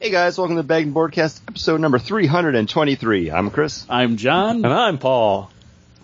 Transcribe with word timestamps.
Hey 0.00 0.10
guys, 0.10 0.38
welcome 0.38 0.54
to 0.54 0.62
Bag 0.62 0.84
and 0.84 0.94
Boardcast, 0.94 1.40
episode 1.48 1.80
number 1.80 1.98
323. 1.98 3.32
I'm 3.32 3.50
Chris. 3.50 3.84
I'm 3.88 4.16
John. 4.16 4.64
And 4.64 4.72
I'm 4.72 4.98
Paul. 4.98 5.50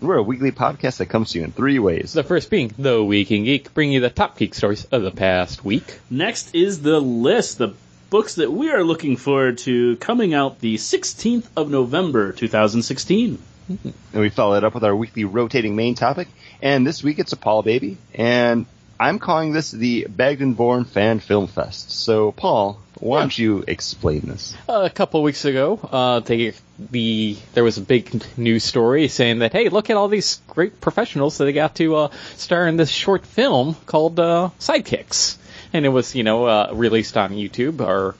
We're 0.01 0.17
a 0.17 0.21
weekly 0.21 0.51
podcast 0.51 0.97
that 0.97 1.05
comes 1.05 1.31
to 1.31 1.39
you 1.39 1.45
in 1.45 1.53
three 1.53 1.79
ways. 1.79 2.11
The 2.11 2.21
first 2.21 2.49
being 2.49 2.73
The 2.77 3.01
Week 3.01 3.31
in 3.31 3.45
Geek, 3.45 3.73
bringing 3.73 3.93
you 3.93 4.01
the 4.01 4.09
top 4.09 4.37
geek 4.37 4.53
stories 4.53 4.83
of 4.83 5.01
the 5.01 5.11
past 5.11 5.63
week. 5.63 6.01
Next 6.09 6.53
is 6.53 6.81
the 6.81 6.99
list, 6.99 7.57
the 7.57 7.73
books 8.09 8.35
that 8.35 8.51
we 8.51 8.69
are 8.69 8.83
looking 8.83 9.15
forward 9.15 9.59
to 9.59 9.95
coming 9.95 10.33
out 10.33 10.59
the 10.59 10.75
16th 10.75 11.47
of 11.55 11.69
November, 11.69 12.33
2016. 12.33 13.39
And 13.69 13.93
we 14.13 14.27
follow 14.27 14.57
it 14.57 14.65
up 14.65 14.73
with 14.73 14.83
our 14.83 14.93
weekly 14.93 15.23
rotating 15.23 15.77
main 15.77 15.95
topic. 15.95 16.27
And 16.61 16.85
this 16.85 17.01
week 17.01 17.17
it's 17.17 17.31
a 17.31 17.37
Paul 17.37 17.63
baby. 17.63 17.95
And 18.13 18.65
I'm 18.99 19.19
calling 19.19 19.53
this 19.53 19.71
the 19.71 20.07
Bagged 20.09 20.41
and 20.41 20.57
Born 20.57 20.83
Fan 20.83 21.19
Film 21.19 21.47
Fest. 21.47 21.91
So, 21.91 22.33
Paul, 22.33 22.79
why 22.99 23.19
don't 23.19 23.37
you 23.37 23.63
explain 23.67 24.21
this? 24.21 24.55
a 24.67 24.89
couple 24.89 25.21
weeks 25.21 25.45
ago, 25.45 25.79
uh, 25.91 26.19
they, 26.21 26.53
the 26.79 27.37
there 27.53 27.63
was 27.63 27.77
a 27.77 27.81
big 27.81 28.23
news 28.37 28.63
story 28.63 29.07
saying 29.07 29.39
that 29.39 29.51
hey, 29.53 29.69
look 29.69 29.89
at 29.89 29.97
all 29.97 30.07
these 30.07 30.41
great 30.47 30.79
professionals 30.79 31.37
that 31.37 31.45
they 31.45 31.53
got 31.53 31.75
to 31.75 31.95
uh, 31.95 32.09
star 32.35 32.67
in 32.67 32.77
this 32.77 32.89
short 32.89 33.25
film 33.25 33.75
called 33.85 34.19
uh, 34.19 34.49
Sidekicks, 34.59 35.37
and 35.73 35.85
it 35.85 35.89
was 35.89 36.15
you 36.15 36.23
know 36.23 36.45
uh, 36.45 36.71
released 36.73 37.17
on 37.17 37.31
YouTube 37.31 37.81
or 37.81 38.15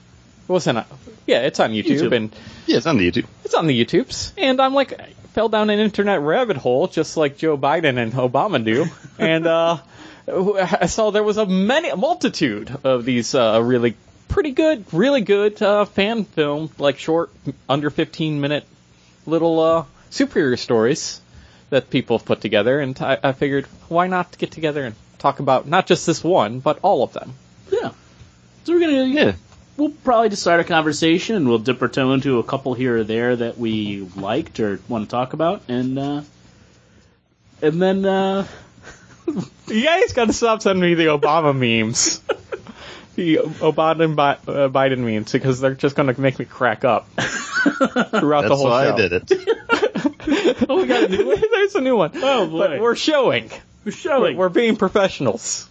it 0.48 0.52
wasn't. 0.52 0.78
A, 0.78 0.86
yeah, 1.26 1.40
it's 1.40 1.58
on 1.58 1.72
YouTube, 1.72 2.00
YouTube. 2.00 2.16
and 2.16 2.36
Yeah, 2.66 2.76
it's 2.76 2.86
on 2.86 2.98
the 2.98 3.10
YouTube. 3.10 3.26
it's 3.44 3.54
on 3.54 3.66
the 3.66 3.84
YouTubes, 3.84 4.32
and 4.36 4.60
I'm 4.60 4.74
like 4.74 4.92
I 5.00 5.08
fell 5.32 5.48
down 5.48 5.70
an 5.70 5.78
internet 5.78 6.20
rabbit 6.20 6.56
hole 6.56 6.86
just 6.86 7.16
like 7.16 7.36
Joe 7.36 7.56
Biden 7.56 7.98
and 7.98 8.12
Obama 8.12 8.62
do, 8.62 8.86
and 9.18 9.46
uh, 9.46 9.78
I 10.28 10.86
saw 10.86 11.10
there 11.10 11.22
was 11.22 11.36
a 11.36 11.46
many 11.46 11.94
multitude 11.94 12.76
of 12.84 13.04
these 13.04 13.34
uh, 13.34 13.60
really 13.62 13.96
pretty 14.28 14.50
good, 14.52 14.84
really 14.92 15.20
good 15.20 15.60
uh, 15.62 15.84
fan 15.84 16.24
film, 16.24 16.70
like 16.78 16.98
short, 16.98 17.30
under 17.68 17.90
15 17.90 18.40
minute 18.40 18.64
little 19.26 19.60
uh, 19.60 19.84
superhero 20.10 20.58
stories 20.58 21.20
that 21.70 21.90
people 21.90 22.18
have 22.18 22.26
put 22.26 22.40
together, 22.40 22.80
and 22.80 23.00
I, 23.00 23.18
I 23.22 23.32
figured 23.32 23.66
why 23.88 24.06
not 24.06 24.38
get 24.38 24.50
together 24.52 24.84
and 24.84 24.94
talk 25.18 25.40
about 25.40 25.66
not 25.66 25.86
just 25.86 26.06
this 26.06 26.22
one, 26.22 26.60
but 26.60 26.78
all 26.82 27.02
of 27.02 27.12
them. 27.12 27.34
Yeah. 27.70 27.90
So 28.64 28.72
we're 28.72 28.80
gonna, 28.80 29.04
Yeah. 29.06 29.32
we'll 29.76 29.90
probably 29.90 30.28
just 30.28 30.42
start 30.42 30.60
a 30.60 30.64
conversation 30.64 31.34
and 31.36 31.48
we'll 31.48 31.58
dip 31.58 31.82
our 31.82 31.88
toe 31.88 32.12
into 32.12 32.38
a 32.38 32.44
couple 32.44 32.74
here 32.74 32.98
or 32.98 33.04
there 33.04 33.34
that 33.36 33.58
we 33.58 34.08
liked 34.16 34.60
or 34.60 34.80
want 34.88 35.04
to 35.06 35.10
talk 35.10 35.32
about, 35.32 35.62
and 35.68 35.98
uh, 35.98 36.22
and 37.62 37.80
then 37.82 38.04
uh, 38.04 38.46
You 39.66 39.82
guys 39.84 40.12
got 40.12 40.26
to 40.26 40.32
stop 40.32 40.62
sending 40.62 40.82
me 40.88 40.94
the 40.94 41.06
Obama 41.06 41.52
memes. 41.56 42.20
The 43.16 43.36
Obama 43.38 44.04
and 44.04 44.16
Bi- 44.16 44.32
uh, 44.46 44.68
Biden 44.68 44.98
memes 44.98 45.32
because 45.32 45.60
they're 45.60 45.74
just 45.74 45.96
going 45.96 46.14
to 46.14 46.20
make 46.20 46.38
me 46.38 46.44
crack 46.44 46.84
up 46.84 47.08
throughout 47.16 48.42
the 48.42 48.48
That's 48.48 48.50
whole 48.50 48.64
why 48.64 48.84
show. 48.84 48.94
I 48.94 48.96
did 48.96 49.12
it. 49.12 49.32
oh, 50.68 50.76
we 50.82 50.86
got 50.86 51.04
a 51.04 51.08
new 51.08 51.26
one. 51.26 51.42
There's 51.50 51.74
a 51.74 51.80
new 51.80 51.96
one. 51.96 52.10
Oh, 52.14 52.46
boy. 52.46 52.58
But 52.58 52.80
we're 52.80 52.94
showing. 52.94 53.50
We're 53.84 53.92
showing. 53.92 54.36
We're 54.36 54.48
being 54.50 54.76
professionals. 54.76 55.68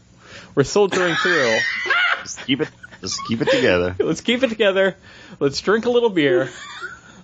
We're 0.55 0.63
soldiering 0.63 1.15
through. 1.15 1.57
just 2.23 2.45
keep 2.45 2.61
it, 2.61 2.69
just 3.01 3.19
keep 3.27 3.41
it 3.41 3.49
together. 3.51 3.95
Let's 3.99 4.21
keep 4.21 4.41
it 4.43 4.49
together. 4.49 4.95
Let's 5.39 5.59
drink 5.61 5.85
a 5.85 5.89
little 5.91 6.09
beer. 6.09 6.49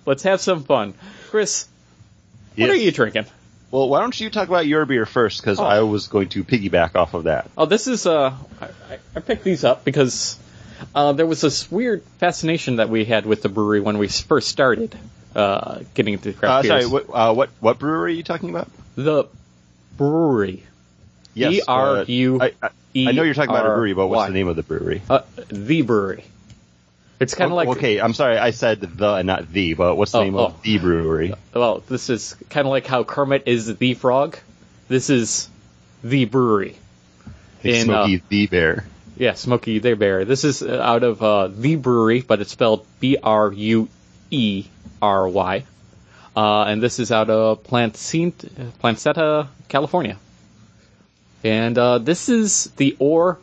Let's 0.06 0.22
have 0.24 0.40
some 0.40 0.64
fun. 0.64 0.94
Chris, 1.30 1.66
what 2.56 2.58
Yes. 2.58 2.70
are 2.70 2.74
you 2.76 2.92
drinking? 2.92 3.26
Well, 3.72 3.88
why 3.88 4.00
don't 4.00 4.20
you 4.20 4.28
talk 4.30 4.48
about 4.48 4.66
your 4.66 4.84
beer 4.86 5.06
first? 5.06 5.40
Because 5.40 5.58
Oh. 5.58 5.64
I 5.64 5.80
was 5.80 6.06
going 6.06 6.28
to 6.30 6.44
piggyback 6.44 6.94
off 6.94 7.14
of 7.14 7.24
that. 7.24 7.50
Oh, 7.56 7.64
this 7.66 7.88
is 7.88 8.06
uh, 8.06 8.34
I, 8.60 8.68
I- 9.16 9.20
picked 9.20 9.44
these 9.44 9.64
up 9.64 9.82
because 9.84 10.36
uh, 10.94 11.12
there 11.12 11.26
was 11.26 11.40
this 11.40 11.70
weird 11.70 12.02
fascination 12.18 12.76
that 12.76 12.90
we 12.90 13.06
had 13.06 13.24
with 13.24 13.40
the 13.42 13.48
brewery 13.48 13.80
when 13.80 13.96
we 13.96 14.08
first 14.08 14.48
started 14.48 14.94
uh, 15.34 15.80
getting 15.94 16.12
into 16.14 16.34
craft 16.34 16.66
Uh, 16.66 16.68
sorry, 16.68 16.86
what, 16.86 17.06
uh, 17.12 17.32
what 17.32 17.48
what 17.60 17.78
brewery 17.78 18.12
are 18.12 18.16
you 18.16 18.22
talking 18.22 18.50
about? 18.50 18.68
The 18.96 19.24
brewery, 19.96 20.64
Yes, 21.32 21.54
E 21.54 21.62
R 21.66 22.04
U 22.04 22.40
uh, 22.40 22.48
I, 22.94 23.12
know 23.12 23.22
you're 23.22 23.32
talking 23.32 23.50
about 23.50 23.64
a 23.64 23.70
brewery, 23.70 23.94
but 23.94 24.08
what's 24.08 24.28
the 24.28 24.34
name 24.34 24.48
of 24.48 24.56
the 24.56 24.62
brewery? 24.62 25.00
uh, 25.08 25.22
the 25.48 25.80
brewery. 25.80 26.24
It's 27.22 27.34
kind 27.34 27.50
of 27.50 27.56
like 27.56 27.68
okay, 27.68 28.00
I'm 28.00 28.14
sorry, 28.14 28.38
I 28.38 28.50
said 28.50 28.80
the 28.80 29.14
and 29.14 29.26
not 29.26 29.52
the, 29.52 29.74
but 29.74 29.96
what's 29.96 30.12
the 30.12 30.18
Oh, 30.18 30.24
name 30.24 30.34
oh. 30.36 30.46
of 30.46 30.62
the 30.62 30.78
brewery? 30.78 31.34
well, 31.54 31.82
this 31.88 32.10
is 32.10 32.34
kind 32.50 32.66
of 32.66 32.70
like 32.70 32.86
how 32.86 33.04
Kermit 33.04 33.44
is 33.46 33.74
the 33.76 33.94
frog. 33.94 34.36
This 34.88 35.08
is 35.10 35.48
the 36.02 36.24
brewery. 36.26 36.76
It's 37.62 37.78
In, 37.80 37.84
Smokey 37.86 38.16
uh, 38.16 38.20
the 38.28 38.46
Bear. 38.48 38.84
Yeah, 39.16 39.34
Smokey 39.34 39.78
the 39.78 39.94
Bear. 39.94 40.24
This 40.24 40.44
is 40.44 40.62
uh, 40.62 40.80
out 40.82 41.02
of 41.04 41.22
uh, 41.22 41.48
the 41.48 41.76
brewery, 41.76 42.20
but 42.22 42.40
it's 42.40 42.50
spelled 42.52 42.86
B 43.00 43.16
R 43.22 43.52
U 43.52 43.88
E 44.30 44.64
R 45.00 45.28
Y. 45.28 45.64
Uh, 46.34 46.62
and 46.64 46.82
this 46.82 46.98
is 46.98 47.12
out 47.12 47.28
of 47.30 47.62
Plancent- 47.62 48.78
Plancetta, 48.80 49.48
California. 49.68 50.16
And 51.44 51.76
uh, 51.76 51.98
this 51.98 52.28
is 52.28 52.70
the 52.76 52.96
Or 52.98 53.38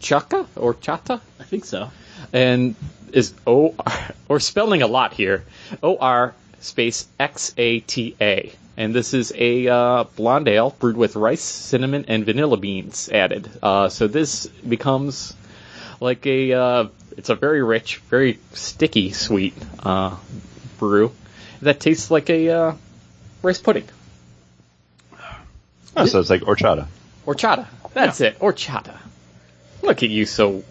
Chaka 0.00 0.46
or 0.56 0.74
Chata, 0.74 1.20
I 1.38 1.44
think 1.44 1.64
so. 1.64 1.90
and 2.32 2.74
is 3.12 3.34
O 3.46 3.74
or 4.28 4.40
spelling 4.40 4.82
a 4.82 4.86
lot 4.86 5.12
here. 5.14 5.44
O 5.82 5.96
R 5.96 6.34
space 6.60 7.06
X 7.18 7.54
A 7.56 7.80
T 7.80 8.16
A. 8.20 8.52
And 8.76 8.94
this 8.94 9.12
is 9.12 9.32
a 9.36 9.68
uh, 9.68 10.04
blonde 10.16 10.48
ale 10.48 10.74
brewed 10.78 10.96
with 10.96 11.14
rice, 11.14 11.42
cinnamon, 11.42 12.06
and 12.08 12.24
vanilla 12.24 12.56
beans 12.56 13.10
added. 13.10 13.48
Uh, 13.62 13.90
so 13.90 14.08
this 14.08 14.46
becomes 14.46 15.34
like 16.00 16.26
a 16.26 16.52
uh, 16.52 16.84
it's 17.16 17.28
a 17.28 17.34
very 17.34 17.62
rich, 17.62 17.98
very 18.08 18.38
sticky, 18.52 19.12
sweet 19.12 19.54
uh, 19.80 20.16
brew 20.78 21.12
that 21.60 21.80
tastes 21.80 22.10
like 22.10 22.30
a 22.30 22.48
uh, 22.48 22.74
rice 23.42 23.58
pudding. 23.58 23.88
Oh, 25.96 26.06
so 26.06 26.20
it's 26.20 26.30
like 26.30 26.40
horchata. 26.40 26.86
Horchata. 27.26 27.66
That's 27.92 28.20
it. 28.20 28.38
Horchata. 28.38 28.96
Look 29.82 30.02
at 30.02 30.08
you, 30.08 30.24
so 30.24 30.64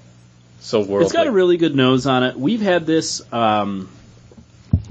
so 0.61 0.79
worldly. 0.79 1.05
It's 1.05 1.13
got 1.13 1.27
a 1.27 1.31
really 1.31 1.57
good 1.57 1.75
nose 1.75 2.05
on 2.05 2.23
it. 2.23 2.38
We've 2.38 2.61
had 2.61 2.85
this 2.85 3.22
um, 3.33 3.89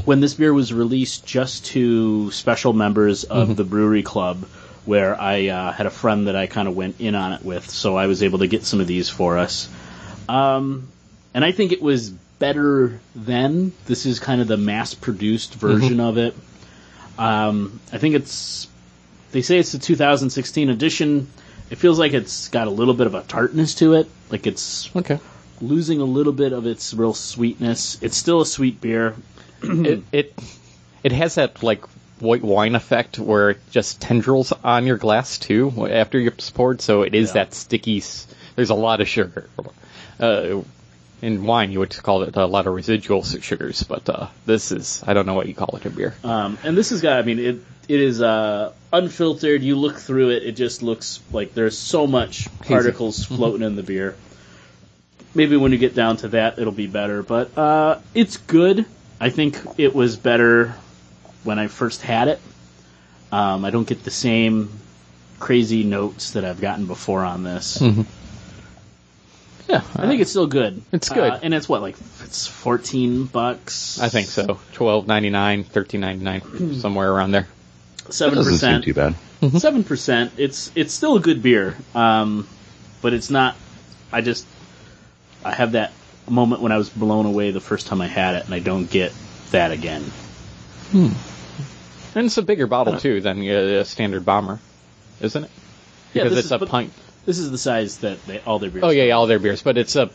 when 0.04 0.20
this 0.20 0.34
beer 0.34 0.52
was 0.52 0.72
released 0.72 1.24
just 1.24 1.66
to 1.66 2.30
special 2.32 2.72
members 2.72 3.24
of 3.24 3.56
the 3.56 3.64
brewery 3.64 4.02
club, 4.02 4.44
where 4.84 5.18
I 5.18 5.48
uh, 5.48 5.72
had 5.72 5.86
a 5.86 5.90
friend 5.90 6.26
that 6.26 6.36
I 6.36 6.46
kind 6.46 6.68
of 6.68 6.76
went 6.76 7.00
in 7.00 7.14
on 7.14 7.32
it 7.32 7.44
with, 7.44 7.70
so 7.70 7.96
I 7.96 8.06
was 8.06 8.22
able 8.22 8.40
to 8.40 8.46
get 8.46 8.64
some 8.64 8.80
of 8.80 8.86
these 8.86 9.08
for 9.08 9.38
us. 9.38 9.68
Um, 10.28 10.88
and 11.32 11.44
I 11.44 11.52
think 11.52 11.72
it 11.72 11.80
was 11.80 12.10
better 12.10 13.00
then. 13.14 13.72
This 13.86 14.06
is 14.06 14.18
kind 14.18 14.40
of 14.40 14.48
the 14.48 14.56
mass-produced 14.56 15.54
version 15.54 16.00
of 16.00 16.18
it. 16.18 16.34
Um, 17.18 17.80
I 17.92 17.98
think 17.98 18.16
it's. 18.16 18.66
They 19.32 19.42
say 19.42 19.58
it's 19.58 19.70
the 19.70 19.78
2016 19.78 20.70
edition. 20.70 21.28
It 21.70 21.76
feels 21.76 22.00
like 22.00 22.14
it's 22.14 22.48
got 22.48 22.66
a 22.66 22.70
little 22.70 22.94
bit 22.94 23.06
of 23.06 23.14
a 23.14 23.22
tartness 23.22 23.76
to 23.76 23.94
it. 23.94 24.08
Like 24.28 24.48
it's 24.48 24.94
okay. 24.96 25.20
Losing 25.60 26.00
a 26.00 26.04
little 26.04 26.32
bit 26.32 26.52
of 26.52 26.66
its 26.66 26.94
real 26.94 27.14
sweetness. 27.14 27.98
It's 28.02 28.16
still 28.16 28.40
a 28.40 28.46
sweet 28.46 28.80
beer. 28.80 29.14
it 29.62 30.02
it 30.12 30.34
it 31.02 31.12
has 31.12 31.34
that 31.36 31.62
like 31.62 31.84
white 32.18 32.42
wine 32.42 32.74
effect 32.74 33.18
where 33.18 33.50
it 33.50 33.58
just 33.70 34.00
tendrils 34.00 34.52
on 34.64 34.86
your 34.86 34.98
glass 34.98 35.38
too 35.38 35.88
after 35.90 36.18
you've 36.18 36.36
poured. 36.54 36.80
So 36.80 37.02
it 37.02 37.14
is 37.14 37.28
Yeah. 37.28 37.34
that 37.34 37.54
sticky. 37.54 38.02
There's 38.56 38.70
a 38.70 38.74
lot 38.74 39.00
of 39.00 39.08
sugar. 39.08 39.48
Uh, 40.18 40.62
in 41.22 41.44
wine, 41.44 41.70
you 41.70 41.78
would 41.80 41.94
call 42.02 42.22
it 42.22 42.36
a 42.36 42.46
lot 42.46 42.66
of 42.66 42.74
residual 42.74 43.22
sugars, 43.22 43.82
but 43.82 44.08
uh, 44.08 44.28
this 44.46 44.72
is 44.72 45.02
I 45.06 45.12
don't 45.14 45.26
know 45.26 45.34
what 45.34 45.48
you 45.48 45.54
call 45.54 45.76
it 45.76 45.84
in 45.86 45.92
beer. 45.92 46.14
Um, 46.24 46.58
and 46.64 46.76
this 46.76 46.90
has 46.90 47.00
got, 47.02 47.18
I 47.18 47.22
mean, 47.22 47.38
it 47.38 47.56
it 47.88 48.00
is 48.00 48.22
uh, 48.22 48.72
unfiltered. 48.92 49.62
You 49.62 49.76
look 49.76 49.98
through 49.98 50.30
it, 50.30 50.42
it 50.44 50.52
just 50.52 50.82
looks 50.82 51.20
like 51.32 51.52
there's 51.54 51.76
so 51.76 52.06
much 52.06 52.48
particles 52.62 53.24
floating 53.24 53.66
in 53.66 53.76
the 53.76 53.82
beer. 53.82 54.16
Maybe 55.34 55.56
when 55.56 55.72
you 55.72 55.78
get 55.78 55.94
down 55.94 56.16
to 56.18 56.28
that, 56.28 56.58
it'll 56.58 56.72
be 56.72 56.86
better. 56.86 57.22
But 57.22 57.56
uh, 57.56 58.00
it's 58.14 58.36
good. 58.36 58.84
I 59.20 59.30
think 59.30 59.58
it 59.78 59.94
was 59.94 60.16
better 60.16 60.74
when 61.44 61.58
I 61.58 61.68
first 61.68 62.02
had 62.02 62.28
it. 62.28 62.40
Um, 63.30 63.64
I 63.64 63.70
don't 63.70 63.86
get 63.86 64.02
the 64.02 64.10
same 64.10 64.70
crazy 65.38 65.84
notes 65.84 66.32
that 66.32 66.44
I've 66.44 66.60
gotten 66.60 66.86
before 66.86 67.24
on 67.24 67.44
this. 67.44 67.80
Yeah, 69.68 69.82
I 69.94 70.08
think 70.08 70.20
it's 70.20 70.30
still 70.30 70.48
good. 70.48 70.82
It's 70.90 71.08
good. 71.10 71.30
Uh, 71.30 71.38
and 71.44 71.54
it's 71.54 71.68
what, 71.68 71.80
like, 71.80 71.96
it's 72.24 72.48
14 72.48 73.26
bucks? 73.26 74.00
I 74.00 74.08
think 74.08 74.26
so. 74.26 74.58
Twelve 74.72 75.06
ninety 75.06 75.30
nine, 75.30 75.62
thirteen 75.62 76.00
ninety 76.00 76.24
nine, 76.24 76.74
somewhere 76.74 77.12
around 77.12 77.30
there. 77.30 77.46
Seven 78.08 78.34
Doesn't 78.34 78.54
seem 78.58 78.82
percent. 78.82 78.84
too 78.84 78.94
bad. 78.94 79.14
Seven 79.60 79.84
percent. 79.84 80.32
It's 80.38 80.72
it's 80.74 80.92
still 80.92 81.16
a 81.16 81.20
good 81.20 81.40
beer, 81.40 81.76
um, 81.94 82.48
but 83.00 83.12
it's 83.14 83.30
not. 83.30 83.54
I 84.12 84.22
just 84.22 84.44
I 85.44 85.52
have 85.52 85.72
that 85.72 85.92
moment 86.28 86.60
when 86.62 86.70
I 86.72 86.76
was 86.78 86.88
blown 86.90 87.26
away 87.26 87.50
the 87.50 87.60
first 87.60 87.86
time 87.86 88.00
I 88.00 88.06
had 88.06 88.36
it, 88.36 88.44
and 88.44 88.54
I 88.54 88.58
don't 88.60 88.88
get 88.90 89.12
that 89.50 89.72
again. 89.72 90.04
And 90.92 91.14
it's 92.14 92.38
a 92.38 92.42
bigger 92.42 92.66
bottle 92.66 92.98
too 92.98 93.20
than 93.20 93.40
a 93.42 93.84
standard 93.84 94.24
bomber, 94.24 94.58
isn't 95.20 95.44
it? 95.44 95.50
Yeah, 96.12 96.24
Because 96.24 96.36
this 96.36 96.44
it's 96.46 96.52
is- 96.54 96.62
a 96.62 96.66
pint. 96.66 96.92
This 97.26 97.38
is 97.38 97.50
the 97.50 97.58
size 97.58 97.98
that 97.98 98.24
they 98.26 98.40
all 98.40 98.58
their 98.58 98.70
beers. 98.70 98.82
Oh 98.84 98.90
yeah, 98.90 99.04
yeah, 99.04 99.12
all 99.14 99.26
their 99.26 99.38
beers, 99.38 99.62
but 99.62 99.76
it's 99.78 99.94
a 99.94 100.10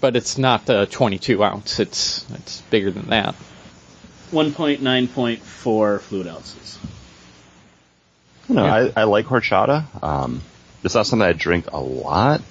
but 0.00 0.16
it's 0.16 0.36
not 0.38 0.68
uh, 0.68 0.86
22 0.86 1.42
ounce. 1.42 1.78
It's 1.80 2.26
it's 2.34 2.60
bigger 2.62 2.90
than 2.90 3.06
that. 3.10 3.34
1.9.4 4.32 6.00
fluid 6.00 6.26
ounces. 6.26 6.78
You 8.48 8.56
know, 8.56 8.64
Yeah. 8.66 8.90
I, 8.96 9.00
I 9.02 9.04
like 9.04 9.26
horchata. 9.26 9.84
Um, 10.02 10.42
it's 10.84 10.94
not 10.94 11.06
something 11.06 11.26
I 11.26 11.32
drink 11.32 11.70
a 11.72 11.80
lot, 11.80 12.42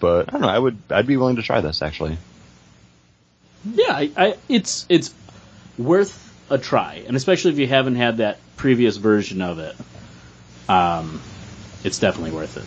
but 0.00 0.28
I 0.28 0.32
don't 0.32 0.42
know. 0.42 0.48
I 0.48 0.58
would 0.58 0.78
I'd 0.90 1.06
be 1.06 1.16
willing 1.16 1.36
to 1.36 1.42
try 1.42 1.60
this 1.60 1.82
actually. 1.82 2.18
Yeah, 3.64 3.92
I, 3.92 4.10
I, 4.16 4.36
it's 4.48 4.86
it's 4.88 5.14
worth 5.76 6.24
a 6.50 6.58
try, 6.58 7.02
and 7.06 7.16
especially 7.16 7.52
if 7.52 7.58
you 7.58 7.66
haven't 7.66 7.96
had 7.96 8.18
that 8.18 8.38
previous 8.56 8.96
version 8.96 9.42
of 9.42 9.58
it, 9.58 9.76
um, 10.68 11.20
it's 11.84 11.98
definitely 11.98 12.32
worth 12.32 12.56
it. 12.56 12.64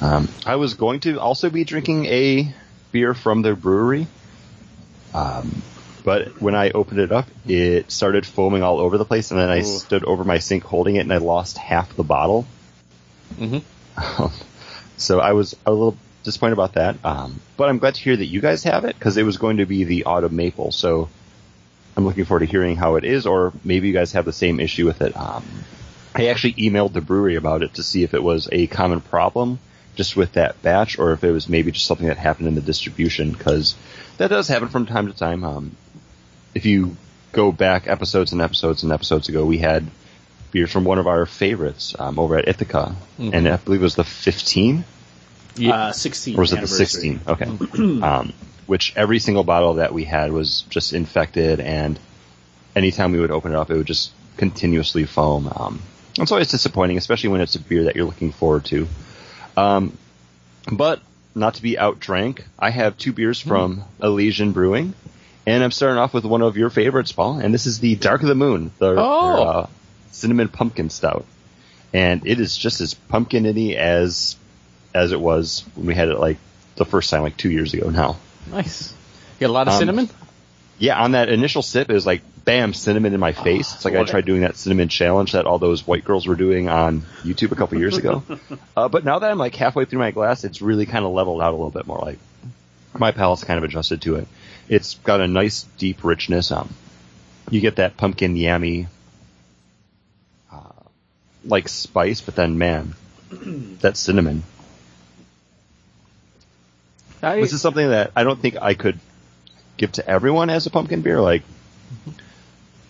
Um, 0.00 0.28
I 0.44 0.56
was 0.56 0.74
going 0.74 1.00
to 1.00 1.20
also 1.20 1.50
be 1.50 1.64
drinking 1.64 2.06
a 2.06 2.52
beer 2.92 3.14
from 3.14 3.42
their 3.42 3.54
brewery, 3.54 4.06
um, 5.14 5.62
but 6.04 6.40
when 6.42 6.54
I 6.54 6.70
opened 6.70 7.00
it 7.00 7.12
up, 7.12 7.26
it 7.46 7.90
started 7.90 8.26
foaming 8.26 8.62
all 8.62 8.80
over 8.80 8.98
the 8.98 9.04
place, 9.04 9.30
and 9.30 9.40
then 9.40 9.50
I 9.50 9.60
Ooh. 9.60 9.78
stood 9.78 10.04
over 10.04 10.24
my 10.24 10.38
sink 10.38 10.64
holding 10.64 10.96
it, 10.96 11.00
and 11.00 11.12
I 11.12 11.18
lost 11.18 11.56
half 11.56 11.96
the 11.96 12.02
bottle. 12.02 12.46
Mhm. 13.38 13.62
so 14.96 15.20
I 15.20 15.32
was 15.32 15.56
a 15.66 15.70
little 15.70 15.96
disappointed 16.22 16.54
about 16.54 16.74
that, 16.74 16.96
um, 17.04 17.40
but 17.56 17.68
I'm 17.68 17.78
glad 17.78 17.94
to 17.96 18.00
hear 18.00 18.16
that 18.16 18.26
you 18.26 18.40
guys 18.40 18.64
have 18.64 18.84
it 18.84 18.98
because 18.98 19.16
it 19.16 19.24
was 19.24 19.36
going 19.36 19.58
to 19.58 19.66
be 19.66 19.84
the 19.84 20.04
autumn 20.04 20.36
maple. 20.36 20.72
So 20.72 21.08
I'm 21.96 22.04
looking 22.04 22.24
forward 22.24 22.40
to 22.40 22.50
hearing 22.50 22.76
how 22.76 22.96
it 22.96 23.04
is, 23.04 23.26
or 23.26 23.52
maybe 23.62 23.88
you 23.88 23.94
guys 23.94 24.12
have 24.12 24.24
the 24.24 24.32
same 24.32 24.58
issue 24.58 24.86
with 24.86 25.00
it. 25.00 25.16
Um, 25.16 25.44
I 26.14 26.28
actually 26.28 26.54
emailed 26.54 26.92
the 26.92 27.00
brewery 27.00 27.36
about 27.36 27.62
it 27.62 27.74
to 27.74 27.82
see 27.82 28.02
if 28.02 28.14
it 28.14 28.22
was 28.22 28.48
a 28.50 28.66
common 28.66 29.00
problem 29.00 29.58
just 29.96 30.16
with 30.16 30.32
that 30.32 30.60
batch, 30.62 30.98
or 30.98 31.12
if 31.12 31.22
it 31.22 31.30
was 31.30 31.48
maybe 31.48 31.70
just 31.70 31.86
something 31.86 32.08
that 32.08 32.18
happened 32.18 32.48
in 32.48 32.54
the 32.54 32.60
distribution, 32.60 33.30
because 33.30 33.76
that 34.16 34.28
does 34.28 34.48
happen 34.48 34.68
from 34.68 34.86
time 34.86 35.06
to 35.06 35.16
time. 35.16 35.44
Um, 35.44 35.76
if 36.54 36.66
you 36.66 36.96
go 37.32 37.52
back 37.52 37.86
episodes 37.86 38.32
and 38.32 38.40
episodes 38.40 38.82
and 38.82 38.92
episodes 38.92 39.28
ago, 39.28 39.44
we 39.44 39.58
had 39.58 39.86
beers 40.54 40.70
from 40.70 40.84
one 40.84 40.98
of 40.98 41.06
our 41.08 41.26
favorites 41.26 41.94
um, 41.98 42.16
over 42.18 42.38
at 42.38 42.46
Ithaca, 42.48 42.94
and 43.18 43.46
I 43.48 43.56
believe 43.56 43.80
it 43.80 43.84
was 43.84 43.96
the 43.96 44.04
15 44.04 44.84
Uh, 45.68 45.92
16 45.92 46.36
or 46.36 46.40
was 46.40 46.52
it 46.52 46.60
the 46.60 46.66
16? 46.68 47.20
Okay. 47.26 47.44
um, 48.02 48.32
which 48.66 48.94
every 48.96 49.18
single 49.18 49.42
bottle 49.44 49.74
that 49.74 49.92
we 49.92 50.04
had 50.04 50.32
was 50.32 50.62
just 50.70 50.92
infected, 50.94 51.58
and 51.60 51.98
anytime 52.76 53.12
we 53.12 53.20
would 53.20 53.32
open 53.32 53.52
it 53.52 53.56
up, 53.56 53.70
it 53.70 53.76
would 53.76 53.86
just 53.86 54.12
continuously 54.36 55.04
foam. 55.04 55.52
Um, 55.54 55.82
it's 56.18 56.30
always 56.32 56.48
disappointing, 56.50 56.96
especially 56.98 57.30
when 57.30 57.40
it's 57.40 57.56
a 57.56 57.60
beer 57.60 57.84
that 57.84 57.96
you're 57.96 58.06
looking 58.06 58.30
forward 58.32 58.64
to. 58.66 58.86
Um, 59.56 59.98
but 60.72 61.00
not 61.34 61.54
to 61.54 61.62
be 61.62 61.74
outdrank, 61.76 62.42
I 62.58 62.70
have 62.70 62.96
two 62.96 63.12
beers 63.12 63.40
from 63.40 63.82
Elysian 64.00 64.52
Brewing, 64.52 64.94
and 65.46 65.64
I'm 65.64 65.72
starting 65.72 65.98
off 65.98 66.14
with 66.14 66.24
one 66.24 66.42
of 66.42 66.56
your 66.56 66.70
favorites, 66.70 67.10
Paul, 67.10 67.38
and 67.40 67.52
this 67.52 67.66
is 67.66 67.80
the 67.80 67.96
Dark 67.96 68.22
of 68.22 68.28
the 68.28 68.36
Moon, 68.36 68.70
the 68.78 68.94
Oh. 68.96 69.36
their, 69.36 69.46
uh, 69.46 69.66
cinnamon 70.10 70.48
pumpkin 70.48 70.90
stout, 70.90 71.24
and 71.92 72.26
it 72.26 72.40
is 72.40 72.56
just 72.56 72.80
as 72.80 72.94
pumpkin-y 72.94 73.74
as 73.76 74.36
as 74.94 75.12
it 75.12 75.20
was 75.20 75.64
when 75.74 75.86
we 75.86 75.94
had 75.94 76.08
it 76.08 76.18
like 76.18 76.38
the 76.76 76.84
first 76.84 77.10
time, 77.10 77.22
like 77.22 77.36
two 77.36 77.50
years 77.50 77.74
ago 77.74 77.90
now. 77.90 78.16
Nice. 78.50 78.92
You 79.38 79.46
got 79.46 79.50
a 79.50 79.52
lot 79.52 79.68
of 79.68 79.74
Um, 79.74 79.78
cinnamon. 79.80 80.10
Yeah, 80.78 81.00
on 81.00 81.12
that 81.12 81.28
initial 81.28 81.62
sip, 81.62 81.88
it 81.88 81.94
was 81.94 82.06
like 82.06 82.22
bam, 82.44 82.74
cinnamon 82.74 83.14
in 83.14 83.20
my 83.20 83.32
face. 83.32 83.74
It's 83.74 83.84
like 83.84 83.94
I 83.94 84.04
tried 84.04 84.20
it. 84.20 84.26
doing 84.26 84.40
that 84.42 84.56
cinnamon 84.56 84.88
challenge 84.88 85.32
that 85.32 85.46
all 85.46 85.58
those 85.58 85.86
white 85.86 86.04
girls 86.04 86.26
were 86.26 86.34
doing 86.34 86.68
on 86.68 87.02
YouTube 87.22 87.52
a 87.52 87.54
couple 87.54 87.78
years 87.78 87.96
ago. 87.96 88.22
uh, 88.76 88.88
but 88.88 89.04
now 89.04 89.18
that 89.20 89.30
I'm 89.30 89.38
like 89.38 89.54
halfway 89.54 89.84
through 89.84 90.00
my 90.00 90.10
glass, 90.10 90.44
it's 90.44 90.60
really 90.60 90.84
kind 90.86 91.04
of 91.04 91.12
leveled 91.12 91.40
out 91.40 91.50
a 91.50 91.56
little 91.56 91.70
bit 91.70 91.86
more. 91.86 91.98
Like 91.98 92.18
my 92.98 93.12
palate's 93.12 93.44
kind 93.44 93.58
of 93.58 93.64
adjusted 93.64 94.02
to 94.02 94.16
it. 94.16 94.28
It's 94.68 94.94
got 94.96 95.20
a 95.20 95.28
nice 95.28 95.62
deep 95.78 96.02
richness. 96.04 96.50
Um, 96.50 96.72
you 97.50 97.60
get 97.60 97.76
that 97.76 97.96
pumpkin 97.96 98.34
yammy, 98.34 98.88
like 101.44 101.68
spice, 101.68 102.20
but 102.20 102.34
then 102.34 102.58
man, 102.58 102.94
that 103.80 103.96
cinnamon. 103.96 104.42
I, 107.22 107.40
This 107.40 107.52
is 107.52 107.62
something 107.62 107.88
that 107.88 108.12
I 108.14 108.24
don't 108.24 108.40
think 108.40 108.56
I 108.60 108.74
could 108.74 108.98
give 109.76 109.92
to 109.92 110.08
everyone 110.08 110.50
as 110.50 110.66
a 110.66 110.70
pumpkin 110.70 111.00
beer. 111.00 111.20
Like 111.20 111.42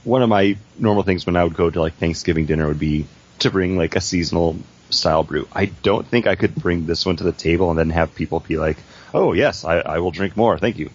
one 0.02 0.22
of 0.22 0.28
my 0.28 0.56
normal 0.78 1.02
things 1.02 1.24
when 1.26 1.36
I 1.36 1.44
would 1.44 1.54
go 1.54 1.70
to 1.70 1.80
like 1.80 1.94
Thanksgiving 1.94 2.46
dinner 2.46 2.66
would 2.66 2.78
be 2.78 3.06
to 3.40 3.50
bring 3.50 3.76
like 3.76 3.96
a 3.96 4.00
seasonal 4.00 4.56
style 4.90 5.22
brew. 5.22 5.48
I 5.52 5.66
don't 5.66 6.06
think 6.06 6.26
I 6.26 6.34
could 6.34 6.54
bring 6.54 6.86
this 6.86 7.06
one 7.06 7.16
to 7.16 7.24
the 7.24 7.32
table 7.32 7.70
and 7.70 7.78
then 7.78 7.90
have 7.90 8.14
people 8.14 8.40
be 8.40 8.58
like, 8.58 8.76
"Oh 9.12 9.32
yes, 9.32 9.64
I, 9.64 9.78
I 9.78 9.98
will 10.00 10.10
drink 10.10 10.36
more, 10.36 10.58
thank 10.58 10.78
you." 10.78 10.90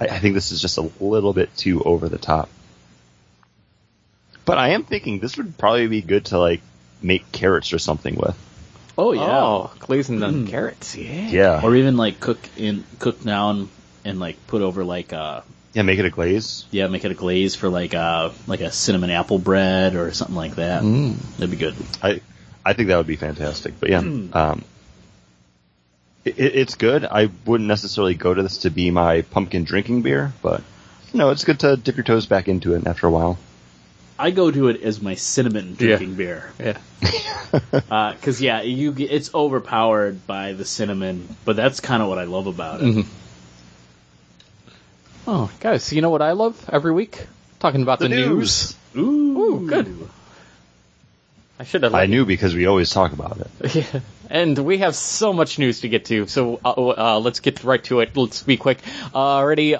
I, 0.00 0.06
I 0.06 0.18
think 0.18 0.34
this 0.34 0.52
is 0.52 0.60
just 0.60 0.78
a 0.78 0.90
little 1.00 1.32
bit 1.32 1.54
too 1.56 1.82
over 1.82 2.08
the 2.08 2.18
top. 2.18 2.48
But 4.44 4.58
I 4.58 4.70
am 4.70 4.84
thinking 4.84 5.20
this 5.20 5.36
would 5.36 5.58
probably 5.58 5.86
be 5.86 6.02
good 6.02 6.26
to 6.26 6.38
like 6.38 6.60
make 7.02 7.30
carrots 7.32 7.72
or 7.72 7.78
something 7.78 8.14
with. 8.16 8.36
Oh 8.98 9.12
yeah, 9.12 9.22
Oh, 9.22 9.72
glazing 9.78 10.18
the 10.20 10.50
carrots. 10.50 10.94
Yeah. 10.96 11.28
Yeah, 11.28 11.60
or 11.64 11.74
even 11.74 11.96
like 11.96 12.20
cook 12.20 12.38
in 12.56 12.84
cook 12.98 13.22
down 13.22 13.68
and 14.04 14.20
like 14.20 14.46
put 14.46 14.62
over 14.62 14.84
like 14.84 15.12
uh 15.12 15.40
yeah, 15.72 15.82
make 15.82 15.98
it 15.98 16.04
a 16.04 16.10
glaze. 16.10 16.64
yeah 16.72 16.88
make 16.88 17.04
it 17.04 17.10
a 17.12 17.14
glaze 17.14 17.54
for 17.54 17.68
like 17.68 17.94
a 17.94 18.32
like 18.46 18.60
a 18.60 18.72
cinnamon 18.72 19.10
apple 19.10 19.38
bread 19.38 19.94
or 19.94 20.12
something 20.12 20.36
like 20.36 20.56
that. 20.56 20.82
Mm. 20.82 21.16
That'd 21.36 21.50
be 21.50 21.56
good. 21.56 21.76
I 22.02 22.20
I 22.64 22.72
think 22.74 22.88
that 22.88 22.96
would 22.98 23.06
be 23.06 23.16
fantastic. 23.16 23.74
But 23.80 23.88
yeah, 23.90 23.98
um, 24.00 24.64
it, 26.24 26.34
it's 26.38 26.74
good. 26.74 27.04
I 27.04 27.30
wouldn't 27.46 27.68
necessarily 27.68 28.14
go 28.14 28.34
to 28.34 28.42
this 28.42 28.58
to 28.58 28.70
be 28.70 28.90
my 28.90 29.22
pumpkin 29.22 29.64
drinking 29.64 30.02
beer, 30.02 30.32
but 30.42 30.62
you 31.12 31.18
know, 31.18 31.30
it's 31.30 31.44
good 31.44 31.60
to 31.60 31.76
dip 31.76 31.96
your 31.96 32.04
toes 32.04 32.26
back 32.26 32.48
into 32.48 32.74
it 32.74 32.86
after 32.86 33.06
a 33.06 33.10
while. 33.10 33.38
I 34.20 34.30
go 34.32 34.50
to 34.50 34.68
it 34.68 34.82
as 34.82 35.00
my 35.00 35.14
cinnamon 35.14 35.70
Yeah. 35.78 35.96
drinking 35.96 36.14
beer 36.16 36.52
Yeah. 36.60 36.78
because 38.12 38.40
yeah, 38.42 38.62
you 38.62 38.92
get, 38.92 39.10
it's 39.10 39.34
overpowered 39.34 40.26
by 40.26 40.52
the 40.52 40.64
cinnamon, 40.64 41.34
but 41.44 41.56
that's 41.56 41.80
kind 41.80 42.02
of 42.02 42.08
what 42.08 42.18
I 42.18 42.24
love 42.24 42.46
about 42.46 42.82
it. 42.82 42.84
Mhm. 42.84 43.06
Oh, 45.26 45.50
guys, 45.60 45.92
you 45.92 46.02
know 46.02 46.10
what 46.10 46.22
I 46.22 46.32
love 46.32 46.68
every 46.72 46.92
week? 46.92 47.26
Talking 47.58 47.82
about 47.82 47.98
the, 47.98 48.08
news. 48.08 48.74
Ooh, 48.96 49.00
Ooh, 49.38 49.66
good. 49.68 50.08
I 51.58 51.64
should 51.64 51.82
have. 51.82 51.94
I 51.94 51.98
let 52.00 52.08
you- 52.08 52.14
knew 52.16 52.24
because 52.26 52.54
we 52.54 52.66
always 52.66 52.90
talk 52.90 53.12
about 53.12 53.38
it. 53.38 53.74
Yeah. 53.74 54.00
And 54.30 54.56
we 54.58 54.78
have 54.78 54.94
so 54.94 55.32
much 55.32 55.58
news 55.58 55.80
to 55.80 55.88
get 55.88 56.04
to, 56.06 56.28
so 56.28 56.60
uh, 56.64 56.70
uh, 56.70 57.18
let's 57.20 57.40
get 57.40 57.64
right 57.64 57.82
to 57.84 57.98
it. 57.98 58.16
Let's 58.16 58.44
be 58.44 58.56
quick. 58.56 58.78
Uh, 59.12 59.18
already, 59.18 59.74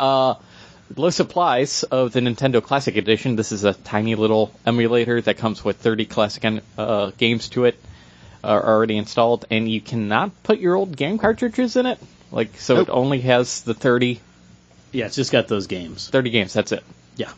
uh, 0.90 1.00
low 1.00 1.10
supplies 1.10 1.82
of 1.84 2.12
the 2.12 2.20
Nintendo 2.20 2.62
Classic 2.62 2.96
Edition. 2.96 3.36
This 3.36 3.52
is 3.52 3.64
a 3.64 3.74
tiny 3.74 4.14
little 4.14 4.52
emulator 4.66 5.20
that 5.20 5.38
comes 5.38 5.64
with 5.64 5.76
30 5.76 6.06
classic 6.06 6.62
uh, 6.78 7.10
games 7.18 7.48
to 7.50 7.64
it, 7.64 7.78
are 8.42 8.64
already 8.64 8.96
installed, 8.96 9.46
and 9.50 9.70
you 9.70 9.80
cannot 9.80 10.42
put 10.42 10.58
your 10.58 10.74
old 10.74 10.96
game 10.96 11.18
cartridges 11.18 11.76
in 11.76 11.86
it. 11.86 11.98
Like, 12.32 12.58
so 12.58 12.76
Nope. 12.76 12.88
it 12.88 12.92
only 12.92 13.20
has 13.22 13.62
the 13.62 13.74
30, 13.74 14.20
Yeah, 14.92 15.06
it's 15.06 15.16
just 15.16 15.32
got 15.32 15.48
those 15.48 15.66
games. 15.66 16.08
30 16.08 16.30
games. 16.30 16.52
That's 16.52 16.72
it. 16.72 16.84
Yeah. 17.16 17.32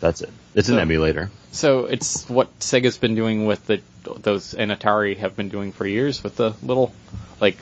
That's 0.00 0.22
it. 0.22 0.30
It's 0.54 0.68
an 0.68 0.78
emulator. 0.78 1.30
So 1.50 1.86
it's 1.86 2.28
what 2.28 2.60
Sega's 2.60 2.98
been 2.98 3.14
doing 3.14 3.46
with 3.46 3.66
the 3.66 3.80
those 4.04 4.54
and 4.54 4.70
Atari 4.70 5.16
have 5.18 5.36
been 5.36 5.48
doing 5.48 5.72
for 5.72 5.86
years 5.86 6.22
with 6.22 6.36
the 6.36 6.54
little 6.62 6.92
like 7.40 7.58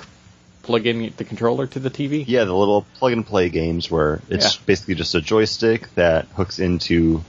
plug 0.66 0.86
in 0.86 1.12
the 1.16 1.24
controller 1.24 1.66
to 1.68 1.78
the 1.78 1.90
TV. 1.90 2.24
Yeah, 2.26 2.44
the 2.44 2.54
little 2.54 2.84
plug 2.98 3.12
and 3.12 3.24
play 3.26 3.48
games 3.48 3.90
where 3.90 4.20
it's 4.28 4.56
Yeah. 4.56 4.60
basically 4.66 4.94
just 4.96 5.14
a 5.14 5.20
joystick 5.20 5.94
that 5.94 6.26
hooks 6.34 6.58
into 6.58 7.22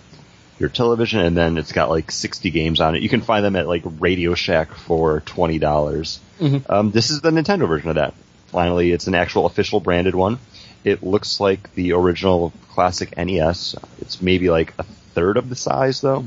your 0.59 0.69
television, 0.69 1.19
and 1.19 1.37
then 1.37 1.57
it's 1.57 1.71
got 1.71 1.89
like 1.89 2.11
60 2.11 2.49
games 2.49 2.81
on 2.81 2.95
it. 2.95 3.03
You 3.03 3.09
can 3.09 3.21
find 3.21 3.45
them 3.45 3.55
at 3.55 3.67
like 3.67 3.83
Radio 3.99 4.33
Shack 4.33 4.73
for 4.73 5.21
twenty 5.21 5.59
dollars. 5.59 6.19
Mhm. 6.41 6.67
Um, 6.69 6.91
this 6.91 7.09
is 7.11 7.21
the 7.21 7.29
Nintendo 7.31 7.67
version 7.67 7.89
of 7.89 7.95
that. 7.95 8.13
Finally, 8.47 8.91
it's 8.91 9.07
an 9.07 9.13
actual 9.15 9.45
official 9.45 9.79
branded 9.79 10.15
one. 10.15 10.39
It 10.83 11.03
looks 11.03 11.39
like 11.39 11.73
the 11.75 11.93
original 11.93 12.53
classic 12.73 13.15
NES. 13.17 13.75
It's 14.01 14.21
maybe 14.21 14.49
like 14.49 14.73
a 14.79 14.83
third 15.13 15.37
of 15.37 15.49
the 15.49 15.55
size 15.55 16.01
though. 16.01 16.25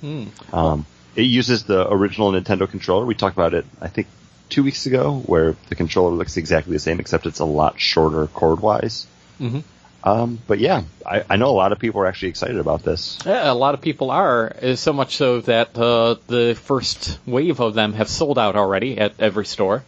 Hmm. 0.00 0.24
Um, 0.52 0.86
it 1.14 1.22
uses 1.22 1.62
the 1.64 1.88
original 1.92 2.32
Nintendo 2.32 2.68
controller. 2.68 3.04
We 3.06 3.14
talked 3.14 3.36
about 3.36 3.54
it, 3.54 3.66
I 3.80 3.86
think, 3.88 4.08
two 4.48 4.62
weeks 4.62 4.86
ago, 4.86 5.22
where 5.26 5.56
the 5.68 5.74
controller 5.74 6.12
looks 6.12 6.36
exactly 6.36 6.72
the 6.72 6.78
same, 6.78 7.00
except 7.00 7.26
it's 7.26 7.40
a 7.40 7.44
lot 7.44 7.80
shorter 7.80 8.26
cord-wise. 8.28 9.06
Mhm. 9.40 9.62
Um, 10.04 10.38
but 10.46 10.58
yeah, 10.58 10.82
I, 11.06 11.24
I 11.30 11.36
know 11.36 11.48
a 11.48 11.56
lot 11.56 11.72
of 11.72 11.78
people 11.78 12.02
are 12.02 12.06
actually 12.06 12.28
excited 12.28 12.58
about 12.58 12.82
this. 12.82 13.18
Yeah, 13.24 13.50
a 13.50 13.54
lot 13.54 13.72
of 13.72 13.80
people 13.80 14.10
are, 14.10 14.54
so 14.74 14.92
much 14.92 15.16
so 15.16 15.40
that 15.40 15.78
uh, 15.78 16.16
the 16.26 16.54
first 16.54 17.18
wave 17.26 17.58
of 17.60 17.72
them 17.72 17.94
have 17.94 18.10
sold 18.10 18.38
out 18.38 18.54
already 18.54 18.98
at 18.98 19.14
every 19.18 19.46
store, 19.46 19.82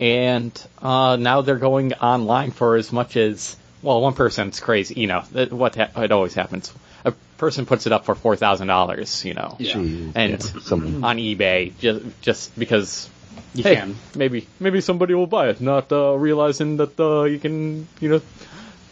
and 0.00 0.52
uh, 0.80 1.16
now 1.16 1.42
they're 1.42 1.56
going 1.56 1.92
online 1.94 2.50
for 2.50 2.76
as 2.76 2.92
much 2.92 3.16
as 3.18 3.54
well. 3.82 4.00
One 4.00 4.14
person's 4.14 4.58
crazy, 4.58 4.94
you 4.94 5.06
know. 5.06 5.20
What 5.50 5.74
ha- 5.74 5.90
it 6.02 6.12
always 6.12 6.32
happens. 6.32 6.72
A 7.04 7.12
person 7.36 7.66
puts 7.66 7.86
it 7.86 7.92
up 7.92 8.06
for 8.06 8.14
four 8.14 8.36
thousand 8.36 8.68
dollars, 8.68 9.22
you 9.22 9.34
know. 9.34 9.56
Yeah. 9.58 9.76
And 9.76 10.14
yeah, 10.14 10.72
on 11.08 11.18
eBay 11.18 11.76
just 11.78 12.22
just 12.22 12.58
because 12.58 13.10
You 13.54 13.64
hey, 13.64 13.74
can. 13.76 13.96
maybe 14.16 14.46
maybe 14.58 14.80
somebody 14.80 15.14
will 15.14 15.26
buy 15.26 15.48
it, 15.50 15.60
not 15.60 15.92
uh, 15.92 16.14
realizing 16.14 16.78
that 16.78 16.98
uh, 16.98 17.24
you 17.24 17.38
can 17.38 17.86
you 18.00 18.08
know 18.08 18.20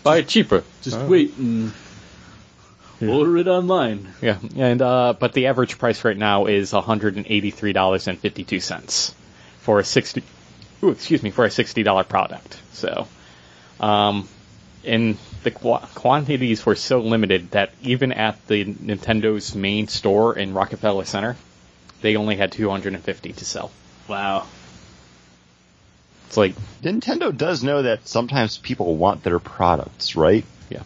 buy 0.02 0.18
it 0.18 0.28
cheaper. 0.28 0.62
Just 0.82 0.98
Uh, 0.98 1.06
wait 1.06 1.36
and 1.38 1.72
order 3.00 3.38
it 3.38 3.48
online. 3.48 4.08
Yeah, 4.20 4.36
and 4.56 4.82
uh, 4.82 5.14
but 5.18 5.32
the 5.32 5.46
average 5.46 5.78
price 5.78 6.04
right 6.04 6.16
now 6.16 6.44
is 6.46 6.72
one 6.74 6.82
hundred 6.82 7.16
and 7.16 7.26
eighty 7.26 7.50
three 7.50 7.72
dollars 7.72 8.06
and 8.06 8.18
fifty 8.18 8.44
two 8.44 8.60
cents 8.60 9.14
for 9.60 9.78
a 9.78 9.84
sixty. 9.84 10.22
Ooh, 10.82 10.90
excuse 10.90 11.22
me, 11.22 11.30
for 11.30 11.46
a 11.46 11.50
sixty 11.50 11.82
dollar 11.82 12.04
product. 12.04 12.60
So, 12.72 13.08
um, 13.80 14.28
and 14.84 15.16
the 15.42 15.50
qu- 15.50 15.86
quantities 15.94 16.66
were 16.66 16.76
so 16.76 17.00
limited 17.00 17.52
that 17.52 17.72
even 17.82 18.12
at 18.12 18.46
the 18.46 18.64
Nintendo's 18.66 19.54
main 19.54 19.88
store 19.88 20.36
in 20.36 20.52
Rockefeller 20.52 21.06
Center, 21.06 21.36
they 22.02 22.16
only 22.16 22.36
had 22.36 22.52
two 22.52 22.68
hundred 22.68 22.92
and 22.92 23.02
fifty 23.02 23.32
to 23.32 23.44
sell. 23.46 23.70
Wow. 24.10 24.46
It's 26.26 26.36
like, 26.36 26.54
Nintendo 26.82 27.36
does 27.36 27.62
know 27.62 27.82
that 27.82 28.06
sometimes 28.08 28.58
people 28.58 28.96
want 28.96 29.22
their 29.22 29.38
products, 29.38 30.16
right? 30.16 30.44
yeah, 30.68 30.82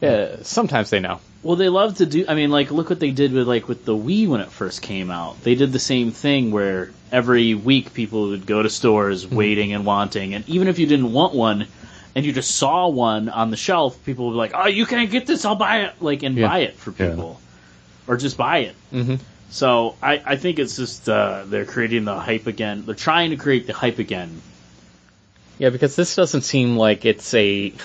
yeah. 0.00 0.36
Sometimes 0.42 0.90
they 0.90 1.00
know. 1.00 1.20
Well, 1.42 1.56
they 1.56 1.68
love 1.68 1.96
to 1.98 2.06
do. 2.06 2.24
I 2.28 2.34
mean, 2.34 2.50
like, 2.50 2.70
look 2.70 2.90
what 2.90 3.00
they 3.00 3.10
did 3.10 3.32
with 3.32 3.46
like 3.48 3.68
with 3.68 3.84
the 3.84 3.94
Wii 3.96 4.26
when 4.28 4.40
it 4.40 4.50
first 4.50 4.82
came 4.82 5.10
out. 5.10 5.42
They 5.42 5.54
did 5.54 5.72
the 5.72 5.78
same 5.78 6.10
thing 6.10 6.50
where 6.50 6.90
every 7.12 7.54
week 7.54 7.94
people 7.94 8.28
would 8.30 8.46
go 8.46 8.62
to 8.62 8.68
stores 8.70 9.26
waiting 9.26 9.72
and 9.72 9.86
wanting, 9.86 10.34
and 10.34 10.46
even 10.48 10.68
if 10.68 10.78
you 10.78 10.86
didn't 10.86 11.12
want 11.12 11.34
one, 11.34 11.66
and 12.14 12.24
you 12.26 12.32
just 12.32 12.50
saw 12.56 12.88
one 12.88 13.28
on 13.28 13.50
the 13.50 13.56
shelf, 13.56 14.02
people 14.04 14.26
would 14.26 14.32
be 14.32 14.38
like, 14.38 14.52
"Oh, 14.54 14.66
you 14.66 14.86
can't 14.86 15.10
get 15.10 15.26
this. 15.26 15.44
I'll 15.44 15.54
buy 15.54 15.82
it." 15.82 15.94
Like, 16.02 16.22
and 16.22 16.36
Yeah. 16.36 16.48
buy 16.48 16.58
it 16.60 16.76
for 16.76 16.90
Yeah. 16.98 17.10
people, 17.10 17.40
or 18.08 18.16
just 18.16 18.36
buy 18.36 18.58
it. 18.58 18.74
Mm-hmm. 18.92 19.16
So 19.50 19.96
I, 20.02 20.22
I 20.24 20.36
think 20.36 20.58
it's 20.58 20.76
just 20.76 21.08
uh, 21.08 21.44
they're 21.46 21.64
creating 21.64 22.04
the 22.04 22.18
hype 22.18 22.46
again. 22.46 22.84
They're 22.84 22.94
trying 22.94 23.30
to 23.30 23.36
create 23.36 23.66
the 23.66 23.72
hype 23.72 23.98
again. 23.98 24.40
Yeah, 25.58 25.70
because 25.70 25.96
this 25.96 26.14
doesn't 26.16 26.42
seem 26.42 26.76
like 26.76 27.04
it's 27.04 27.32
a. 27.34 27.66
It, 27.66 27.76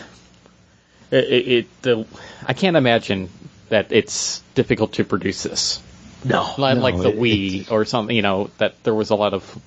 it, 1.12 1.48
it 1.48 1.82
the 1.82 2.06
I 2.46 2.53
can't 2.53 2.75
imagine 2.77 3.30
that 3.70 3.91
it's 3.91 4.41
difficult 4.56 4.94
to 4.94 5.03
produce 5.06 5.44
this. 5.44 5.82
No, 6.25 6.53
Like, 6.58 6.77
No, 6.77 6.84
like 6.84 6.98
the 6.98 7.10
it- 7.10 7.18
Wii 7.18 7.72
or 7.72 7.86
something, 7.86 8.15
you 8.15 8.22
know, 8.22 8.50
that 8.58 8.84
there 8.84 8.94
was 8.94 9.10
a 9.10 9.15
lot 9.15 9.34
of, 9.34 9.58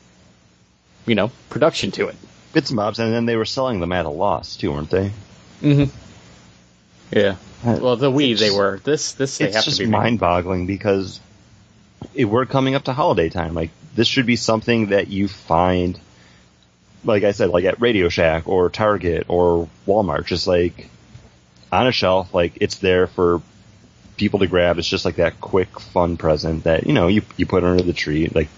you 1.06 1.14
know, 1.14 1.30
production 1.50 1.90
to 1.92 2.08
it. 2.08 2.16
Bits 2.52 2.70
and 2.70 2.76
bobs, 2.76 2.98
and 3.00 3.12
then 3.12 3.26
they 3.26 3.34
were 3.36 3.44
selling 3.44 3.80
them 3.80 3.90
at 3.92 4.06
a 4.06 4.10
loss 4.10 4.56
too, 4.56 4.70
weren't 4.72 4.90
they? 4.90 5.10
Mm-hmm. 5.62 5.84
Yeah. 7.18 7.36
Uh, 7.64 7.78
Well, 7.80 7.96
the 7.96 8.10
Wii 8.10 8.32
it's 8.32 8.40
they 8.40 8.50
were. 8.50 8.78
This 8.84 9.12
this 9.12 9.38
they 9.38 9.46
it's 9.46 9.56
have 9.56 9.64
just 9.64 9.78
to 9.78 9.84
be 9.84 9.90
mind-boggling 9.90 10.66
because 10.66 11.18
it, 12.14 12.24
we're 12.24 12.46
coming 12.46 12.74
up 12.74 12.84
to 12.84 12.92
holiday 12.92 13.28
time. 13.28 13.54
Like 13.54 13.70
this 13.94 14.08
should 14.08 14.26
be 14.26 14.36
something 14.36 14.88
that 14.88 15.08
you 15.08 15.28
find, 15.28 15.98
like 17.04 17.24
I 17.24 17.32
said, 17.32 17.50
like 17.50 17.64
at 17.64 17.80
Radio 17.80 18.08
Shack 18.08 18.48
or 18.48 18.70
Target 18.70 19.26
or 19.28 19.68
Walmart, 19.86 20.26
just 20.26 20.46
like 20.46 20.88
on 21.72 21.86
a 21.86 21.92
shelf. 21.92 22.34
Like 22.34 22.58
it's 22.60 22.76
there 22.76 23.06
for 23.06 23.42
people 24.16 24.40
to 24.40 24.46
grab. 24.46 24.78
It's 24.78 24.88
just 24.88 25.04
like 25.04 25.16
that 25.16 25.40
quick, 25.40 25.80
fun 25.80 26.16
present 26.16 26.64
that 26.64 26.86
you 26.86 26.92
know 26.92 27.08
you 27.08 27.22
you 27.36 27.46
put 27.46 27.64
under 27.64 27.82
the 27.82 27.92
tree. 27.92 28.28
Like 28.32 28.48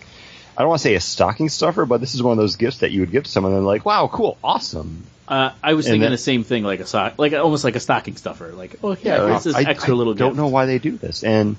I 0.56 0.62
don't 0.62 0.68
want 0.70 0.80
to 0.80 0.84
say 0.84 0.94
a 0.94 1.00
stocking 1.00 1.48
stuffer, 1.48 1.84
but 1.84 2.00
this 2.00 2.14
is 2.14 2.22
one 2.22 2.32
of 2.32 2.38
those 2.38 2.56
gifts 2.56 2.78
that 2.78 2.90
you 2.90 3.00
would 3.00 3.10
give 3.10 3.24
to 3.24 3.30
someone 3.30 3.52
and 3.52 3.66
like, 3.66 3.84
wow, 3.84 4.08
cool, 4.10 4.38
awesome. 4.42 5.04
Uh, 5.28 5.50
I 5.62 5.74
was 5.74 5.86
And 5.86 5.94
thinking 5.94 6.10
the 6.10 6.18
same 6.18 6.44
thing, 6.44 6.62
like 6.62 6.80
a 6.80 6.86
sock, 6.86 7.18
like 7.18 7.32
almost 7.32 7.64
like 7.64 7.74
a 7.76 7.80
stocking 7.80 8.16
stuffer. 8.16 8.52
Like, 8.52 8.76
oh 8.82 8.96
yeah, 9.02 9.22
like, 9.22 9.34
this 9.34 9.46
is 9.46 9.54
I, 9.54 9.62
extra 9.62 9.92
I 9.92 9.96
little. 9.96 10.14
don't 10.14 10.36
know 10.36 10.46
why 10.46 10.66
they 10.66 10.78
do 10.78 10.96
this. 10.96 11.24
And 11.24 11.56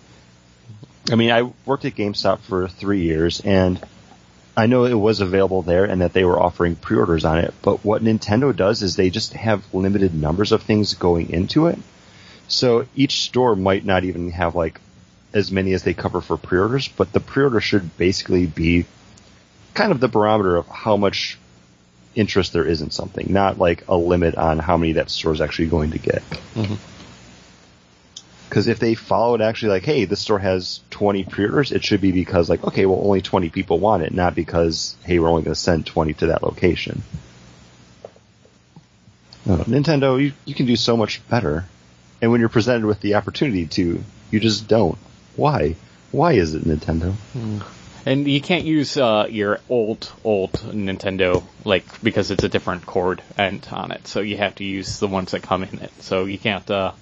I 1.09 1.15
mean, 1.15 1.31
I 1.31 1.51
worked 1.65 1.85
at 1.85 1.95
GameStop 1.95 2.39
for 2.39 2.67
three 2.67 3.01
years, 3.01 3.39
and 3.39 3.79
I 4.55 4.67
know 4.67 4.85
it 4.85 4.93
was 4.93 5.21
available 5.21 5.61
there, 5.61 5.85
and 5.85 6.01
that 6.01 6.13
they 6.13 6.25
were 6.25 6.41
offering 6.41 6.75
pre-orders 6.75 7.25
on 7.25 7.39
it. 7.39 7.53
But 7.61 7.85
what 7.85 8.03
Nintendo 8.03 8.55
does 8.55 8.81
is 8.81 8.95
they 8.95 9.09
just 9.09 9.33
have 9.33 9.73
limited 9.73 10.13
numbers 10.13 10.51
of 10.51 10.63
things 10.63 10.93
going 10.95 11.29
into 11.29 11.67
it. 11.67 11.79
So 12.47 12.87
each 12.95 13.21
store 13.21 13.55
might 13.55 13.85
not 13.85 14.03
even 14.03 14.31
have 14.31 14.55
like 14.55 14.79
as 15.33 15.51
many 15.51 15.73
as 15.73 15.83
they 15.83 15.93
cover 15.93 16.21
for 16.21 16.37
pre-orders, 16.37 16.87
but 16.87 17.11
the 17.13 17.19
pre-order 17.19 17.61
should 17.61 17.97
basically 17.97 18.45
be 18.45 18.85
kind 19.73 19.91
of 19.91 19.99
the 19.99 20.07
barometer 20.07 20.55
of 20.55 20.67
how 20.67 20.97
much 20.97 21.37
interest 22.15 22.53
there 22.53 22.65
is 22.65 22.81
in 22.81 22.89
something, 22.89 23.27
not 23.29 23.59
like 23.59 23.87
a 23.87 23.95
limit 23.95 24.35
on 24.35 24.59
how 24.59 24.75
many 24.75 24.93
that 24.93 25.09
store 25.09 25.33
is 25.33 25.41
actually 25.41 25.67
going 25.67 25.91
to 25.91 25.99
get. 25.99 26.23
Mm-hmm. 26.55 26.75
Because 28.57 28.69
if 28.69 28.79
they 28.79 28.95
followed 28.95 29.39
actually 29.39 29.69
like, 29.69 29.85
hey, 29.85 30.05
this 30.05 30.19
store 30.19 30.39
has 30.39 30.79
20 30.89 31.25
pre-orders, 31.25 31.71
it 31.71 31.83
should 31.83 32.01
be 32.01 32.11
because 32.11 32.49
like, 32.49 32.63
okay, 32.63 32.87
well, 32.87 32.99
only 33.03 33.21
20 33.21 33.51
people 33.51 33.77
want 33.77 34.01
it, 34.01 34.11
not 34.11 34.33
because, 34.33 34.95
hey, 35.03 35.19
we're 35.19 35.29
only 35.29 35.43
going 35.43 35.53
to 35.53 35.59
send 35.59 35.85
20 35.85 36.13
to 36.15 36.25
that 36.25 36.41
location. 36.41 37.03
No, 39.45 39.57
Nintendo, 39.57 40.19
you, 40.19 40.33
you 40.45 40.55
can 40.55 40.65
do 40.65 40.75
so 40.75 40.97
much 40.97 41.21
better. 41.29 41.65
And 42.19 42.31
when 42.31 42.39
you're 42.39 42.49
presented 42.49 42.87
with 42.87 42.99
the 42.99 43.13
opportunity 43.13 43.67
to, 43.67 44.03
you 44.31 44.39
just 44.39 44.67
don't. 44.67 44.97
Why? 45.35 45.75
Why 46.11 46.33
is 46.33 46.55
it 46.55 46.63
Nintendo? 46.63 47.13
And 48.07 48.27
you 48.27 48.41
can't 48.41 48.65
use 48.65 48.97
uh, 48.97 49.27
your 49.29 49.59
old 49.69 50.11
old 50.23 50.53
Nintendo 50.53 51.43
like 51.63 52.01
because 52.01 52.31
it's 52.31 52.43
a 52.43 52.49
different 52.49 52.87
cord 52.87 53.21
end 53.37 53.67
on 53.71 53.91
it. 53.91 54.07
So 54.07 54.21
you 54.21 54.37
have 54.37 54.55
to 54.55 54.63
use 54.63 54.97
the 54.97 55.07
ones 55.07 55.33
that 55.33 55.43
come 55.43 55.61
in 55.61 55.77
it. 55.77 55.91
So 56.01 56.25
you 56.25 56.39
can't 56.39 56.67
uh, 56.71 56.93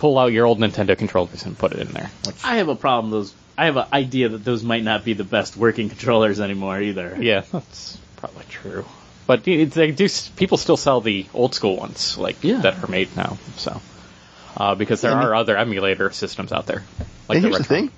pull 0.00 0.18
out 0.18 0.32
your 0.32 0.46
old 0.46 0.58
Nintendo 0.58 0.96
controllers 0.96 1.44
and 1.44 1.56
put 1.56 1.72
it 1.72 1.78
in 1.80 1.88
there. 1.88 2.10
Which, 2.26 2.42
I 2.44 2.56
have 2.56 2.68
a 2.68 2.74
problem. 2.74 3.10
Those 3.12 3.34
I 3.56 3.66
have 3.66 3.76
an 3.76 3.86
idea 3.92 4.30
that 4.30 4.42
those 4.44 4.62
might 4.64 4.82
not 4.82 5.04
be 5.04 5.12
the 5.12 5.24
best 5.24 5.56
working 5.56 5.88
controllers 5.90 6.40
anymore 6.40 6.80
either. 6.80 7.16
yeah, 7.20 7.42
that's 7.52 7.98
probably 8.16 8.44
true. 8.48 8.84
But 9.26 9.46
it- 9.46 9.72
they 9.72 9.90
do. 9.92 10.08
People 10.36 10.56
still 10.56 10.78
sell 10.78 11.00
the 11.02 11.26
old 11.34 11.54
school 11.54 11.76
ones 11.76 12.16
like 12.18 12.42
Yeah. 12.42 12.60
that 12.62 12.82
are 12.82 12.86
made 12.88 13.14
now. 13.16 13.36
So 13.58 13.80
uh, 14.56 14.74
because 14.74 15.02
there 15.02 15.10
Yeah, 15.12 15.18
I 15.18 15.20
mean- 15.20 15.28
are 15.28 15.34
other 15.34 15.56
emulator 15.56 16.10
systems 16.10 16.50
out 16.52 16.66
there. 16.66 16.82
Like 17.28 17.36
and 17.36 17.44
here's 17.44 17.58
the 17.58 17.64
thing. 17.64 17.90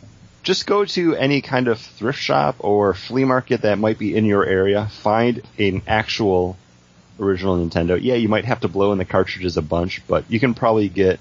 Just 0.43 0.67
go 0.67 0.85
to 0.85 1.15
any 1.15 1.41
kind 1.41 1.69
of 1.69 1.79
thrift 1.79 2.19
shop 2.19 2.57
or 2.59 2.95
flea 2.95 3.25
market 3.25 3.63
that 3.63 3.79
might 3.79 3.97
be 3.99 4.17
in 4.17 4.25
your 4.25 4.45
area. 4.45 4.89
Find 4.91 5.41
an 5.57 5.83
actual 5.87 6.57
original 7.21 7.57
Nintendo. 7.65 7.97
Yeah, 8.03 8.15
you 8.17 8.29
might 8.29 8.45
have 8.45 8.61
to 8.63 8.69
blow 8.69 8.91
in 8.91 8.99
the 8.99 9.05
cartridges 9.05 9.57
a 9.57 9.63
bunch, 9.63 10.03
but 10.09 10.25
you 10.29 10.41
can 10.41 10.55
probably 10.55 10.89
get 10.89 11.21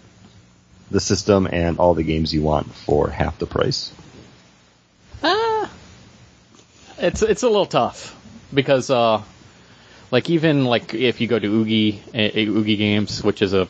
the 0.91 0.99
system 0.99 1.47
and 1.51 1.79
all 1.79 1.95
the 1.95 2.03
games 2.03 2.33
you 2.33 2.43
want 2.43 2.71
for 2.73 3.09
half 3.09 3.39
the 3.39 3.47
price. 3.47 3.91
It's 7.01 7.23
it's 7.23 7.41
a 7.41 7.47
little 7.47 7.65
tough 7.65 8.15
because 8.53 8.91
uh, 8.91 9.23
like 10.11 10.29
even 10.29 10.65
like 10.65 10.93
if 10.93 11.19
you 11.19 11.27
go 11.27 11.39
to 11.39 11.47
Oogie 11.47 11.99
uh, 12.13 12.37
Oogie 12.37 12.75
Games, 12.75 13.23
which 13.23 13.41
is 13.41 13.55
a 13.55 13.67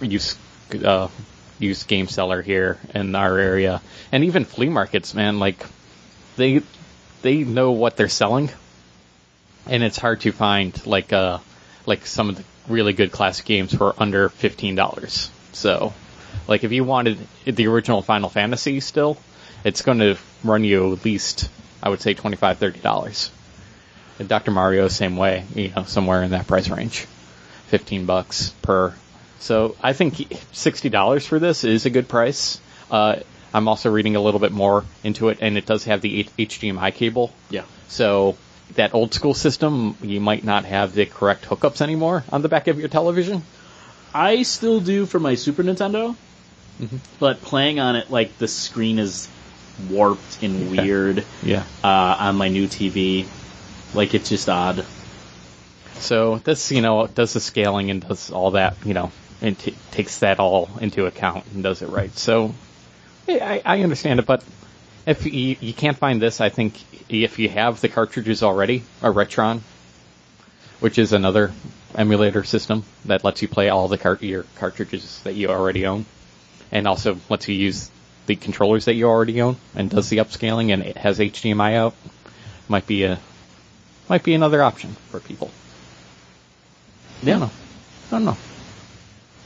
used 0.00 0.38
uh, 0.82 1.08
game 1.86 2.08
seller 2.08 2.40
here 2.40 2.78
in 2.94 3.14
our 3.14 3.36
area, 3.36 3.82
and 4.12 4.24
even 4.24 4.46
flea 4.46 4.70
markets, 4.70 5.12
man, 5.12 5.38
like 5.38 5.66
they 6.36 6.62
they 7.20 7.44
know 7.44 7.72
what 7.72 7.98
they're 7.98 8.08
selling, 8.08 8.48
and 9.66 9.82
it's 9.82 9.98
hard 9.98 10.22
to 10.22 10.32
find 10.32 10.86
like 10.86 11.12
uh 11.12 11.38
like 11.84 12.06
some 12.06 12.30
of 12.30 12.36
the 12.36 12.44
really 12.66 12.94
good 12.94 13.12
classic 13.12 13.44
games 13.44 13.74
for 13.74 13.94
under 13.98 14.30
fifteen 14.30 14.74
dollars. 14.74 15.30
So, 15.52 15.92
like 16.50 16.64
if 16.64 16.72
you 16.72 16.84
wanted 16.84 17.16
the 17.46 17.68
original 17.68 18.02
Final 18.02 18.28
Fantasy 18.28 18.80
still, 18.80 19.16
it's 19.64 19.80
going 19.80 20.00
to 20.00 20.18
run 20.44 20.64
you 20.64 20.92
at 20.92 21.04
least 21.04 21.48
I 21.82 21.88
would 21.88 22.00
say 22.00 22.14
twenty 22.14 22.36
five 22.36 22.58
thirty 22.58 22.80
dollars. 22.80 23.30
And 24.18 24.28
Dr. 24.28 24.50
Mario 24.50 24.88
same 24.88 25.16
way, 25.16 25.44
you 25.54 25.70
know, 25.74 25.84
somewhere 25.84 26.22
in 26.22 26.32
that 26.32 26.46
price 26.46 26.68
range, 26.68 27.06
fifteen 27.68 28.04
bucks 28.04 28.50
per. 28.60 28.94
So 29.38 29.76
I 29.82 29.94
think 29.94 30.38
sixty 30.52 30.90
dollars 30.90 31.26
for 31.26 31.38
this 31.38 31.64
is 31.64 31.86
a 31.86 31.90
good 31.90 32.08
price. 32.08 32.60
Uh, 32.90 33.20
I'm 33.54 33.66
also 33.66 33.90
reading 33.90 34.16
a 34.16 34.20
little 34.20 34.40
bit 34.40 34.52
more 34.52 34.84
into 35.02 35.30
it, 35.30 35.38
and 35.40 35.56
it 35.56 35.64
does 35.64 35.84
have 35.84 36.02
the 36.02 36.20
H- 36.20 36.36
HDMI 36.36 36.94
cable. 36.94 37.32
Yeah. 37.48 37.64
So 37.88 38.36
that 38.74 38.94
old 38.94 39.14
school 39.14 39.34
system, 39.34 39.96
you 40.02 40.20
might 40.20 40.44
not 40.44 40.64
have 40.66 40.92
the 40.94 41.06
correct 41.06 41.46
hookups 41.46 41.80
anymore 41.80 42.24
on 42.30 42.42
the 42.42 42.48
back 42.48 42.68
of 42.68 42.78
your 42.78 42.88
television. 42.88 43.42
I 44.14 44.42
still 44.42 44.80
do 44.80 45.06
for 45.06 45.18
my 45.18 45.34
Super 45.34 45.62
Nintendo, 45.62 46.14
Mm-hmm. 46.80 46.96
but 47.18 47.42
playing 47.42 47.78
on 47.78 47.96
it 47.96 48.10
like 48.10 48.38
the 48.38 48.48
screen 48.48 48.98
is 48.98 49.28
warped 49.90 50.42
and 50.42 50.70
weird 50.70 51.24
Yeah. 51.42 51.64
uh, 51.84 51.86
on 52.20 52.36
my 52.36 52.48
new 52.48 52.66
TV. 52.66 53.26
Like 53.94 54.14
it's 54.14 54.28
just 54.28 54.48
odd. 54.48 54.84
So 55.94 56.38
this, 56.38 56.70
you 56.72 56.80
know, 56.80 57.06
does 57.06 57.32
the 57.34 57.40
scaling 57.40 57.90
and 57.90 58.06
does 58.06 58.30
all 58.30 58.52
that, 58.52 58.76
you 58.84 58.94
know, 58.94 59.12
and 59.42 59.58
t- 59.58 59.76
takes 59.90 60.20
that 60.20 60.38
all 60.38 60.70
into 60.80 61.06
account 61.06 61.44
and 61.52 61.62
does 61.62 61.82
it 61.82 61.88
right. 61.88 62.12
So 62.16 62.54
I, 63.28 63.60
I 63.64 63.82
understand 63.82 64.20
it, 64.20 64.26
but 64.26 64.42
if 65.06 65.26
you, 65.26 65.56
you 65.60 65.72
can't 65.74 65.96
find 65.98 66.20
this, 66.20 66.40
I 66.40 66.48
think 66.48 66.74
if 67.10 67.38
you 67.38 67.48
have 67.48 67.80
the 67.80 67.88
cartridges 67.88 68.42
already, 68.42 68.82
a 69.02 69.06
Retron, 69.10 69.60
which 70.80 70.98
is 70.98 71.12
another 71.12 71.52
emulator 71.94 72.44
system 72.44 72.84
that 73.04 73.24
lets 73.24 73.42
you 73.42 73.48
play 73.48 73.68
all 73.68 73.88
the 73.88 73.98
cart- 73.98 74.22
your 74.22 74.44
cartridges 74.56 75.20
that 75.24 75.34
you 75.34 75.48
already 75.48 75.86
own, 75.86 76.06
and 76.72 76.86
also 76.86 77.18
lets 77.28 77.48
you 77.48 77.54
use 77.54 77.90
the 78.26 78.36
controllers 78.36 78.84
that 78.84 78.94
you 78.94 79.06
already 79.08 79.40
own, 79.42 79.56
and 79.74 79.90
does 79.90 80.08
the 80.08 80.18
upscaling, 80.18 80.72
and 80.72 80.82
it 80.82 80.96
has 80.96 81.18
HDMI 81.18 81.74
out, 81.76 81.94
might 82.68 82.86
be 82.86 83.04
a 83.04 83.18
might 84.08 84.22
be 84.24 84.34
another 84.34 84.62
option 84.62 84.96
for 85.10 85.20
people. 85.20 85.50
I 87.22 87.26
Yeah. 87.26 87.32
don't 87.32 87.40
know. 87.40 87.50
I 88.08 88.10
don't 88.10 88.24
know. 88.24 88.36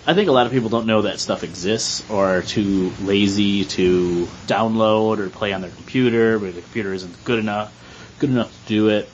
I 0.06 0.14
think 0.14 0.28
a 0.28 0.32
lot 0.32 0.46
of 0.46 0.52
people 0.52 0.68
don't 0.68 0.86
know 0.86 1.02
that 1.02 1.18
stuff 1.20 1.44
exists 1.44 2.02
or 2.10 2.38
are 2.38 2.42
too 2.42 2.92
lazy 3.02 3.64
to 3.64 4.28
download 4.46 5.18
or 5.18 5.28
play 5.30 5.52
on 5.52 5.60
their 5.62 5.70
computer, 5.70 6.38
but 6.38 6.54
the 6.54 6.60
computer 6.60 6.92
isn't 6.92 7.24
good 7.24 7.38
enough 7.38 7.72
good 8.18 8.30
enough 8.30 8.50
to 8.62 8.68
do 8.68 8.88
it. 8.88 9.08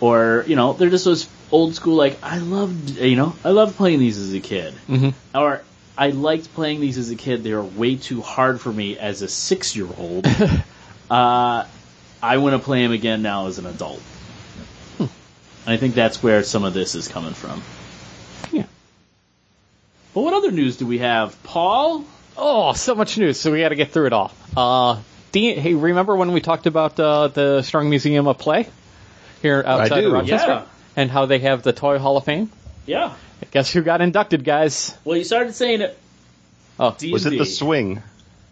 Or, 0.00 0.44
you 0.46 0.56
know, 0.56 0.72
they're 0.72 0.90
just 0.90 1.04
those 1.04 1.28
old 1.50 1.74
school 1.74 1.94
like 1.96 2.18
I 2.22 2.38
loved 2.38 2.90
you 2.90 3.16
know, 3.16 3.34
I 3.44 3.50
loved 3.50 3.76
playing 3.76 4.00
these 4.00 4.18
as 4.18 4.32
a 4.34 4.40
kid. 4.40 4.74
Mm-hmm. 4.88 5.36
Or 5.38 5.62
I 5.96 6.10
liked 6.10 6.54
playing 6.54 6.80
these 6.80 6.98
as 6.98 7.10
a 7.10 7.16
kid. 7.16 7.44
They 7.44 7.52
were 7.52 7.62
way 7.62 7.96
too 7.96 8.22
hard 8.22 8.60
for 8.60 8.72
me 8.72 8.98
as 8.98 9.22
a 9.22 9.28
six 9.28 9.76
year 9.76 9.88
old. 9.98 10.26
uh, 11.10 11.64
I 12.22 12.36
want 12.38 12.54
to 12.54 12.58
play 12.58 12.82
them 12.82 12.92
again 12.92 13.22
now 13.22 13.46
as 13.48 13.58
an 13.58 13.66
adult. 13.66 14.00
Hmm. 14.98 15.06
I 15.66 15.76
think 15.76 15.94
that's 15.94 16.22
where 16.22 16.42
some 16.42 16.64
of 16.64 16.72
this 16.74 16.94
is 16.94 17.08
coming 17.08 17.34
from. 17.34 17.62
Yeah. 18.52 18.64
But 20.14 20.22
what 20.22 20.34
other 20.34 20.50
news 20.50 20.76
do 20.76 20.86
we 20.86 20.98
have, 20.98 21.40
Paul? 21.42 22.04
Oh, 22.36 22.72
so 22.72 22.94
much 22.94 23.18
news. 23.18 23.38
So 23.38 23.52
we 23.52 23.60
got 23.60 23.70
to 23.70 23.74
get 23.74 23.90
through 23.90 24.06
it 24.06 24.12
all. 24.12 24.32
Uh, 24.56 25.00
D- 25.32 25.54
hey, 25.54 25.74
remember 25.74 26.16
when 26.16 26.32
we 26.32 26.40
talked 26.40 26.66
about 26.66 26.98
uh, 27.00 27.28
the 27.28 27.62
Strong 27.62 27.90
Museum 27.90 28.26
of 28.26 28.38
Play 28.38 28.68
here 29.40 29.62
outside 29.66 30.04
of 30.04 30.12
Rochester, 30.12 30.46
Yeah. 30.48 30.64
and 30.96 31.10
how 31.10 31.26
they 31.26 31.38
have 31.40 31.62
the 31.62 31.72
Toy 31.72 31.98
Hall 31.98 32.16
of 32.16 32.24
Fame? 32.24 32.50
Yeah. 32.86 33.14
Guess 33.50 33.72
who 33.72 33.82
got 33.82 34.00
inducted, 34.00 34.44
guys? 34.44 34.96
Well, 35.04 35.16
you 35.16 35.24
started 35.24 35.54
saying 35.54 35.80
it. 35.82 35.98
Oh, 36.78 36.94
D&D. 36.98 37.12
Was 37.12 37.26
it 37.26 37.36
the 37.38 37.44
swing? 37.46 38.02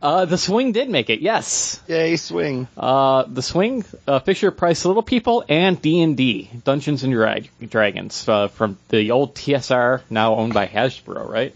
uh, 0.02 0.24
the 0.24 0.38
Swing 0.38 0.72
did 0.72 0.88
make 0.88 1.10
it. 1.10 1.20
Yes. 1.20 1.80
Yay, 1.86 2.16
swing! 2.16 2.68
Uh, 2.76 3.24
the 3.26 3.42
Swing, 3.42 3.84
uh, 4.06 4.18
Fisher 4.20 4.50
Price 4.50 4.84
Little 4.84 5.02
People, 5.02 5.44
and 5.48 5.80
D 5.80 6.00
and 6.02 6.16
D 6.16 6.50
Dungeons 6.64 7.02
and 7.02 7.12
Dra- 7.12 7.42
Dragons 7.66 8.28
uh, 8.28 8.48
from 8.48 8.78
the 8.88 9.10
old 9.10 9.34
TSR, 9.34 10.00
now 10.10 10.36
owned 10.36 10.54
by 10.54 10.66
Hasbro, 10.66 11.28
right? 11.28 11.54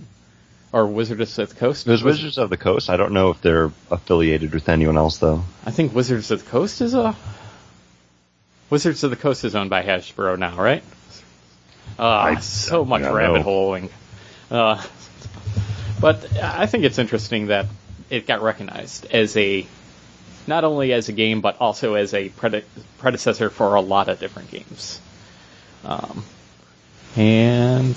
Or 0.72 0.86
Wizards 0.86 1.38
of 1.38 1.50
the 1.50 1.54
Coast. 1.54 1.86
There's 1.86 2.02
Wizards 2.02 2.36
of 2.36 2.50
the 2.50 2.56
Coast. 2.56 2.90
I 2.90 2.96
don't 2.96 3.12
know 3.12 3.30
if 3.30 3.40
they're 3.40 3.70
affiliated 3.90 4.52
with 4.52 4.68
anyone 4.68 4.96
else 4.96 5.18
though. 5.18 5.44
I 5.64 5.70
think 5.70 5.94
Wizards 5.94 6.30
of 6.30 6.44
the 6.44 6.50
Coast 6.50 6.80
is 6.80 6.94
a 6.94 7.14
Wizards 8.70 9.04
of 9.04 9.10
the 9.10 9.16
Coast 9.16 9.44
is 9.44 9.54
owned 9.54 9.70
by 9.70 9.82
Hasbro 9.82 10.38
now, 10.38 10.56
right? 10.56 10.82
Uh, 11.98 12.06
I 12.06 12.40
so 12.40 12.84
much 12.84 13.02
rabbit 13.02 13.38
know. 13.38 13.42
holing. 13.42 13.90
Uh, 14.50 14.82
but 16.00 16.36
I 16.40 16.66
think 16.66 16.84
it's 16.84 16.98
interesting 16.98 17.46
that 17.46 17.66
it 18.10 18.26
got 18.26 18.42
recognized 18.42 19.06
as 19.06 19.36
a 19.36 19.66
not 20.46 20.64
only 20.64 20.92
as 20.92 21.08
a 21.08 21.12
game 21.12 21.40
but 21.40 21.60
also 21.60 21.94
as 21.94 22.12
a 22.12 22.28
prede- 22.28 22.64
predecessor 22.98 23.48
for 23.50 23.74
a 23.74 23.80
lot 23.80 24.08
of 24.08 24.20
different 24.20 24.50
games. 24.50 25.00
Um, 25.84 26.24
and 27.16 27.96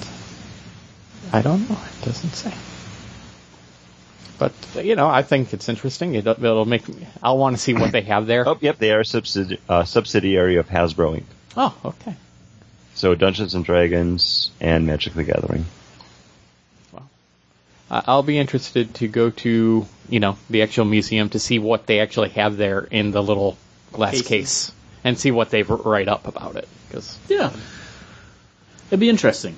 I 1.33 1.41
don't 1.41 1.69
know. 1.69 1.77
It 1.77 2.05
doesn't 2.05 2.33
say. 2.33 2.53
But 4.37 4.53
you 4.75 4.95
know, 4.95 5.07
I 5.07 5.23
think 5.23 5.53
it's 5.53 5.67
interesting. 5.67 6.13
It, 6.13 6.27
it'll 6.27 6.65
make 6.65 6.87
me. 6.87 7.07
I'll 7.23 7.37
want 7.37 7.55
to 7.55 7.61
see 7.61 7.73
what 7.73 7.91
they 7.91 8.01
have 8.01 8.27
there. 8.27 8.47
Oh, 8.47 8.57
yep, 8.61 8.77
they 8.77 8.91
are 8.91 8.99
a 8.99 9.03
subsidi- 9.03 9.59
uh, 9.67 9.83
subsidiary 9.83 10.57
of 10.57 10.67
Hasbro 10.67 11.17
Inc. 11.17 11.23
Oh, 11.55 11.75
okay. 11.83 12.15
So 12.97 13.13
Dungeons 13.13 13.53
and 13.53 13.63
Dragons 13.63 14.49
and 14.59 14.87
Magic 14.87 15.13
the 15.13 15.23
Gathering. 15.23 15.65
I- 17.91 18.03
I'll 18.07 18.23
be 18.23 18.37
interested 18.39 18.93
to 18.95 19.07
go 19.07 19.29
to 19.29 19.85
you 20.09 20.19
know 20.19 20.35
the 20.49 20.63
actual 20.63 20.85
museum 20.85 21.29
to 21.29 21.39
see 21.39 21.59
what 21.59 21.85
they 21.85 21.99
actually 21.99 22.29
have 22.29 22.57
there 22.57 22.79
in 22.79 23.11
the 23.11 23.21
little 23.23 23.55
glass 23.93 24.13
Cases. 24.13 24.27
case 24.27 24.71
and 25.03 25.17
see 25.17 25.31
what 25.31 25.51
they 25.51 25.61
write 25.63 26.07
up 26.07 26.27
about 26.27 26.55
it 26.55 26.67
because 26.89 27.17
Yeah. 27.29 27.51
It'd 28.89 28.99
be 28.99 29.09
interesting. 29.09 29.55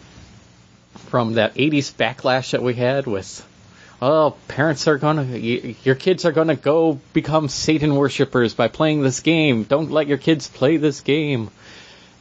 from 1.08 1.34
that 1.36 1.56
80s 1.56 1.92
backlash 1.92 2.52
that 2.52 2.62
we 2.62 2.74
had 2.76 3.08
with 3.08 3.44
oh 4.02 4.36
parents 4.48 4.88
are 4.88 4.98
gonna 4.98 5.24
y- 5.24 5.76
your 5.84 5.96
kids 5.96 6.26
are 6.26 6.32
gonna 6.32 6.56
go 6.56 7.00
become 7.14 7.48
satan 7.48 7.96
worshippers 7.96 8.54
by 8.54 8.68
playing 8.68 9.02
this 9.02 9.22
game 9.22 9.64
don't 9.64 9.90
let 9.92 10.08
your 10.08 10.18
kids 10.20 10.48
play 10.48 10.78
this 10.78 11.02
game 11.02 11.50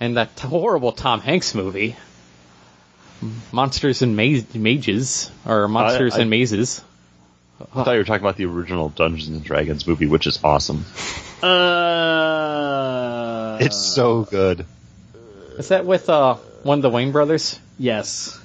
and 0.00 0.16
that 0.16 0.38
horrible 0.40 0.92
tom 0.92 1.20
hanks 1.20 1.54
movie 1.54 1.96
monsters 3.52 4.02
and 4.02 4.16
Ma- 4.16 4.40
mages 4.54 5.30
or 5.46 5.68
monsters 5.68 6.14
I- 6.14 6.20
and 6.20 6.30
mazes 6.30 6.80
I 7.60 7.64
thought 7.82 7.90
you 7.92 7.98
were 7.98 8.04
talking 8.04 8.22
about 8.24 8.36
the 8.36 8.44
original 8.44 8.88
Dungeons 8.90 9.26
and 9.30 9.42
Dragons 9.42 9.84
movie, 9.84 10.06
which 10.06 10.28
is 10.28 10.38
awesome. 10.44 10.84
Uh. 11.42 13.58
It's 13.60 13.76
so 13.76 14.22
good. 14.22 14.64
is 15.56 15.68
that 15.68 15.84
with 15.84 16.08
uh 16.08 16.34
one 16.62 16.78
of 16.78 16.82
the 16.82 16.90
Wayans 16.90 17.12
brothers 17.12 17.58
Yes. 17.78 18.38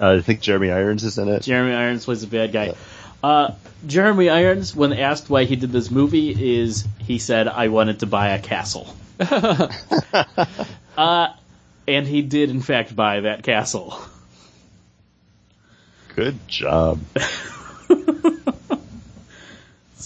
Uh, 0.00 0.14
I 0.14 0.20
think 0.20 0.40
Jeremy 0.40 0.70
Irons 0.70 1.04
is 1.04 1.18
in 1.18 1.28
it. 1.28 1.42
Jeremy 1.42 1.74
Irons 1.74 2.04
plays 2.04 2.22
a 2.22 2.26
bad 2.26 2.52
guy. 2.52 2.74
Uh, 3.22 3.52
Jeremy 3.86 4.28
Irons, 4.28 4.76
when 4.76 4.92
asked 4.92 5.30
why 5.30 5.44
he 5.44 5.56
did 5.56 5.72
this 5.72 5.90
movie, 5.90 6.60
is 6.60 6.86
he 6.98 7.18
said, 7.18 7.48
"I 7.48 7.68
wanted 7.68 8.00
to 8.00 8.06
buy 8.06 8.30
a 8.30 8.38
castle." 8.40 8.94
uh, 10.96 11.28
and 11.86 12.06
he 12.06 12.22
did, 12.22 12.50
in 12.50 12.60
fact, 12.60 12.94
buy 12.94 13.20
that 13.20 13.42
castle. 13.42 13.98
Good 16.14 16.48
job. 16.48 17.00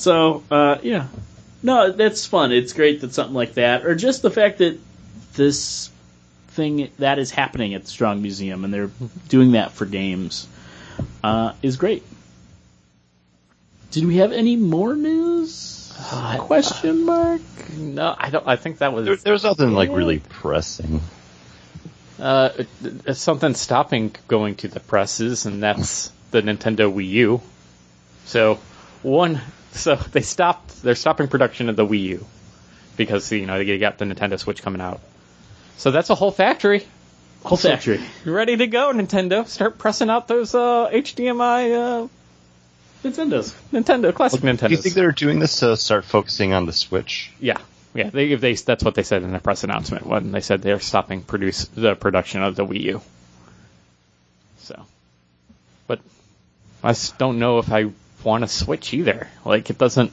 So, 0.01 0.43
uh, 0.51 0.79
yeah. 0.83 1.09
No, 1.63 1.93
that's 1.93 2.25
fun. 2.25 2.53
It's 2.53 2.73
great 2.73 3.03
that 3.03 3.13
something 3.13 3.35
like 3.35 3.55
that, 3.55 3.85
or 3.85 3.95
just 3.95 4.23
the 4.23 4.31
fact 4.31 4.59
that 4.59 4.81
this 5.35 5.91
thing 6.49 6.91
that 6.99 7.19
is 7.19 7.31
happening 7.31 7.75
at 7.75 7.85
the 7.85 7.91
Strong 7.91 8.23
Museum 8.23 8.65
and 8.65 8.73
they're 8.73 8.91
doing 9.29 9.53
that 9.53 9.73
for 9.73 9.85
games 9.85 10.49
uh, 11.23 11.53
is 11.61 11.77
great. 11.77 12.03
Did 13.91 14.07
we 14.07 14.17
have 14.17 14.33
any 14.33 14.57
more 14.57 14.97
news? 14.97 15.80
Question 16.39 17.05
mark. 17.05 17.41
no 17.77 18.15
i 18.19 18.31
don't 18.31 18.47
i 18.49 18.57
think 18.57 18.79
that 18.79 18.93
was 18.93 19.07
There, 19.07 19.17
there's 19.17 19.45
nothing 19.45 19.73
like 19.73 19.91
really 19.91 20.19
pressing. 20.21 21.01
Uh, 22.19 22.51
it- 22.85 23.17
something 23.17 23.55
stopping 23.55 24.15
going 24.29 24.55
to 24.57 24.69
the 24.69 24.81
presses, 24.81 25.47
and 25.47 25.63
that's 25.63 26.13
the 26.33 26.43
Nintendo 26.43 26.93
Wii 26.93 27.09
U. 27.09 27.41
So 28.27 28.59
one, 29.03 29.41
so 29.73 29.95
they 30.13 30.21
stopped. 30.21 30.83
They're 30.83 30.95
stopping 30.95 31.29
production 31.29 31.69
of 31.71 31.77
the 31.77 31.87
Wii 31.87 32.03
U 32.03 32.27
because 32.97 33.33
you 33.33 33.47
know 33.47 33.63
they 33.65 33.79
got 33.79 33.97
the 33.99 34.05
Nintendo 34.05 34.39
Switch 34.39 34.63
coming 34.63 34.81
out. 34.83 35.01
So 35.79 35.91
that's 35.91 36.11
a 36.11 36.15
whole 36.15 36.31
factory 36.31 36.87
Whole 37.43 37.57
factory. 37.57 38.01
ready 38.27 38.55
to 38.59 38.67
go. 38.67 38.93
Nintendo, 38.93 39.47
start 39.47 39.79
pressing 39.79 40.11
out 40.11 40.29
those 40.29 40.55
uh, 40.55 40.91
HDMI 40.93 42.05
uh, 42.05 42.09
Nintendo's. 43.05 43.55
Nintendo 43.73 44.15
classic 44.15 44.41
Nintendo. 44.43 44.69
Do 44.69 44.75
you 44.75 44.77
think 44.77 44.95
they're 44.95 45.13
doing 45.13 45.39
this 45.39 45.61
to 45.61 45.77
start 45.77 46.05
focusing 46.05 46.53
on 46.53 46.67
the 46.67 46.73
Switch? 46.73 47.33
Yeah, 47.41 47.57
yeah. 47.95 48.11
They, 48.11 48.33
if 48.33 48.41
they 48.41 48.55
that's 48.55 48.85
what 48.85 48.95
they 48.95 49.03
said 49.03 49.23
in 49.23 49.33
the 49.33 49.39
press 49.39 49.65
announcement 49.65 50.07
when 50.07 50.33
they 50.33 50.41
said 50.41 50.63
they're 50.63 50.81
stopping 50.81 51.23
produce 51.23 51.65
the 51.67 51.95
production 51.95 52.43
of 52.43 52.57
the 52.57 52.67
Wii 52.67 52.81
U. 52.83 53.03
So, 54.59 54.85
but 55.87 56.01
I 56.83 56.91
just 56.93 57.17
don't 57.17 57.39
know 57.39 57.59
if 57.59 57.73
I 57.73 57.91
want 58.23 58.45
to 58.45 58.49
switch 58.49 58.93
either. 58.93 59.29
Like 59.45 59.71
it 59.71 59.79
doesn't. 59.79 60.13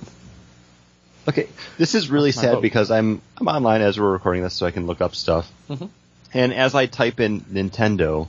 Okay, 1.28 1.50
this 1.78 1.94
is 1.94 2.10
really 2.10 2.32
sad 2.32 2.54
vote. 2.56 2.62
because 2.62 2.90
I'm 2.90 3.22
I'm 3.38 3.48
online 3.50 3.82
as 3.82 4.00
we're 4.00 4.12
recording 4.12 4.44
this, 4.44 4.54
so 4.54 4.66
I 4.66 4.72
can 4.72 4.86
look 4.88 5.02
up 5.02 5.14
stuff. 5.14 5.52
Mhm. 5.70 5.90
And 6.34 6.54
as 6.54 6.74
I 6.74 6.86
type 6.86 7.20
in 7.20 7.42
Nintendo, 7.42 8.28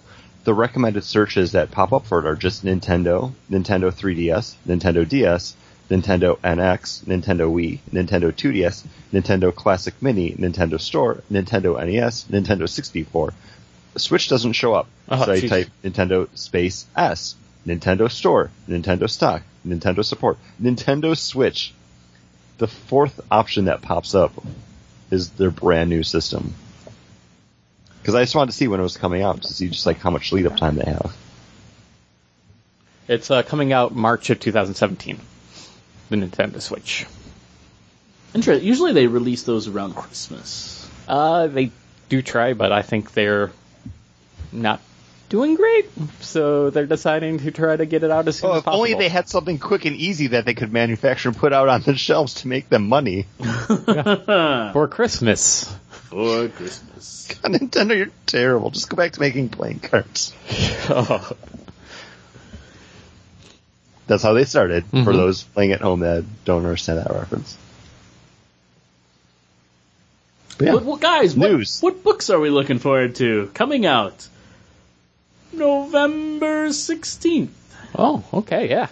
the 0.48 0.54
recommended 0.54 1.04
searches 1.04 1.52
that 1.52 1.70
pop 1.70 1.92
up 1.92 2.06
for 2.06 2.20
it 2.20 2.24
are 2.24 2.34
just 2.34 2.64
Nintendo, 2.64 3.34
Nintendo 3.50 3.92
3DS, 3.92 4.54
Nintendo 4.66 5.06
DS, 5.06 5.54
Nintendo 5.90 6.38
NX, 6.38 7.04
Nintendo 7.04 7.52
Wii, 7.52 7.80
Nintendo 7.92 8.32
2DS, 8.32 8.86
Nintendo 9.12 9.54
Classic 9.54 9.92
Mini, 10.00 10.32
Nintendo 10.32 10.80
Store, 10.80 11.22
Nintendo 11.30 11.76
NES, 11.86 12.24
Nintendo 12.30 12.66
64. 12.66 13.34
Switch 13.98 14.30
doesn't 14.30 14.54
show 14.54 14.72
up, 14.72 14.88
Oh, 15.10 15.22
so 15.22 15.32
I 15.32 15.40
type 15.40 15.68
Nintendo 15.84 16.26
space 16.34 16.86
S, 16.96 17.34
Nintendo 17.66 18.10
Store, 18.10 18.50
Nintendo 18.66 19.06
Stock, 19.10 19.42
Nintendo 19.66 20.02
Support, 20.02 20.38
Nintendo 20.62 21.14
Switch. 21.14 21.74
The 22.56 22.68
fourth 22.68 23.20
option 23.30 23.66
that 23.66 23.82
pops 23.82 24.14
up 24.14 24.32
is 25.10 25.28
their 25.28 25.50
brand 25.50 25.90
new 25.90 26.02
system. 26.02 26.54
Because 28.08 28.14
I 28.14 28.22
just 28.22 28.34
wanted 28.34 28.52
to 28.52 28.56
see 28.56 28.68
when 28.68 28.80
it 28.80 28.82
was 28.82 28.96
coming 28.96 29.20
out 29.20 29.42
to 29.42 29.52
see 29.52 29.68
just 29.68 29.84
like 29.84 29.98
how 29.98 30.08
much 30.08 30.32
lead 30.32 30.46
up 30.46 30.56
time 30.56 30.76
they 30.76 30.90
have. 30.90 31.14
It's 33.06 33.30
uh, 33.30 33.42
coming 33.42 33.70
out 33.74 33.94
March 33.94 34.30
of 34.30 34.40
2017. 34.40 35.20
The 36.08 36.16
Nintendo 36.16 36.58
Switch. 36.62 37.04
Interesting. 38.34 38.66
Usually 38.66 38.94
they 38.94 39.08
release 39.08 39.42
those 39.42 39.68
around 39.68 39.94
Christmas. 39.94 40.88
Uh, 41.06 41.48
they 41.48 41.70
do 42.08 42.22
try, 42.22 42.54
but 42.54 42.72
I 42.72 42.80
think 42.80 43.12
they're 43.12 43.50
not 44.52 44.80
doing 45.28 45.56
great. 45.56 45.90
So 46.20 46.70
they're 46.70 46.86
deciding 46.86 47.40
to 47.40 47.50
try 47.50 47.76
to 47.76 47.84
get 47.84 48.04
it 48.04 48.10
out 48.10 48.26
as 48.26 48.38
soon 48.38 48.48
Oh, 48.48 48.54
as 48.54 48.58
if 48.60 48.68
only 48.68 48.94
they 48.94 49.10
had 49.10 49.28
something 49.28 49.58
quick 49.58 49.84
and 49.84 49.94
easy 49.94 50.28
that 50.28 50.46
they 50.46 50.54
could 50.54 50.72
manufacture 50.72 51.28
and 51.28 51.36
put 51.36 51.52
out 51.52 51.68
on 51.68 51.82
the 51.82 51.94
shelves 51.98 52.32
to 52.34 52.48
make 52.48 52.70
them 52.70 52.88
money. 52.88 53.26
for 53.36 54.88
Christmas. 54.90 55.70
For 56.08 56.48
Christmas. 56.48 57.28
Nintendo, 57.44 57.96
you're 57.96 58.10
terrible. 58.26 58.70
Just 58.70 58.88
go 58.88 58.96
back 58.96 59.12
to 59.12 59.20
making 59.20 59.48
playing 59.50 59.80
cards. 59.80 60.32
Oh, 60.88 61.30
That's 64.06 64.22
how 64.22 64.32
they 64.32 64.44
started. 64.44 64.84
For 64.86 64.96
Mhm. 64.96 65.16
those 65.16 65.42
playing 65.42 65.72
at 65.72 65.82
home 65.82 66.00
that 66.00 66.24
don't 66.46 66.64
understand 66.64 66.98
that 66.98 67.10
reference. 67.12 67.56
But 70.56 70.66
yeah. 70.66 70.72
But, 70.72 70.84
well, 70.84 70.96
guys, 70.96 71.36
what, 71.36 71.50
News. 71.50 71.80
what 71.82 72.02
books 72.02 72.30
are 72.30 72.40
we 72.40 72.48
looking 72.50 72.78
forward 72.78 73.16
to 73.16 73.50
coming 73.52 73.84
out? 73.84 74.26
November 75.52 76.68
16th. 76.68 77.48
oh, 77.96 78.24
okay, 78.32 78.68
yeah. 78.70 78.88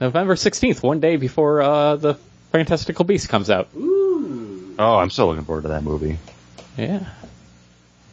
November 0.00 0.34
16th, 0.34 0.82
one 0.82 1.00
day 1.00 1.16
before 1.16 1.62
uh, 1.62 1.96
the 1.96 2.14
Fantastical 2.52 3.04
Beast 3.04 3.28
comes 3.28 3.48
out. 3.50 3.68
Ooh. 3.76 4.74
Oh, 4.78 4.96
I'm 4.98 5.10
so 5.10 5.28
looking 5.28 5.44
forward 5.44 5.62
to 5.62 5.68
that 5.68 5.82
movie. 5.84 6.18
Yeah. 6.80 7.04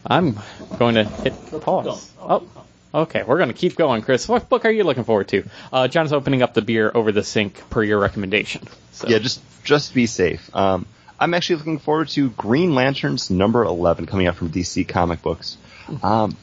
I'm 0.05 0.39
going 0.77 0.95
to 0.95 1.05
hit 1.05 1.33
pause. 1.61 2.11
Oh, 2.19 2.47
okay, 2.93 3.23
we're 3.23 3.37
going 3.37 3.49
to 3.49 3.55
keep 3.55 3.75
going, 3.75 4.01
Chris. 4.01 4.27
What 4.27 4.49
book 4.49 4.65
are 4.65 4.71
you 4.71 4.83
looking 4.83 5.05
forward 5.05 5.29
to? 5.29 5.43
Uh, 5.71 5.87
John's 5.87 6.11
opening 6.11 6.41
up 6.41 6.53
the 6.53 6.61
beer 6.61 6.91
over 6.93 7.11
the 7.11 7.23
sink 7.23 7.69
per 7.69 7.83
your 7.83 7.99
recommendation. 7.99 8.67
So. 8.91 9.07
Yeah, 9.07 9.19
just 9.19 9.41
just 9.63 9.93
be 9.93 10.05
safe. 10.05 10.53
Um, 10.55 10.85
I'm 11.19 11.33
actually 11.33 11.57
looking 11.57 11.79
forward 11.79 12.09
to 12.09 12.29
Green 12.31 12.75
Lanterns 12.75 13.29
number 13.29 13.63
11 13.63 14.05
coming 14.05 14.27
out 14.27 14.35
from 14.35 14.49
DC 14.49 14.87
Comic 14.87 15.21
Books. 15.21 15.57
Um, 16.03 16.35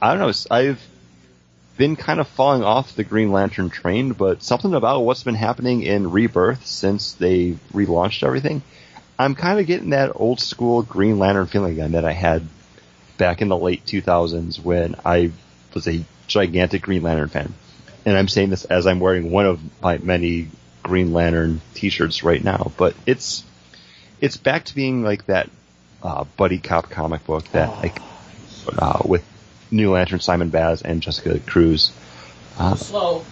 I 0.00 0.14
don't 0.14 0.20
know. 0.20 0.32
I've 0.50 0.80
been 1.76 1.96
kind 1.96 2.20
of 2.20 2.28
falling 2.28 2.62
off 2.62 2.94
the 2.94 3.04
Green 3.04 3.32
Lantern 3.32 3.70
train, 3.70 4.12
but 4.12 4.42
something 4.42 4.74
about 4.74 5.00
what's 5.00 5.24
been 5.24 5.34
happening 5.34 5.82
in 5.82 6.10
Rebirth 6.10 6.66
since 6.66 7.14
they 7.14 7.52
relaunched 7.72 8.22
everything, 8.22 8.62
I'm 9.22 9.34
kind 9.34 9.60
of 9.60 9.66
getting 9.66 9.90
that 9.90 10.12
old 10.14 10.40
school 10.40 10.82
Green 10.82 11.18
Lantern 11.18 11.46
feeling 11.46 11.72
again 11.72 11.92
that 11.92 12.04
I 12.04 12.12
had 12.12 12.46
back 13.18 13.40
in 13.40 13.48
the 13.48 13.56
late 13.56 13.86
2000s 13.86 14.62
when 14.62 14.96
I 15.04 15.32
was 15.74 15.86
a 15.86 16.04
gigantic 16.26 16.82
Green 16.82 17.02
Lantern 17.02 17.28
fan. 17.28 17.54
And 18.04 18.16
I'm 18.16 18.28
saying 18.28 18.50
this 18.50 18.64
as 18.64 18.86
I'm 18.86 18.98
wearing 18.98 19.30
one 19.30 19.46
of 19.46 19.60
my 19.80 19.98
many 19.98 20.48
Green 20.82 21.12
Lantern 21.12 21.60
t-shirts 21.74 22.24
right 22.24 22.42
now, 22.42 22.72
but 22.76 22.96
it's 23.06 23.44
it's 24.20 24.36
back 24.36 24.64
to 24.64 24.74
being 24.74 25.04
like 25.04 25.26
that 25.26 25.48
uh, 26.02 26.24
buddy 26.36 26.58
cop 26.58 26.90
comic 26.90 27.24
book 27.24 27.44
that 27.52 27.68
like 27.78 28.00
uh, 28.76 29.02
with 29.04 29.24
New 29.70 29.92
Lantern 29.92 30.20
Simon 30.20 30.50
Baz 30.50 30.82
and 30.82 31.00
Jessica 31.00 31.38
Cruz. 31.40 31.92
Uh, 32.58 32.74
Slow. 32.74 33.24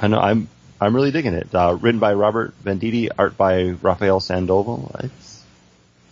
I 0.00 0.08
know 0.08 0.18
I'm 0.18 0.48
I'm 0.82 0.96
really 0.96 1.12
digging 1.12 1.34
it. 1.34 1.54
Uh, 1.54 1.78
written 1.80 2.00
by 2.00 2.14
Robert 2.14 2.54
Venditti, 2.64 3.08
art 3.16 3.36
by 3.36 3.70
Rafael 3.80 4.18
Sandoval. 4.18 4.90
It's 5.00 5.44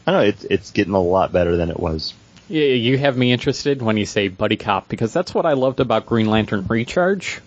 I 0.06 0.12
don't 0.12 0.20
know 0.20 0.28
it's 0.28 0.44
it's 0.44 0.70
getting 0.70 0.94
a 0.94 1.00
lot 1.00 1.32
better 1.32 1.56
than 1.56 1.70
it 1.70 1.80
was. 1.80 2.14
Yeah, 2.48 2.66
you 2.66 2.96
have 2.98 3.16
me 3.16 3.32
interested 3.32 3.82
when 3.82 3.96
you 3.96 4.06
say 4.06 4.28
buddy 4.28 4.56
cop 4.56 4.88
because 4.88 5.12
that's 5.12 5.34
what 5.34 5.44
I 5.46 5.52
loved 5.54 5.80
about 5.80 6.06
Green 6.06 6.26
Lantern 6.26 6.66
Recharge. 6.68 7.40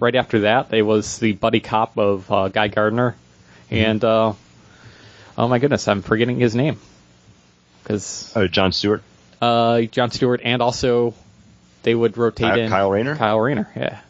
Right 0.00 0.14
after 0.14 0.40
that, 0.40 0.72
it 0.72 0.82
was 0.82 1.18
the 1.18 1.32
buddy 1.32 1.60
cop 1.60 1.98
of 1.98 2.30
uh, 2.30 2.48
Guy 2.48 2.68
Gardner, 2.68 3.14
and 3.70 4.02
uh, 4.02 4.32
oh 5.36 5.48
my 5.48 5.58
goodness, 5.58 5.86
I'm 5.88 6.02
forgetting 6.02 6.38
his 6.38 6.54
name 6.54 6.78
because 7.82 8.32
Uh, 8.34 8.46
John 8.46 8.72
Stewart, 8.72 9.02
uh, 9.42 9.82
John 9.82 10.10
Stewart, 10.10 10.40
and 10.44 10.62
also 10.62 11.14
they 11.82 11.94
would 11.94 12.16
rotate 12.16 12.48
Kyle, 12.48 12.58
in 12.60 12.70
Kyle 12.70 12.90
Rayner. 12.90 13.16
Kyle 13.16 13.40
Rayner, 13.40 13.68
yeah. 13.76 14.00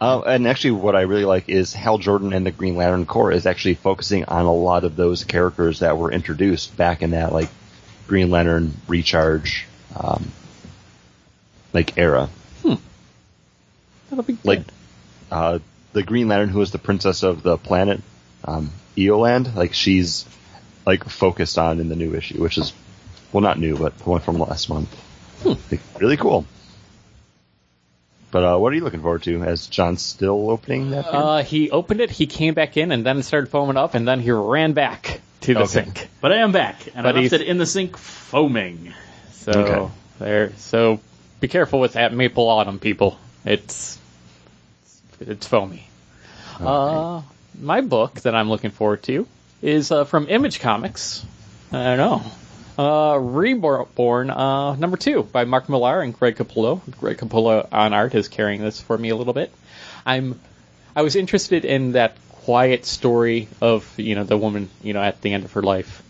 Uh, 0.00 0.20
and 0.22 0.48
actually, 0.48 0.72
what 0.72 0.96
I 0.96 1.02
really 1.02 1.24
like 1.24 1.48
is 1.48 1.72
Hal 1.72 1.98
Jordan 1.98 2.32
and 2.32 2.44
the 2.44 2.50
Green 2.50 2.76
Lantern 2.76 3.06
Corps 3.06 3.32
is 3.32 3.46
actually 3.46 3.74
focusing 3.74 4.24
on 4.24 4.44
a 4.46 4.52
lot 4.52 4.84
of 4.84 4.96
those 4.96 5.24
characters 5.24 5.80
that 5.80 5.96
were 5.96 6.10
introduced 6.10 6.76
back 6.76 7.02
in 7.02 7.10
that 7.10 7.32
like 7.32 7.48
Green 8.08 8.30
Lantern 8.30 8.74
Recharge, 8.88 9.66
um, 9.96 10.32
like 11.72 11.96
era. 11.96 12.28
That'll 12.62 14.24
be 14.24 14.34
good. 14.34 14.44
Like 14.44 14.62
uh, 15.30 15.58
the 15.92 16.02
Green 16.02 16.28
Lantern 16.28 16.48
who 16.48 16.60
is 16.60 16.72
the 16.72 16.78
princess 16.78 17.22
of 17.22 17.42
the 17.42 17.56
planet 17.56 18.00
um, 18.44 18.70
Iolande, 18.96 19.54
like 19.54 19.74
she's 19.74 20.26
like 20.86 21.04
focused 21.04 21.58
on 21.58 21.80
in 21.80 21.88
the 21.88 21.96
new 21.96 22.14
issue, 22.14 22.40
which 22.40 22.58
is 22.58 22.72
well 23.32 23.40
not 23.40 23.58
new, 23.58 23.76
but 23.76 23.96
the 23.98 24.10
one 24.10 24.20
from 24.20 24.38
last 24.38 24.68
month. 24.68 24.88
Like, 25.44 25.80
really 26.00 26.16
cool. 26.16 26.46
But 28.34 28.42
uh, 28.42 28.58
what 28.58 28.72
are 28.72 28.74
you 28.76 28.82
looking 28.82 29.00
forward 29.00 29.22
to? 29.22 29.44
As 29.44 29.68
John 29.68 29.96
still 29.96 30.50
opening 30.50 30.90
that? 30.90 31.06
Uh, 31.06 31.44
he 31.44 31.70
opened 31.70 32.00
it, 32.00 32.10
he 32.10 32.26
came 32.26 32.52
back 32.52 32.76
in, 32.76 32.90
and 32.90 33.06
then 33.06 33.22
started 33.22 33.48
foaming 33.48 33.76
up, 33.76 33.94
and 33.94 34.08
then 34.08 34.18
he 34.18 34.32
ran 34.32 34.72
back 34.72 35.20
to 35.42 35.54
the 35.54 35.60
Okay. 35.60 35.84
sink. 35.84 36.08
But 36.20 36.32
I 36.32 36.38
am 36.38 36.50
back, 36.50 36.84
and 36.96 37.04
But 37.04 37.14
I 37.16 37.20
left 37.20 37.32
it 37.32 37.42
in 37.42 37.58
the 37.58 37.64
sink 37.66 37.96
foaming. 37.96 38.92
So 39.34 39.52
Okay. 39.52 39.92
there. 40.18 40.52
So 40.56 40.98
be 41.38 41.46
careful 41.46 41.78
with 41.78 41.92
that 41.92 42.12
maple 42.12 42.48
autumn, 42.48 42.80
people. 42.80 43.20
It's 43.44 44.00
it's 45.20 45.46
foamy. 45.46 45.86
Uh, 46.60 47.22
my 47.60 47.82
book 47.82 48.14
that 48.22 48.34
I'm 48.34 48.50
looking 48.50 48.72
forward 48.72 49.04
to 49.04 49.28
is 49.62 49.92
uh, 49.92 50.02
from 50.02 50.26
Image 50.28 50.58
Comics. 50.58 51.24
I 51.70 51.84
don't 51.84 51.98
know. 51.98 52.22
Uh, 52.76 53.16
Reborn, 53.20 54.30
uh, 54.30 54.74
number 54.74 54.96
two 54.96 55.22
by 55.22 55.44
Mark 55.44 55.68
Millar 55.68 56.00
and 56.00 56.12
Greg 56.12 56.34
Capullo. 56.34 56.80
Greg 56.98 57.18
Capullo 57.18 57.68
on 57.70 57.92
art 57.92 58.14
is 58.16 58.26
carrying 58.26 58.62
this 58.62 58.80
for 58.80 58.98
me 58.98 59.10
a 59.10 59.16
little 59.16 59.32
bit. 59.32 59.52
I'm, 60.04 60.40
I 60.96 61.02
was 61.02 61.14
interested 61.14 61.64
in 61.64 61.92
that 61.92 62.16
quiet 62.30 62.84
story 62.84 63.48
of, 63.60 63.88
you 63.96 64.16
know, 64.16 64.24
the 64.24 64.36
woman, 64.36 64.70
you 64.82 64.92
know, 64.92 65.02
at 65.02 65.20
the 65.20 65.32
end 65.32 65.44
of 65.44 65.52
her 65.52 65.62
life. 65.62 66.02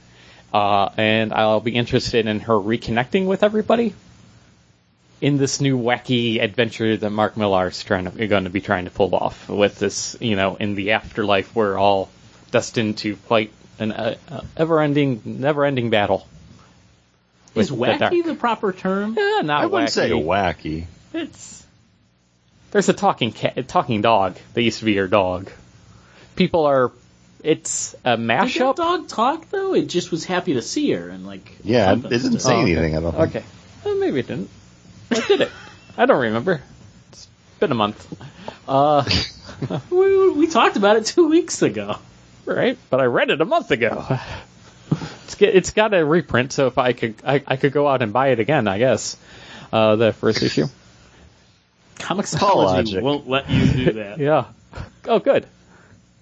Uh, 0.55 0.88
and 0.96 1.35
I'll 1.35 1.61
be 1.61 1.74
interested 1.74 2.27
in 2.27 2.40
her 2.40 2.55
reconnecting 2.55 3.27
with 3.27 3.42
everybody 3.42 3.92
in 5.20 5.37
this 5.37 5.61
new 5.61 5.79
wacky 5.79 6.42
adventure 6.42 6.96
that 6.96 7.11
Mark 7.11 7.37
Millar's 7.37 7.83
trying 7.83 8.11
to, 8.11 8.27
going 8.27 8.44
to 8.44 8.50
be 8.50 8.61
trying 8.62 8.87
to 8.87 8.90
pull 8.90 9.14
off 9.14 9.50
with 9.50 9.79
this, 9.79 10.16
you 10.18 10.37
know, 10.37 10.57
in 10.57 10.77
the 10.77 10.92
afterlife 10.92 11.55
we're 11.55 11.77
all 11.77 12.09
destined 12.50 12.98
to 12.98 13.16
fight 13.16 13.53
an 13.79 13.92
uh, 13.92 14.16
uh, 14.31 14.40
ever-ending, 14.57 15.22
never-ending 15.24 15.90
battle. 15.90 16.27
Is 17.54 17.70
with 17.70 17.98
the 17.98 18.04
wacky 18.06 18.24
the 18.24 18.34
proper 18.34 18.72
term? 18.72 19.14
Yeah, 19.16 19.40
not 19.44 19.62
I 19.62 19.66
wouldn't 19.66 19.90
wacky. 19.90 19.92
say 19.92 20.10
wacky. 20.10 20.84
It's 21.12 21.64
there's 22.72 22.88
a 22.88 22.92
talking 22.92 23.30
cat, 23.32 23.56
a 23.56 23.62
talking 23.62 24.00
dog 24.02 24.36
that 24.54 24.62
used 24.62 24.80
to 24.80 24.84
be 24.84 24.92
your 24.92 25.08
dog. 25.08 25.50
People 26.36 26.66
are. 26.66 26.90
It's 27.42 27.94
a 28.04 28.16
mashup. 28.16 28.52
Did 28.52 28.60
that 28.62 28.76
dog 28.76 29.08
talk 29.08 29.50
though? 29.50 29.74
It 29.74 29.86
just 29.86 30.10
was 30.10 30.24
happy 30.24 30.54
to 30.54 30.62
see 30.62 30.90
her 30.92 31.08
and 31.08 31.26
like. 31.26 31.56
Yeah, 31.62 31.92
it 31.92 32.02
didn't 32.08 32.40
say 32.40 32.54
Oh, 32.56 32.60
anything. 32.62 32.96
I 32.96 33.00
don't 33.00 33.12
think. 33.12 33.36
Okay, 33.36 33.44
well, 33.84 33.96
maybe 33.96 34.20
it 34.20 34.26
didn't. 34.26 34.50
Or 35.10 35.20
did 35.20 35.42
it? 35.42 35.50
I 35.96 36.06
don't 36.06 36.22
remember. 36.22 36.60
It's 37.12 37.28
been 37.60 37.70
a 37.70 37.76
month. 37.76 38.06
Uh, 38.66 39.04
We, 39.90 40.30
we 40.32 40.46
talked 40.48 40.76
about 40.76 40.96
it 40.96 41.06
two 41.06 41.28
weeks 41.28 41.62
ago. 41.62 41.96
right, 42.44 42.76
but 42.90 43.00
I 43.00 43.04
read 43.04 43.30
it 43.30 43.40
a 43.40 43.44
month 43.44 43.70
ago. 43.70 44.04
It's 45.24 45.40
it's 45.40 45.70
got 45.70 45.94
a 45.94 46.04
reprint, 46.04 46.52
so 46.52 46.66
if 46.66 46.78
I 46.78 46.92
could 46.92 47.14
I, 47.24 47.42
I 47.46 47.56
could 47.56 47.72
go 47.72 47.88
out 47.88 48.02
and 48.02 48.12
buy 48.12 48.28
it 48.28 48.40
again, 48.40 48.68
I 48.68 48.78
guess. 48.78 49.16
Uh, 49.72 49.96
the 49.96 50.12
first 50.12 50.42
issue. 50.42 50.66
Comixology 51.96 52.64
Logic. 52.66 53.02
won't 53.02 53.28
let 53.28 53.48
you 53.48 53.66
do 53.87 53.92
that. 53.94 54.18
Yeah. 54.18 54.46
Oh, 55.06 55.18
good. 55.18 55.46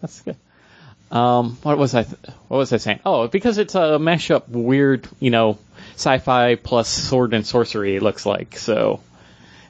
That's 0.00 0.20
good. 0.22 0.36
Um, 1.10 1.58
what 1.62 1.76
was 1.76 1.94
I? 1.94 2.04
Th- 2.04 2.16
what 2.48 2.58
was 2.58 2.72
I 2.72 2.78
saying? 2.78 3.00
Oh, 3.04 3.28
because 3.28 3.58
it's 3.58 3.74
a 3.74 3.98
mashup, 3.98 4.48
weird, 4.48 5.06
you 5.20 5.30
know, 5.30 5.58
sci-fi 5.94 6.54
plus 6.54 6.88
sword 6.88 7.34
and 7.34 7.46
sorcery. 7.46 7.96
It 7.96 8.02
looks 8.02 8.24
like 8.24 8.56
so. 8.56 9.00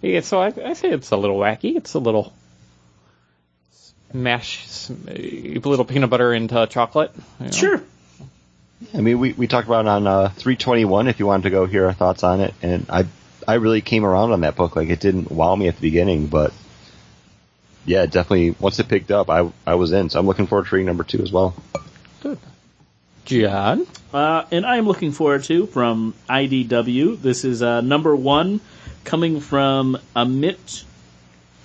Yeah, 0.03 0.21
so 0.21 0.41
I, 0.41 0.53
I 0.65 0.73
say 0.75 0.91
it's 0.91 1.11
a 1.11 1.17
little 1.17 1.39
wacky. 1.39 1.77
It's 1.77 1.95
a 1.95 1.99
little 1.99 2.33
mash, 4.13 4.89
a 5.09 5.59
little 5.59 5.85
peanut 5.85 6.11
butter 6.11 6.33
into 6.35 6.67
chocolate. 6.67 7.13
you 7.41 7.47
know. 7.47 7.53
Sure. 7.53 7.83
I 8.95 9.01
mean, 9.01 9.19
we, 9.19 9.33
we 9.33 9.47
talked 9.47 9.67
about 9.67 9.87
it 9.87 9.89
on 9.89 10.07
uh, 10.07 10.29
321 10.29 11.09
if 11.09 11.19
you 11.19 11.27
wanted 11.27 11.45
to 11.45 11.51
go 11.51 11.67
hear 11.67 11.87
our 11.87 11.93
thoughts 11.93 12.23
on 12.23 12.41
it, 12.41 12.55
and 12.63 12.87
I 12.89 13.07
I 13.47 13.55
really 13.55 13.81
came 13.81 14.05
around 14.05 14.33
on 14.33 14.43
that 14.43 14.57
book. 14.57 14.77
Like, 14.77 14.89
it 14.89 15.01
didn't 15.01 15.31
wow 15.31 15.55
me 15.57 15.69
at 15.69 15.77
the 15.77 15.81
beginning, 15.81 16.27
but 16.27 16.53
yeah, 17.85 18.07
definitely 18.07 18.51
once 18.59 18.79
it 18.79 18.89
picked 18.89 19.11
up, 19.11 19.31
I 19.31 19.51
I 19.67 19.75
was 19.75 19.93
in. 19.93 20.11
So 20.11 20.21
I'm 20.21 20.27
looking 20.27 20.47
forward 20.47 20.67
to 20.67 20.75
reading 20.75 20.87
number 20.87 21.05
two 21.05 21.23
as 21.23 21.33
well. 21.33 21.55
Good. 22.21 22.39
John. 23.25 23.87
Uh, 24.13 24.45
and 24.51 24.67
I 24.67 24.77
am 24.77 24.87
looking 24.87 25.13
forward 25.13 25.45
to 25.45 25.67
from 25.67 26.15
IDW. 26.29 27.21
This 27.21 27.45
is 27.45 27.63
uh, 27.63 27.81
number 27.81 28.15
one 28.15 28.61
coming 29.05 29.41
from 29.41 29.99
Amit 30.15 30.85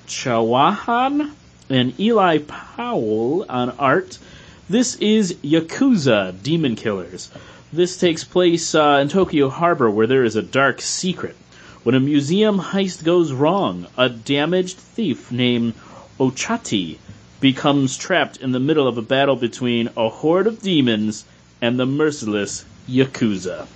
Chauhan 0.08 1.34
and 1.70 2.00
Eli 2.00 2.38
Powell 2.40 3.46
on 3.50 3.72
art. 3.72 4.18
This 4.70 4.96
is 4.96 5.34
Yakuza 5.36 6.44
Demon 6.44 6.76
Killers. 6.76 7.30
This 7.72 7.96
takes 7.96 8.26
place 8.26 8.76
uh, 8.76 9.00
in 9.02 9.08
Tokyo 9.08 9.48
Harbor 9.48 9.90
where 9.90 10.08
there 10.08 10.26
is 10.26 10.36
a 10.36 10.42
dark 10.42 10.82
secret. 10.82 11.38
When 11.84 11.96
a 11.96 12.02
museum 12.02 12.60
heist 12.60 13.06
goes 13.06 13.32
wrong, 13.32 13.88
a 13.98 14.10
damaged 14.10 14.76
thief 14.76 15.32
named 15.32 15.74
Ochati 16.20 16.98
becomes 17.40 17.96
trapped 17.96 18.42
in 18.42 18.52
the 18.52 18.60
middle 18.60 18.90
of 18.90 18.98
a 18.98 19.02
battle 19.02 19.38
between 19.38 19.90
a 19.96 20.10
horde 20.10 20.48
of 20.48 20.62
demons 20.62 21.24
and 21.62 21.80
the 21.80 21.86
merciless 21.86 22.66
Yakuza. 22.90 23.68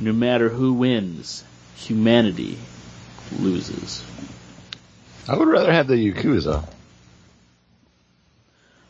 no 0.00 0.12
matter 0.12 0.48
who 0.48 0.72
wins, 0.72 1.44
humanity 1.76 2.58
loses. 3.38 4.02
I 5.28 5.36
would 5.36 5.46
rather 5.46 5.72
have 5.72 5.86
the 5.86 5.94
Yakuza. 5.94 6.64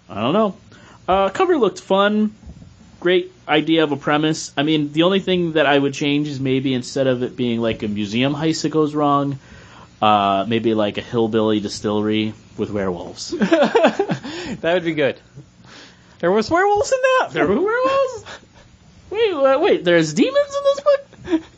I 0.09 0.21
don't 0.21 0.33
know. 0.33 0.57
Uh, 1.09 1.29
cover 1.31 1.57
looked 1.57 1.81
fun. 1.81 2.35
Great 3.01 3.33
idea 3.47 3.85
of 3.85 3.93
a 3.93 3.97
premise. 3.97 4.53
I 4.57 4.63
mean, 4.63 4.93
the 4.93 5.03
only 5.03 5.21
thing 5.21 5.53
that 5.53 5.67
I 5.67 5.79
would 5.79 5.95
change 5.95 6.29
is 6.29 6.41
maybe 6.41 6.73
instead 6.73 7.07
of 7.07 7.23
it 7.23 7.37
being 7.37 7.61
like 7.61 7.83
a 7.83 7.89
museum 7.89 8.35
heist 8.35 8.63
that 8.63 8.71
goes 8.71 8.95
wrong, 8.95 9.39
uh, 10.01 10.47
maybe 10.49 10.75
like 10.75 10.97
a 10.99 11.03
hillbilly 11.03 11.61
distillery 11.61 12.35
with 12.57 12.71
werewolves. 12.71 13.35
That 14.61 14.75
would 14.75 14.85
be 14.85 14.95
good. 14.95 15.19
There 16.19 16.31
was 16.31 16.51
werewolves 16.51 16.93
in 16.93 16.99
that. 17.01 17.31
there 17.33 17.47
were 17.47 17.61
werewolves? 17.61 18.25
Wait, 19.11 19.35
wait, 19.35 19.61
wait, 19.61 19.85
there's 19.85 20.13
demons 20.13 20.55
in 20.57 20.63
this 20.65 20.81
book? 20.81 21.43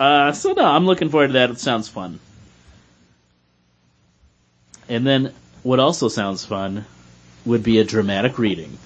Uh, 0.00 0.32
so 0.32 0.52
no, 0.52 0.64
I'm 0.64 0.84
looking 0.84 1.10
forward 1.10 1.28
to 1.28 1.32
that. 1.34 1.50
It 1.50 1.60
sounds 1.60 1.88
fun. 1.88 2.18
And 4.88 5.06
then, 5.06 5.32
what 5.62 5.78
also 5.80 6.08
sounds 6.08 6.44
fun 6.44 6.84
would 7.44 7.62
be 7.62 7.78
a 7.78 7.84
dramatic 7.84 8.38
reading. 8.38 8.78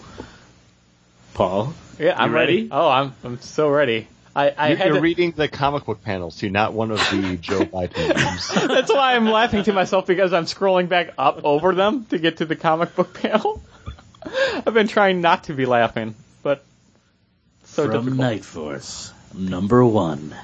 Paul, 1.35 1.75
Yeah, 1.99 2.15
I'm 2.17 2.33
ready? 2.33 2.57
ready. 2.57 2.69
Oh, 2.73 2.89
I'm 2.89 3.15
I'm 3.25 3.41
so 3.41 3.69
ready. 3.69 4.09
I, 4.35 4.51
I 4.51 4.69
You're, 4.69 4.77
had 4.77 4.87
you're 4.89 4.97
to- 4.97 5.01
reading 5.03 5.31
the 5.33 5.49
comic 5.49 5.85
book 5.87 6.03
panels 6.03 6.37
too, 6.37 6.51
not 6.51 6.73
one 6.75 6.91
of 6.91 6.99
the 7.11 7.37
Joe 7.41 7.61
Biden 7.61 8.15
memes. 8.15 8.49
That's 8.69 8.91
why 8.93 9.15
I'm 9.17 9.27
laughing 9.31 9.65
to 9.65 9.73
myself 9.73 10.07
because 10.07 10.33
I'm 10.33 10.45
scrolling 10.45 10.89
back 10.89 11.15
up 11.19 11.41
over 11.45 11.75
them 11.75 12.05
to 12.07 12.19
get 12.19 12.39
to 12.39 12.45
the 12.45 12.57
comic 12.57 12.95
book 12.95 13.15
panel. 13.15 13.63
I've 14.67 14.75
been 14.75 14.89
trying 14.89 15.21
not 15.21 15.45
to 15.45 15.55
be 15.55 15.65
laughing, 15.67 16.15
but 16.43 16.65
so 17.65 17.85
from 17.85 17.93
difficult. 18.05 18.17
Night 18.19 18.45
Force, 18.45 19.13
number 19.35 19.85
one, 19.85 20.35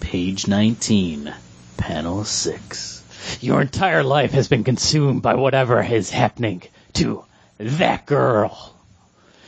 page 0.00 0.46
19, 0.46 1.32
panel 1.78 2.24
6. 2.24 3.01
Your 3.40 3.60
entire 3.60 4.02
life 4.02 4.32
has 4.32 4.48
been 4.48 4.64
consumed 4.64 5.22
by 5.22 5.34
whatever 5.34 5.82
is 5.82 6.10
happening 6.10 6.62
to 6.94 7.24
that 7.58 8.06
girl. 8.06 8.74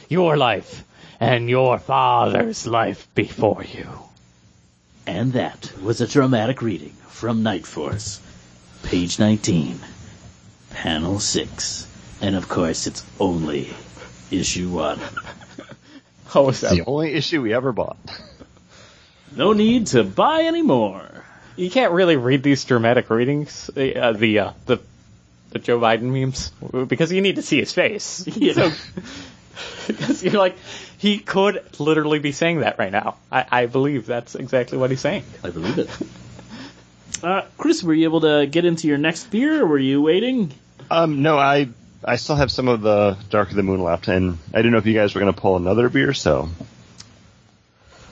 Your 0.08 0.37
life 0.37 0.84
and 1.20 1.48
your 1.48 1.78
father's 1.78 2.66
life 2.66 3.08
before 3.14 3.64
you. 3.64 3.87
And 5.06 5.32
that 5.34 5.72
was 5.82 6.00
a 6.00 6.06
dramatic 6.06 6.62
reading 6.62 6.92
from 7.08 7.42
Night 7.42 7.66
Force, 7.66 8.20
page 8.84 9.18
19, 9.18 9.78
panel 10.70 11.18
6. 11.18 11.87
And 12.20 12.37
of 12.37 12.48
course, 12.48 12.87
it's 12.87 13.04
only 13.20 13.70
issue 14.30 14.68
1. 14.68 14.98
Oh, 16.37 16.48
is 16.48 16.62
It's 16.64 16.72
that- 16.72 16.76
the 16.84 16.90
only 16.90 17.12
issue 17.12 17.40
we 17.42 17.54
ever 17.54 17.70
bought. 17.72 17.96
No 19.37 19.52
need 19.52 19.87
to 19.88 20.02
buy 20.02 20.42
any 20.42 20.62
more. 20.62 21.08
You 21.56 21.70
can't 21.70 21.92
really 21.92 22.16
read 22.16 22.42
these 22.42 22.64
dramatic 22.64 23.10
readings, 23.10 23.70
uh, 23.70 24.12
the 24.16 24.38
uh, 24.38 24.52
the 24.66 24.80
the 25.50 25.58
Joe 25.58 25.78
Biden 25.78 26.02
memes, 26.12 26.50
because 26.88 27.12
you 27.12 27.20
need 27.20 27.36
to 27.36 27.42
see 27.42 27.58
his 27.58 27.72
face. 27.72 28.26
Yeah. 28.36 28.52
So, 28.52 28.72
because 29.86 30.22
you're 30.24 30.32
like, 30.32 30.56
he 30.98 31.18
could 31.18 31.62
literally 31.78 32.18
be 32.18 32.32
saying 32.32 32.60
that 32.60 32.78
right 32.78 32.90
now. 32.90 33.16
I, 33.30 33.46
I 33.50 33.66
believe 33.66 34.04
that's 34.06 34.34
exactly 34.34 34.78
what 34.78 34.90
he's 34.90 35.00
saying. 35.00 35.22
I 35.44 35.50
believe 35.50 35.78
it. 35.78 35.88
Uh, 37.22 37.42
Chris, 37.56 37.82
were 37.84 37.94
you 37.94 38.04
able 38.04 38.22
to 38.22 38.46
get 38.46 38.64
into 38.64 38.88
your 38.88 38.98
next 38.98 39.30
beer, 39.30 39.62
or 39.62 39.66
were 39.66 39.78
you 39.78 40.02
waiting? 40.02 40.52
Um, 40.90 41.22
no, 41.22 41.38
I 41.38 41.68
I 42.04 42.16
still 42.16 42.36
have 42.36 42.50
some 42.50 42.68
of 42.68 42.82
the 42.82 43.16
Dark 43.30 43.50
of 43.50 43.56
the 43.56 43.62
Moon 43.62 43.82
left, 43.82 44.08
and 44.08 44.38
I 44.52 44.58
didn't 44.58 44.72
know 44.72 44.78
if 44.78 44.86
you 44.86 44.94
guys 44.94 45.14
were 45.14 45.20
going 45.20 45.32
to 45.32 45.40
pull 45.40 45.56
another 45.56 45.88
beer, 45.88 46.12
so 46.14 46.48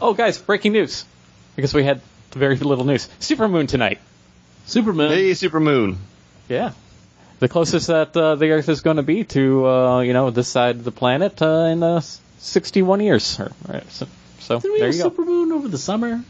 Oh, 0.00 0.14
guys, 0.14 0.38
breaking 0.38 0.72
news! 0.72 1.04
Because 1.54 1.74
we 1.74 1.84
had 1.84 2.00
very 2.34 2.56
little 2.56 2.84
news. 2.84 3.08
Supermoon 3.20 3.68
tonight. 3.68 3.98
Superman. 4.66 5.10
hey, 5.10 5.34
Super 5.34 5.60
Moon. 5.60 5.98
Yeah. 6.48 6.72
The 7.40 7.48
closest 7.48 7.88
that 7.88 8.16
uh, 8.16 8.36
the 8.36 8.50
Earth 8.50 8.68
is 8.68 8.82
going 8.82 8.98
to 8.98 9.02
be 9.02 9.24
to, 9.24 9.66
uh, 9.66 10.00
you 10.00 10.12
know, 10.12 10.30
this 10.30 10.48
side 10.48 10.76
of 10.76 10.84
the 10.84 10.92
planet 10.92 11.42
uh, 11.42 11.68
in 11.72 11.82
uh, 11.82 12.00
61 12.38 13.00
years. 13.00 13.40
Or, 13.40 13.50
right, 13.68 13.90
so 13.90 14.06
so 14.38 14.60
Did 14.60 14.72
we 14.72 14.78
there 14.78 14.88
have 14.88 14.96
you 14.96 15.02
go. 15.02 15.10
Supermoon 15.10 15.52
over 15.52 15.68
the 15.68 15.78
summer? 15.78 16.22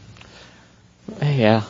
Yeah. 1.21 1.63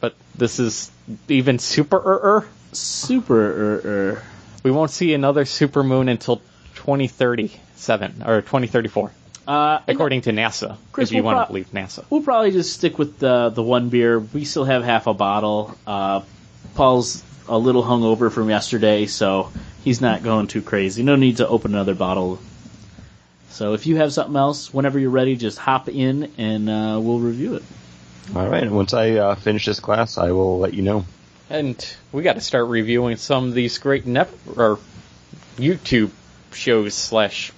But 0.00 0.14
this 0.36 0.58
is 0.58 0.90
even 1.28 1.58
super 1.58 1.96
er 1.96 2.46
Super. 2.72 3.34
Er, 3.34 3.80
er. 3.84 4.22
We 4.62 4.70
won't 4.70 4.90
see 4.90 5.12
another 5.14 5.44
supermoon 5.44 6.08
until 6.10 6.36
2037 6.76 8.22
or 8.24 8.40
2034, 8.40 9.12
Uh, 9.46 9.80
according 9.88 10.22
to 10.22 10.30
NASA. 10.30 10.76
Chris, 10.92 11.10
if 11.10 11.16
you 11.16 11.22
we'll 11.22 11.34
want 11.34 11.36
pro- 11.36 11.44
to 11.46 11.64
believe 11.64 11.72
NASA. 11.72 12.04
We'll 12.10 12.22
probably 12.22 12.52
just 12.52 12.72
stick 12.74 12.98
with 12.98 13.18
the 13.18 13.50
the 13.50 13.62
one 13.62 13.88
beer. 13.88 14.18
We 14.18 14.44
still 14.44 14.64
have 14.64 14.84
half 14.84 15.06
a 15.06 15.14
bottle. 15.14 15.76
Uh, 15.86 16.22
Paul's 16.74 17.22
a 17.48 17.58
little 17.58 17.82
hungover 17.82 18.30
from 18.30 18.48
yesterday, 18.48 19.06
so 19.06 19.50
he's 19.84 20.00
not 20.00 20.22
going 20.22 20.46
too 20.46 20.62
crazy. 20.62 21.02
No 21.02 21.16
need 21.16 21.38
to 21.38 21.48
open 21.48 21.74
another 21.74 21.94
bottle. 21.94 22.38
So 23.50 23.74
if 23.74 23.86
you 23.86 23.96
have 23.96 24.12
something 24.12 24.36
else, 24.36 24.72
whenever 24.72 24.98
you're 24.98 25.10
ready, 25.10 25.36
just 25.36 25.58
hop 25.58 25.88
in 25.88 26.32
and 26.38 26.70
uh, 26.70 26.98
we'll 27.02 27.18
review 27.18 27.56
it. 27.56 27.62
All 28.34 28.48
right, 28.48 28.62
and 28.62 28.74
once 28.74 28.94
I 28.94 29.10
uh, 29.10 29.34
finish 29.34 29.66
this 29.66 29.80
class, 29.80 30.16
I 30.16 30.30
will 30.30 30.58
let 30.58 30.72
you 30.72 30.82
know. 30.82 31.04
And 31.50 31.96
we 32.12 32.22
got 32.22 32.34
to 32.34 32.40
start 32.40 32.68
reviewing 32.68 33.16
some 33.16 33.48
of 33.48 33.54
these 33.54 33.76
great 33.78 34.06
net 34.06 34.30
or 34.56 34.78
YouTube 35.56 36.10
shows 36.52 36.94
slash 36.94 37.52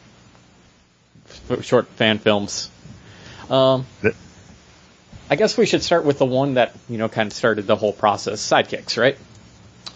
f- 1.51 1.65
short 1.65 1.89
fan 1.89 2.19
films. 2.19 2.71
Um, 3.51 3.87
I 5.31 5.37
guess 5.37 5.57
we 5.57 5.67
should 5.67 5.83
start 5.83 6.05
with 6.05 6.19
the 6.19 6.27
one 6.27 6.55
that 6.55 6.75
you 6.89 6.99
know 6.99 7.09
kind 7.09 7.27
of 7.29 7.33
started 7.33 7.67
the 7.67 7.77
whole 7.77 7.93
process, 7.93 8.41
Sidekicks, 8.47 8.99
right? 8.99 9.17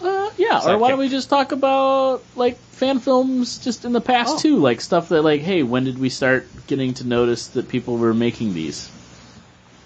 Uh, 0.01 0.29
yeah, 0.37 0.61
or 0.65 0.77
why 0.77 0.89
don't 0.89 0.99
we 0.99 1.09
just 1.09 1.29
talk 1.29 1.51
about 1.51 2.23
like 2.35 2.57
fan 2.57 2.99
films 2.99 3.57
just 3.59 3.85
in 3.85 3.91
the 3.91 4.01
past 4.01 4.35
Oh. 4.37 4.39
too, 4.39 4.57
like 4.57 4.81
stuff 4.81 5.09
that 5.09 5.21
like, 5.23 5.41
hey, 5.41 5.61
when 5.63 5.83
did 5.83 5.97
we 5.99 6.09
start 6.09 6.47
getting 6.67 6.93
to 6.95 7.03
notice 7.07 7.47
that 7.49 7.67
people 7.69 7.97
were 7.97 8.13
making 8.13 8.53
these? 8.53 8.89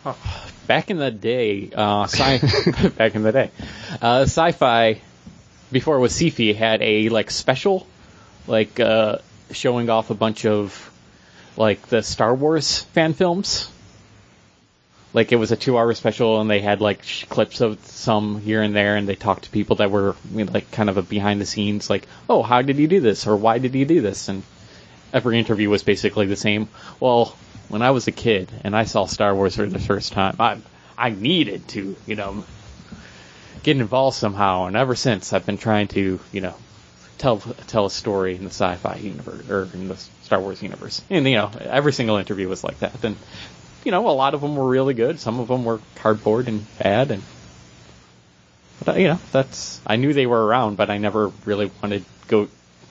Back 0.67 0.89
in 0.91 0.97
the 0.97 1.11
day, 1.11 1.71
uh, 1.75 2.07
sci- 2.07 2.89
back 2.97 3.15
in 3.15 3.23
the 3.23 3.31
day, 3.31 3.51
uh, 4.01 4.21
sci-fi 4.21 5.01
before 5.71 5.97
it 5.97 5.99
was 5.99 6.13
sci-fi 6.13 6.53
had 6.53 6.81
a 6.81 7.09
like 7.09 7.31
special, 7.31 7.85
like 8.47 8.79
uh, 8.79 9.17
showing 9.51 9.89
off 9.89 10.09
a 10.09 10.13
bunch 10.13 10.45
of 10.45 10.89
like 11.57 11.87
the 11.87 12.01
Star 12.01 12.33
Wars 12.33 12.81
fan 12.81 13.13
films. 13.13 13.69
Like 15.13 15.31
it 15.31 15.35
was 15.35 15.51
a 15.51 15.55
two-hour 15.55 15.93
special, 15.93 16.41
and 16.41 16.49
they 16.49 16.59
had 16.59 16.81
like 16.81 17.03
sh- 17.03 17.25
clips 17.25 17.61
of 17.61 17.79
some 17.85 18.39
here 18.41 18.63
and 18.63 18.75
there, 18.75 18.95
and 18.95 19.07
they 19.07 19.15
talked 19.15 19.43
to 19.43 19.49
people 19.51 19.75
that 19.75 19.91
were 19.91 20.15
you 20.33 20.45
know, 20.45 20.51
like 20.51 20.71
kind 20.71 20.89
of 20.89 20.97
a 20.97 21.03
behind 21.03 21.39
the 21.39 21.45
scenes, 21.45 21.89
like, 21.89 22.07
oh, 22.27 22.41
how 22.41 22.63
did 22.63 22.77
you 22.77 22.87
do 22.87 22.99
this, 22.99 23.27
or 23.27 23.35
why 23.35 23.59
did 23.59 23.75
you 23.75 23.85
do 23.85 24.01
this, 24.01 24.27
and 24.27 24.41
every 25.13 25.37
interview 25.37 25.69
was 25.69 25.83
basically 25.83 26.25
the 26.25 26.35
same. 26.35 26.67
Well, 26.99 27.35
when 27.69 27.83
I 27.83 27.91
was 27.91 28.07
a 28.07 28.11
kid 28.11 28.51
and 28.63 28.75
I 28.75 28.85
saw 28.85 29.05
Star 29.05 29.35
Wars 29.35 29.55
for 29.55 29.67
the 29.67 29.79
first 29.79 30.13
time, 30.13 30.35
I 30.39 30.57
I 30.97 31.11
needed 31.11 31.67
to, 31.69 31.95
you 32.07 32.15
know, 32.15 32.43
get 33.61 33.77
involved 33.77 34.17
somehow, 34.17 34.65
and 34.65 34.75
ever 34.75 34.95
since 34.95 35.31
I've 35.31 35.45
been 35.45 35.59
trying 35.59 35.89
to, 35.89 36.19
you 36.31 36.41
know, 36.41 36.55
tell 37.17 37.39
tell 37.39 37.85
a 37.85 37.91
story 37.91 38.35
in 38.35 38.43
the 38.43 38.49
sci-fi 38.49 38.95
universe 38.95 39.49
or 39.49 39.69
in 39.73 39.87
the 39.87 39.97
Star 40.23 40.39
Wars 40.39 40.61
universe. 40.61 41.01
And 41.09 41.27
you 41.27 41.35
know, 41.35 41.51
every 41.59 41.93
single 41.93 42.17
interview 42.17 42.47
was 42.47 42.63
like 42.63 42.79
that. 42.79 43.03
And 43.03 43.15
you 43.83 43.91
know, 43.91 44.07
a 44.07 44.11
lot 44.11 44.33
of 44.33 44.41
them 44.41 44.55
were 44.55 44.67
really 44.67 44.93
good. 44.93 45.19
Some 45.19 45.39
of 45.39 45.47
them 45.47 45.65
were 45.65 45.79
cardboard 45.95 46.47
and 46.47 46.65
bad. 46.79 47.11
And 47.11 47.23
but 48.83 48.95
uh, 48.95 48.99
you 48.99 49.07
know, 49.07 49.19
that's 49.31 49.81
I 49.85 49.95
knew 49.95 50.13
they 50.13 50.25
were 50.25 50.45
around, 50.45 50.77
but 50.77 50.89
I 50.89 50.97
never 50.97 51.31
really 51.45 51.71
wanted 51.81 52.03
to 52.03 52.27
go. 52.27 52.47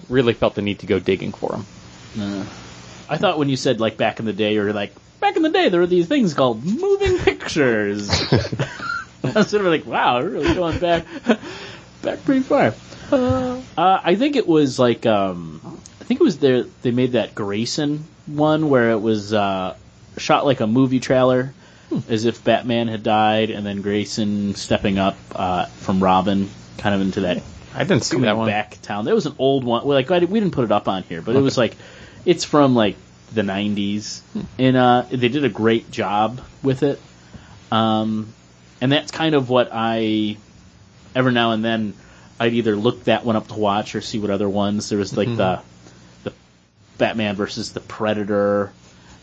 Really 0.09 0.35
felt 0.35 0.55
the 0.57 0.63
need 0.63 0.81
to 0.81 0.87
go 0.87 0.99
digging 0.99 1.33
for 1.33 1.51
them. 1.51 1.67
Uh, 2.19 2.45
I 3.09 3.17
thought 3.19 3.39
when 3.39 3.49
you 3.49 3.57
said 3.57 3.81
like 3.81 3.97
back 3.97 4.19
in 4.19 4.27
the 4.27 4.33
day, 4.33 4.57
or 4.59 4.73
like 4.73 4.93
back 5.21 5.37
in 5.37 5.43
the 5.43 5.51
day, 5.51 5.69
there 5.69 5.81
were 5.81 5.87
these 5.87 6.09
things 6.09 6.35
called 6.35 6.65
moving 6.65 7.19
pictures. 7.19 8.11
I 9.25 9.33
was 9.35 9.49
sort 9.49 9.65
of 9.65 9.71
like, 9.71 9.87
wow, 9.87 10.21
we're 10.21 10.31
really 10.31 10.55
going 10.55 10.79
back, 10.79 11.07
back 12.03 12.25
pretty 12.25 12.43
far. 12.43 12.75
Uh, 13.13 14.01
I 14.05 14.17
think 14.17 14.37
it 14.37 14.47
was 14.47 14.79
like, 14.79 15.07
um, 15.07 15.61
I 16.01 16.05
think 16.05 16.21
it 16.21 16.25
was 16.25 16.39
there. 16.39 16.65
They 16.83 16.91
made 16.91 17.13
that 17.13 17.35
Grayson 17.35 18.05
one 18.27 18.69
where 18.69 18.91
it 18.91 19.01
was 19.01 19.33
uh, 19.33 19.77
shot 20.19 20.45
like 20.45 20.61
a 20.61 20.67
movie 20.67 21.01
trailer, 21.01 21.55
as 22.09 22.25
if 22.25 22.45
Batman 22.45 22.89
had 22.89 23.03
died, 23.03 23.51
and 23.51 23.65
then 23.65 23.83
Grayson 23.83 24.55
stepping 24.55 24.99
up 24.99 25.17
uh, 25.35 25.67
from 25.67 26.03
Robin, 26.03 26.51
kind 26.79 26.95
of 26.95 27.01
into 27.01 27.21
that 27.23 27.43
I 27.75 27.85
didn't 27.85 28.05
see 28.05 28.19
that 28.21 28.37
one. 28.37 28.49
back 28.49 28.81
town. 28.83 29.05
There 29.05 29.15
was 29.15 29.27
an 29.27 29.35
old 29.39 29.65
one. 29.65 29.87
Like 29.87 30.11
I, 30.11 30.19
we 30.19 30.41
didn't 30.41 30.53
put 30.53 30.65
it 30.65 30.73
up 30.73 30.89
on 30.89 31.03
here, 31.05 31.23
but 31.23 31.37
it 31.37 31.41
was 31.41 31.57
like 31.57 31.77
it's 32.25 32.45
from 32.45 32.75
like 32.75 32.97
the 33.33 33.43
'90s, 33.43 34.21
and 34.59 34.77
uh, 34.77 35.03
they 35.11 35.29
did 35.29 35.45
a 35.45 35.49
great 35.49 35.91
job 35.91 36.41
with 36.63 36.83
it. 36.83 37.01
Um, 37.71 38.33
and 38.81 38.93
that's 38.93 39.11
kind 39.11 39.35
of 39.35 39.49
what 39.49 39.71
I 39.73 40.37
every 41.15 41.33
now 41.33 41.53
and 41.53 41.65
then 41.65 41.95
I'd 42.41 42.55
either 42.55 42.77
look 42.77 43.05
that 43.05 43.25
one 43.25 43.37
up 43.37 43.49
to 43.49 43.55
watch 43.55 43.95
or 43.95 44.01
see 44.01 44.19
what 44.19 44.31
other 44.31 44.49
ones. 44.49 44.89
There 44.89 44.99
was 44.99 45.17
like 45.17 45.29
the 45.37 45.61
the 46.25 46.33
Batman 46.99 47.37
versus 47.37 47.73
the 47.73 47.81
Predator. 47.81 48.73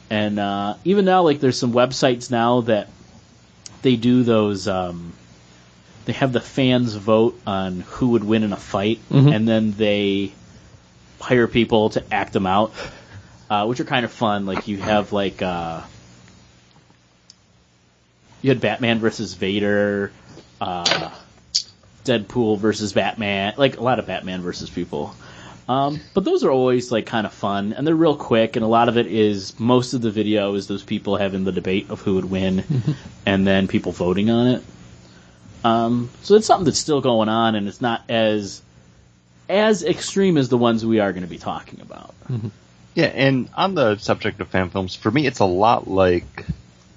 And 0.09 0.39
uh, 0.39 0.75
even 0.85 1.05
now, 1.05 1.21
like 1.23 1.39
there's 1.39 1.57
some 1.57 1.73
websites 1.73 2.31
now 2.31 2.61
that 2.61 2.89
they 3.81 3.95
do 3.95 4.23
those. 4.23 4.67
Um, 4.67 5.13
they 6.05 6.13
have 6.13 6.33
the 6.33 6.41
fans 6.41 6.95
vote 6.95 7.39
on 7.45 7.81
who 7.81 8.09
would 8.09 8.23
win 8.23 8.43
in 8.43 8.51
a 8.53 8.57
fight, 8.57 8.99
and 9.33 9.47
then 9.47 9.71
they 9.73 10.31
hire 11.19 11.47
people 11.47 11.89
to 11.91 12.03
act 12.11 12.33
them 12.33 12.47
out, 12.47 12.73
uh, 13.49 13.65
which 13.65 13.79
are 13.79 13.85
kind 13.85 14.05
of 14.05 14.11
fun. 14.11 14.45
Like 14.47 14.67
you 14.67 14.77
have 14.77 15.11
like 15.13 15.41
uh, 15.43 15.81
you 18.41 18.49
had 18.49 18.61
Batman 18.61 18.99
versus 18.99 19.33
Vader, 19.33 20.11
uh, 20.59 21.11
Deadpool 22.03 22.59
versus 22.59 22.93
Batman, 22.93 23.53
like 23.57 23.77
a 23.77 23.83
lot 23.83 23.99
of 23.99 24.07
Batman 24.07 24.41
versus 24.41 24.69
people. 24.69 25.15
Um, 25.67 25.99
but 26.15 26.23
those 26.23 26.43
are 26.43 26.49
always 26.49 26.91
like 26.91 27.05
kind 27.05 27.27
of 27.27 27.33
fun, 27.33 27.73
and 27.73 27.85
they're 27.85 27.95
real 27.95 28.15
quick. 28.15 28.55
And 28.55 28.65
a 28.65 28.67
lot 28.67 28.89
of 28.89 28.97
it 28.97 29.05
is 29.05 29.59
most 29.59 29.93
of 29.93 30.01
the 30.01 30.09
video 30.09 30.55
is 30.55 30.67
those 30.67 30.83
people 30.83 31.15
having 31.15 31.43
the 31.43 31.51
debate 31.51 31.91
of 31.91 32.01
who 32.01 32.15
would 32.15 32.25
win, 32.25 32.63
and 33.25 33.45
then 33.45 33.67
people 33.67 33.91
voting 33.91 34.29
on 34.31 34.47
it. 34.47 34.63
Um, 35.63 36.09
so 36.23 36.35
it's 36.35 36.47
something 36.47 36.65
that's 36.65 36.79
still 36.79 37.01
going 37.01 37.29
on, 37.29 37.55
and 37.55 37.67
it's 37.67 37.81
not 37.81 38.03
as 38.09 38.61
as 39.47 39.83
extreme 39.83 40.37
as 40.37 40.49
the 40.49 40.57
ones 40.57 40.85
we 40.85 40.99
are 40.99 41.11
going 41.11 41.23
to 41.23 41.29
be 41.29 41.37
talking 41.37 41.81
about. 41.81 42.15
Yeah, 42.95 43.05
and 43.05 43.49
on 43.55 43.75
the 43.75 43.97
subject 43.97 44.41
of 44.41 44.47
fan 44.47 44.69
films, 44.69 44.95
for 44.95 45.11
me, 45.11 45.25
it's 45.27 45.39
a 45.39 45.45
lot 45.45 45.87
like 45.87 46.45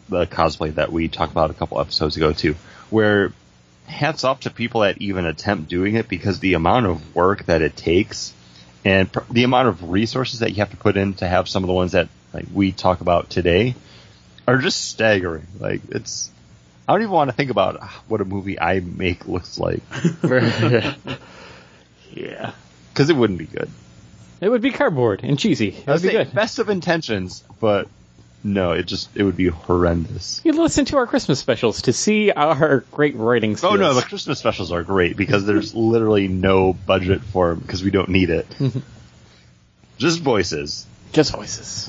the 0.08 0.26
cosplay 0.26 0.74
that 0.74 0.92
we 0.92 1.08
talked 1.08 1.32
about 1.32 1.50
a 1.50 1.54
couple 1.54 1.80
episodes 1.80 2.16
ago 2.16 2.32
too, 2.32 2.54
where 2.90 3.32
hats 3.86 4.24
off 4.24 4.40
to 4.40 4.50
people 4.50 4.80
that 4.82 4.98
even 4.98 5.26
attempt 5.26 5.68
doing 5.68 5.94
it 5.96 6.08
because 6.08 6.38
the 6.40 6.54
amount 6.54 6.86
of 6.86 7.14
work 7.14 7.44
that 7.46 7.62
it 7.62 7.76
takes 7.76 8.32
and 8.84 9.12
pr- 9.12 9.20
the 9.30 9.44
amount 9.44 9.68
of 9.68 9.90
resources 9.90 10.40
that 10.40 10.50
you 10.50 10.56
have 10.56 10.70
to 10.70 10.76
put 10.76 10.96
in 10.96 11.14
to 11.14 11.26
have 11.28 11.48
some 11.48 11.62
of 11.62 11.66
the 11.68 11.72
ones 11.74 11.92
that 11.92 12.08
like 12.32 12.46
we 12.52 12.72
talk 12.72 13.00
about 13.00 13.28
today 13.30 13.74
are 14.48 14.58
just 14.58 14.88
staggering. 14.88 15.46
Like 15.60 15.82
it's, 15.90 16.30
I 16.88 16.92
don't 16.94 17.02
even 17.02 17.12
want 17.12 17.30
to 17.30 17.36
think 17.36 17.50
about 17.50 17.78
ah, 17.80 18.02
what 18.08 18.20
a 18.20 18.24
movie 18.24 18.58
I 18.58 18.80
make 18.80 19.28
looks 19.28 19.58
like 19.58 19.82
Yeah. 22.12 22.52
because 22.92 23.10
it 23.10 23.16
wouldn't 23.16 23.38
be 23.38 23.46
good. 23.46 23.70
It 24.40 24.48
would 24.48 24.62
be 24.62 24.70
cardboard 24.72 25.20
and 25.22 25.38
cheesy. 25.38 25.68
It 25.68 25.88
I 25.88 25.92
would 25.92 26.02
be 26.02 26.10
good. 26.10 26.32
best 26.34 26.58
of 26.58 26.68
intentions, 26.68 27.44
but 27.60 27.88
no, 28.44 28.72
it 28.72 28.86
just 28.86 29.08
it 29.14 29.22
would 29.22 29.36
be 29.36 29.48
horrendous. 29.48 30.40
You 30.44 30.52
listen 30.52 30.84
to 30.86 30.96
our 30.96 31.06
Christmas 31.06 31.38
specials 31.38 31.82
to 31.82 31.92
see 31.92 32.30
our 32.32 32.80
great 32.90 33.14
writing 33.16 33.56
skills. 33.56 33.74
Oh 33.74 33.76
no, 33.76 33.94
the 33.94 34.02
Christmas 34.02 34.38
specials 34.38 34.72
are 34.72 34.82
great 34.82 35.16
because 35.16 35.44
there's 35.46 35.74
literally 35.76 36.28
no 36.28 36.72
budget 36.72 37.22
for 37.22 37.50
them 37.50 37.60
because 37.60 37.82
we 37.82 37.90
don't 37.90 38.08
need 38.08 38.30
it. 38.30 38.46
Just 39.98 40.20
voices. 40.20 40.86
just 41.12 41.32
voices. 41.32 41.88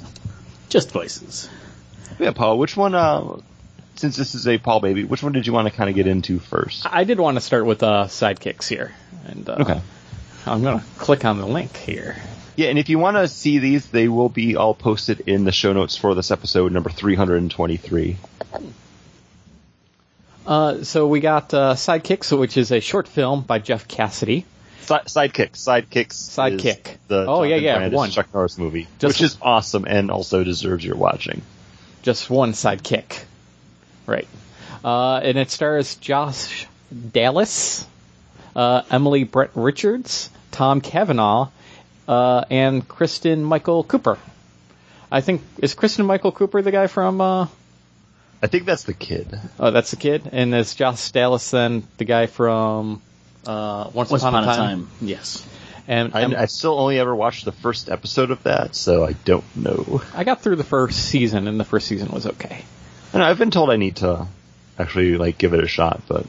Just 0.69 0.91
voices. 0.91 1.49
Yeah, 2.19 2.31
Paul. 2.31 2.59
Which 2.59 2.77
one? 2.77 2.93
Uh, 2.93 3.37
since 3.95 4.15
this 4.17 4.35
is 4.35 4.47
a 4.47 4.57
Paul 4.57 4.81
baby, 4.81 5.03
which 5.03 5.23
one 5.23 5.31
did 5.31 5.47
you 5.47 5.53
want 5.53 5.67
to 5.67 5.73
kind 5.73 5.89
of 5.89 5.95
get 5.95 6.05
into 6.07 6.37
first? 6.39 6.85
I 6.91 7.05
did 7.05 7.19
want 7.19 7.37
to 7.37 7.41
start 7.41 7.65
with 7.65 7.81
uh, 7.81 8.05
sidekicks 8.05 8.67
here, 8.67 8.93
and 9.25 9.47
uh, 9.49 9.57
Okay. 9.61 9.81
I'm 10.45 10.61
gonna 10.61 10.83
click 10.97 11.25
on 11.25 11.37
the 11.37 11.47
link 11.47 11.75
here. 11.77 12.17
Yeah, 12.55 12.69
and 12.69 12.77
if 12.77 12.89
you 12.89 12.99
want 12.99 13.17
to 13.17 13.27
see 13.27 13.57
these, 13.59 13.87
they 13.87 14.07
will 14.07 14.29
be 14.29 14.55
all 14.55 14.73
posted 14.75 15.21
in 15.21 15.43
the 15.43 15.51
show 15.51 15.73
notes 15.73 15.95
for 15.97 16.13
this 16.13 16.29
episode 16.31 16.71
number 16.71 16.89
323. 16.89 18.17
Uh, 20.45 20.83
so 20.83 21.07
we 21.07 21.19
got 21.19 21.53
uh, 21.53 21.73
Sidekicks, 21.73 22.37
which 22.37 22.57
is 22.57 22.71
a 22.71 22.79
short 22.79 23.07
film 23.07 23.41
by 23.41 23.59
Jeff 23.59 23.87
Cassidy. 23.87 24.45
Si- 24.81 24.93
Sidekicks. 24.93 25.51
Sidekicks. 25.53 26.13
Sidekick. 26.13 26.97
The 27.07 27.25
Oh, 27.27 27.43
yeah, 27.43 27.55
yeah, 27.55 27.87
one. 27.89 28.09
Chuck 28.11 28.27
Norris 28.33 28.57
movie, 28.57 28.87
Just- 28.99 29.15
which 29.15 29.21
is 29.21 29.37
awesome 29.41 29.85
and 29.87 30.11
also 30.11 30.43
deserves 30.43 30.83
your 30.83 30.95
watching. 30.97 31.41
Just 32.01 32.29
one 32.29 32.51
sidekick. 32.51 33.23
Right. 34.05 34.27
Uh, 34.83 35.15
and 35.23 35.37
it 35.37 35.49
stars 35.49 35.95
Josh 35.95 36.67
Dallas, 37.13 37.87
uh, 38.55 38.81
Emily 38.91 39.23
Bett 39.23 39.51
Rickards, 39.55 40.29
Tom 40.51 40.81
Cavanagh, 40.81 41.47
uh, 42.07 42.43
and 42.49 42.87
Kristen 42.87 43.43
Michael 43.43 43.83
Cooper. 43.83 44.17
I 45.11 45.21
think 45.21 45.41
is 45.59 45.73
Kristen 45.73 46.05
Michael 46.05 46.31
Cooper 46.31 46.61
the 46.61 46.71
guy 46.71 46.87
from? 46.87 47.21
Uh, 47.21 47.47
I 48.41 48.47
think 48.47 48.65
that's 48.65 48.83
the 48.83 48.93
kid. 48.93 49.39
oh, 49.59 49.71
that's 49.71 49.91
the 49.91 49.97
kid, 49.97 50.29
and 50.31 50.53
is 50.53 50.75
Josh 50.75 51.11
Dallas 51.11 51.51
then 51.51 51.87
the 51.97 52.05
guy 52.05 52.25
from 52.25 53.01
uh, 53.45 53.89
Once, 53.93 54.11
Once 54.11 54.23
Upon, 54.23 54.43
a 54.43 54.55
Time? 54.55 54.89
Yes. 55.01 55.47
And 55.87 56.15
I, 56.15 56.21
Em- 56.23 56.35
I 56.35 56.45
still 56.45 56.79
only 56.79 56.97
ever 56.99 57.13
watched 57.13 57.45
the 57.45 57.51
first 57.51 57.89
episode 57.89 58.31
of 58.31 58.43
that, 58.43 58.75
so 58.75 59.05
I 59.05 59.13
don't 59.13 59.43
know. 59.55 60.01
I 60.13 60.23
got 60.23 60.41
through 60.41 60.55
the 60.55 60.63
first 60.63 60.97
season, 61.09 61.47
and 61.47 61.59
the 61.59 61.65
first 61.65 61.87
season 61.87 62.09
was 62.09 62.25
okay. 62.25 62.63
And 63.13 63.21
I've 63.21 63.37
been 63.37 63.51
told 63.51 63.69
I 63.69 63.75
need 63.75 63.97
to 63.97 64.27
actually 64.79 65.17
like 65.17 65.37
give 65.37 65.53
it 65.53 65.63
a 65.63 65.67
shot, 65.67 66.01
but 66.07 66.25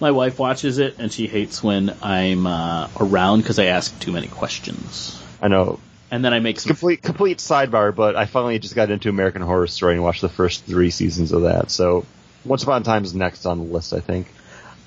My 0.00 0.10
wife 0.12 0.38
watches 0.38 0.78
it, 0.78 0.96
and 0.98 1.12
she 1.12 1.26
hates 1.26 1.62
when 1.62 1.94
I'm 2.02 2.46
uh, 2.46 2.88
around 3.00 3.40
because 3.40 3.58
I 3.58 3.66
ask 3.66 3.98
too 4.00 4.12
many 4.12 4.28
questions. 4.28 5.20
I 5.42 5.48
know 5.48 5.80
And 6.10 6.24
then 6.24 6.32
I 6.32 6.38
make 6.40 6.60
some. 6.60 6.68
complete 6.70 7.02
complete 7.02 7.38
sidebar. 7.38 7.94
But 7.94 8.14
I 8.16 8.26
finally 8.26 8.58
just 8.58 8.74
got 8.74 8.90
into 8.90 9.08
American 9.08 9.42
Horror 9.42 9.66
Story 9.66 9.94
and 9.94 10.02
watched 10.02 10.20
the 10.22 10.28
first 10.28 10.64
three 10.64 10.90
seasons 10.90 11.32
of 11.32 11.42
that. 11.42 11.70
So 11.70 12.06
Once 12.44 12.62
Upon 12.62 12.82
a 12.82 12.84
Time 12.84 13.04
is 13.04 13.14
next 13.14 13.44
on 13.46 13.58
the 13.58 13.64
list, 13.64 13.92
I 13.92 14.00
think. 14.00 14.28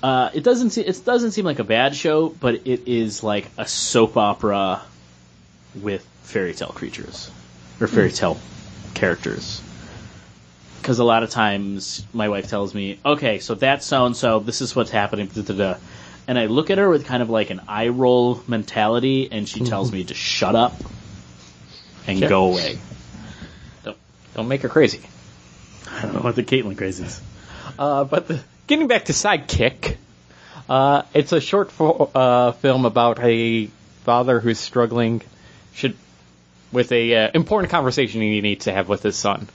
Uh, 0.02 0.30
it 0.34 0.42
doesn't 0.42 0.70
seem 0.70 0.84
it 0.86 1.04
doesn't 1.04 1.30
seem 1.32 1.44
like 1.44 1.58
a 1.60 1.64
bad 1.64 1.94
show, 1.94 2.28
but 2.28 2.66
it 2.66 2.88
is 2.88 3.22
like 3.22 3.48
a 3.56 3.66
soap 3.68 4.16
opera 4.16 4.82
with 5.80 6.04
fairy 6.22 6.54
tale 6.54 6.68
creatures 6.68 7.30
or 7.80 7.86
fairy 7.86 8.10
tale 8.10 8.38
characters. 8.94 9.62
Because 10.82 10.98
a 10.98 11.04
lot 11.04 11.22
of 11.22 11.30
times 11.30 12.04
my 12.12 12.28
wife 12.28 12.48
tells 12.48 12.74
me, 12.74 12.98
"Okay, 13.06 13.38
so 13.38 13.54
that's 13.54 13.86
so 13.86 14.04
and 14.04 14.16
so. 14.16 14.40
This 14.40 14.60
is 14.60 14.74
what's 14.74 14.90
happening." 14.90 15.28
Da, 15.28 15.42
da, 15.42 15.54
da. 15.54 15.74
And 16.26 16.36
I 16.38 16.46
look 16.46 16.70
at 16.70 16.78
her 16.78 16.88
with 16.88 17.06
kind 17.06 17.22
of 17.22 17.30
like 17.30 17.50
an 17.50 17.60
eye 17.68 17.88
roll 17.88 18.42
mentality, 18.48 19.28
and 19.30 19.48
she 19.48 19.60
tells 19.64 19.92
me 19.92 20.04
to 20.04 20.14
shut 20.14 20.54
up 20.56 20.80
and 22.06 22.18
Sure. 22.18 22.28
go 22.28 22.44
away. 22.52 22.78
Don't 24.34 24.48
make 24.48 24.62
her 24.62 24.68
crazy. 24.68 25.00
I 25.90 26.02
don't 26.02 26.14
know 26.14 26.20
what 26.20 26.36
the 26.36 26.42
Caitlin 26.42 26.74
crazies. 26.74 27.20
Uh, 27.78 28.04
but 28.04 28.28
the, 28.28 28.40
getting 28.66 28.86
back 28.88 29.04
to 29.06 29.12
Sidekick, 29.12 29.96
uh, 30.68 31.02
it's 31.12 31.32
a 31.32 31.40
short 31.40 31.70
fo- 31.70 32.10
uh, 32.14 32.52
film 32.52 32.86
about 32.86 33.18
a 33.20 33.66
father 34.04 34.40
who's 34.40 34.58
struggling 34.58 35.20
should 35.74 35.96
with 36.72 36.90
a 36.92 37.14
uh, 37.26 37.30
important 37.34 37.70
conversation 37.70 38.20
he 38.22 38.40
needs 38.40 38.64
to 38.64 38.72
have 38.72 38.88
with 38.88 39.02
his 39.02 39.16
son. 39.16 39.48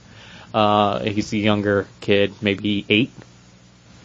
Uh, 0.54 1.00
he's 1.00 1.32
a 1.32 1.36
younger 1.38 1.86
kid, 2.00 2.32
maybe 2.40 2.84
eight, 2.88 3.10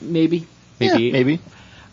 Maybe. 0.01 0.45
maybe 0.79 1.07
eight. 1.07 1.13
maybe. 1.13 1.39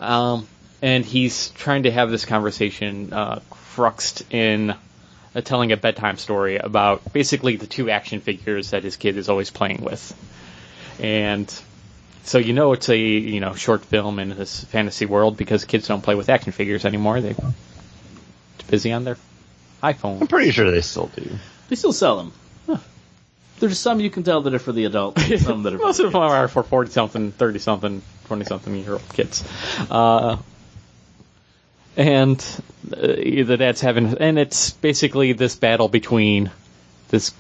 Um, 0.01 0.47
and 0.83 1.05
he's 1.05 1.51
trying 1.51 1.85
to 1.85 1.91
have 1.91 2.11
this 2.11 2.25
conversation 2.25 3.13
uh, 3.13 3.41
cruxed 3.51 4.23
in 4.33 4.75
uh, 5.35 5.41
telling 5.43 5.73
a 5.73 5.77
bedtime 5.77 6.17
story 6.17 6.57
about 6.57 7.13
basically 7.13 7.57
the 7.57 7.67
two 7.67 7.91
action 7.91 8.21
figures 8.21 8.71
that 8.71 8.83
his 8.83 8.97
kid 8.97 9.17
is 9.17 9.29
always 9.29 9.51
playing 9.51 9.83
with. 9.83 10.15
And 10.99 11.53
so 12.25 12.39
you 12.39 12.53
know 12.53 12.73
it's 12.73 12.89
a 12.89 12.97
you 12.97 13.41
know 13.41 13.55
short 13.55 13.85
film 13.85 14.19
in 14.19 14.31
this 14.31 14.65
fantasy 14.65 15.07
world 15.07 15.37
because 15.37 15.65
kids 15.65 15.87
don't 15.87 16.03
play 16.03 16.15
with 16.15 16.29
action 16.29 16.53
figures 16.53 16.85
anymore. 16.85 17.21
They're 17.21 17.37
busy 18.69 18.93
on 18.93 19.05
their 19.05 19.17
iPhone. 19.83 20.21
I'm 20.21 20.27
pretty 20.27 20.51
sure 20.51 20.71
they 20.71 20.81
still 20.83 21.11
do. 21.15 21.31
They 21.69 21.77
still 21.77 21.93
sell 21.93 22.17
them. 22.17 22.33
There's 23.61 23.79
some 23.79 24.01
you 24.01 24.11
can 24.11 24.23
tell 24.25 24.41
that 24.43 24.55
are 24.55 24.59
for 24.59 24.73
the 24.73 24.87
adults, 24.87 25.23
and 25.31 25.41
some 25.41 25.63
that 25.63 25.75
are 25.75 25.79
for 25.79 25.85
Most 25.85 25.99
the 25.99 26.07
of 26.07 26.13
them 26.13 26.23
are 26.23 26.49
for 26.49 26.63
forty 26.63 26.91
something, 26.91 27.31
thirty 27.33 27.59
something, 27.59 28.03
twenty 28.27 28.45
something 28.45 28.75
year 28.75 28.95
old 28.95 29.09
kids. 29.13 29.45
Uh, 29.91 30.39
and 31.97 32.41
uh, 32.93 32.97
the 32.99 33.57
dad's 33.59 33.81
having, 33.81 34.17
and 34.19 34.39
it's 34.39 34.71
basically 34.71 35.33
this 35.33 35.57
battle 35.57 35.89
between 35.89 36.51
this 37.09 37.33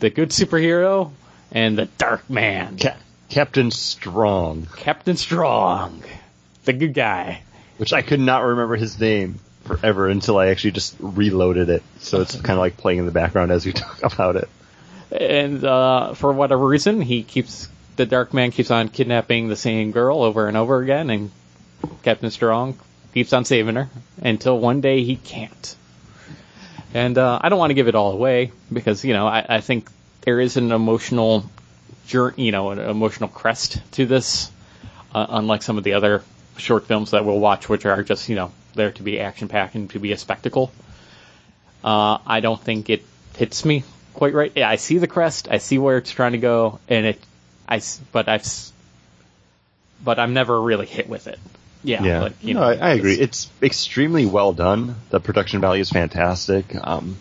the 0.00 0.10
good 0.10 0.30
superhero 0.30 1.12
and 1.52 1.78
the 1.78 1.86
dark 1.86 2.28
man, 2.30 2.78
Ca- 2.78 2.96
Captain 3.28 3.70
Strong, 3.70 4.66
Captain 4.76 5.16
Strong, 5.16 6.02
the 6.64 6.72
good 6.72 6.94
guy. 6.94 7.42
which 7.76 7.92
I 7.92 8.02
could 8.02 8.20
not 8.20 8.42
remember 8.44 8.76
his 8.76 8.98
name 8.98 9.38
forever 9.64 10.08
until 10.08 10.38
I 10.38 10.48
actually 10.48 10.72
just 10.72 10.96
reloaded 10.98 11.68
it. 11.68 11.82
So 11.98 12.20
it's 12.22 12.34
kind 12.34 12.58
of 12.58 12.58
like 12.58 12.76
playing 12.78 13.00
in 13.00 13.06
the 13.06 13.12
background 13.12 13.52
as 13.52 13.66
we 13.66 13.72
talk 13.74 14.02
about 14.02 14.36
it. 14.36 14.48
And 15.10 15.64
uh, 15.64 16.14
for 16.14 16.32
whatever 16.32 16.66
reason, 16.66 17.00
he 17.00 17.22
keeps 17.22 17.68
the 17.96 18.06
dark 18.06 18.32
man 18.32 18.52
keeps 18.52 18.70
on 18.70 18.88
kidnapping 18.88 19.48
the 19.48 19.56
same 19.56 19.90
girl 19.90 20.22
over 20.22 20.46
and 20.46 20.56
over 20.56 20.80
again, 20.80 21.10
and 21.10 21.30
Captain 22.02 22.30
Strong 22.30 22.78
keeps 23.12 23.32
on 23.32 23.44
saving 23.44 23.74
her 23.74 23.88
until 24.22 24.58
one 24.58 24.80
day 24.80 25.02
he 25.02 25.16
can't. 25.16 25.76
And 26.94 27.18
uh, 27.18 27.40
I 27.42 27.48
don't 27.48 27.58
want 27.58 27.70
to 27.70 27.74
give 27.74 27.88
it 27.88 27.94
all 27.94 28.12
away 28.12 28.52
because 28.72 29.04
you 29.04 29.14
know 29.14 29.26
I, 29.26 29.44
I 29.48 29.60
think 29.60 29.90
there 30.22 30.40
is 30.40 30.56
an 30.56 30.72
emotional, 30.72 31.44
jour- 32.06 32.34
you 32.36 32.52
know, 32.52 32.70
an 32.70 32.78
emotional 32.78 33.28
crest 33.28 33.80
to 33.92 34.06
this, 34.06 34.50
uh, 35.14 35.26
unlike 35.28 35.62
some 35.62 35.78
of 35.78 35.84
the 35.84 35.94
other 35.94 36.22
short 36.56 36.86
films 36.86 37.10
that 37.10 37.24
we'll 37.24 37.40
watch, 37.40 37.68
which 37.68 37.84
are 37.84 38.02
just 38.02 38.28
you 38.28 38.36
know 38.36 38.52
there 38.74 38.92
to 38.92 39.02
be 39.02 39.20
action 39.20 39.48
packed 39.48 39.74
and 39.74 39.90
to 39.90 39.98
be 39.98 40.12
a 40.12 40.18
spectacle. 40.18 40.70
Uh, 41.82 42.18
I 42.26 42.40
don't 42.40 42.60
think 42.60 42.90
it 42.90 43.04
hits 43.36 43.64
me 43.64 43.84
quite 44.18 44.34
right. 44.34 44.52
Yeah, 44.54 44.68
I 44.68 44.76
see 44.76 44.98
the 44.98 45.06
crest. 45.06 45.46
I 45.48 45.58
see 45.58 45.78
where 45.78 45.96
it's 45.98 46.10
trying 46.10 46.32
to 46.32 46.38
go, 46.38 46.80
and 46.88 47.06
it, 47.06 47.20
I, 47.68 47.76
s- 47.76 48.00
but 48.10 48.28
I've, 48.28 48.44
but 50.04 50.18
I'm 50.18 50.34
never 50.34 50.60
really 50.60 50.86
hit 50.86 51.08
with 51.08 51.28
it. 51.28 51.38
Yeah. 51.84 52.02
Yeah, 52.02 52.20
like, 52.22 52.32
you 52.42 52.54
no, 52.54 52.60
know, 52.60 52.66
I, 52.66 52.72
I 52.74 52.90
agree. 52.94 53.12
it's- 53.14 53.22
It's 53.22 53.62
extremely 53.62 54.26
well 54.26 54.52
done. 54.52 54.96
The 55.10 55.20
production 55.20 55.60
value 55.60 55.80
is 55.82 55.90
fantastic. 55.90 56.74
Um, 56.74 57.16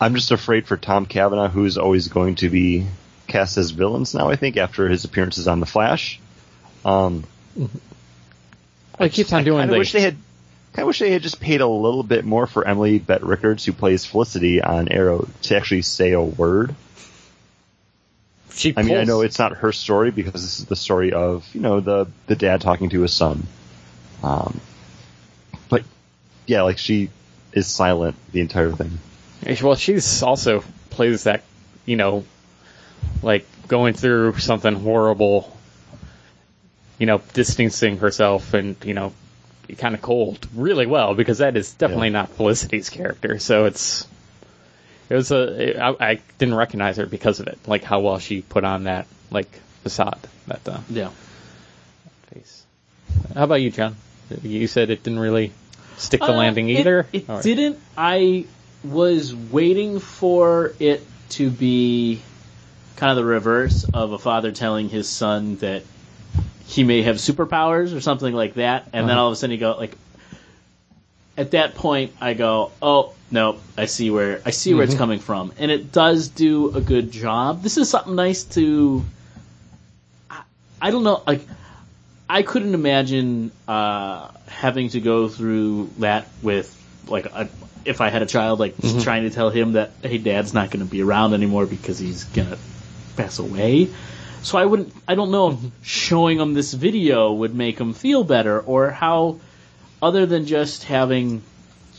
I'm 0.00 0.16
just 0.16 0.32
afraid 0.32 0.66
for 0.66 0.76
Tom 0.76 1.06
Cavanagh, 1.06 1.50
who's 1.50 1.78
always 1.78 2.08
going 2.08 2.34
to 2.36 2.50
be 2.50 2.88
cast 3.28 3.56
as 3.56 3.70
villains 3.70 4.12
now. 4.14 4.28
I 4.28 4.34
think 4.36 4.56
after 4.56 4.88
his 4.88 5.04
appearances 5.04 5.46
on 5.46 5.60
The 5.60 5.66
Flash. 5.66 6.18
Um, 6.84 7.22
Well, 7.56 7.68
he 8.98 9.08
keeps 9.10 9.32
on 9.32 9.44
doing 9.44 9.62
I 9.62 9.66
the. 9.66 9.78
wish 9.78 9.92
they 9.92 10.00
had. 10.02 10.16
I 10.74 10.84
wish 10.84 10.98
they 10.98 11.10
had 11.10 11.22
just 11.22 11.40
paid 11.40 11.60
a 11.60 11.66
little 11.66 12.02
bit 12.02 12.24
more 12.24 12.46
for 12.46 12.66
Emily 12.66 12.98
Bett 12.98 13.22
Rickards, 13.22 13.64
who 13.64 13.72
plays 13.72 14.06
Felicity 14.06 14.62
on 14.62 14.88
Arrow, 14.88 15.28
to 15.42 15.56
actually 15.56 15.82
say 15.82 16.12
a 16.12 16.22
word. 16.22 16.74
she 18.52 18.72
I 18.76 18.82
mean, 18.82 18.96
I 18.96 19.04
know 19.04 19.20
it's 19.20 19.38
not 19.38 19.56
her 19.58 19.72
story 19.72 20.10
because 20.10 20.32
this 20.32 20.60
is 20.60 20.66
the 20.66 20.76
story 20.76 21.12
of 21.12 21.48
you 21.54 21.60
know 21.60 21.80
the 21.80 22.06
the 22.26 22.36
dad 22.36 22.62
talking 22.62 22.88
to 22.90 23.02
his 23.02 23.12
son. 23.12 23.46
Um, 24.22 24.60
but 25.68 25.84
yeah, 26.46 26.62
like 26.62 26.78
she 26.78 27.10
is 27.52 27.66
silent 27.66 28.16
the 28.32 28.40
entire 28.40 28.72
thing. 28.72 28.98
Well, 29.62 29.74
she's 29.74 30.22
also 30.22 30.64
plays 30.90 31.24
that, 31.24 31.42
you 31.84 31.96
know, 31.96 32.24
like 33.22 33.46
going 33.68 33.94
through 33.94 34.38
something 34.38 34.74
horrible, 34.74 35.56
you 36.98 37.06
know, 37.06 37.20
distancing 37.32 37.98
herself 37.98 38.54
and, 38.54 38.76
you 38.84 38.94
know, 38.94 39.12
kind 39.78 39.94
of 39.94 40.02
cold 40.02 40.46
really 40.54 40.86
well 40.86 41.14
because 41.14 41.38
that 41.38 41.56
is 41.56 41.72
definitely 41.74 42.08
Yeah. 42.08 42.12
not 42.22 42.30
Felicity's 42.30 42.90
character. 42.90 43.38
So 43.38 43.64
it's, 43.66 44.06
it 45.08 45.14
was 45.14 45.30
a, 45.32 45.78
I, 45.82 46.10
I 46.12 46.20
didn't 46.38 46.54
recognize 46.54 46.96
her 46.96 47.06
because 47.06 47.40
of 47.40 47.46
it, 47.46 47.58
like 47.66 47.84
how 47.84 48.00
well 48.00 48.18
she 48.18 48.40
put 48.42 48.64
on 48.64 48.84
that, 48.84 49.06
like, 49.30 49.50
facade, 49.82 50.18
that 50.46 50.66
uh, 50.68 50.78
Yeah. 50.90 51.10
face. 52.32 52.64
How 53.34 53.44
about 53.44 53.56
you, 53.60 53.70
John? 53.70 53.96
You 54.42 54.66
said 54.66 54.90
it 54.90 55.02
didn't 55.02 55.18
really 55.18 55.52
stick 55.98 56.20
the 56.20 56.32
Uh, 56.32 56.36
landing 56.36 56.68
it- 56.68 56.80
either? 56.80 57.06
It, 57.12 57.28
Or- 57.28 57.42
didn't. 57.42 57.78
I 57.96 58.46
was 58.84 59.34
waiting 59.34 60.00
for 60.00 60.72
it 60.80 61.06
to 61.30 61.50
be 61.50 62.20
kind 62.96 63.10
of 63.10 63.16
the 63.16 63.24
reverse 63.24 63.84
of 63.92 64.12
a 64.12 64.18
father 64.18 64.52
telling 64.52 64.88
his 64.88 65.08
son 65.08 65.56
that 65.56 65.82
he 66.72 66.84
may 66.84 67.02
have 67.02 67.16
superpowers 67.16 67.94
or 67.94 68.00
something 68.00 68.32
like 68.34 68.54
that, 68.54 68.84
and 68.94 69.06
then 69.08 69.10
Uh-huh. 69.16 69.20
all 69.24 69.28
of 69.28 69.32
a 69.34 69.36
sudden 69.36 69.52
you 69.52 69.58
go 69.60 69.76
like. 69.78 69.96
At 71.34 71.52
that 71.52 71.74
point, 71.74 72.12
I 72.20 72.34
go, 72.34 72.72
oh 72.82 73.14
no, 73.30 73.56
I 73.78 73.86
see 73.86 74.10
where 74.10 74.42
I 74.44 74.50
see 74.50 74.74
where 74.74 74.84
it's 74.84 74.94
coming 74.94 75.18
from, 75.18 75.50
and 75.58 75.70
it 75.70 75.90
does 75.90 76.28
do 76.28 76.74
a 76.74 76.80
good 76.82 77.10
job. 77.10 77.62
This 77.62 77.78
is 77.78 77.88
something 77.88 78.14
nice 78.14 78.44
to. 78.56 79.02
I, 80.30 80.42
I 80.80 80.90
don't 80.90 81.04
know, 81.04 81.22
like 81.26 81.40
I 82.28 82.42
couldn't 82.42 82.74
imagine 82.74 83.50
uh, 83.66 84.28
having 84.46 84.90
to 84.90 85.00
go 85.00 85.28
through 85.28 85.88
that 86.00 86.28
with 86.42 86.68
like 87.08 87.24
a, 87.24 87.48
if 87.86 88.02
I 88.02 88.10
had 88.10 88.20
a 88.20 88.26
child, 88.26 88.60
like 88.60 88.74
trying 89.02 89.22
to 89.22 89.30
tell 89.30 89.48
him 89.48 89.72
that 89.72 89.92
hey, 90.02 90.18
dad's 90.18 90.52
not 90.52 90.70
going 90.70 90.84
to 90.84 90.90
be 90.90 91.02
around 91.02 91.32
anymore 91.32 91.64
because 91.64 91.98
he's 91.98 92.24
gonna 92.24 92.58
pass 93.16 93.38
away. 93.38 93.88
So 94.42 94.58
I 94.58 94.66
wouldn't. 94.66 94.92
I 95.06 95.14
don't 95.14 95.30
know 95.30 95.50
if 95.50 95.56
mm-hmm. 95.56 95.68
showing 95.82 96.38
them 96.38 96.54
this 96.54 96.72
video 96.72 97.32
would 97.32 97.54
make 97.54 97.78
them 97.78 97.94
feel 97.94 98.24
better, 98.24 98.60
or 98.60 98.90
how, 98.90 99.38
other 100.00 100.26
than 100.26 100.46
just 100.46 100.84
having 100.84 101.42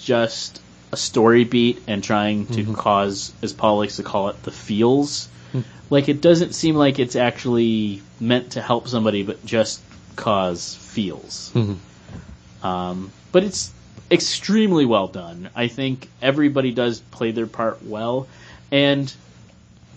just 0.02 0.62
a 0.92 0.98
story 0.98 1.44
beat 1.44 1.82
and 1.88 2.04
trying 2.04 2.46
to 2.48 2.64
mm-hmm. 2.64 2.74
cause, 2.74 3.34
as 3.42 3.54
Paul 3.54 3.78
likes 3.78 3.96
to 3.96 4.04
call 4.04 4.30
it, 4.30 4.44
the 4.44 4.52
feels. 4.52 5.28
Hmm. 5.52 5.62
Like 5.90 6.10
it 6.10 6.22
doesn't 6.22 6.54
seem 6.54 6.76
like 6.76 7.00
it's 7.00 7.16
actually 7.16 8.02
meant 8.20 8.52
to 8.52 8.62
help 8.62 8.88
somebody, 8.88 9.24
but 9.24 9.46
just 9.46 9.82
cause 10.16 10.76
feels. 10.76 11.52
Mm-hmm. 11.54 12.66
Um, 12.66 13.12
but 13.32 13.44
it's 13.44 13.72
extremely 14.12 14.86
well 14.86 15.08
done. 15.08 15.50
I 15.56 15.68
think 15.68 16.08
everybody 16.22 16.72
does 16.72 17.00
play 17.00 17.32
their 17.32 17.48
part 17.48 17.84
well, 17.84 18.28
and 18.72 19.12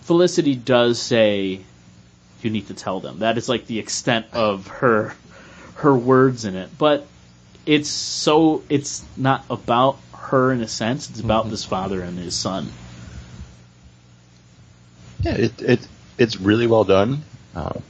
Felicity 0.01 0.55
does 0.55 0.99
say, 0.99 1.61
"You 2.43 2.49
need 2.49 2.67
to 2.67 2.73
tell 2.73 2.99
them." 2.99 3.19
That 3.19 3.37
is 3.37 3.47
like 3.49 3.67
the 3.67 3.79
extent 3.79 4.27
of 4.33 4.67
her 4.67 5.13
her 5.75 5.95
words 5.95 6.45
in 6.45 6.55
it. 6.55 6.69
But 6.77 7.05
it's 7.65 7.89
so 7.89 8.63
it's 8.69 9.03
not 9.15 9.45
about 9.49 9.97
her 10.13 10.51
in 10.51 10.61
a 10.61 10.67
sense. 10.67 11.09
It's 11.09 11.19
about 11.19 11.49
this 11.49 11.63
father 11.65 12.01
and 12.01 12.17
his 12.17 12.35
son. 12.35 12.71
Yeah, 15.21 15.35
it, 15.35 15.61
it 15.61 15.87
it's 16.17 16.39
really 16.39 16.67
well 16.67 16.83
done. 16.83 17.23
Um, 17.55 17.81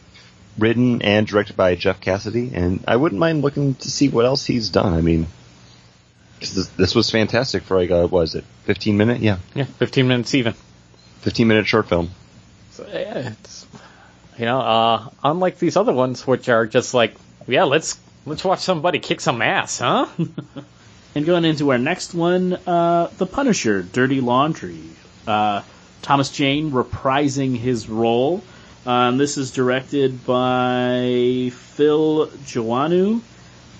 written 0.57 1.01
and 1.01 1.27
directed 1.27 1.55
by 1.55 1.75
Jeff 1.75 1.99
Cassidy, 1.99 2.51
and 2.53 2.83
I 2.87 2.95
wouldn't 2.95 3.19
mind 3.19 3.41
looking 3.41 3.75
to 3.75 3.91
see 3.91 4.09
what 4.09 4.25
else 4.25 4.45
he's 4.45 4.69
done. 4.69 4.93
I 4.93 5.01
mean, 5.01 5.27
'cause 6.39 6.53
this, 6.55 6.67
this 6.69 6.95
was 6.95 7.09
fantastic 7.11 7.63
for 7.63 7.77
like 7.77 7.89
a, 7.89 8.01
what 8.03 8.11
was 8.11 8.35
it, 8.35 8.43
15 8.63 8.97
minute? 8.97 9.21
Yeah, 9.21 9.37
Yeah, 9.53 9.65
15 9.65 10.07
minutes 10.07 10.33
even. 10.35 10.53
15 11.21 11.47
minute 11.47 11.67
short 11.67 11.89
film. 11.89 12.09
So, 12.71 12.87
yeah, 12.87 13.33
it's, 13.41 13.65
you 14.37 14.45
know, 14.45 14.59
uh, 14.59 15.09
unlike 15.23 15.59
these 15.59 15.77
other 15.77 15.93
ones, 15.93 16.25
which 16.25 16.49
are 16.49 16.65
just 16.65 16.93
like, 16.93 17.15
yeah, 17.47 17.63
let's 17.63 17.99
let's 18.25 18.43
watch 18.43 18.59
somebody 18.59 18.99
kick 18.99 19.21
some 19.21 19.41
ass, 19.41 19.79
huh? 19.79 20.07
And 21.15 21.25
going 21.25 21.45
into 21.45 21.71
our 21.71 21.79
next 21.79 22.13
one, 22.13 22.53
uh, 22.67 23.09
The 23.17 23.25
Punisher, 23.25 23.81
Dirty 23.81 24.21
Laundry. 24.21 24.83
Uh, 25.25 25.63
Thomas 26.03 26.29
Jane 26.29 26.69
reprising 26.69 27.57
his 27.57 27.89
role. 27.89 28.43
Um, 28.85 29.17
this 29.17 29.35
is 29.35 29.49
directed 29.49 30.25
by 30.27 31.51
Phil 31.55 32.27
Joanou, 32.45 33.21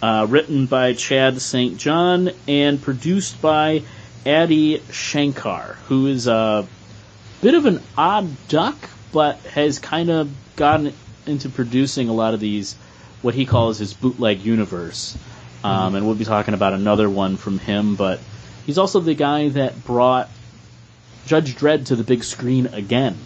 uh, 0.01 0.25
written 0.27 0.65
by 0.65 0.93
Chad 0.93 1.39
St. 1.39 1.77
John, 1.77 2.31
and 2.47 2.81
produced 2.81 3.39
by 3.39 3.83
Adi 4.25 4.81
Shankar, 4.91 5.77
who 5.89 6.07
is 6.07 6.25
a 6.25 6.67
bit 7.41 7.53
of 7.53 7.67
an 7.67 7.83
odd 7.95 8.29
duck, 8.47 8.77
but 9.11 9.37
has 9.47 9.79
kind 9.79 10.09
of 10.09 10.29
gotten 10.55 10.93
into 11.25 11.49
producing 11.49 12.09
a 12.09 12.13
lot 12.13 12.33
of 12.33 12.39
these, 12.39 12.75
what 13.21 13.33
he 13.33 13.45
calls 13.45 13.77
his 13.77 13.93
bootleg 13.93 14.41
universe. 14.41 15.17
Um, 15.63 15.95
and 15.95 16.05
we'll 16.05 16.15
be 16.15 16.25
talking 16.25 16.53
about 16.53 16.73
another 16.73 17.09
one 17.09 17.35
from 17.35 17.59
him, 17.59 17.95
but 17.95 18.19
he's 18.65 18.77
also 18.77 18.99
the 18.99 19.15
guy 19.15 19.49
that 19.49 19.83
brought 19.85 20.29
Judge 21.25 21.55
Dredd 21.55 21.87
to 21.87 21.95
the 21.95 22.03
big 22.03 22.23
screen 22.23 22.67
again. 22.67 23.17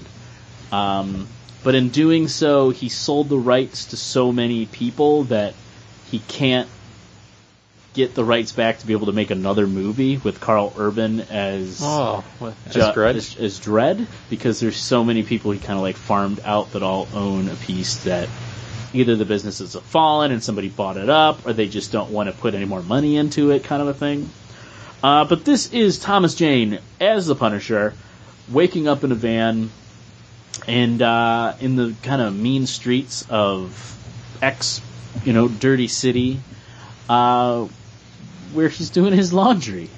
Um, 0.72 1.28
but 1.64 1.76
in 1.76 1.90
doing 1.90 2.28
so, 2.28 2.70
he 2.72 2.90
sold 2.90 3.30
the 3.30 3.38
rights 3.38 3.88
to 3.88 3.98
so 3.98 4.32
many 4.32 4.66
people 4.66 5.26
that 5.26 5.54
he 6.10 6.20
can't 6.20 6.68
get 7.94 8.16
the 8.16 8.24
rights 8.24 8.52
back 8.52 8.80
to 8.80 8.88
be 8.88 8.94
able 8.94 9.08
to 9.08 9.12
make 9.12 9.32
another 9.32 9.68
movie 9.68 10.18
with 10.18 10.39
Karl 10.39 10.74
Urban 10.78 11.22
as 11.30 11.80
Oh, 11.84 12.24
what, 12.39 12.54
Ju-. 12.72 12.80
As, 13.18 13.36
as 13.38 13.60
Dredd, 13.60 14.08
because 14.30 14.60
there's 14.60 14.78
so 14.78 15.04
many 15.04 15.24
people 15.24 15.52
he 15.52 15.60
kind 15.60 15.78
of 15.78 15.82
like 15.82 15.98
farmed 15.98 16.39
out 16.46 16.72
that 16.74 16.84
all 16.84 17.08
own 17.14 17.50
a 17.50 17.56
piece 17.56 18.04
that 18.06 18.30
either 18.94 19.16
the 19.16 19.26
businesses 19.26 19.74
have 19.74 19.84
fallen 19.84 20.32
and 20.32 20.44
somebody 20.44 20.70
bought 20.70 20.98
it 20.98 21.10
up, 21.10 21.46
or 21.46 21.54
they 21.54 21.68
just 21.68 21.92
don't 21.92 22.12
want 22.12 22.30
to 22.30 22.36
put 22.36 22.54
any 22.54 22.66
more 22.66 22.82
money 22.82 23.18
into 23.18 23.52
it, 23.52 23.64
kind 23.64 23.82
of 23.82 23.88
a 23.88 23.94
thing. 23.94 24.30
Uh, 25.04 25.26
but 25.26 25.44
this 25.46 25.74
is 25.74 25.98
Thomas 26.00 26.36
Jane 26.36 26.80
as 27.00 27.26
the 27.26 27.36
Punisher, 27.36 27.94
waking 28.50 28.88
up 28.88 29.04
in 29.04 29.12
a 29.12 29.16
van 29.16 29.70
and 30.68 31.02
uh, 31.02 31.54
in 31.60 31.76
the 31.76 31.96
kind 32.04 32.22
of 32.22 32.36
mean 32.36 32.68
streets 32.68 33.26
of 33.30 33.98
X, 34.42 34.82
you 35.24 35.34
know, 35.34 35.48
dirty 35.48 35.88
city, 35.88 36.39
uh, 37.10 37.68
where 38.54 38.70
he's 38.70 38.89
doing 38.89 39.14
his 39.14 39.34
laundry. 39.34 39.89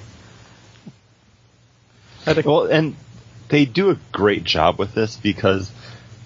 Well, 2.26 2.66
and 2.66 2.96
they 3.48 3.64
do 3.64 3.90
a 3.90 3.98
great 4.12 4.44
job 4.44 4.78
with 4.78 4.94
this 4.94 5.16
because 5.16 5.70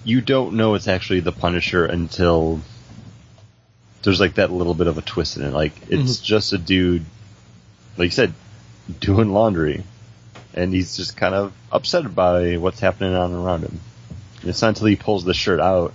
you 0.05 0.21
don't 0.21 0.55
know 0.55 0.75
it's 0.75 0.89
actually 0.89 1.21
the 1.21 1.33
Punisher 1.33 1.85
until 1.85 2.61
there's 4.03 4.21
like 4.21 4.35
that 4.35 4.53
little 4.53 4.75
bit 4.75 4.87
of 4.87 4.99
a 4.99 5.03
twist 5.03 5.37
in 5.37 5.45
it. 5.45 5.53
Like 5.53 5.73
it's 5.89 6.17
mm-hmm. 6.17 6.25
just 6.25 6.53
a 6.53 6.59
dude, 6.59 7.05
like 7.97 8.07
you 8.07 8.13
said, 8.13 8.33
doing 9.01 9.33
laundry, 9.33 9.85
and 10.55 10.73
he's 10.73 10.97
just 10.97 11.17
kind 11.17 11.35
of 11.35 11.53
upset 11.71 12.15
by 12.15 12.57
what's 12.57 12.81
happening 12.81 13.15
on 13.15 13.35
around 13.35 13.63
him. 13.63 13.81
And 14.41 14.51
it's 14.51 14.63
not 14.63 14.69
until 14.69 14.87
he 14.87 14.97
pulls 14.97 15.25
the 15.25 15.35
shirt 15.35 15.61
out 15.61 15.93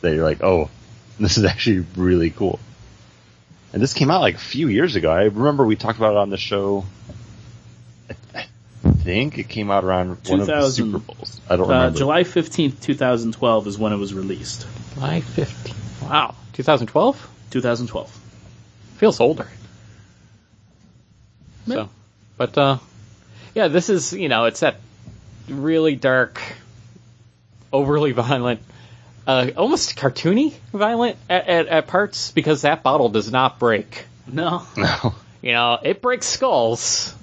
that 0.00 0.14
you're 0.14 0.24
like, 0.24 0.42
oh, 0.42 0.68
this 1.20 1.38
is 1.38 1.44
actually 1.44 1.86
really 1.96 2.30
cool. 2.30 2.58
And 3.72 3.80
this 3.82 3.94
came 3.94 4.10
out 4.10 4.20
like 4.20 4.34
a 4.34 4.38
few 4.38 4.68
years 4.68 4.96
ago. 4.96 5.10
I 5.10 5.24
remember 5.24 5.64
we 5.64 5.76
talked 5.76 5.98
about 5.98 6.12
it 6.12 6.18
on 6.18 6.30
the 6.30 6.36
show. 6.36 6.84
I 8.34 8.90
think 8.92 9.38
it 9.38 9.48
came 9.48 9.70
out 9.70 9.84
around 9.84 10.18
one 10.28 10.40
of 10.40 10.46
the 10.46 10.70
Super 10.70 10.98
Bowls. 10.98 11.40
I 11.48 11.56
don't 11.56 11.66
Uh, 11.70 11.74
remember. 11.74 11.98
July 11.98 12.22
15th, 12.24 12.80
2012 12.80 13.66
is 13.66 13.78
when 13.78 13.92
it 13.92 13.96
was 13.96 14.12
released. 14.12 14.66
July 14.94 15.20
fifteenth. 15.20 16.02
Wow. 16.02 16.34
2012? 16.54 17.28
2012. 17.50 18.18
Feels 18.96 19.20
older. 19.20 19.46
Yeah. 21.66 21.74
So, 21.74 21.88
but, 22.36 22.58
uh, 22.58 22.78
yeah, 23.54 23.68
this 23.68 23.88
is, 23.88 24.12
you 24.12 24.28
know, 24.28 24.46
it's 24.46 24.60
that, 24.60 24.76
really 25.48 25.94
dark, 25.96 26.40
overly 27.72 28.12
violent, 28.24 28.60
uh, 29.26 29.50
almost 29.56 29.96
cartoony 29.96 30.54
violent 30.72 31.16
at, 31.28 31.48
at, 31.48 31.66
at 31.68 31.86
parts 31.86 32.30
because 32.32 32.62
that 32.62 32.82
bottle 32.82 33.08
does 33.08 33.30
not 33.30 33.58
break. 33.58 34.04
No. 34.26 34.62
No. 34.76 35.14
You 35.42 35.52
know, 35.52 35.78
it 35.82 36.02
breaks 36.02 36.26
skulls, 36.26 37.14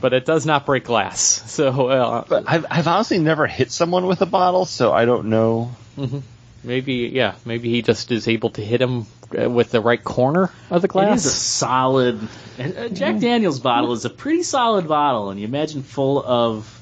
but 0.00 0.12
it 0.12 0.24
does 0.24 0.46
not 0.46 0.64
break 0.66 0.84
glass. 0.84 1.20
So 1.50 1.88
uh, 1.88 2.24
But 2.28 2.44
I've, 2.46 2.64
I've 2.70 2.86
honestly 2.86 3.18
never 3.18 3.48
hit 3.48 3.72
someone 3.72 4.06
with 4.06 4.22
a 4.22 4.26
bottle, 4.26 4.66
so 4.66 4.92
I 4.92 5.04
don't 5.04 5.26
know. 5.26 5.72
maybe, 6.62 7.10
yeah, 7.12 7.34
maybe 7.44 7.70
he 7.70 7.82
just 7.82 8.12
is 8.12 8.28
able 8.28 8.50
to 8.50 8.60
hit 8.64 8.80
him 8.80 9.06
uh, 9.36 9.50
with 9.50 9.72
the 9.72 9.80
right 9.80 10.02
corner 10.04 10.52
of 10.70 10.80
the 10.80 10.86
glass. 10.86 11.24
It 11.24 11.26
is 11.26 11.26
a 11.26 11.30
solid. 11.36 12.28
uh, 12.56 12.88
Jack 12.90 13.18
Daniels 13.18 13.58
bottle 13.58 13.92
is 13.94 14.04
a 14.04 14.10
pretty 14.10 14.44
solid 14.44 14.86
bottle, 14.86 15.30
and 15.30 15.40
you 15.40 15.46
imagine 15.48 15.82
full 15.82 16.22
of 16.24 16.72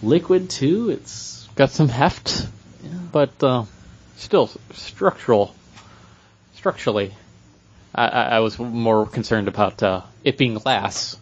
liquid 0.00 0.48
too. 0.48 0.90
It's 0.90 1.48
Got 1.56 1.70
some 1.70 1.88
heft, 1.88 2.46
but 3.12 3.42
uh, 3.42 3.64
still 4.16 4.50
structural. 4.72 5.54
Structurally, 6.54 7.14
I, 7.94 8.06
I, 8.08 8.22
I 8.22 8.40
was 8.40 8.58
more 8.58 9.06
concerned 9.06 9.48
about 9.48 9.82
uh, 9.82 10.02
it 10.24 10.36
being 10.38 10.54
glass, 10.54 11.16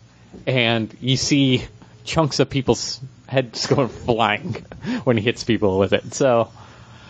and 0.47 0.95
you 1.01 1.17
see 1.17 1.65
chunks 2.05 2.39
of 2.41 2.49
people's 2.51 3.01
heads 3.27 3.67
going 3.69 3.89
flying 3.89 4.55
when 5.05 5.17
he 5.17 5.23
hits 5.23 5.45
people 5.45 5.79
with 5.79 5.93
it. 5.93 6.15
So 6.15 6.51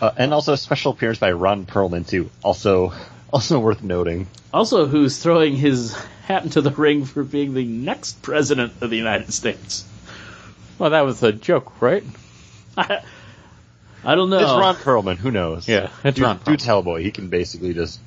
Uh, 0.01 0.11
and 0.17 0.33
also 0.33 0.51
a 0.53 0.57
special 0.57 0.91
appearance 0.91 1.19
by 1.19 1.31
Ron 1.31 1.65
Perlman 1.65 2.05
too. 2.07 2.29
Also, 2.43 2.91
also 3.31 3.59
worth 3.59 3.81
noting. 3.83 4.27
also 4.53 4.85
who's 4.87 5.17
throwing 5.17 5.55
his 5.55 5.95
hat 6.27 6.43
into 6.43 6.59
the 6.61 6.71
ring 6.71 7.05
for 7.05 7.23
being 7.23 7.53
the 7.53 7.63
next 7.65 8.21
president 8.21 8.73
of 8.81 8.89
the 8.89 8.97
United 8.97 9.31
States. 9.31 9.85
Well, 10.77 10.89
that 10.89 11.05
was 11.05 11.23
a 11.23 11.31
joke, 11.31 11.81
right? 11.81 12.03
I, 12.75 13.03
I 14.05 14.15
don't 14.15 14.29
know. 14.29 14.39
It's 14.39 14.51
Ron 14.51 14.75
Perlman. 14.75 15.17
Who 15.17 15.31
knows? 15.31 15.67
Yeah, 15.67 15.89
it's 16.03 16.17
do, 16.17 16.23
Ron 16.23 16.37
Do 16.37 16.51
Perlman. 16.51 16.57
tell 16.63 16.81
boy. 16.83 17.03
He 17.03 17.11
can 17.11 17.29
basically 17.29 17.73
just 17.73 17.99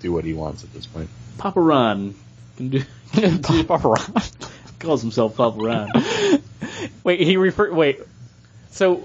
do 0.00 0.12
what 0.12 0.24
he 0.24 0.32
wants 0.34 0.64
at 0.64 0.72
this 0.72 0.86
point. 0.86 1.08
Papa 1.38 1.60
Ron 1.60 2.14
can 2.56 2.68
do, 2.70 2.82
Papa 3.42 3.88
Ron. 3.88 4.22
calls 4.78 5.00
himself 5.02 5.36
Papa 5.36 5.58
Ron. 5.58 5.90
Wait, 7.04 7.20
he 7.20 7.36
refer. 7.36 7.72
Wait, 7.72 8.00
so 8.70 9.02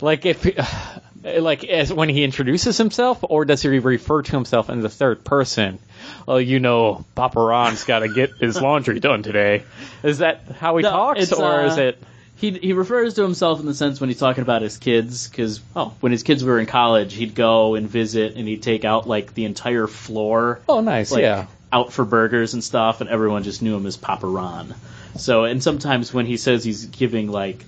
like 0.00 0.26
if 0.26 0.44
like 1.22 1.64
as 1.64 1.92
when 1.92 2.08
he 2.08 2.24
introduces 2.24 2.76
himself, 2.78 3.18
or 3.22 3.44
does 3.44 3.62
he 3.62 3.68
refer 3.68 4.22
to 4.22 4.32
himself 4.32 4.70
in 4.70 4.80
the 4.80 4.88
third 4.88 5.24
person? 5.24 5.78
Oh, 6.26 6.38
you 6.38 6.60
know, 6.60 7.04
Papa 7.14 7.40
Ron's 7.40 7.84
got 7.84 8.00
to 8.00 8.08
get 8.08 8.30
his 8.38 8.60
laundry 8.60 9.00
done 9.00 9.22
today. 9.22 9.64
Is 10.02 10.18
that 10.18 10.42
how 10.58 10.76
he 10.78 10.82
No, 10.82 10.90
talks, 10.90 11.32
or 11.32 11.44
uh, 11.44 11.66
is 11.66 11.76
it? 11.78 12.02
He 12.40 12.52
he 12.52 12.72
refers 12.72 13.14
to 13.14 13.22
himself 13.22 13.60
in 13.60 13.66
the 13.66 13.74
sense 13.74 14.00
when 14.00 14.08
he's 14.08 14.18
talking 14.18 14.42
about 14.42 14.62
his 14.62 14.78
kids, 14.78 15.28
because 15.28 15.60
oh, 15.76 15.94
when 16.00 16.10
his 16.10 16.22
kids 16.22 16.42
were 16.42 16.58
in 16.58 16.66
college, 16.66 17.12
he'd 17.12 17.34
go 17.34 17.74
and 17.74 17.88
visit, 17.88 18.34
and 18.36 18.48
he'd 18.48 18.62
take 18.62 18.84
out 18.84 19.06
like 19.06 19.34
the 19.34 19.44
entire 19.44 19.86
floor. 19.86 20.60
Oh, 20.68 20.80
nice. 20.80 21.12
like, 21.12 21.22
yeah. 21.22 21.46
out 21.70 21.92
for 21.92 22.04
burgers 22.04 22.54
and 22.54 22.64
stuff, 22.64 23.00
and 23.02 23.10
everyone 23.10 23.42
just 23.42 23.60
knew 23.60 23.76
him 23.76 23.84
as 23.86 23.96
Papa 23.96 24.26
Ron. 24.26 24.74
So, 25.16 25.44
and 25.44 25.62
sometimes 25.62 26.14
when 26.14 26.24
he 26.24 26.38
says 26.38 26.64
he's 26.64 26.86
giving 26.86 27.30
like 27.30 27.62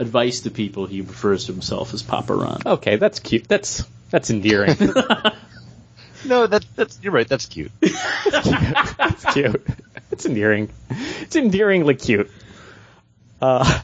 advice 0.00 0.40
to 0.40 0.50
people, 0.50 0.86
he 0.86 1.00
refers 1.00 1.46
to 1.46 1.52
himself 1.52 1.94
as 1.94 2.02
Papa 2.02 2.34
Ron. 2.34 2.62
Okay, 2.66 2.96
that's 2.96 3.20
cute. 3.20 3.46
That's 3.46 3.84
that's 4.10 4.30
endearing. 4.30 4.76
No, 6.24 6.46
that 6.46 6.64
that's 6.74 6.98
you're 7.02 7.12
right. 7.12 7.28
That's 7.28 7.46
cute. 7.46 7.70
It's 7.80 9.32
cute. 9.32 9.66
It's 10.10 10.26
endearing. 10.26 10.70
It's 11.20 11.36
endearingly 11.36 11.94
cute. 11.94 12.30
Uh, 13.40 13.80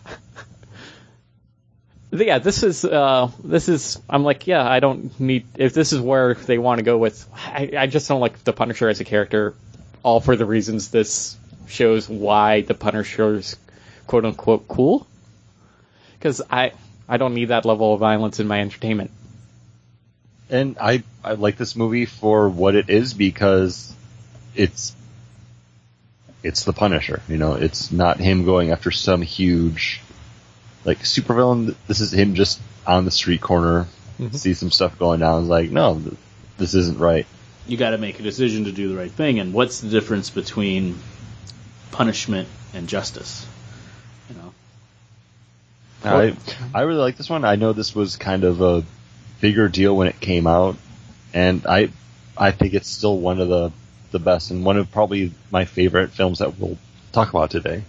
yeah, 2.20 2.38
this 2.38 2.62
is 2.62 2.84
uh, 2.84 3.30
this 3.42 3.68
is. 3.68 4.00
I'm 4.08 4.24
like, 4.24 4.46
yeah, 4.46 4.68
I 4.68 4.80
don't 4.80 5.18
need. 5.18 5.46
If 5.56 5.74
this 5.74 5.92
is 5.92 6.00
where 6.00 6.34
they 6.34 6.58
want 6.58 6.78
to 6.78 6.84
go 6.84 6.96
with, 6.98 7.26
I, 7.34 7.72
I 7.76 7.86
just 7.86 8.08
don't 8.08 8.20
like 8.20 8.42
the 8.44 8.52
Punisher 8.52 8.88
as 8.88 9.00
a 9.00 9.04
character. 9.04 9.54
All 10.02 10.20
for 10.20 10.36
the 10.36 10.44
reasons 10.44 10.90
this 10.90 11.36
shows 11.66 12.08
why 12.08 12.60
the 12.60 12.74
Punisher's 12.74 13.56
quote 14.06 14.24
unquote 14.24 14.68
cool. 14.68 15.06
Because 16.18 16.42
I 16.50 16.72
I 17.08 17.16
don't 17.16 17.34
need 17.34 17.46
that 17.46 17.64
level 17.64 17.94
of 17.94 18.00
violence 18.00 18.38
in 18.40 18.46
my 18.46 18.60
entertainment. 18.60 19.10
and 20.50 20.76
I 20.80 21.02
I 21.22 21.32
like 21.34 21.56
this 21.56 21.74
movie 21.74 22.06
for 22.06 22.48
what 22.48 22.74
it 22.74 22.90
is 22.90 23.14
because 23.14 23.94
it's 24.54 24.94
it's 26.42 26.64
the 26.64 26.72
Punisher. 26.72 27.22
You 27.28 27.38
know, 27.38 27.54
it's 27.54 27.90
not 27.90 28.20
him 28.20 28.44
going 28.44 28.70
after 28.70 28.90
some 28.90 29.22
huge 29.22 30.02
like 30.85 31.01
supervillain. 31.01 31.74
This 31.87 32.01
is 32.01 32.12
him 32.12 32.35
just 32.35 32.61
on 32.87 33.05
the 33.05 33.11
street 33.11 33.41
corner, 33.41 33.87
mm-hmm. 34.18 34.35
see 34.35 34.55
some 34.55 34.70
stuff 34.70 34.99
going 34.99 35.20
down. 35.20 35.43
It's 35.43 35.49
like, 35.49 35.70
no, 35.70 35.99
th- 35.99 36.16
this 36.59 36.74
isn't 36.74 36.99
right. 36.99 37.26
You 37.66 37.76
got 37.76 37.91
to 37.91 37.99
make 37.99 38.20
a 38.20 38.22
decision 38.22 38.64
to 38.64 38.72
do 38.72 38.89
the 38.89 38.97
right 38.97 39.11
thing, 39.11 39.39
and 39.39 39.55
what's 39.55 39.80
the 39.80 39.89
difference 39.89 40.30
between 40.30 40.99
punishment 41.91 42.49
and 42.74 42.89
justice? 42.89 43.47
You 44.28 44.37
know, 44.37 44.53
I 46.05 46.37
I 46.74 46.82
really 46.82 47.01
like 47.01 47.16
this 47.16 47.30
one. 47.30 47.45
I 47.45 47.57
know 47.57 47.72
this 47.72 47.95
was 47.95 48.16
kind 48.16 48.45
of 48.45 48.61
a 48.61 48.85
bigger 49.41 49.68
deal 49.68 49.97
when 49.97 50.09
it 50.09 50.20
came 50.20 50.47
out, 50.47 50.76
and 51.32 51.66
I 51.66 51.91
I 52.37 52.51
think 52.51 52.74
it's 52.74 52.89
still 52.89 53.18
one 53.18 53.41
of 53.41 53.49
the 53.49 53.72
the 54.11 54.18
best 54.18 54.51
and 54.51 54.64
one 54.64 54.76
of 54.76 54.91
probably 54.93 55.32
my 55.51 55.64
favorite 55.64 56.11
films 56.11 56.39
that 56.39 56.59
we'll 56.59 56.78
talk 57.12 57.30
about 57.30 57.51
today. 57.51 57.82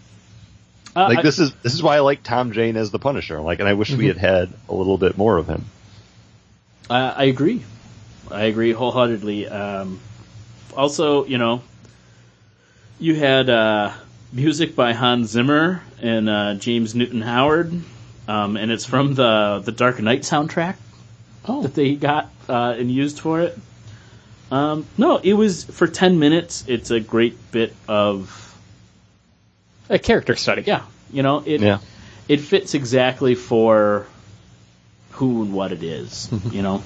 Uh, 0.96 1.08
Like 1.10 1.20
I- 1.20 1.22
this 1.24 1.40
is 1.40 1.52
this 1.64 1.74
is 1.74 1.84
why 1.84 1.98
I 1.98 2.00
like 2.00 2.24
Tom 2.24 2.52
Jane 2.54 2.78
as 2.78 2.92
the 2.92 3.00
Punisher. 3.00 3.42
Like, 3.42 3.60
and 3.60 3.68
I 3.68 3.74
wish 3.74 3.92
we 3.92 4.08
had 4.08 4.18
had 4.18 4.50
a 4.70 4.74
little 4.74 4.98
bit 4.98 5.18
more 5.18 5.38
of 5.38 5.48
him. 5.48 5.66
Uh, 6.90 7.14
I 7.16 7.26
agree. 7.26 7.64
I 8.32 8.44
agree 8.46 8.72
wholeheartedly. 8.72 9.48
Um, 9.48 10.00
also, 10.76 11.26
you 11.26 11.38
know, 11.38 11.62
you 13.00 13.16
had 13.16 13.50
uh, 13.50 13.92
music 14.32 14.76
by 14.76 14.94
Hans 14.94 15.30
Zimmer 15.32 15.82
and 16.02 16.30
uh, 16.30 16.54
James 16.56 16.96
Newton 16.96 17.22
Howard, 17.22 17.74
um, 18.28 18.56
and 18.58 18.72
it's 18.72 18.86
from 18.86 19.16
the 19.16 19.62
the 19.66 19.72
Dark 19.72 20.00
Knight 20.02 20.22
soundtrack 20.22 20.76
Oh, 21.48 21.62
that 21.64 21.76
they 21.76 21.96
got 21.96 22.30
uh, 22.50 22.76
and 22.78 22.90
used 22.90 23.20
for 23.20 23.42
it. 23.42 23.58
Um, 24.52 24.86
no, 24.98 25.18
it 25.18 25.34
was 25.34 25.64
for 25.66 25.88
ten 25.88 26.20
minutes. 26.20 26.64
It's 26.68 26.90
a 26.92 27.00
great 27.00 27.52
bit 27.52 27.76
of 27.88 28.45
a 29.90 30.00
character 30.00 30.36
study. 30.36 30.64
yeah. 30.66 30.84
You 31.12 31.24
know, 31.24 31.44
it 31.46 31.62
Yeah. 31.62 31.80
it 32.28 32.42
fits 32.42 32.74
exactly 32.74 33.36
for 33.36 34.08
who 35.12 35.44
and 35.44 35.54
what 35.54 35.72
it 35.72 35.84
is. 35.84 36.30
You 36.52 36.62
know. 36.62 36.84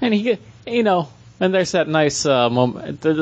And 0.00 0.14
he, 0.14 0.38
you 0.66 0.82
know, 0.82 1.08
and 1.40 1.52
there's 1.52 1.72
that 1.72 1.86
nice 1.88 2.24
uh, 2.24 2.48
moment. 2.48 3.00
The, 3.02 3.12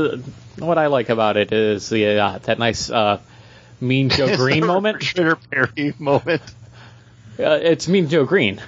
the, 0.57 0.65
what 0.65 0.79
I 0.79 0.87
like 0.87 1.09
about 1.09 1.37
it 1.37 1.53
is 1.53 1.89
the 1.89 2.19
uh, 2.21 2.39
that 2.39 2.59
nice 2.59 2.89
uh, 2.91 3.19
Mean 3.81 4.09
Joe 4.11 4.37
Green 4.43 4.65
moment. 4.67 5.01
Shredder 5.01 5.39
Perry 5.51 5.95
moment. 5.99 6.43
Uh, 7.39 7.59
it's 7.61 7.89
Mean 7.89 8.09
Joe 8.09 8.25
Greene. 8.25 8.61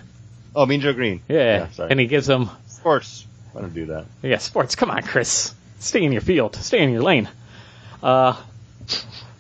Oh, 0.56 0.66
Mean 0.66 0.80
Joe 0.80 0.92
Greene. 0.92 1.20
Yeah, 1.28 1.68
sorry. 1.70 1.90
and 1.92 2.00
he 2.00 2.06
gives 2.06 2.28
him, 2.28 2.42
of 2.42 2.82
course, 2.82 3.24
I 3.56 3.60
don't 3.60 3.74
do 3.74 3.86
that. 3.86 4.06
yeah, 4.22 4.38
sports. 4.38 4.74
Come 4.74 4.90
on, 4.90 5.02
Chris, 5.02 5.54
stay 5.78 6.02
in 6.02 6.10
your 6.12 6.20
field, 6.22 6.56
stay 6.56 6.82
in 6.82 6.90
your 6.90 7.02
lane. 7.02 7.28
Uh, 8.02 8.34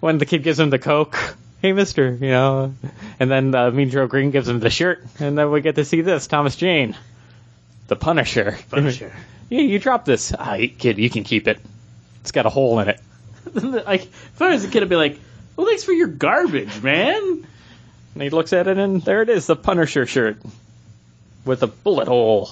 when 0.00 0.18
the 0.18 0.26
kid 0.26 0.42
gives 0.42 0.58
him 0.58 0.70
the 0.70 0.78
coke, 0.78 1.16
hey 1.62 1.72
Mister, 1.72 2.10
you 2.12 2.30
know, 2.30 2.74
and 3.18 3.30
then 3.30 3.54
uh, 3.54 3.70
Mean 3.70 3.90
Joe 3.90 4.06
Greene 4.06 4.30
gives 4.30 4.48
him 4.48 4.60
the 4.60 4.70
shirt, 4.70 5.04
and 5.18 5.38
then 5.38 5.50
we 5.50 5.60
get 5.60 5.76
to 5.76 5.84
see 5.84 6.00
this 6.00 6.26
Thomas 6.26 6.56
Jane, 6.56 6.96
the 7.88 7.96
Punisher. 7.96 8.58
Punisher. 8.70 9.12
yeah, 9.48 9.60
you 9.60 9.78
dropped 9.78 10.06
this, 10.06 10.32
ah, 10.36 10.56
kid. 10.78 10.98
You 10.98 11.10
can 11.10 11.24
keep 11.24 11.46
it. 11.46 11.60
It's 12.22 12.32
got 12.32 12.46
a 12.46 12.50
hole 12.50 12.80
in 12.80 12.88
it. 12.88 13.00
like 13.54 14.04
if 14.04 14.42
I 14.42 14.50
was 14.50 14.64
a 14.64 14.68
kid, 14.68 14.82
I'd 14.82 14.88
be 14.88 14.96
like, 14.96 15.18
"Well, 15.56 15.66
thanks 15.66 15.84
for 15.84 15.92
your 15.92 16.08
garbage, 16.08 16.82
man." 16.82 17.46
And 18.14 18.22
he 18.22 18.30
looks 18.30 18.52
at 18.52 18.66
it, 18.66 18.76
and 18.76 19.02
there 19.02 19.22
it 19.22 19.28
is, 19.28 19.46
the 19.46 19.56
Punisher 19.56 20.04
shirt 20.04 20.38
with 21.44 21.62
a 21.62 21.66
bullet 21.66 22.08
hole. 22.08 22.50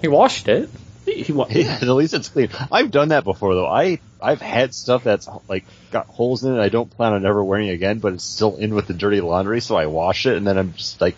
He 0.00 0.08
washed 0.08 0.48
it. 0.48 0.70
He, 1.04 1.32
wa- 1.32 1.46
Yeah, 1.50 1.78
at 1.80 1.88
least 1.88 2.14
it's 2.14 2.28
clean. 2.28 2.48
I've 2.70 2.90
done 2.90 3.08
that 3.08 3.24
before 3.24 3.54
though. 3.54 3.66
I 3.66 3.98
I've 4.20 4.40
had 4.40 4.72
stuff 4.74 5.02
that's 5.04 5.28
like 5.48 5.64
got 5.90 6.06
holes 6.06 6.44
in 6.44 6.54
it. 6.56 6.60
I 6.60 6.68
don't 6.68 6.88
plan 6.90 7.12
on 7.12 7.26
ever 7.26 7.42
wearing 7.42 7.70
again, 7.70 7.98
but 7.98 8.12
it's 8.12 8.24
still 8.24 8.56
in 8.56 8.74
with 8.74 8.86
the 8.86 8.94
dirty 8.94 9.20
laundry, 9.20 9.60
so 9.60 9.76
I 9.76 9.86
wash 9.86 10.26
it 10.26 10.36
and 10.36 10.46
then 10.46 10.58
I'm 10.58 10.74
just 10.74 11.00
like, 11.00 11.16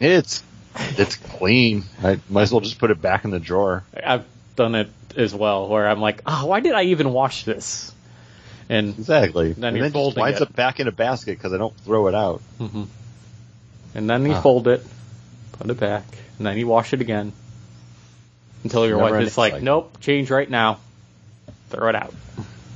it's 0.00 0.42
it's 0.74 1.16
clean. 1.16 1.84
I 2.02 2.20
might 2.28 2.42
as 2.42 2.52
well 2.52 2.60
just 2.60 2.78
put 2.78 2.90
it 2.90 3.00
back 3.00 3.24
in 3.24 3.30
the 3.30 3.40
drawer. 3.40 3.82
I've 4.04 4.26
done 4.56 4.74
it 4.74 4.90
as 5.16 5.34
well, 5.34 5.68
where 5.68 5.88
I'm 5.88 6.00
like, 6.00 6.20
oh, 6.26 6.44
why 6.46 6.60
did 6.60 6.74
I 6.74 6.82
even 6.84 7.12
wash 7.14 7.44
this? 7.44 7.92
And 8.68 8.90
Exactly. 8.98 9.52
Then 9.54 9.74
and 9.74 9.82
then 9.84 9.92
folding 9.92 10.20
winds 10.20 10.40
it. 10.40 10.48
up 10.48 10.54
back 10.54 10.80
in 10.80 10.88
a 10.88 10.92
basket 10.92 11.38
because 11.38 11.54
I 11.54 11.56
don't 11.56 11.74
throw 11.78 12.08
it 12.08 12.14
out. 12.14 12.42
and 12.60 14.10
then 14.10 14.26
you 14.26 14.32
Ah. 14.34 14.40
fold 14.42 14.68
it, 14.68 14.84
put 15.52 15.70
it 15.70 15.80
back, 15.80 16.04
and 16.36 16.46
then 16.46 16.58
you 16.58 16.66
wash 16.66 16.92
it 16.92 17.00
again 17.00 17.32
until 18.66 18.86
your 18.86 18.96
Never 18.98 19.02
wife 19.04 19.12
ending 19.14 19.26
is 19.28 19.38
like, 19.38 19.52
cycle. 19.52 19.64
nope, 19.64 20.00
change 20.00 20.30
right 20.30 20.48
now, 20.50 20.78
throw 21.70 21.88
it 21.88 21.94
out. 21.94 22.12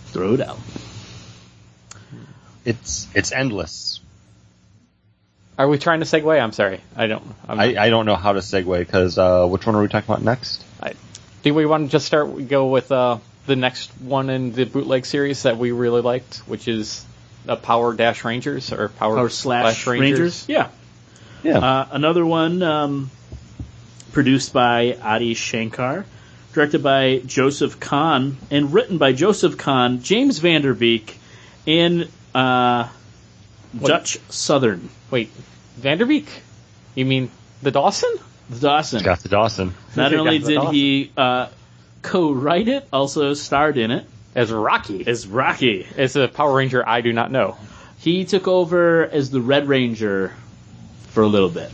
throw 0.07 0.34
it 0.34 0.41
out. 0.41 0.59
it's 2.64 3.07
it's 3.14 3.32
endless. 3.32 4.01
Are 5.59 5.68
we 5.68 5.78
trying 5.78 6.01
to 6.01 6.07
segue? 6.07 6.41
I'm 6.43 6.53
sorry. 6.53 6.80
I 6.97 7.07
don't. 7.07 7.22
I'm, 7.47 7.61
I, 7.61 7.76
I 7.76 7.91
don't 7.91 8.07
know 8.07 8.16
how 8.16 8.32
to 8.32 8.41
segue 8.41 8.78
because 8.78 9.18
uh, 9.18 9.47
which 9.47 9.66
one 9.66 9.74
are 9.76 9.82
we 9.82 9.88
talking 9.88 10.11
about 10.11 10.22
next? 10.24 10.64
I, 10.80 10.95
do 11.43 11.53
we 11.53 11.66
want 11.66 11.86
to 11.86 11.91
just 11.93 12.07
start 12.07 12.49
go 12.49 12.68
with 12.68 12.91
uh, 12.91 13.18
the 13.47 13.57
next 13.57 13.91
one 14.01 14.30
in 14.30 14.53
the 14.53 14.64
bootleg 14.64 15.05
series 15.05 15.43
that 15.43 15.59
we 15.59 15.72
really 15.72 16.01
liked, 16.01 16.38
which 16.47 16.66
is 16.66 17.05
uh, 17.47 17.57
Power 17.57 17.93
Dash 17.95 18.24
Rangers 18.24 18.72
or 18.72 18.88
Power, 18.88 19.16
Power 19.16 19.28
slash 19.28 19.86
Rangers. 19.86 20.47
Yeah. 20.49 20.68
Yeah, 21.43 21.59
Uh, 21.59 21.88
another 21.93 22.24
one 22.26 22.62
um, 22.62 23.11
produced 24.12 24.52
by 24.52 24.96
Adi 25.02 25.34
Shankar, 25.34 26.04
directed 26.52 26.82
by 26.82 27.22
Joseph 27.24 27.78
Kahn, 27.80 28.36
and 28.50 28.72
written 28.72 28.98
by 28.98 29.12
Joseph 29.12 29.56
Kahn, 29.56 30.02
James 30.02 30.38
Van 30.38 30.62
Der 30.62 30.74
Beek, 30.74 31.18
and 31.66 32.08
uh, 32.34 32.88
Dutch 33.78 34.18
Southern. 34.28 34.88
Wait, 35.11 35.28
Van 35.76 35.98
Der 35.98 36.06
Beek? 36.06 36.28
You 36.94 37.04
mean 37.04 37.30
the 37.62 37.70
Dawson? 37.70 38.11
The 38.50 38.61
Dawson. 38.61 39.02
got 39.04 39.20
the 39.20 39.28
Dawson. 39.28 39.74
Not 39.94 40.12
only 40.12 40.38
did 40.40 40.54
Dawson. 40.56 40.74
he 40.74 41.12
uh, 41.16 41.48
co-write 42.02 42.68
it, 42.68 42.86
also 42.92 43.34
starred 43.34 43.78
in 43.78 43.90
it 43.92 44.06
As 44.34 44.50
Rocky. 44.50 45.06
as 45.06 45.26
Rocky. 45.26 45.86
It's 45.96 46.16
a 46.16 46.26
Power 46.26 46.56
Ranger 46.56 46.86
I 46.86 47.00
do 47.00 47.12
not 47.12 47.30
know. 47.30 47.56
He 47.98 48.24
took 48.24 48.48
over 48.48 49.04
as 49.06 49.30
the 49.30 49.40
Red 49.40 49.68
Ranger 49.68 50.34
for 51.08 51.22
a 51.22 51.26
little 51.28 51.48
bit. 51.50 51.70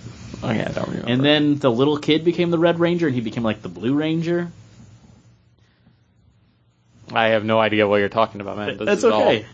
Oh 0.46 0.52
yeah, 0.52 0.68
I 0.68 0.72
don't 0.72 0.88
remember. 0.88 1.08
And 1.10 1.24
then 1.24 1.58
the 1.58 1.70
little 1.70 1.98
kid 1.98 2.24
became 2.24 2.50
the 2.50 2.58
Red 2.58 2.78
Ranger, 2.78 3.06
and 3.06 3.14
he 3.14 3.20
became 3.20 3.42
like 3.42 3.62
the 3.62 3.68
Blue 3.68 3.94
Ranger. 3.94 4.50
I 7.12 7.28
have 7.28 7.44
no 7.44 7.58
idea 7.58 7.86
what 7.86 7.96
you're 7.96 8.08
talking 8.08 8.40
about, 8.40 8.56
man. 8.56 8.76
This 8.76 8.86
That's 8.86 8.98
is 8.98 9.04
all- 9.04 9.22
okay. 9.22 9.46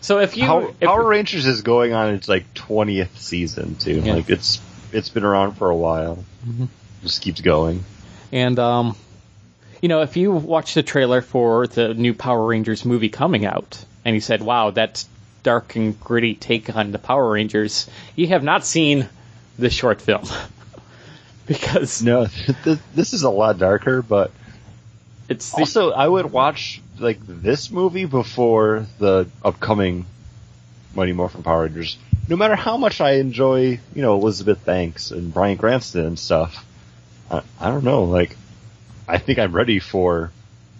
So 0.00 0.20
if 0.20 0.36
you 0.36 0.44
Power, 0.44 0.68
if- 0.68 0.80
Power 0.80 1.04
Rangers 1.04 1.44
is 1.44 1.60
going 1.60 1.92
on 1.92 2.14
its 2.14 2.28
like 2.28 2.54
twentieth 2.54 3.18
season 3.18 3.74
too. 3.74 4.00
Yeah. 4.00 4.14
Like 4.14 4.30
it's 4.30 4.60
it's 4.92 5.10
been 5.10 5.24
around 5.24 5.52
for 5.52 5.68
a 5.68 5.76
while. 5.76 6.24
Just 7.02 7.20
keeps 7.20 7.42
going. 7.42 7.84
And 8.32 8.58
um, 8.58 8.96
you 9.82 9.88
know, 9.88 10.00
if 10.00 10.16
you 10.16 10.32
watch 10.32 10.72
the 10.72 10.82
trailer 10.82 11.20
for 11.20 11.66
the 11.66 11.92
new 11.92 12.14
Power 12.14 12.46
Rangers 12.46 12.86
movie 12.86 13.10
coming 13.10 13.44
out, 13.44 13.84
and 14.06 14.14
you 14.14 14.20
said, 14.22 14.40
"Wow, 14.40 14.70
that's 14.70 15.06
dark 15.42 15.76
and 15.76 15.98
gritty 16.00 16.34
take 16.34 16.74
on 16.74 16.92
the 16.92 16.98
Power 16.98 17.30
Rangers," 17.30 17.90
you 18.16 18.28
have 18.28 18.42
not 18.42 18.64
seen 18.64 19.06
the 19.58 19.70
short 19.70 20.00
film 20.00 20.24
because 21.46 22.02
No, 22.02 22.26
th- 22.26 22.78
this 22.94 23.12
is 23.12 23.22
a 23.22 23.30
lot 23.30 23.58
darker, 23.58 24.02
but 24.02 24.30
it's 25.28 25.50
the, 25.50 25.58
also 25.58 25.90
I 25.92 26.06
would 26.06 26.30
watch 26.30 26.80
like 26.98 27.18
this 27.26 27.70
movie 27.70 28.04
before 28.06 28.86
the 28.98 29.28
upcoming 29.44 30.06
Mighty 30.94 31.12
Morphin 31.12 31.42
Power 31.42 31.62
Rangers. 31.64 31.98
No 32.28 32.36
matter 32.36 32.56
how 32.56 32.76
much 32.76 33.00
I 33.00 33.12
enjoy, 33.14 33.80
you 33.94 34.02
know, 34.02 34.14
Elizabeth 34.14 34.64
Banks 34.64 35.10
and 35.10 35.32
Bryan 35.32 35.56
Cranston 35.56 36.06
and 36.06 36.18
stuff, 36.18 36.64
I, 37.30 37.42
I 37.60 37.70
don't 37.70 37.84
know. 37.84 38.04
Like, 38.04 38.36
I 39.06 39.18
think 39.18 39.38
I'm 39.38 39.54
ready 39.54 39.78
for 39.78 40.30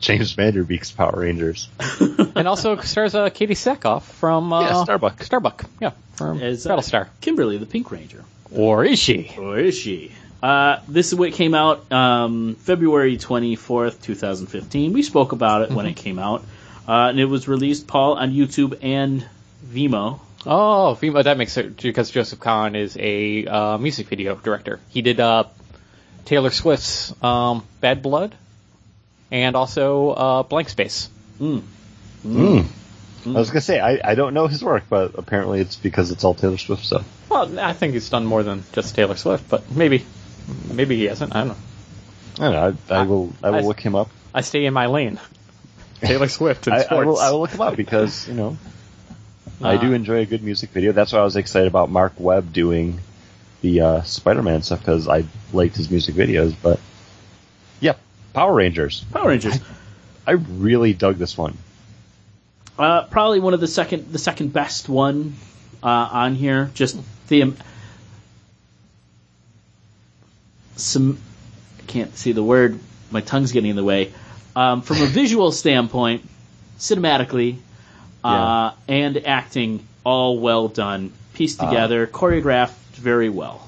James 0.00 0.32
Van 0.32 0.52
Der 0.52 0.64
Beek's 0.64 0.90
Power 0.90 1.20
Rangers. 1.20 1.68
and 2.00 2.46
also 2.46 2.76
stars 2.78 3.14
uh, 3.14 3.30
Katee 3.30 3.52
Sackhoff 3.52 4.02
from 4.02 4.52
uh, 4.52 4.60
Yeah, 4.62 4.84
Starbuck. 4.84 5.22
Starbuck, 5.22 5.64
yeah, 5.80 5.92
from 6.14 6.40
As 6.40 6.66
uh, 6.66 6.70
Battlestar. 6.70 7.08
Kimberly, 7.20 7.56
the 7.58 7.66
Pink 7.66 7.90
Ranger. 7.90 8.24
Or 8.52 8.84
is 8.84 8.98
she? 8.98 9.34
Or 9.38 9.58
is 9.58 9.76
she? 9.76 10.12
Uh, 10.42 10.80
this 10.88 11.08
is 11.08 11.14
what 11.14 11.32
came 11.32 11.54
out 11.54 11.90
um, 11.92 12.54
February 12.60 13.16
24th, 13.16 14.00
2015. 14.02 14.92
We 14.92 15.02
spoke 15.02 15.32
about 15.32 15.62
it 15.62 15.70
when 15.70 15.86
it 15.86 15.96
came 15.96 16.18
out. 16.18 16.44
Uh, 16.86 17.08
and 17.10 17.20
it 17.20 17.26
was 17.26 17.48
released, 17.48 17.86
Paul, 17.86 18.14
on 18.14 18.32
YouTube 18.32 18.78
and 18.82 19.26
Vimeo. 19.66 20.20
Oh, 20.46 20.96
Vimo, 21.00 21.22
that 21.22 21.36
makes 21.36 21.56
it 21.56 21.76
because 21.82 22.10
Joseph 22.10 22.40
Kahn 22.40 22.76
is 22.76 22.96
a 22.98 23.46
uh, 23.46 23.78
music 23.78 24.06
video 24.06 24.36
director. 24.36 24.80
He 24.88 25.02
did 25.02 25.20
uh, 25.20 25.44
Taylor 26.24 26.50
Swift's 26.50 27.12
um, 27.22 27.66
Bad 27.80 28.02
Blood 28.02 28.34
and 29.30 29.56
also 29.56 30.10
uh, 30.10 30.42
Blank 30.44 30.70
Space. 30.70 31.10
Mm. 31.40 31.62
I 33.36 33.38
was 33.40 33.50
gonna 33.50 33.60
say 33.60 33.80
I, 33.80 34.00
I 34.12 34.14
don't 34.14 34.34
know 34.34 34.46
his 34.46 34.62
work, 34.62 34.84
but 34.88 35.12
apparently 35.18 35.60
it's 35.60 35.76
because 35.76 36.10
it's 36.10 36.24
all 36.24 36.34
Taylor 36.34 36.58
Swift 36.58 36.84
stuff. 36.84 37.04
Well, 37.28 37.58
I 37.58 37.72
think 37.72 37.94
he's 37.94 38.08
done 38.10 38.26
more 38.26 38.42
than 38.42 38.64
just 38.72 38.94
Taylor 38.94 39.16
Swift, 39.16 39.48
but 39.48 39.70
maybe, 39.70 40.04
maybe 40.72 40.96
he 40.96 41.04
hasn't. 41.04 41.34
I 41.34 41.40
don't 41.44 41.48
know. 41.48 41.56
I 42.38 42.50
don't 42.50 42.52
know. 42.88 42.94
I, 42.96 43.00
I 43.00 43.02
will 43.04 43.32
I 43.42 43.50
will 43.50 43.58
I- 43.58 43.62
look 43.62 43.80
him 43.80 43.94
up. 43.94 44.10
I 44.34 44.42
stay 44.42 44.64
in 44.66 44.74
my 44.74 44.86
lane. 44.86 45.18
Taylor 46.00 46.28
Swift 46.28 46.66
and 46.66 46.74
I, 46.76 46.82
sports. 46.82 47.00
I 47.00 47.04
will 47.04 47.18
I 47.18 47.30
will 47.30 47.40
look 47.40 47.50
him 47.50 47.60
up 47.60 47.76
because 47.76 48.28
you 48.28 48.34
know 48.34 48.56
I 49.62 49.74
Uh, 49.74 49.80
do 49.80 49.92
enjoy 49.92 50.18
a 50.20 50.26
good 50.26 50.42
music 50.44 50.70
video. 50.70 50.92
That's 50.92 51.12
why 51.12 51.18
I 51.18 51.24
was 51.24 51.34
excited 51.36 51.66
about 51.66 51.90
Marc 51.90 52.12
Webb 52.18 52.52
doing 52.52 53.00
the 53.60 53.80
uh, 53.80 54.02
Spider-Man 54.02 54.62
stuff 54.62 54.78
because 54.78 55.08
I 55.08 55.24
liked 55.52 55.74
his 55.76 55.90
music 55.90 56.14
videos. 56.14 56.54
But 56.62 56.78
yeah, 57.80 57.94
Power 58.34 58.54
Rangers. 58.54 59.04
Power 59.12 59.28
Rangers. 59.28 59.58
I 60.26 60.32
really 60.32 60.92
dug 60.92 61.16
this 61.16 61.36
one. 61.36 61.56
Uh, 62.78 63.04
probably 63.04 63.40
one 63.40 63.54
of 63.54 63.60
the 63.60 63.66
second, 63.66 64.12
the 64.12 64.18
second 64.18 64.52
best 64.52 64.88
one 64.88 65.34
uh, 65.82 65.86
on 65.86 66.34
here. 66.34 66.70
Just 66.74 66.96
the 67.28 67.42
um, 67.42 67.56
some. 70.76 71.18
I 71.78 71.82
can't 71.86 72.16
see 72.16 72.32
the 72.32 72.42
word. 72.42 72.78
My 73.10 73.20
tongue's 73.20 73.52
getting 73.52 73.70
in 73.70 73.76
the 73.76 73.84
way. 73.84 74.12
Um, 74.54 74.82
from 74.82 75.02
a 75.02 75.06
visual 75.22 75.50
standpoint, 75.50 76.28
cinematically, 76.78 77.56
uh, 78.22 78.72
and 78.86 79.26
acting, 79.26 79.86
all 80.04 80.38
well 80.38 80.68
done, 80.68 81.12
pieced 81.34 81.60
together, 81.60 82.06
choreographed 82.06 82.70
very 82.94 83.28
well. 83.28 83.66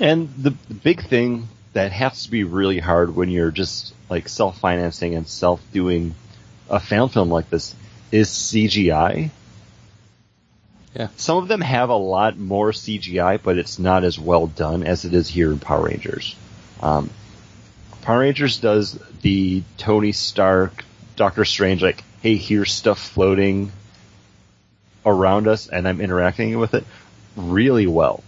And 0.00 0.32
the, 0.36 0.50
the 0.68 0.74
big 0.74 1.02
thing 1.08 1.48
that 1.72 1.92
has 1.92 2.24
to 2.24 2.30
be 2.30 2.44
really 2.44 2.78
hard 2.78 3.14
when 3.14 3.30
you're 3.30 3.50
just 3.50 3.94
like 4.08 4.28
self-financing 4.28 5.14
and 5.14 5.26
self-doing 5.26 6.14
a 6.70 6.80
fan 6.80 7.08
film 7.08 7.30
like 7.30 7.50
this 7.50 7.74
is 8.10 8.28
CGI. 8.28 9.30
Yeah. 10.94 11.08
Some 11.16 11.38
of 11.38 11.48
them 11.48 11.60
have 11.60 11.90
a 11.90 11.96
lot 11.96 12.36
more 12.36 12.72
CGI, 12.72 13.40
but 13.42 13.58
it's 13.58 13.78
not 13.78 14.04
as 14.04 14.18
well 14.18 14.46
done 14.46 14.82
as 14.82 15.04
it 15.04 15.14
is 15.14 15.28
here 15.28 15.52
in 15.52 15.58
Power 15.58 15.84
Rangers. 15.84 16.34
Um, 16.80 17.10
Power 18.02 18.20
Rangers 18.20 18.58
does 18.58 18.98
the 19.22 19.62
Tony 19.76 20.12
Stark, 20.12 20.84
Doctor 21.16 21.44
Strange, 21.44 21.82
like, 21.82 22.02
hey, 22.22 22.36
here's 22.36 22.72
stuff 22.72 22.98
floating 22.98 23.70
around 25.04 25.46
us 25.48 25.68
and 25.68 25.86
I'm 25.86 26.00
interacting 26.00 26.58
with 26.58 26.74
it 26.74 26.84
really 27.36 27.86
well. 27.86 28.22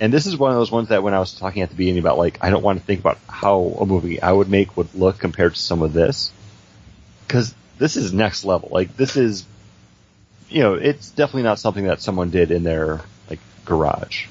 And 0.00 0.12
this 0.12 0.26
is 0.26 0.36
one 0.36 0.50
of 0.50 0.56
those 0.56 0.72
ones 0.72 0.88
that 0.88 1.02
when 1.02 1.14
I 1.14 1.18
was 1.18 1.34
talking 1.34 1.62
at 1.62 1.70
the 1.70 1.76
beginning 1.76 2.00
about 2.00 2.18
like 2.18 2.38
I 2.42 2.50
don't 2.50 2.62
want 2.62 2.80
to 2.80 2.84
think 2.84 3.00
about 3.00 3.18
how 3.28 3.76
a 3.80 3.86
movie 3.86 4.20
I 4.20 4.32
would 4.32 4.48
make 4.48 4.76
would 4.76 4.94
look 4.94 5.18
compared 5.18 5.54
to 5.54 5.60
some 5.60 5.82
of 5.82 5.92
this, 5.92 6.32
because 7.26 7.54
this 7.78 7.96
is 7.96 8.12
next 8.12 8.44
level. 8.44 8.68
Like 8.72 8.96
this 8.96 9.16
is, 9.16 9.44
you 10.48 10.62
know, 10.62 10.74
it's 10.74 11.10
definitely 11.10 11.42
not 11.42 11.58
something 11.58 11.84
that 11.84 12.00
someone 12.00 12.30
did 12.30 12.50
in 12.50 12.62
their 12.62 13.00
like 13.28 13.40
garage. 13.64 14.26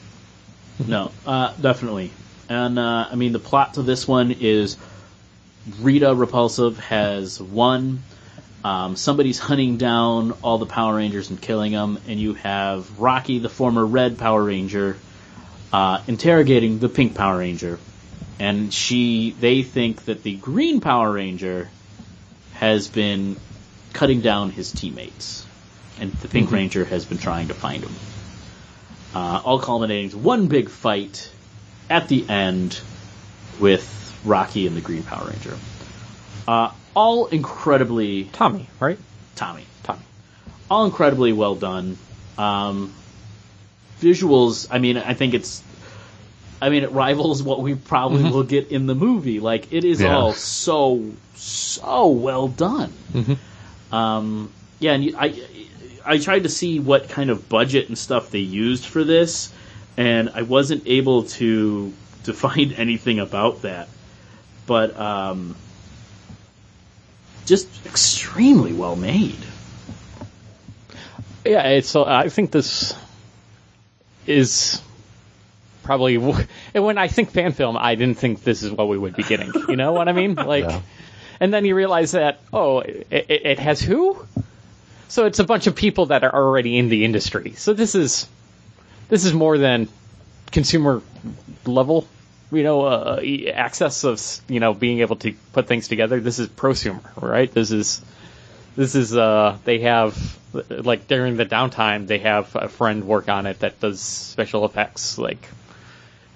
No, 0.86 1.12
uh, 1.26 1.54
definitely. 1.62 2.12
And 2.50 2.78
uh, 2.80 3.08
I 3.12 3.16
mean, 3.16 3.32
the 3.32 3.40
plot 3.40 3.76
to 3.76 3.82
this 3.82 4.08
one 4.08 4.32
is 4.32 4.78
Rita 5.80 6.14
Repulsive 6.14 6.80
has 6.80 7.42
won. 7.42 8.04
Um, 8.64 8.96
somebody's 8.96 9.40
hunting 9.40 9.78
down 9.78 10.32
all 10.42 10.58
the 10.58 10.66
Power 10.66 10.96
Rangers 10.96 11.30
and 11.30 11.42
killing 11.42 11.74
them, 11.74 12.00
and 12.08 12.20
you 12.20 12.34
have 12.36 13.00
Rocky, 13.00 13.40
the 13.40 13.50
former 13.50 13.86
Red 13.86 14.18
Power 14.18 14.42
Ranger, 14.42 14.98
uh, 15.74 16.02
interrogating 16.08 16.80
the 16.80 16.88
Pink 16.88 17.14
Power 17.14 17.40
Ranger. 17.40 17.80
And 18.40 18.74
she, 18.74 19.36
they 19.40 19.64
think 19.64 20.06
that 20.06 20.24
the 20.24 20.36
Green 20.36 20.80
Power 20.80 21.12
Ranger 21.12 21.70
has 22.64 22.88
been 22.88 23.36
cutting 23.92 24.22
down 24.22 24.50
his 24.50 24.72
teammates, 24.72 25.46
and 26.00 26.14
the 26.14 26.30
Pink 26.30 26.50
Ranger 26.50 26.86
has 26.86 27.04
been 27.04 27.18
trying 27.18 27.50
to 27.50 27.54
find 27.54 27.84
him 27.84 27.94
uh, 29.14 29.42
all 29.44 29.60
culminating 29.60 30.12
to 30.12 30.18
one 30.18 30.48
big 30.48 30.70
fight 30.70 31.30
at 31.90 32.08
the 32.08 32.26
end 32.30 32.80
with 33.60 34.22
Rocky 34.24 34.66
and 34.66 34.78
the 34.78 34.82
Green 34.82 35.04
Power 35.04 35.28
Ranger. 35.28 35.58
Uh, 36.48 36.72
all 36.96 37.28
incredibly 37.28 38.24
Tommy, 38.32 38.70
right? 38.80 38.98
Tommy, 39.36 39.66
Tommy. 39.84 40.00
all 40.72 40.86
incredibly 40.86 41.34
well 41.34 41.56
done. 41.56 41.98
Um, 42.38 42.94
visuals, 44.00 44.68
I 44.72 44.80
mean, 44.80 44.96
I 44.98 45.16
think 45.16 45.34
it's, 45.34 45.62
I 46.64 46.70
mean, 46.70 46.84
it 46.84 46.92
rivals 46.94 47.44
what 47.44 47.62
we 47.62 47.76
probably 47.76 48.24
will 48.24 48.44
get 48.44 48.70
in 48.72 48.86
the 48.88 48.96
movie. 48.96 49.42
Like, 49.42 49.74
it 49.74 49.84
is 49.84 50.02
Yeah. 50.02 50.16
all 50.16 50.34
so, 50.34 51.12
so 51.36 52.08
well 52.08 52.48
done. 52.48 52.94
Um, 53.92 54.50
yeah, 54.80 54.94
and 54.94 55.04
you, 55.04 55.16
I, 55.18 55.44
I 56.06 56.18
tried 56.20 56.44
to 56.44 56.50
see 56.50 56.80
what 56.80 57.10
kind 57.10 57.30
of 57.30 57.50
budget 57.50 57.90
and 57.90 57.98
stuff 57.98 58.32
they 58.32 58.40
used 58.40 58.86
for 58.86 59.04
this, 59.04 59.52
and 59.98 60.30
I 60.34 60.44
wasn't 60.44 60.84
able 60.88 61.24
to 61.24 61.92
to 62.24 62.34
find 62.46 62.72
anything 62.74 63.20
about 63.20 63.64
that. 63.64 63.90
But 64.66 64.98
um, 64.98 65.56
just 67.46 67.68
extremely 67.86 68.72
well 68.72 68.96
made. 68.96 69.44
yeah, 71.46 71.68
it's. 71.68 71.94
uh, 71.96 72.04
I 72.06 72.30
think 72.30 72.52
this 72.52 72.96
is 74.26 74.82
probably. 75.84 76.16
And 76.74 76.84
when 76.84 76.98
I 76.98 77.08
think 77.08 77.32
fan 77.32 77.52
film, 77.52 77.78
I 77.78 77.96
didn't 77.96 78.18
think 78.18 78.44
this 78.44 78.64
is 78.64 78.72
what 78.72 78.88
we 78.88 78.98
would 78.98 79.16
be 79.16 79.24
getting. 79.24 79.54
You 79.70 79.76
know 79.76 79.94
what 79.94 80.08
I 80.08 80.14
mean? 80.14 80.36
Like, 80.54 80.66
Yeah. 80.66 80.82
and 81.40 81.54
then 81.54 81.66
you 81.66 81.76
realize 81.76 82.12
that 82.12 82.40
oh, 82.52 82.80
it, 82.80 83.08
it, 83.12 83.60
has 83.60 83.82
who? 83.82 84.26
So 85.10 85.26
it's 85.26 85.40
a 85.40 85.44
bunch 85.44 85.68
of 85.68 85.76
people 85.76 86.08
that 86.08 86.24
are 86.24 86.34
already 86.34 86.78
in 86.78 86.90
the 86.90 87.06
industry. 87.06 87.54
So 87.58 87.74
this 87.74 87.94
is 87.96 88.28
this 89.10 89.26
is 89.26 89.34
more 89.34 89.58
than 89.58 89.88
consumer 90.52 91.02
level. 91.66 92.08
You 92.52 92.64
know, 92.64 92.82
uh, 92.86 93.20
e- 93.24 93.50
access 93.50 94.04
of 94.04 94.22
you 94.48 94.60
know 94.60 94.74
being 94.74 95.00
able 95.00 95.16
to 95.18 95.34
put 95.54 95.68
things 95.68 95.88
together. 95.88 96.20
This 96.20 96.40
is 96.40 96.48
prosumer, 96.48 97.02
right? 97.22 97.52
This 97.52 97.72
is 97.72 98.02
this 98.76 98.96
is 98.96 99.16
uh 99.16 99.58
they 99.66 99.80
have 99.80 100.16
like 100.70 101.08
during 101.08 101.36
the 101.38 101.46
downtime 101.46 102.06
they 102.08 102.20
have 102.20 102.56
a 102.56 102.68
friend 102.68 103.06
work 103.06 103.28
on 103.30 103.46
it 103.48 103.60
that 103.60 103.80
does 103.80 104.00
special 104.02 104.66
effects 104.66 105.18
like 105.18 105.48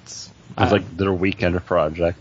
it's, 0.08 0.30
uh, 0.58 0.70
like 0.72 0.98
their 0.98 1.14
weekend 1.14 1.64
project. 1.66 2.20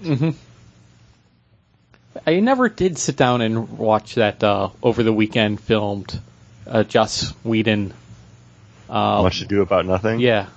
I 2.27 2.41
never 2.41 2.69
did 2.69 2.99
sit 2.99 3.17
down 3.17 3.41
and 3.43 3.79
watch 3.79 4.15
that 4.15 4.43
uh, 4.43 4.71
over 4.83 5.03
the 5.03 5.13
weekend 5.13 5.61
filmed 5.61 6.19
uh, 6.67 6.83
Joss 6.83 7.31
Whedon. 7.45 7.93
Uh, 8.89 9.23
Much 9.23 9.43
Ado 9.43 9.63
about 9.63 9.85
nothing. 9.85 10.21
yeah, 10.21 10.49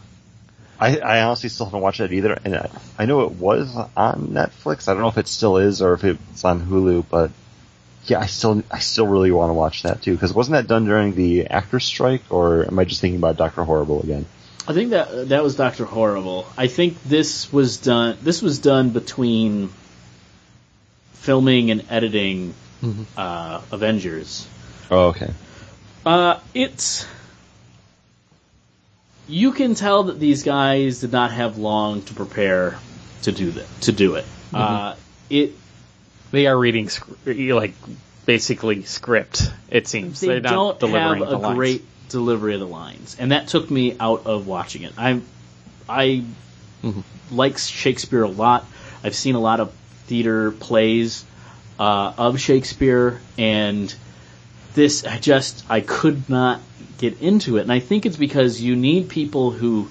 I, 0.79 0.99
I 0.99 1.21
honestly 1.23 1.49
still 1.49 1.65
haven't 1.65 1.81
watched 1.81 1.99
that 1.99 2.13
either, 2.13 2.39
and 2.45 2.55
I, 2.55 2.69
I 2.97 3.05
know 3.05 3.21
it 3.21 3.31
was 3.31 3.75
on 3.97 4.27
Netflix. 4.27 4.87
I 4.87 4.93
don't 4.93 5.01
know 5.01 5.09
if 5.09 5.17
it 5.17 5.27
still 5.27 5.57
is 5.57 5.81
or 5.81 5.93
if 5.93 6.03
it's 6.03 6.45
on 6.45 6.61
Hulu, 6.61 7.05
but 7.09 7.31
yeah, 8.05 8.19
I 8.19 8.27
still 8.27 8.63
I 8.71 8.79
still 8.79 9.07
really 9.07 9.31
want 9.31 9.49
to 9.49 9.53
watch 9.53 9.83
that 9.83 10.01
too 10.01 10.13
because 10.13 10.33
wasn't 10.33 10.53
that 10.53 10.67
done 10.67 10.85
during 10.85 11.15
the 11.15 11.47
actors 11.47 11.85
strike, 11.85 12.21
or 12.29 12.65
am 12.65 12.79
I 12.79 12.85
just 12.85 13.01
thinking 13.01 13.17
about 13.19 13.35
Doctor 13.37 13.63
Horrible 13.63 14.01
again? 14.01 14.25
I 14.69 14.73
think 14.73 14.91
that 14.91 15.29
that 15.29 15.41
was 15.43 15.55
Doctor 15.55 15.83
Horrible. 15.83 16.45
I 16.55 16.67
think 16.67 17.01
this 17.03 17.51
was 17.51 17.77
done. 17.77 18.19
This 18.21 18.43
was 18.43 18.59
done 18.59 18.91
between 18.91 19.71
filming 21.13 21.71
and 21.71 21.83
editing 21.89 22.53
uh, 23.17 23.61
Avengers. 23.71 24.47
Oh, 24.91 25.07
okay. 25.07 25.31
Uh, 26.05 26.39
it's 26.53 27.07
you 29.27 29.53
can 29.53 29.73
tell 29.73 30.03
that 30.03 30.19
these 30.19 30.43
guys 30.43 31.01
did 31.01 31.11
not 31.11 31.31
have 31.31 31.57
long 31.57 32.03
to 32.03 32.13
prepare 32.13 32.77
to 33.23 33.31
do 33.31 33.49
that 33.49 33.81
to 33.81 33.91
do 33.91 34.15
it. 34.15 34.25
Uh, 34.53 34.95
it 35.31 35.53
they 36.29 36.45
are 36.45 36.55
reading 36.55 36.89
sc- 36.89 37.07
like 37.25 37.73
basically 38.27 38.83
script. 38.83 39.51
It 39.71 39.87
seems 39.87 40.19
they 40.19 40.37
are 40.37 40.41
not 40.41 40.51
don't 40.51 40.79
delivering 40.79 41.21
have 41.23 41.31
the 41.31 41.37
a 41.37 41.39
lines. 41.39 41.55
great 41.55 41.85
delivery 42.09 42.53
of 42.53 42.59
the 42.59 42.67
lines, 42.67 43.15
and 43.19 43.31
that 43.31 43.47
took 43.47 43.69
me 43.69 43.95
out 43.99 44.25
of 44.25 44.47
watching 44.47 44.83
it. 44.83 44.93
I 44.97 45.21
I 45.87 46.23
like 47.31 47.57
Shakespeare 47.57 48.23
a 48.23 48.29
lot. 48.29 48.65
I've 49.03 49.15
seen 49.15 49.35
a 49.35 49.39
lot 49.39 49.59
of 49.59 49.73
theater 50.05 50.51
plays 50.51 51.23
uh, 51.79 52.13
of 52.17 52.39
Shakespeare, 52.39 53.21
and 53.37 53.93
this 54.73 55.05
I 55.05 55.17
just 55.19 55.65
I 55.69 55.81
could 55.81 56.29
not 56.29 56.61
get 56.97 57.21
into 57.21 57.57
it, 57.57 57.61
and 57.61 57.71
I 57.71 57.79
think 57.79 58.05
it's 58.05 58.17
because 58.17 58.61
you 58.61 58.75
need 58.75 59.09
people 59.09 59.51
who 59.51 59.87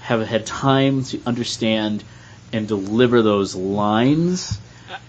have 0.00 0.26
had 0.26 0.46
time 0.46 1.04
to 1.04 1.20
understand 1.26 2.02
and 2.52 2.66
deliver 2.66 3.22
those 3.22 3.54
lines. 3.54 4.58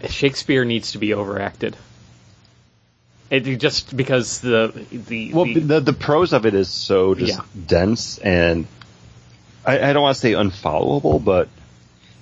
Shakespeare 0.10 0.66
needs 0.66 0.92
to 0.92 0.98
be 0.98 1.14
overacted. 1.14 1.78
It 3.30 3.42
just 3.60 3.96
because 3.96 4.42
the 4.42 4.74
the, 4.92 5.34
Well, 5.34 5.46
the- 5.46 5.60
the 5.60 5.80
the 5.82 5.94
prose 5.94 6.34
of 6.34 6.46
it 6.46 6.54
is 6.56 6.68
so 6.70 7.14
just 7.16 7.38
Yeah. 7.38 7.44
dense 7.68 8.18
and 8.18 8.66
I, 9.66 9.90
I 9.90 9.94
don't 9.94 10.02
want 10.02 10.16
to 10.16 10.20
say 10.22 10.32
unfollowable, 10.34 11.24
but 11.24 11.48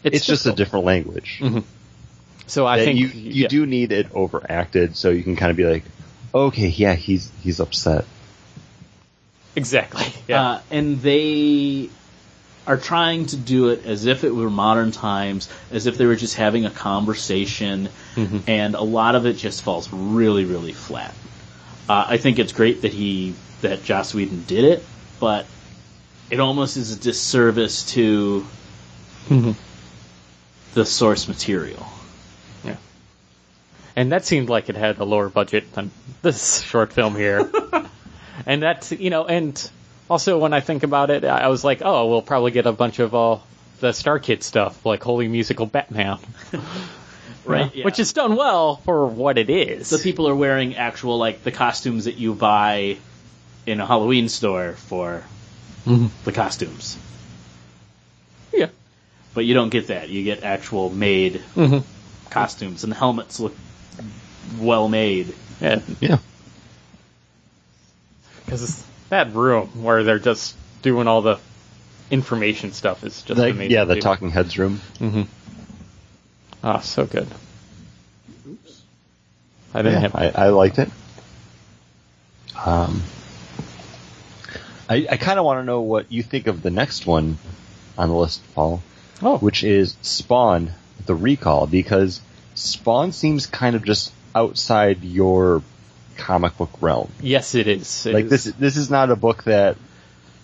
it's, 0.03 0.25
just 0.25 0.45
a 0.45 0.53
different 0.53 0.85
language. 0.85 1.41
So 2.47 2.65
I 2.65 2.83
think 2.83 2.99
you 2.99 3.07
you 3.07 3.43
yeah. 3.43 3.47
do 3.47 3.65
need 3.65 3.91
it 3.91 4.07
overacted 4.13 4.95
so 4.95 5.09
you 5.09 5.23
can 5.23 5.35
kind 5.35 5.51
of 5.51 5.57
be 5.57 5.65
like, 5.65 5.83
okay, 6.33 6.67
yeah, 6.67 6.95
he's 6.95 7.31
he's 7.41 7.59
upset. 7.59 8.05
exactly. 9.55 10.05
Yeah. 10.27 10.41
Uh, 10.43 10.61
and 10.71 11.01
they 11.01 11.89
are 12.67 12.77
trying 12.77 13.25
to 13.27 13.37
do 13.37 13.69
it 13.69 13.85
as 13.85 14.05
if 14.05 14.25
it 14.25 14.35
were 14.35 14.49
modern 14.49 14.91
times, 14.91 15.49
as 15.71 15.87
if 15.87 15.97
they 15.97 16.05
were 16.05 16.17
just 16.17 16.35
having 16.35 16.65
a 16.65 16.69
conversation, 16.69 17.87
and 18.45 18.75
a 18.75 18.81
lot 18.81 19.15
of 19.15 19.25
it 19.25 19.37
just 19.37 19.63
falls 19.63 19.91
really, 19.91 20.43
really 20.43 20.73
flat. 20.73 21.15
Uh, 21.87 22.05
I 22.09 22.17
think 22.17 22.39
it's 22.39 22.51
great 22.51 22.81
that 22.81 22.91
he 22.91 23.33
that 23.61 23.83
Joss 23.83 24.13
Whedon 24.13 24.43
did 24.43 24.65
it, 24.65 24.83
but 25.21 25.45
it 26.29 26.41
almost 26.41 26.75
is 26.75 26.91
a 26.91 26.99
disservice 26.99 27.85
to 27.93 28.45
the 30.73 30.85
source 30.85 31.29
material. 31.29 31.87
Yeah, 32.65 32.75
and 33.95 34.11
that 34.11 34.25
seemed 34.25 34.49
like 34.49 34.67
it 34.67 34.75
had 34.75 34.97
a 34.99 35.05
lower 35.05 35.29
budget 35.29 35.71
than 35.71 35.91
this 36.21 36.61
short 36.61 36.91
film 36.91 37.15
here. 37.15 37.49
and 38.45 38.61
that's 38.61 38.91
you 38.91 39.09
know, 39.09 39.25
and 39.25 39.71
also 40.09 40.37
when 40.39 40.53
I 40.53 40.59
think 40.61 40.83
about 40.83 41.09
it, 41.09 41.23
I 41.25 41.47
was 41.49 41.63
like, 41.63 41.81
oh, 41.83 42.07
we'll 42.07 42.21
probably 42.21 42.51
get 42.51 42.65
a 42.65 42.71
bunch 42.71 42.99
of 42.99 43.13
uh, 43.15 43.37
the 43.79 43.91
Star 43.93 44.19
Kid 44.19 44.43
stuff, 44.43 44.85
like 44.85 45.03
Holy 45.03 45.27
Musical 45.27 45.65
Batman, 45.65 46.17
Right, 47.45 47.73
Yeah. 47.75 47.85
which 47.85 47.99
is 47.99 48.11
done 48.13 48.35
well 48.35 48.77
for 48.77 49.05
what 49.07 49.37
it 49.37 49.49
is. 49.49 49.89
the 49.89 49.97
people 49.99 50.27
are 50.27 50.35
wearing 50.35 50.75
actual 50.75 51.17
like 51.17 51.43
the 51.43 51.51
costumes 51.51 52.05
that 52.05 52.17
you 52.17 52.33
buy 52.33 52.97
in 53.65 53.79
a 53.79 53.85
Halloween 53.85 54.27
store 54.29 54.73
for 54.73 55.23
the 55.85 56.31
costumes. 56.33 56.97
yeah, 58.53 58.67
But 59.33 59.45
you 59.45 59.53
don't 59.53 59.69
get 59.69 59.87
that. 59.87 60.09
You 60.09 60.23
get 60.23 60.43
actual 60.43 60.89
made 60.89 61.41
Mhm. 61.55 61.83
costumes, 62.29 62.83
and 62.83 62.91
the 62.91 62.97
helmets 62.97 63.39
look 63.39 63.55
well 64.59 64.87
made. 64.89 65.33
yeah, 65.61 65.79
Yeah. 66.01 66.17
because 68.45 68.83
that 69.09 69.33
room 69.33 69.83
where 69.83 70.03
they're 70.03 70.19
just 70.19 70.55
doing 70.81 71.07
all 71.07 71.21
the 71.21 71.39
information 72.11 72.71
stuff 72.71 73.03
is 73.03 73.21
just 73.23 73.39
Like, 73.39 73.53
amazing. 73.53 73.71
yeah, 73.71 73.83
the 73.85 73.95
too. 73.95 74.01
talking 74.01 74.29
heads 74.31 74.57
room. 74.57 74.79
Oh, 76.63 76.79
so 76.79 77.05
good. 77.05 77.27
Oops. 78.49 78.81
I 79.73 79.81
didn't 79.81 79.93
Yeah, 79.93 79.99
have. 80.09 80.15
I, 80.15 80.29
I 80.29 80.49
liked 80.49 80.79
it. 80.79 80.89
Um, 82.65 83.03
I, 84.89 85.05
I 85.11 85.17
kind 85.17 85.37
of 85.37 85.45
want 85.45 85.59
to 85.59 85.63
know 85.63 85.81
what 85.81 86.11
you 86.11 86.23
think 86.23 86.47
of 86.47 86.61
the 86.61 86.69
next 86.71 87.05
one 87.05 87.37
on 87.97 88.09
the 88.09 88.15
list, 88.15 88.41
Paul, 88.55 88.81
oh, 89.21 89.37
which 89.37 89.63
is 89.63 89.95
Spawn: 90.01 90.71
The 91.05 91.13
Recall, 91.15 91.67
because 91.67 92.21
Spawn 92.55 93.11
seems 93.11 93.45
kind 93.45 93.75
of 93.75 93.83
just 93.83 94.11
outside 94.33 95.03
your 95.03 95.61
comic 96.17 96.57
book 96.57 96.71
realm. 96.81 97.09
yes, 97.21 97.55
it 97.55 97.67
is. 97.67 98.05
It 98.05 98.13
like 98.13 98.25
is. 98.25 98.29
this, 98.45 98.53
this 98.55 98.77
is 98.77 98.89
not 98.89 99.09
a 99.11 99.15
book 99.15 99.43
that, 99.45 99.77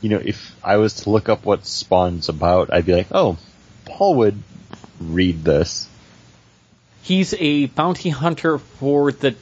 you 0.01 0.09
know, 0.09 0.21
if 0.24 0.55
I 0.63 0.78
was 0.78 0.93
to 1.03 1.09
look 1.09 1.30
up 1.30 1.45
what 1.45 1.65
Spawn's 1.65 2.30
about, 2.30 2.71
I'd 2.74 2.86
be 2.86 2.93
like, 2.93 3.07
oh, 3.11 3.38
Paul 3.86 4.15
would 4.15 4.41
read 4.99 5.43
this. 5.43 5.88
He's 7.01 7.34
a 7.38 7.65
bounty 7.65 8.09
hunter 8.09 8.57
for 8.57 9.11
the 9.11 9.36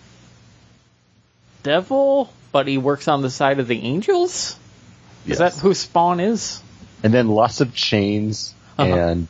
devil, 1.64 2.32
but 2.52 2.68
he 2.68 2.78
works 2.78 3.08
on 3.08 3.22
the 3.22 3.30
side 3.30 3.60
of 3.60 3.68
the 3.68 3.80
angels. 3.82 4.58
Is 5.28 5.38
that 5.38 5.54
who 5.56 5.74
Spawn 5.74 6.20
is? 6.20 6.62
and 7.04 7.12
then 7.14 7.28
lots 7.30 7.62
of 7.62 7.74
chains 7.74 8.54
Uh-huh. 8.78 8.94
and 8.96 9.28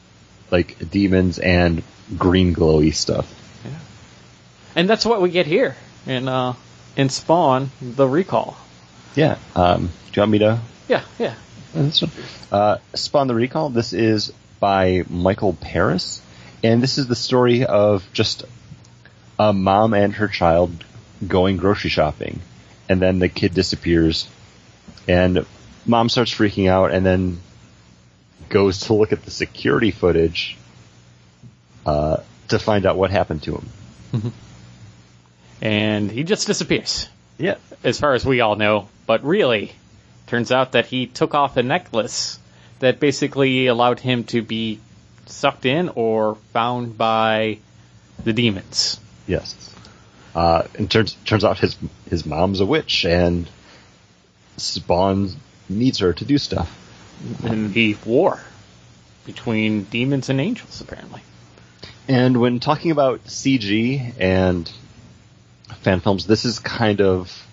like 0.52 0.90
demons 0.92 1.40
and 1.40 1.84
green 2.18 2.54
glowy 2.54 2.94
stuff. 2.94 3.34
Yeah. 3.64 3.72
And 4.76 4.90
that's 4.90 5.06
what 5.06 5.22
we 5.22 5.30
get 5.30 5.46
here 5.46 5.76
in 6.06 6.28
uh, 6.28 6.54
in 6.96 7.10
Spawn: 7.10 7.72
The 7.82 8.08
Recall. 8.08 8.58
Yeah. 9.16 9.38
Um, 9.56 9.88
do 9.88 9.92
you 10.14 10.22
want 10.22 10.32
me 10.32 10.40
to? 10.40 10.60
Yeah, 10.88 11.04
yeah. 11.20 11.36
uh, 11.76 11.82
This 11.84 12.02
one? 12.02 12.12
Uh, 12.52 12.78
Spawn 12.94 13.28
the 13.28 13.36
Recall. 13.36 13.70
This 13.70 13.94
is 13.94 14.32
by 14.60 15.04
Michael 15.10 15.54
Paris, 15.54 16.22
and 16.64 16.82
this 16.84 16.98
is 16.98 17.08
the 17.08 17.16
story 17.16 17.66
of 17.66 18.08
just 18.14 18.44
a 19.40 19.54
mom 19.54 19.94
and 19.94 20.14
her 20.14 20.28
child 20.28 20.84
going 21.28 21.58
grocery 21.58 21.90
shopping, 21.90 22.42
and 22.90 23.02
then 23.02 23.20
the 23.20 23.30
kid 23.30 23.54
disappears, 23.54 24.28
and 25.08 25.46
mom 25.86 26.10
starts 26.10 26.32
freaking 26.34 26.70
out, 26.70 26.92
and 26.92 27.06
then 27.06 27.40
goes 28.50 28.82
to 28.82 28.94
look 28.94 29.12
at 29.14 29.24
the 29.24 29.32
security 29.32 29.92
footage 29.92 30.58
uh, 31.86 32.18
to 32.50 32.60
find 32.60 32.86
out 32.86 32.98
what 32.98 33.12
happened 33.12 33.42
to 33.44 33.56
him. 33.56 34.34
And 35.62 36.12
he 36.12 36.24
just 36.24 36.48
disappears. 36.48 37.08
Yeah. 37.38 37.56
as 37.84 38.00
far 38.00 38.14
as 38.14 38.26
we 38.26 38.42
all 38.42 38.56
know. 38.56 38.88
But 39.06 39.24
really, 39.24 39.72
turns 40.28 40.52
out 40.52 40.74
that 40.74 40.86
he 40.86 41.08
took 41.08 41.34
off 41.34 41.58
a 41.58 41.64
necklace 41.64 42.40
that 42.80 43.00
basically 43.00 43.68
allowed 43.68 44.00
him 44.00 44.24
to 44.26 44.42
be 44.42 44.80
sucked 45.26 45.66
in 45.66 45.90
or 45.90 46.36
found 46.54 46.98
by 46.98 47.60
the 48.24 48.34
demons. 48.34 49.00
Yes. 49.28 49.56
Uh, 50.34 50.64
and 50.76 50.90
turns 50.90 51.14
turns 51.26 51.44
out 51.44 51.60
his 51.60 51.78
his 52.10 52.26
mom's 52.26 52.60
a 52.62 52.66
witch, 52.66 53.06
and 53.06 53.50
Spawn 54.58 55.32
needs 55.68 56.00
her 56.00 56.14
to 56.14 56.26
do 56.26 56.38
stuff. 56.38 56.78
in 57.44 57.74
the 57.74 57.96
war 58.06 58.40
between 59.26 59.84
demons 59.84 60.30
and 60.30 60.40
angels, 60.40 60.82
apparently. 60.82 61.22
And 62.08 62.38
when 62.38 62.60
talking 62.60 62.92
about 62.92 63.26
CG 63.26 64.14
and 64.20 64.72
fan 65.82 66.00
films, 66.00 66.26
this 66.26 66.46
is 66.46 66.60
kind 66.60 67.02
of 67.02 67.46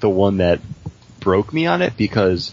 the 0.00 0.08
one 0.08 0.38
that 0.38 0.60
broke 1.20 1.52
me 1.52 1.66
on 1.66 1.82
it 1.82 1.96
because 1.96 2.52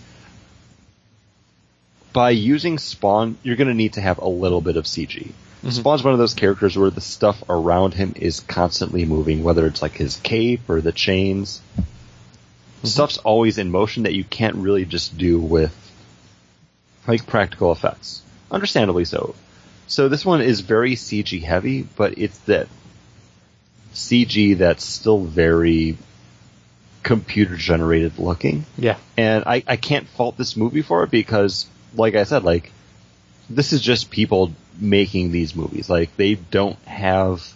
by 2.14 2.30
using 2.30 2.78
Spawn, 2.78 3.38
you're 3.44 3.56
going 3.56 3.68
to 3.68 3.74
need 3.74 3.94
to 3.94 4.02
have 4.02 4.20
a 4.20 4.28
little 4.28 4.62
bit 4.62 4.78
of 4.78 4.86
CG. 4.86 5.28
Mm-hmm. 5.28 5.70
Spawn's 5.70 6.04
one 6.04 6.14
of 6.14 6.20
those 6.20 6.34
characters 6.34 6.78
where 6.78 6.90
the 6.90 7.02
stuff 7.02 7.44
around 7.50 7.94
him 7.94 8.14
is 8.16 8.40
constantly 8.40 9.06
moving, 9.06 9.44
whether 9.44 9.66
it's 9.66 9.82
like 9.82 9.94
his 9.94 10.18
cape 10.18 10.70
or 10.70 10.82
the 10.82 10.92
chains. 10.92 11.62
Mm-hmm. 11.76 12.88
Stuff's 12.88 13.18
always 13.18 13.58
in 13.58 13.72
motion 13.72 14.04
that 14.04 14.14
you 14.14 14.24
can't 14.24 14.56
really 14.56 14.86
just 14.86 15.18
do 15.18 15.40
with 15.40 15.76
like 17.08 17.28
practical 17.28 17.72
effects. 17.72 18.22
Understandably 18.52 19.06
so. 19.06 19.36
So 19.88 20.10
this 20.10 20.26
one 20.26 20.42
is 20.42 20.62
very 20.62 20.96
CG 20.96 21.42
heavy, 21.44 21.84
but 21.84 22.18
it's 22.18 22.38
that 22.40 22.68
CG 23.96 24.58
that's 24.58 24.86
still 24.86 25.20
very 25.20 25.98
computer 27.02 27.56
generated 27.56 28.20
looking. 28.20 28.66
Yeah. 28.78 28.98
And 29.18 29.46
I, 29.46 29.64
I 29.66 29.78
can't 29.78 30.08
fault 30.08 30.38
this 30.38 30.58
movie 30.58 30.82
for 30.82 31.04
it 31.04 31.12
because, 31.12 31.66
like 31.96 32.16
I 32.16 32.24
said, 32.24 32.44
like, 32.44 32.72
this 33.50 33.74
is 33.74 33.82
just 33.82 34.12
people 34.12 34.52
making 34.80 35.32
these 35.32 35.56
movies. 35.56 35.90
Like, 35.90 36.16
they 36.18 36.36
don't 36.36 36.80
have 36.80 37.48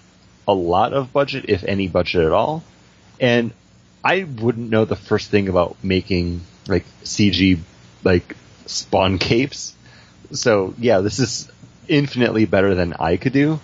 a 0.47 0.53
lot 0.53 0.93
of 0.93 1.11
budget, 1.11 1.45
if 1.47 1.63
any 1.63 1.87
budget 1.87 2.23
at 2.23 2.31
all. 2.31 2.63
And 3.19 3.51
I 4.03 4.23
wouldn't 4.23 4.69
know 4.69 4.85
the 4.85 4.95
first 4.95 5.29
thing 5.29 5.49
about 5.49 5.77
making, 5.83 6.41
like, 6.67 6.85
CG, 7.03 7.59
like, 8.03 8.35
spawn 8.65 9.17
capes. 9.17 9.75
So, 10.31 10.73
yeah, 10.77 10.99
this 10.99 11.19
is 11.19 11.51
infinitely 11.87 12.45
better 12.45 12.75
than 12.75 12.93
I 12.93 13.17
could 13.17 13.33
do. 13.33 13.59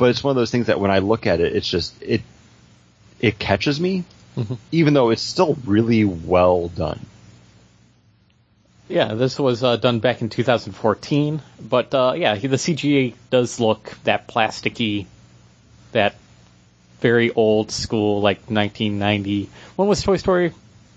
But 0.00 0.08
it's 0.08 0.24
one 0.24 0.30
of 0.30 0.36
those 0.36 0.50
things 0.50 0.68
that 0.68 0.80
when 0.80 0.90
I 0.90 1.00
look 1.00 1.26
at 1.26 1.40
it, 1.40 1.54
it's 1.54 1.68
just, 1.68 1.92
it, 2.02 2.22
it 3.20 3.38
catches 3.38 3.78
me, 3.78 4.04
even 4.72 4.94
though 4.94 5.10
it's 5.10 5.20
still 5.20 5.58
really 5.66 6.06
well 6.06 6.68
done. 6.68 7.04
Yeah, 8.88 9.12
this 9.12 9.38
was 9.38 9.62
uh, 9.62 9.76
done 9.76 10.00
back 10.00 10.22
in 10.22 10.30
2014, 10.30 11.42
but 11.60 11.92
uh, 11.94 12.14
yeah, 12.16 12.34
the 12.34 12.56
CGI 12.56 13.12
does 13.28 13.60
look 13.60 13.94
that 14.04 14.26
plasticky, 14.26 15.04
that 15.92 16.14
very 17.00 17.30
old 17.30 17.70
school, 17.70 18.22
like 18.22 18.38
1990. 18.48 19.50
When 19.76 19.86
was 19.86 20.02
Toy 20.02 20.16
Story? 20.16 20.54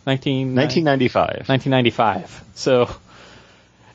19, 0.07 0.55
1995. 0.55 1.49
1995. 1.49 2.43
So 2.55 2.89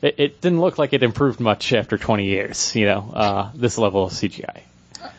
it, 0.03 0.17
it 0.19 0.41
didn't 0.43 0.61
look 0.61 0.77
like 0.77 0.93
it 0.93 1.03
improved 1.03 1.41
much 1.41 1.73
after 1.73 1.97
20 1.97 2.27
years. 2.27 2.77
You 2.77 2.85
know, 2.85 3.11
uh, 3.15 3.51
this 3.55 3.79
level 3.79 4.05
of 4.05 4.13
CGI. 4.13 4.65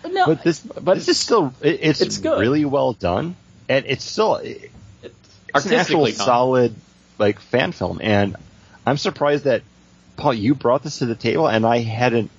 No, 0.09 0.25
But 0.27 0.43
this, 0.43 0.59
but 0.59 0.95
this 0.95 1.07
is 1.07 1.17
still, 1.19 1.53
it, 1.61 1.79
it's, 1.81 2.01
It's 2.01 2.17
good. 2.17 2.39
really 2.39 2.65
well 2.65 2.93
done, 2.93 3.35
and 3.67 3.85
it's 3.87 4.03
still, 4.03 4.35
it, 4.35 4.71
it's 5.03 5.05
an 5.05 5.11
actual 5.53 5.71
artistically 5.71 6.11
done. 6.13 6.25
solid, 6.25 6.75
like, 7.17 7.39
fan 7.39 7.71
film, 7.71 7.99
and 8.01 8.35
I'm 8.85 8.97
surprised 8.97 9.43
that, 9.45 9.61
Paul, 10.17 10.33
you 10.33 10.55
brought 10.55 10.83
this 10.83 10.99
to 10.99 11.05
the 11.05 11.15
table, 11.15 11.47
and 11.47 11.65
I 11.65 11.79
hadn't, 11.79 12.31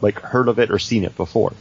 like, 0.00 0.20
heard 0.20 0.48
of 0.48 0.58
it 0.58 0.70
or 0.70 0.78
seen 0.78 1.04
it 1.04 1.16
before. 1.16 1.52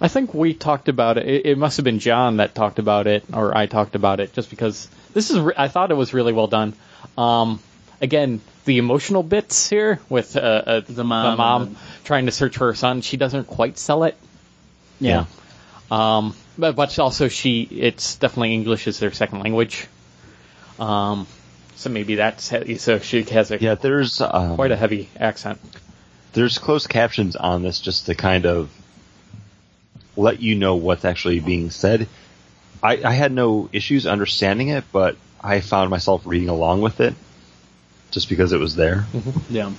I 0.00 0.08
think 0.08 0.34
we 0.34 0.54
talked 0.54 0.88
about 0.88 1.18
it. 1.18 1.26
it. 1.26 1.46
It 1.46 1.58
must 1.58 1.76
have 1.76 1.84
been 1.84 2.00
John 2.00 2.38
that 2.38 2.54
talked 2.54 2.78
about 2.78 3.06
it, 3.06 3.24
or 3.32 3.56
I 3.56 3.66
talked 3.66 3.94
about 3.94 4.20
it, 4.20 4.32
just 4.32 4.50
because 4.50 4.88
this 5.14 5.30
is. 5.30 5.38
I 5.56 5.68
thought 5.68 5.90
it 5.90 5.94
was 5.94 6.12
really 6.12 6.32
well 6.32 6.48
done. 6.48 6.74
Um, 7.16 7.60
again, 8.00 8.40
the 8.64 8.78
emotional 8.78 9.22
bits 9.22 9.70
here 9.70 10.00
with 10.08 10.36
uh, 10.36 10.40
uh, 10.40 10.80
the 10.86 11.04
mom 11.04 11.38
mom 11.38 11.62
and 11.62 11.76
trying 12.02 12.26
to 12.26 12.32
search 12.32 12.58
for 12.58 12.66
her 12.66 12.74
son. 12.74 13.02
She 13.02 13.16
doesn't 13.16 13.46
quite 13.46 13.78
sell 13.78 14.02
it. 14.04 14.16
Yeah. 15.00 15.26
Um, 15.90 16.34
but, 16.56 16.76
but 16.76 16.98
also 16.98 17.28
she, 17.28 17.62
it's 17.62 18.16
definitely 18.16 18.54
English 18.54 18.86
is 18.86 18.98
their 18.98 19.12
second 19.12 19.40
language. 19.40 19.86
Um, 20.78 21.26
so 21.76 21.90
maybe 21.90 22.16
that's 22.16 22.52
so 22.82 22.98
she 22.98 23.22
has 23.24 23.50
a 23.50 23.60
Yeah, 23.60 23.74
there's, 23.74 24.20
um, 24.20 24.56
quite 24.56 24.70
a 24.72 24.76
heavy 24.76 25.08
accent. 25.18 25.60
there's 26.32 26.58
closed 26.58 26.88
captions 26.88 27.36
on 27.36 27.62
this 27.62 27.80
just 27.80 28.06
to 28.06 28.14
kind 28.14 28.46
of 28.46 28.70
let 30.16 30.40
you 30.40 30.54
know 30.54 30.76
what's 30.76 31.04
actually 31.04 31.40
being 31.40 31.70
said. 31.70 32.08
I, 32.82 33.02
I 33.04 33.12
had 33.12 33.32
no 33.32 33.68
issues 33.72 34.06
understanding 34.06 34.68
it, 34.68 34.84
but 34.92 35.16
I 35.40 35.60
found 35.60 35.90
myself 35.90 36.22
reading 36.24 36.48
along 36.48 36.80
with 36.82 37.00
it 37.00 37.14
just 38.10 38.28
because 38.28 38.52
it 38.52 38.60
was 38.60 38.76
there. 38.76 39.06
Yeah. 39.50 39.72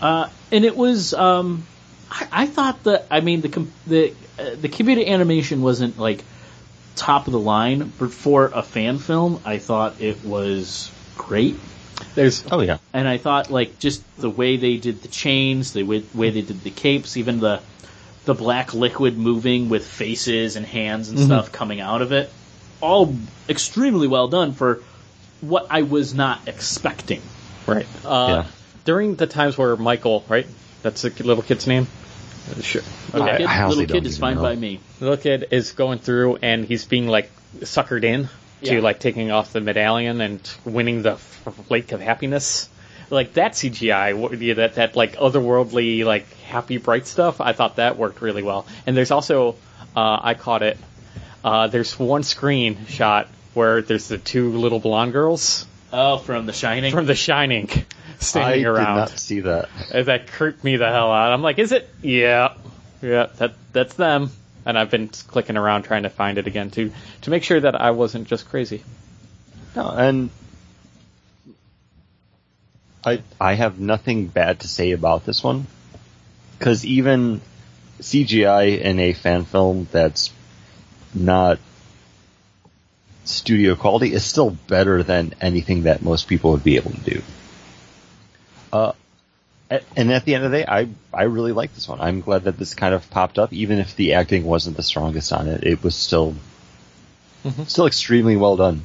Uh, 0.00 0.28
and 0.50 0.64
it 0.64 0.76
was. 0.76 1.14
Um, 1.14 1.64
I, 2.14 2.28
I 2.30 2.46
thought 2.46 2.84
that. 2.84 3.06
I 3.10 3.20
mean, 3.20 3.40
the 3.40 3.48
com- 3.48 3.72
the 3.86 4.14
uh, 4.38 4.50
the 4.60 4.68
computer 4.68 5.02
animation 5.06 5.60
wasn't 5.62 5.98
like 5.98 6.22
top 6.94 7.26
of 7.26 7.32
the 7.32 7.40
line, 7.40 7.92
but 7.98 8.12
for 8.12 8.46
a 8.46 8.62
fan 8.62 8.98
film, 8.98 9.40
I 9.44 9.58
thought 9.58 10.00
it 10.00 10.24
was 10.24 10.90
great. 11.18 11.56
There's 12.14 12.44
Oh 12.50 12.60
yeah, 12.60 12.78
And 12.92 13.08
I 13.08 13.18
thought 13.18 13.50
like 13.50 13.78
just 13.78 14.02
the 14.16 14.30
way 14.30 14.56
they 14.56 14.76
did 14.76 15.02
the 15.02 15.08
chains, 15.08 15.72
the 15.72 15.82
way, 15.82 16.04
way 16.14 16.30
they 16.30 16.42
did 16.42 16.62
the 16.62 16.70
capes, 16.70 17.16
even 17.16 17.40
the 17.40 17.60
the 18.24 18.34
black 18.34 18.72
liquid 18.74 19.18
moving 19.18 19.68
with 19.68 19.86
faces 19.86 20.56
and 20.56 20.64
hands 20.64 21.10
and 21.10 21.18
stuff 21.18 21.52
coming 21.52 21.80
out 21.80 22.00
of 22.00 22.12
it, 22.12 22.30
all 22.80 23.14
extremely 23.48 24.08
well 24.08 24.28
done 24.28 24.52
for 24.52 24.82
what 25.40 25.66
I 25.70 25.82
was 25.82 26.14
not 26.14 26.48
expecting. 26.48 27.20
Right. 27.66 27.86
Uh, 28.04 28.26
Yeah. 28.28 28.46
During 28.84 29.16
the 29.16 29.26
times 29.26 29.56
where 29.56 29.76
Michael, 29.76 30.24
right? 30.28 30.46
That's 30.82 31.02
the 31.02 31.10
little 31.22 31.42
kid's 31.42 31.66
name. 31.66 31.86
Sure. 32.60 32.82
Little 33.12 33.28
I- 33.28 33.36
kid, 33.38 33.46
I 33.46 33.62
honestly 33.62 33.82
little 33.86 34.00
kid 34.00 34.06
is 34.06 34.18
fine 34.18 34.36
know. 34.36 34.42
by 34.42 34.54
me. 34.54 34.80
The 34.98 35.04
little 35.06 35.22
kid 35.22 35.48
is 35.50 35.72
going 35.72 35.98
through 35.98 36.36
and 36.42 36.64
he's 36.64 36.84
being 36.84 37.08
like 37.08 37.30
suckered 37.60 38.04
in 38.04 38.28
to 38.64 38.80
like 38.80 38.98
taking 39.00 39.30
off 39.30 39.52
the 39.52 39.60
medallion 39.60 40.20
and 40.20 40.40
winning 40.64 41.02
the 41.02 41.12
f- 41.12 41.70
lake 41.70 41.92
of 41.92 42.00
happiness. 42.00 42.68
Like 43.10 43.34
that 43.34 43.52
CGI, 43.52 44.14
what- 44.16 44.38
yeah, 44.40 44.54
that 44.54 44.74
that 44.76 44.96
like 44.96 45.16
otherworldly, 45.16 46.04
like 46.04 46.26
happy, 46.44 46.78
bright 46.78 47.06
stuff. 47.06 47.40
I 47.40 47.52
thought 47.52 47.76
that 47.76 47.96
worked 47.98 48.20
really 48.22 48.42
well. 48.42 48.66
And 48.86 48.96
there's 48.96 49.10
also, 49.10 49.56
uh, 49.96 50.18
I 50.22 50.34
caught 50.34 50.62
it. 50.62 50.78
Uh, 51.42 51.66
there's 51.68 51.98
one 51.98 52.22
screen 52.22 52.86
shot 52.88 53.28
where 53.52 53.82
there's 53.82 54.08
the 54.08 54.18
two 54.18 54.52
little 54.52 54.80
blonde 54.80 55.12
girls 55.12 55.66
Oh, 55.92 56.16
from 56.18 56.46
The 56.46 56.52
Shining. 56.54 56.90
from 56.92 57.06
The 57.06 57.14
Shining 57.14 57.68
I 58.20 58.24
standing 58.24 58.60
did 58.60 58.68
around. 58.68 58.96
not 58.96 59.18
see 59.18 59.40
that. 59.40 59.68
That 59.92 60.28
creeped 60.28 60.64
me 60.64 60.76
the 60.76 60.88
hell 60.88 61.12
out. 61.12 61.32
I'm 61.32 61.42
like, 61.42 61.58
is 61.58 61.72
it? 61.72 61.88
Yeah, 62.02 62.54
yeah, 63.02 63.26
that 63.38 63.54
that's 63.72 63.94
them. 63.94 64.30
And 64.66 64.78
I've 64.78 64.90
been 64.90 65.08
clicking 65.08 65.56
around 65.58 65.82
trying 65.82 66.04
to 66.04 66.10
find 66.10 66.38
it 66.38 66.46
again 66.46 66.70
to 66.72 66.90
to 67.22 67.30
make 67.30 67.42
sure 67.42 67.60
that 67.60 67.80
I 67.80 67.90
wasn't 67.90 68.28
just 68.28 68.48
crazy. 68.48 68.82
No, 69.76 69.90
and 69.90 70.30
I 73.04 73.22
I 73.40 73.54
have 73.54 73.78
nothing 73.78 74.26
bad 74.26 74.60
to 74.60 74.68
say 74.68 74.92
about 74.92 75.26
this 75.26 75.42
one 75.44 75.66
because 76.58 76.84
even 76.84 77.40
CGI 78.00 78.80
in 78.80 78.98
a 78.98 79.12
fan 79.12 79.44
film 79.44 79.86
that's 79.90 80.32
not 81.14 81.58
studio 83.24 83.74
quality 83.74 84.12
is 84.12 84.24
still 84.24 84.50
better 84.50 85.02
than 85.02 85.34
anything 85.40 85.84
that 85.84 86.02
most 86.02 86.28
people 86.28 86.52
would 86.52 86.64
be 86.64 86.76
able 86.76 86.90
to 86.92 87.00
do. 87.00 87.22
Uh, 88.74 88.92
and 89.96 90.12
at 90.12 90.24
the 90.24 90.34
end 90.34 90.44
of 90.44 90.50
the 90.50 90.58
day, 90.58 90.64
I 90.66 90.88
I 91.12 91.24
really 91.24 91.52
like 91.52 91.72
this 91.74 91.88
one. 91.88 92.00
I'm 92.00 92.20
glad 92.20 92.44
that 92.44 92.58
this 92.58 92.74
kind 92.74 92.92
of 92.92 93.08
popped 93.08 93.38
up, 93.38 93.52
even 93.52 93.78
if 93.78 93.94
the 93.94 94.14
acting 94.14 94.44
wasn't 94.44 94.76
the 94.76 94.82
strongest 94.82 95.32
on 95.32 95.46
it. 95.46 95.62
It 95.64 95.82
was 95.82 95.94
still 95.94 96.34
still 97.66 97.86
extremely 97.86 98.36
well 98.36 98.56
done. 98.56 98.82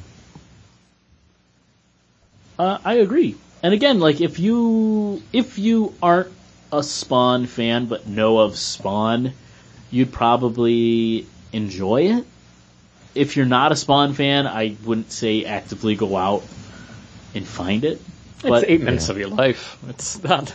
Uh, 2.56 2.78
I 2.84 2.94
agree. 2.94 3.36
And 3.64 3.74
again, 3.74 3.98
like 3.98 4.20
if 4.20 4.38
you 4.38 5.22
if 5.32 5.58
you 5.58 5.92
aren't 6.00 6.32
a 6.72 6.84
Spawn 6.84 7.46
fan 7.46 7.86
but 7.86 8.06
know 8.06 8.38
of 8.38 8.56
Spawn, 8.56 9.32
you'd 9.90 10.12
probably 10.12 11.26
enjoy 11.52 12.02
it. 12.18 12.26
If 13.14 13.36
you're 13.36 13.44
not 13.44 13.72
a 13.72 13.76
Spawn 13.76 14.14
fan, 14.14 14.46
I 14.46 14.76
wouldn't 14.84 15.10
say 15.10 15.44
actively 15.44 15.96
go 15.96 16.16
out 16.16 16.44
and 17.34 17.44
find 17.46 17.84
it. 17.84 18.00
But 18.42 18.62
it's 18.62 18.70
eight 18.70 18.80
minutes 18.80 19.08
of 19.08 19.18
your 19.18 19.28
life. 19.28 19.78
It's 19.88 20.22
not. 20.22 20.54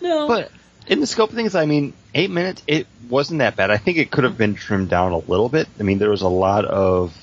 no, 0.00 0.26
But 0.28 0.50
in 0.86 1.00
the 1.00 1.06
scope 1.06 1.30
of 1.30 1.36
things, 1.36 1.54
I 1.54 1.66
mean, 1.66 1.92
eight 2.14 2.30
minutes, 2.30 2.62
it 2.66 2.86
wasn't 3.08 3.40
that 3.40 3.56
bad. 3.56 3.70
I 3.70 3.76
think 3.76 3.98
it 3.98 4.10
could 4.10 4.24
have 4.24 4.38
been 4.38 4.54
trimmed 4.54 4.88
down 4.88 5.12
a 5.12 5.18
little 5.18 5.48
bit. 5.48 5.68
I 5.78 5.82
mean, 5.82 5.98
there 5.98 6.10
was 6.10 6.22
a 6.22 6.28
lot 6.28 6.64
of 6.64 7.14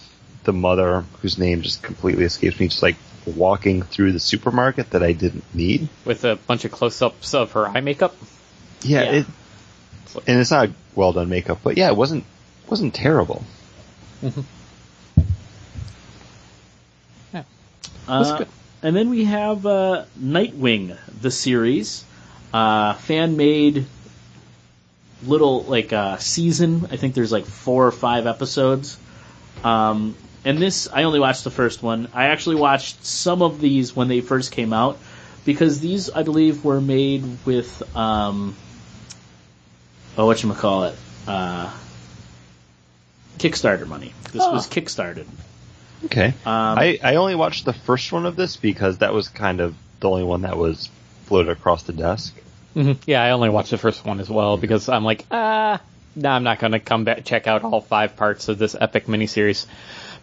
the 0.44 0.54
mother, 0.54 1.04
whose 1.22 1.38
name 1.38 1.62
just 1.62 1.82
completely 1.84 2.24
escapes 2.26 2.60
me, 2.60 2.68
just 2.68 2.84
like 2.84 2.96
walking 3.36 3.82
through 3.82 4.14
the 4.14 4.20
supermarket 4.20 4.92
that 4.92 5.04
I 5.04 5.12
didn't 5.12 5.44
need. 5.54 5.90
with 6.06 6.24
a 6.24 6.36
bunch 6.38 6.64
of 6.64 6.72
close-ups 6.72 7.34
of 7.34 7.52
her 7.54 7.68
eye 7.68 7.82
makeup. 7.82 8.16
Yeah, 8.84 9.02
Yeah. 9.04 9.12
It, 9.12 9.26
and 10.26 10.40
it's 10.40 10.52
not 10.52 10.70
well 10.96 11.12
done 11.12 11.28
makeup, 11.30 11.60
but 11.64 11.78
yeah, 11.78 11.90
it 11.90 11.98
wasn't 11.98 12.24
wasn't 12.70 12.94
terrible. 12.94 13.44
Yeah, 17.34 17.44
Uh, 18.08 18.38
good. 18.38 18.48
And 18.88 18.96
then 18.96 19.10
we 19.10 19.26
have 19.26 19.66
uh, 19.66 20.06
Nightwing, 20.18 20.98
the 21.20 21.30
series, 21.30 22.06
uh, 22.54 22.94
fan 22.94 23.36
made 23.36 23.86
little 25.26 25.64
like 25.64 25.92
uh, 25.92 26.16
season. 26.20 26.88
I 26.90 26.96
think 26.96 27.14
there's 27.14 27.34
like 27.34 27.44
four 27.44 27.86
or 27.86 27.92
five 27.92 28.28
episodes. 28.28 28.98
Um, 29.62 30.16
and 30.46 30.58
this, 30.58 30.88
I 30.88 31.04
only 31.04 31.20
watched 31.20 31.44
the 31.44 31.52
first 31.52 31.84
one. 31.84 32.08
I 32.14 32.28
actually 32.28 32.56
watched 32.56 33.04
some 33.04 33.42
of 33.42 33.60
these 33.60 33.94
when 33.94 34.08
they 34.08 34.22
first 34.22 34.54
came 34.54 34.72
out 34.72 34.98
because 35.44 35.82
these, 35.82 36.10
I 36.10 36.24
believe, 36.24 36.64
were 36.64 36.80
made 36.80 37.26
with 37.46 37.84
um, 37.94 38.56
oh, 40.18 40.26
what 40.26 40.42
you 40.42 40.54
call 40.54 40.86
it, 40.86 40.96
uh, 41.28 41.74
Kickstarter 43.38 43.86
money. 43.86 44.14
This 44.32 44.44
Oh. 44.44 44.54
was 44.54 44.66
kickstarted. 44.66 45.26
Okay. 46.06 46.28
Um, 46.28 46.34
I, 46.46 47.00
I 47.04 47.16
only 47.16 47.36
watched 47.36 47.66
the 47.66 47.74
first 47.74 48.12
one 48.12 48.26
of 48.26 48.36
this 48.36 48.56
because 48.56 49.00
that 49.00 49.14
was 49.14 49.30
kind 49.30 49.62
of 49.62 49.76
the 50.00 50.10
only 50.10 50.24
one 50.24 50.42
that 50.42 50.58
was 50.58 50.90
floated 51.26 51.52
across 51.52 51.84
the 51.84 51.94
desk. 51.94 52.34
hmm 52.74 52.94
Yeah, 53.06 53.24
I 53.24 53.32
only 53.32 53.50
watched 53.50 53.72
the 53.72 53.78
first 53.78 54.06
one 54.06 54.20
as 54.20 54.30
well 54.30 54.58
because 54.58 54.90
I'm 54.90 55.04
like, 55.04 55.26
ah, 55.32 55.82
no, 56.16 56.30
I'm 56.30 56.44
not 56.44 56.60
going 56.60 56.74
to 56.74 56.80
come 56.80 57.04
back 57.04 57.26
check 57.26 57.48
out 57.48 57.64
all 57.64 57.82
five 57.82 58.16
parts 58.16 58.48
of 58.48 58.58
this 58.58 58.76
epic 58.80 59.08
miniseries 59.08 59.66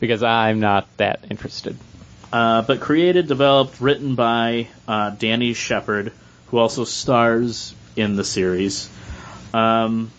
because 0.01 0.23
I'm 0.23 0.61
not 0.61 0.87
that 0.97 1.21
interested. 1.31 1.77
Uh, 2.33 2.63
but 2.63 2.81
created, 2.81 3.29
developed, 3.29 3.81
written 3.81 4.17
by 4.17 4.67
uh, 4.89 5.11
Danny 5.11 5.55
Shepard, 5.55 6.13
who 6.49 6.59
also 6.59 6.85
stars 6.85 7.75
in 7.95 8.17
the 8.17 8.25
series. 8.25 8.89
Um, 9.53 10.11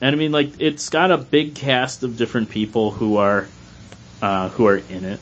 and 0.00 0.14
I 0.14 0.18
mean, 0.18 0.30
like, 0.30 0.60
it's 0.60 0.88
got 0.88 1.10
a 1.10 1.18
big 1.18 1.56
cast 1.56 2.04
of 2.04 2.16
different 2.16 2.50
people 2.50 2.92
who 2.92 3.16
are 3.16 3.48
uh, 4.22 4.48
who 4.50 4.66
are 4.66 4.76
in 4.76 5.04
it. 5.04 5.20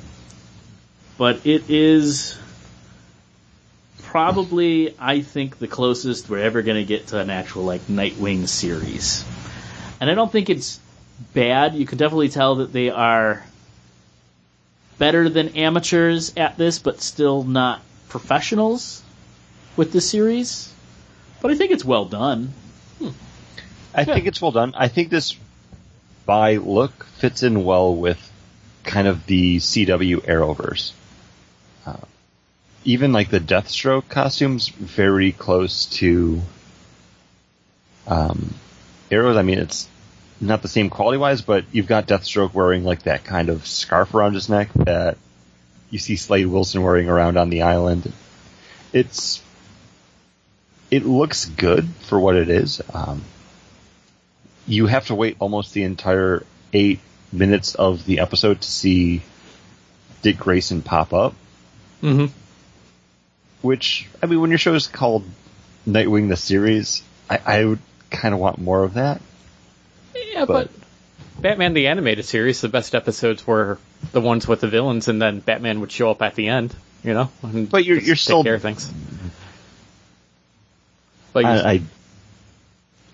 But 1.19 1.47
it 1.47 1.71
is 1.71 2.39
probably, 4.03 4.95
I 4.99 5.23
think, 5.23 5.59
the 5.59 5.69
closest 5.69 6.29
we're 6.29 6.39
ever 6.39 6.63
going 6.63 6.77
to 6.77 6.85
get 6.85 7.09
to 7.09 7.19
an 7.19 7.31
actual 7.31 7.65
like 7.65 7.83
Nightwing 7.83 8.49
series. 8.49 9.25
And 10.01 10.11
I 10.11 10.15
don't 10.15 10.31
think 10.31 10.51
it's 10.51 10.81
bad. 11.33 11.75
You 11.75 11.87
can 11.87 11.99
definitely 11.99 12.29
tell 12.29 12.57
that 12.57 12.73
they 12.73 12.91
are 12.91 13.45
better 14.99 15.29
than 15.29 15.57
amateurs 15.57 16.33
at 16.37 16.57
this, 16.57 16.79
but 16.79 17.01
still 17.01 17.43
not 17.45 17.81
professionals 18.09 19.03
with 19.77 19.93
the 19.93 20.01
series. 20.01 20.73
But 21.41 21.51
I 21.51 21.57
think 21.57 21.73
it's 21.73 21.85
well 21.85 22.05
done. 22.05 22.53
I 23.95 24.05
think 24.05 24.27
it's 24.27 24.41
well 24.41 24.53
done. 24.53 24.75
I 24.77 24.89
think 24.89 25.11
this, 25.11 25.37
by 26.25 26.57
look, 26.57 27.05
fits 27.19 27.43
in 27.43 27.65
well 27.65 27.95
with 27.95 28.32
kind 28.85 29.07
of 29.07 29.27
the 29.27 29.57
CW 29.59 30.25
Arrowverse. 30.25 30.93
Uh, 31.87 31.97
even 32.85 33.13
like 33.13 33.31
the 33.31 33.41
Deathstroke 33.41 34.09
costumes, 34.09 34.69
very 34.69 35.33
close 35.33 35.87
to 35.87 36.41
um, 38.07 38.55
Arrows. 39.11 39.37
I 39.37 39.43
mean, 39.43 39.59
it's 39.59 39.89
not 40.41 40.63
the 40.63 40.69
same 40.69 40.91
quality 40.91 41.19
wise, 41.19 41.43
but 41.43 41.65
you've 41.73 41.87
got 41.87 42.09
Deathstroke 42.09 42.55
wearing 42.55 42.85
like 42.85 43.03
that 43.03 43.25
kind 43.25 43.49
of 43.49 43.67
scarf 43.67 44.15
around 44.15 44.35
his 44.35 44.49
neck 44.49 44.73
that 44.75 45.17
you 45.91 45.99
see 45.99 46.17
Slade 46.17 46.47
Wilson 46.47 46.83
wearing 46.83 47.09
around 47.09 47.37
on 47.37 47.51
the 47.51 47.63
island. 47.63 48.13
It's 48.93 49.43
it 50.91 51.07
looks 51.07 51.47
good 51.47 51.89
for 52.01 52.19
what 52.19 52.37
it 52.37 52.51
is. 52.51 52.83
Um, 52.93 53.23
you 54.67 54.87
have 54.87 55.07
to 55.07 55.15
wait 55.15 55.37
almost 55.39 55.73
the 55.73 55.85
entire 55.85 56.45
eight 56.73 57.01
minutes 57.33 57.75
of 57.75 58.05
the 58.05 58.21
episode 58.21 58.61
to 58.61 58.71
see 58.71 59.23
Dick 60.23 60.37
Grayson 60.39 60.83
pop 60.83 61.13
up. 61.13 61.35
hmm 62.01 62.27
Which 63.63 64.09
I 64.23 64.27
mean, 64.27 64.41
when 64.41 64.51
your 64.51 64.59
show 64.59 64.75
is 64.75 64.87
called 64.87 65.25
Nightwing 65.87 66.29
the 66.29 66.37
series, 66.37 67.03
I, 67.31 67.41
I 67.45 67.65
would 67.65 67.81
kind 68.11 68.35
of 68.35 68.41
want 68.41 68.59
more 68.59 68.85
of 68.85 68.95
that. 68.95 69.21
Yeah, 70.15 70.45
but, 70.45 70.71
But- 70.71 71.43
Batman 71.43 71.73
the 71.75 71.89
animated 71.89 72.25
series, 72.27 72.61
the 72.61 72.69
best 72.69 72.95
episodes 72.95 73.45
were 73.47 73.79
the 74.13 74.21
ones 74.21 74.47
with 74.47 74.61
the 74.61 74.69
villains, 74.69 75.09
and 75.09 75.21
then 75.21 75.41
Batman 75.41 75.81
would 75.81 75.91
show 75.91 76.11
up 76.11 76.23
at 76.23 76.35
the 76.35 76.49
end. 76.49 76.75
You 77.03 77.15
know, 77.15 77.31
and 77.43 77.69
But 77.69 77.85
you're- 77.85 78.01
you're 78.05 78.15
still- 78.17 78.45
care 78.45 78.59
things. 78.61 78.89
But 81.33 81.45
I, 81.47 81.71
I 81.73 81.83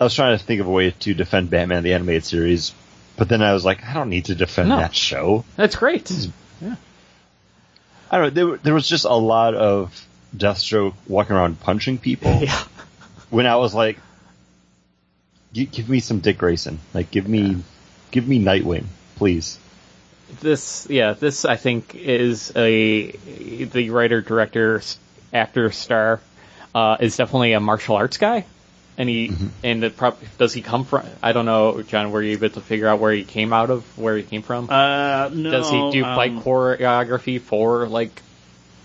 I 0.00 0.04
was 0.04 0.14
trying 0.14 0.36
to 0.36 0.44
think 0.44 0.60
of 0.60 0.66
a 0.66 0.70
way 0.70 0.90
to 0.90 1.14
defend 1.14 1.50
Batman 1.50 1.82
the 1.82 1.94
animated 1.94 2.24
series, 2.24 2.72
but 3.18 3.28
then 3.28 3.42
I 3.42 3.52
was 3.52 3.64
like, 3.64 3.84
I 3.84 3.92
don't 3.92 4.08
need 4.08 4.26
to 4.26 4.34
defend 4.34 4.70
No. 4.70 4.76
that 4.76 4.94
show. 4.94 5.44
that's 5.56 5.76
great. 5.76 6.10
Yeah. 6.62 6.76
I 8.10 8.18
don't 8.18 8.34
know. 8.34 8.48
There, 8.50 8.56
there 8.58 8.74
was 8.74 8.88
just 8.88 9.04
a 9.04 9.12
lot 9.12 9.54
of 9.54 10.06
Deathstroke 10.34 10.94
walking 11.06 11.36
around 11.36 11.60
punching 11.60 11.98
people. 11.98 12.32
Yeah. 12.42 12.64
when 13.30 13.46
I 13.46 13.56
was 13.56 13.74
like, 13.74 13.98
give 15.52 15.88
me 15.88 16.00
some 16.00 16.20
Dick 16.20 16.38
Grayson. 16.38 16.78
Like, 16.94 17.10
give 17.10 17.28
me, 17.28 17.56
give 18.10 18.26
me 18.26 18.42
Nightwing, 18.42 18.84
please. 19.16 19.58
this 20.42 20.86
yeah 20.90 21.14
this 21.14 21.46
i 21.46 21.56
think 21.56 21.94
is 21.94 22.52
a 22.54 23.10
the 23.12 23.88
writer 23.88 24.20
director 24.20 24.82
actor 25.32 25.70
star 25.72 26.20
uh, 26.74 26.98
is 27.00 27.16
definitely 27.16 27.54
a 27.54 27.60
martial 27.60 27.96
arts 27.96 28.18
guy 28.18 28.44
and 28.98 29.08
he 29.08 29.32
and 29.64 29.82
it 29.82 29.96
prob- 29.96 30.18
does 30.36 30.52
he 30.52 30.60
come 30.60 30.84
from 30.84 31.06
i 31.22 31.32
don't 31.32 31.46
know 31.46 31.80
john 31.82 32.10
were 32.10 32.20
you 32.20 32.32
able 32.32 32.50
to 32.50 32.60
figure 32.60 32.86
out 32.86 32.98
where 32.98 33.12
he 33.12 33.24
came 33.24 33.52
out 33.54 33.70
of 33.70 33.96
where 33.96 34.16
he 34.16 34.22
came 34.22 34.42
from? 34.42 34.68
Uh, 34.68 35.30
no, 35.32 35.50
does 35.50 35.70
he 35.70 35.90
do 35.92 36.04
um, 36.04 36.14
fight 36.14 36.32
choreography 36.32 37.40
for 37.40 37.88
like 37.88 38.22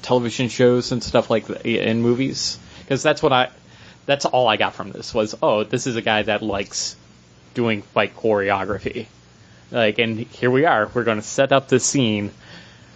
television 0.04 0.48
shows 0.48 0.92
and 0.92 1.04
stuff 1.04 1.30
like 1.30 1.48
that 1.48 1.66
in 1.66 2.02
movies? 2.02 2.58
Because 2.80 3.04
that's 3.04 3.22
what 3.22 3.34
i 3.34 3.50
that's 4.06 4.24
all 4.26 4.48
i 4.48 4.56
got 4.56 4.74
from 4.74 4.92
this 4.92 5.14
was 5.14 5.36
oh 5.42 5.64
this 5.66 5.88
is 5.88 5.98
a 5.98 6.02
guy 6.02 6.22
that 6.22 6.42
likes 6.42 6.96
doing 7.54 7.82
fight 7.82 8.16
choreography. 8.16 9.08
Like, 9.72 10.00
and 10.00 10.20
here 10.20 10.52
we 10.52 10.66
are. 10.66 10.90
We're 10.94 11.04
going 11.04 11.18
to 11.18 11.24
set 11.24 11.52
up 11.52 11.68
this 11.68 11.86
scene 11.86 12.32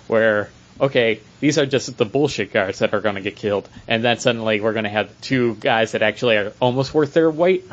where, 0.07 0.49
okay, 0.79 1.19
these 1.39 1.57
are 1.57 1.65
just 1.65 1.97
the 1.97 2.05
bullshit 2.05 2.53
guards 2.53 2.79
that 2.79 2.93
are 2.93 3.01
going 3.01 3.15
to 3.15 3.21
get 3.21 3.35
killed, 3.35 3.67
and 3.87 4.03
then 4.03 4.19
suddenly 4.19 4.61
we're 4.61 4.73
going 4.73 4.83
to 4.83 4.89
have 4.89 5.09
two 5.21 5.55
guys 5.55 5.93
that 5.93 6.01
actually 6.01 6.37
are 6.37 6.53
almost 6.59 6.93
worth 6.93 7.13
their 7.13 7.29
weight, 7.29 7.65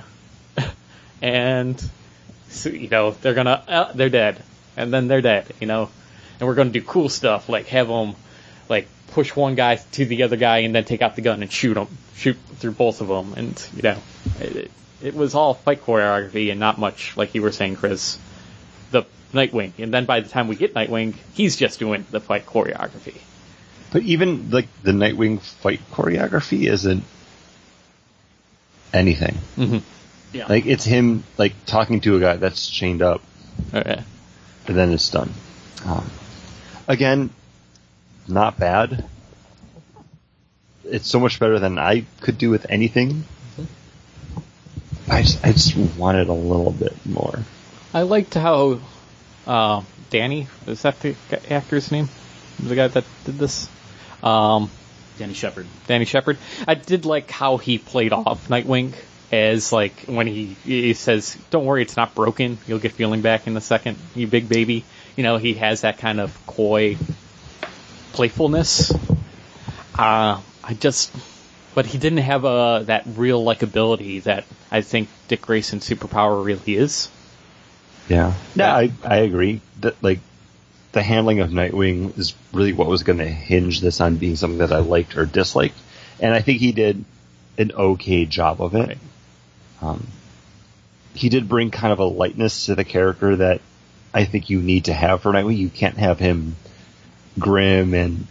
and 1.22 1.82
so, 2.48 2.68
you 2.68 2.88
know 2.88 3.11
they're 3.11 3.34
gonna 3.34 3.62
uh, 3.66 3.92
they're 3.92 4.09
dead, 4.09 4.42
and 4.76 4.92
then 4.92 5.09
they're 5.09 5.22
dead, 5.22 5.52
you 5.61 5.66
know, 5.66 5.90
and 6.38 6.48
we're 6.48 6.55
going 6.55 6.72
to 6.72 6.78
do 6.80 6.84
cool 6.84 7.09
stuff 7.09 7.48
like 7.48 7.66
have 7.66 7.88
them 7.88 8.14
like 8.68 8.88
push 9.09 9.34
one 9.34 9.55
guy 9.55 9.76
to 9.76 10.05
the 10.05 10.22
other 10.22 10.36
guy 10.36 10.59
and 10.59 10.74
then 10.74 10.84
take 10.84 11.02
out 11.02 11.16
the 11.16 11.22
gun 11.22 11.42
and 11.42 11.52
shoot 11.52 11.74
them, 11.74 11.88
shoot 12.14 12.36
through 12.57 12.72
both 12.72 13.00
of 13.00 13.09
them, 13.09 13.34
and 13.36 13.68
you 13.76 13.82
know, 13.82 13.98
it, 14.40 14.70
it 15.02 15.14
was 15.14 15.34
all 15.34 15.55
fight 15.55 15.84
choreography 15.84 16.50
and 16.50 16.59
not 16.59 16.78
much 16.78 17.16
like 17.16 17.34
you 17.34 17.42
were 17.42 17.52
saying, 17.52 17.76
Chris 17.76 18.18
Nightwing, 19.35 19.72
and 19.78 19.93
then 19.93 20.05
by 20.07 20.20
the 20.20 20.28
time 20.28 20.49
we 20.49 20.57
get 20.57 20.72
Nightwing, 20.74 21.14
he's 21.35 21.57
just 21.57 21.78
doing 21.78 22.07
the 22.11 22.20
fight 22.20 22.47
choreography. 22.47 23.16
But 23.93 24.03
even 24.03 24.51
like 24.51 24.68
the 24.82 24.93
Nightwing 24.93 25.41
fight 25.41 25.80
choreography 25.93 26.68
isn't 26.70 27.05
anything. 28.93 29.37
Mm-hmm. 29.57 29.78
Yeah. 30.37 30.47
Like 30.49 30.66
it's 30.66 30.85
him 30.85 31.24
like 31.39 31.55
talking 31.66 32.01
to 32.03 32.16
a 32.16 32.20
guy 32.20 32.37
that's 32.37 32.68
chained 32.68 33.03
up, 33.03 33.22
Okay. 33.72 34.03
and 34.66 34.76
then 34.76 34.93
it's 34.93 35.09
done. 35.11 35.32
Um, 35.85 36.11
again, 36.89 37.30
not 38.26 38.59
bad. 38.59 39.05
It's 40.85 41.09
so 41.09 41.20
much 41.20 41.39
better 41.41 41.59
than 41.59 41.78
I 41.78 42.05
could 42.20 42.37
do 42.37 42.51
with 42.51 42.66
anything. 42.68 43.24
I 45.09 45.22
just, 45.22 45.45
I 45.45 45.53
just 45.53 45.76
wanted 45.99 46.28
a 46.28 46.32
little 46.32 46.72
bit 46.72 46.95
more. 47.07 47.39
I 47.93 48.03
liked 48.03 48.35
how 48.35 48.80
uh, 49.47 49.82
Danny 50.11 50.49
is 50.66 50.82
that 50.82 51.01
the 51.01 51.14
actor's 51.51 51.90
name? 51.90 52.09
The 52.62 52.74
guy 52.74 52.88
that 52.88 53.05
did 53.24 53.38
this, 53.38 53.68
um, 54.22 54.70
Danny 55.18 55.34
Shepard. 55.34 55.66
Danny 55.86 56.05
Shepard. 56.05 56.38
I 56.66 56.74
did 56.74 57.05
like 57.05 57.30
how 57.30 57.57
he 57.57 57.78
played 57.78 58.12
off 58.12 58.49
Nightwing 58.49 58.95
as 59.32 59.72
like 59.72 60.05
when 60.07 60.26
he 60.26 60.57
he 60.64 60.95
says, 60.95 61.36
"Don't 61.51 61.64
worry, 61.64 61.82
it's 61.82 61.97
not 61.97 62.14
broken. 62.14 62.59
You'll 62.66 62.78
get 62.78 62.92
feeling 62.92 63.22
back 63.22 63.47
in 63.47 63.57
a 63.57 63.61
second, 63.61 63.99
you 64.14 64.26
big 64.26 64.49
baby." 64.49 64.84
You 65.16 65.22
know, 65.22 65.36
he 65.36 65.55
has 65.55 65.82
that 65.82 65.99
kind 65.99 66.20
of 66.20 66.47
coy 66.47 66.97
playfulness. 68.12 68.92
Uh, 69.97 70.40
I 70.62 70.74
just, 70.74 71.12
but 71.74 71.86
he 71.86 71.99
didn't 71.99 72.18
have 72.18 72.45
a 72.45 72.84
that 72.86 73.05
real 73.07 73.45
likability 73.45 74.22
that 74.24 74.45
I 74.70 74.80
think 74.80 75.09
Dick 75.28 75.42
Grayson's 75.42 75.88
superpower 75.88 76.45
really 76.45 76.76
is. 76.76 77.11
Yeah. 78.09 78.34
Yeah, 78.55 78.74
I, 78.74 78.92
I 79.02 79.16
agree. 79.18 79.61
That 79.80 80.02
like 80.02 80.20
the 80.92 81.02
handling 81.02 81.40
of 81.40 81.50
Nightwing 81.50 82.16
is 82.18 82.34
really 82.52 82.72
what 82.72 82.86
was 82.86 83.02
going 83.02 83.18
to 83.18 83.28
hinge 83.28 83.80
this 83.80 84.00
on 84.00 84.16
being 84.16 84.36
something 84.36 84.59
that 84.59 84.72
I 84.72 84.78
liked 84.78 85.16
or 85.16 85.26
disliked, 85.26 85.78
and 86.20 86.34
I 86.34 86.40
think 86.40 86.61
he 86.61 86.72
did 86.72 87.05
an 87.59 87.72
okay 87.72 88.24
job 88.26 88.61
of 88.61 88.74
it. 88.74 88.98
Um, 89.80 90.07
he 91.14 91.28
did 91.28 91.48
bring 91.48 91.70
kind 91.70 91.92
of 91.92 91.98
a 91.98 92.05
lightness 92.05 92.66
to 92.66 92.74
the 92.74 92.84
character 92.84 93.36
that 93.36 93.61
I 94.12 94.24
think 94.24 94.50
you 94.50 94.61
need 94.61 94.86
to 94.86 94.92
have 94.92 95.22
for 95.22 95.32
Nightwing. 95.32 95.57
You 95.57 95.68
can't 95.68 95.98
have 95.98 96.18
him 96.18 96.57
grim 97.38 97.94
and 97.94 98.26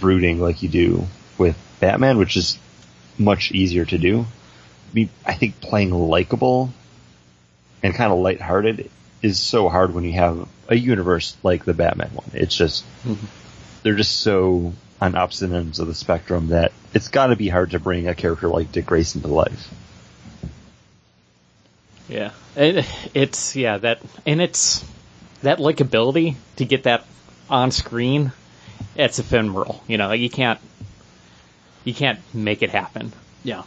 brooding 0.00 0.40
like 0.40 0.62
you 0.62 0.68
do 0.68 1.06
with 1.36 1.56
Batman, 1.80 2.18
which 2.18 2.36
is 2.36 2.58
much 3.18 3.52
easier 3.52 3.84
to 3.84 3.98
do. 3.98 4.26
I 5.26 5.34
think 5.34 5.60
playing 5.60 5.92
likable 5.92 6.72
and 7.82 7.94
kind 7.94 8.12
of 8.12 8.18
lighthearted 8.18 8.90
is 9.22 9.38
so 9.40 9.68
hard 9.68 9.94
when 9.94 10.04
you 10.04 10.12
have 10.12 10.48
a 10.68 10.76
universe 10.76 11.36
like 11.42 11.64
the 11.64 11.74
Batman 11.74 12.10
one. 12.14 12.30
It's 12.34 12.54
just 12.54 12.84
mm-hmm. 13.04 13.26
they're 13.82 13.96
just 13.96 14.20
so 14.20 14.72
on 15.00 15.14
opposite 15.14 15.52
ends 15.52 15.78
of 15.78 15.86
the 15.86 15.94
spectrum 15.94 16.48
that 16.48 16.72
it's 16.94 17.08
got 17.08 17.28
to 17.28 17.36
be 17.36 17.48
hard 17.48 17.70
to 17.70 17.78
bring 17.78 18.08
a 18.08 18.14
character 18.14 18.48
like 18.48 18.72
Dick 18.72 18.86
Grayson 18.86 19.22
to 19.22 19.28
life. 19.28 19.72
Yeah, 22.08 22.32
it, 22.56 22.86
it's 23.14 23.54
yeah 23.54 23.78
that 23.78 24.00
and 24.26 24.40
it's 24.40 24.84
that 25.42 25.58
likability 25.58 26.36
to 26.56 26.64
get 26.64 26.84
that 26.84 27.04
on 27.50 27.70
screen. 27.70 28.32
It's 28.96 29.18
ephemeral, 29.18 29.82
you 29.86 29.98
know. 29.98 30.12
You 30.12 30.30
can't 30.30 30.58
you 31.84 31.94
can't 31.94 32.18
make 32.34 32.62
it 32.62 32.70
happen. 32.70 33.12
Yeah. 33.44 33.62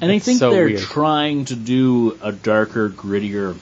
And 0.00 0.10
I 0.10 0.18
think 0.18 0.38
so 0.38 0.50
they're 0.50 0.66
weird. 0.66 0.80
trying 0.80 1.44
to 1.46 1.56
do 1.56 2.18
a 2.22 2.32
darker, 2.32 2.90
grittier 2.90 3.54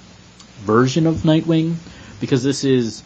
version 0.63 1.07
of 1.07 1.17
Nightwing 1.17 1.75
because 2.21 2.43
this 2.43 2.65
is 2.65 3.03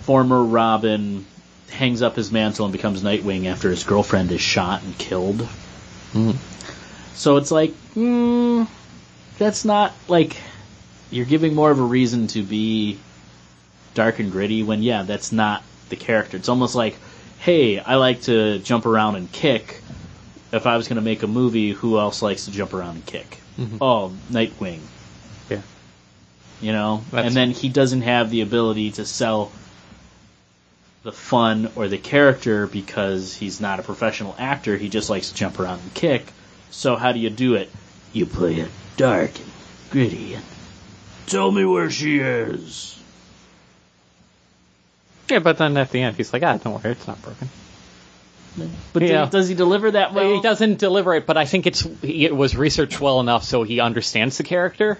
former 0.00 0.42
Robin 0.42 1.24
hangs 1.70 2.02
up 2.02 2.16
his 2.16 2.30
mantle 2.30 2.66
and 2.66 2.72
becomes 2.72 3.02
Nightwing 3.02 3.46
after 3.46 3.70
his 3.70 3.84
girlfriend 3.84 4.30
is 4.32 4.40
shot 4.40 4.82
and 4.82 4.96
killed. 4.98 5.40
Mm-hmm. 6.12 6.32
So 7.14 7.36
it's 7.36 7.50
like, 7.50 7.70
mm, 7.94 8.68
that's 9.38 9.64
not 9.64 9.94
like 10.08 10.36
you're 11.10 11.26
giving 11.26 11.54
more 11.54 11.70
of 11.70 11.78
a 11.78 11.84
reason 11.84 12.26
to 12.28 12.42
be 12.42 12.98
dark 13.94 14.18
and 14.18 14.32
gritty 14.32 14.62
when 14.62 14.82
yeah, 14.82 15.02
that's 15.02 15.32
not 15.32 15.62
the 15.88 15.96
character. 15.96 16.36
It's 16.36 16.48
almost 16.48 16.74
like, 16.74 16.96
hey, 17.38 17.78
I 17.78 17.96
like 17.96 18.22
to 18.22 18.58
jump 18.60 18.86
around 18.86 19.16
and 19.16 19.30
kick. 19.30 19.81
If 20.52 20.66
I 20.66 20.76
was 20.76 20.86
going 20.88 20.96
to 20.96 21.02
make 21.02 21.22
a 21.22 21.26
movie, 21.26 21.70
who 21.72 21.98
else 21.98 22.20
likes 22.22 22.44
to 22.44 22.50
jump 22.50 22.74
around 22.74 22.96
and 22.96 23.06
kick? 23.06 23.38
Oh, 23.80 24.12
Nightwing. 24.30 24.80
Yeah. 25.48 25.62
You 26.60 26.72
know, 26.72 27.02
That's- 27.10 27.26
and 27.28 27.36
then 27.36 27.50
he 27.50 27.68
doesn't 27.68 28.02
have 28.02 28.30
the 28.30 28.40
ability 28.42 28.92
to 28.92 29.04
sell 29.06 29.50
the 31.04 31.12
fun 31.12 31.70
or 31.74 31.88
the 31.88 31.98
character 31.98 32.66
because 32.66 33.34
he's 33.34 33.60
not 33.60 33.80
a 33.80 33.82
professional 33.82 34.34
actor. 34.38 34.76
He 34.76 34.88
just 34.88 35.10
likes 35.10 35.30
to 35.30 35.34
jump 35.34 35.58
around 35.58 35.80
and 35.80 35.94
kick. 35.94 36.26
So 36.70 36.96
how 36.96 37.12
do 37.12 37.18
you 37.18 37.30
do 37.30 37.54
it? 37.54 37.70
You 38.12 38.26
play 38.26 38.56
it 38.56 38.70
dark 38.96 39.30
and 39.38 39.50
gritty 39.90 40.34
and 40.34 40.44
tell 41.26 41.50
me 41.50 41.64
where 41.64 41.90
she 41.90 42.18
is. 42.20 42.98
Yeah, 45.28 45.38
but 45.40 45.56
then 45.58 45.76
at 45.76 45.90
the 45.90 46.02
end 46.02 46.16
he's 46.16 46.32
like, 46.32 46.42
ah, 46.42 46.56
don't 46.58 46.82
worry, 46.82 46.92
it's 46.92 47.06
not 47.08 47.20
broken. 47.22 47.48
But 48.92 49.02
Yeah. 49.02 49.24
do- 49.24 49.30
does 49.30 49.48
he 49.48 49.54
deliver 49.54 49.90
that 49.92 50.12
well? 50.12 50.34
he 50.34 50.40
doesn't 50.42 50.78
deliver 50.78 51.14
it, 51.14 51.26
but 51.26 51.36
I 51.36 51.44
think 51.46 51.66
it's 51.66 51.86
it 52.02 52.34
was 52.36 52.54
researched 52.56 53.00
well 53.00 53.20
enough 53.20 53.44
so 53.44 53.62
he 53.62 53.80
understands 53.80 54.36
the 54.36 54.42
character. 54.44 54.98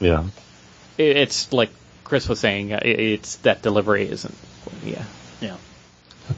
Yeah. 0.00 0.24
It, 0.98 1.16
it's 1.16 1.52
like 1.52 1.70
Chris 2.04 2.28
was 2.28 2.38
saying, 2.38 2.72
uh, 2.72 2.80
it, 2.84 3.00
it's 3.00 3.36
that 3.36 3.62
delivery 3.62 4.08
isn't. 4.08 4.34
Yeah, 4.84 5.02
Yeah. 5.40 5.56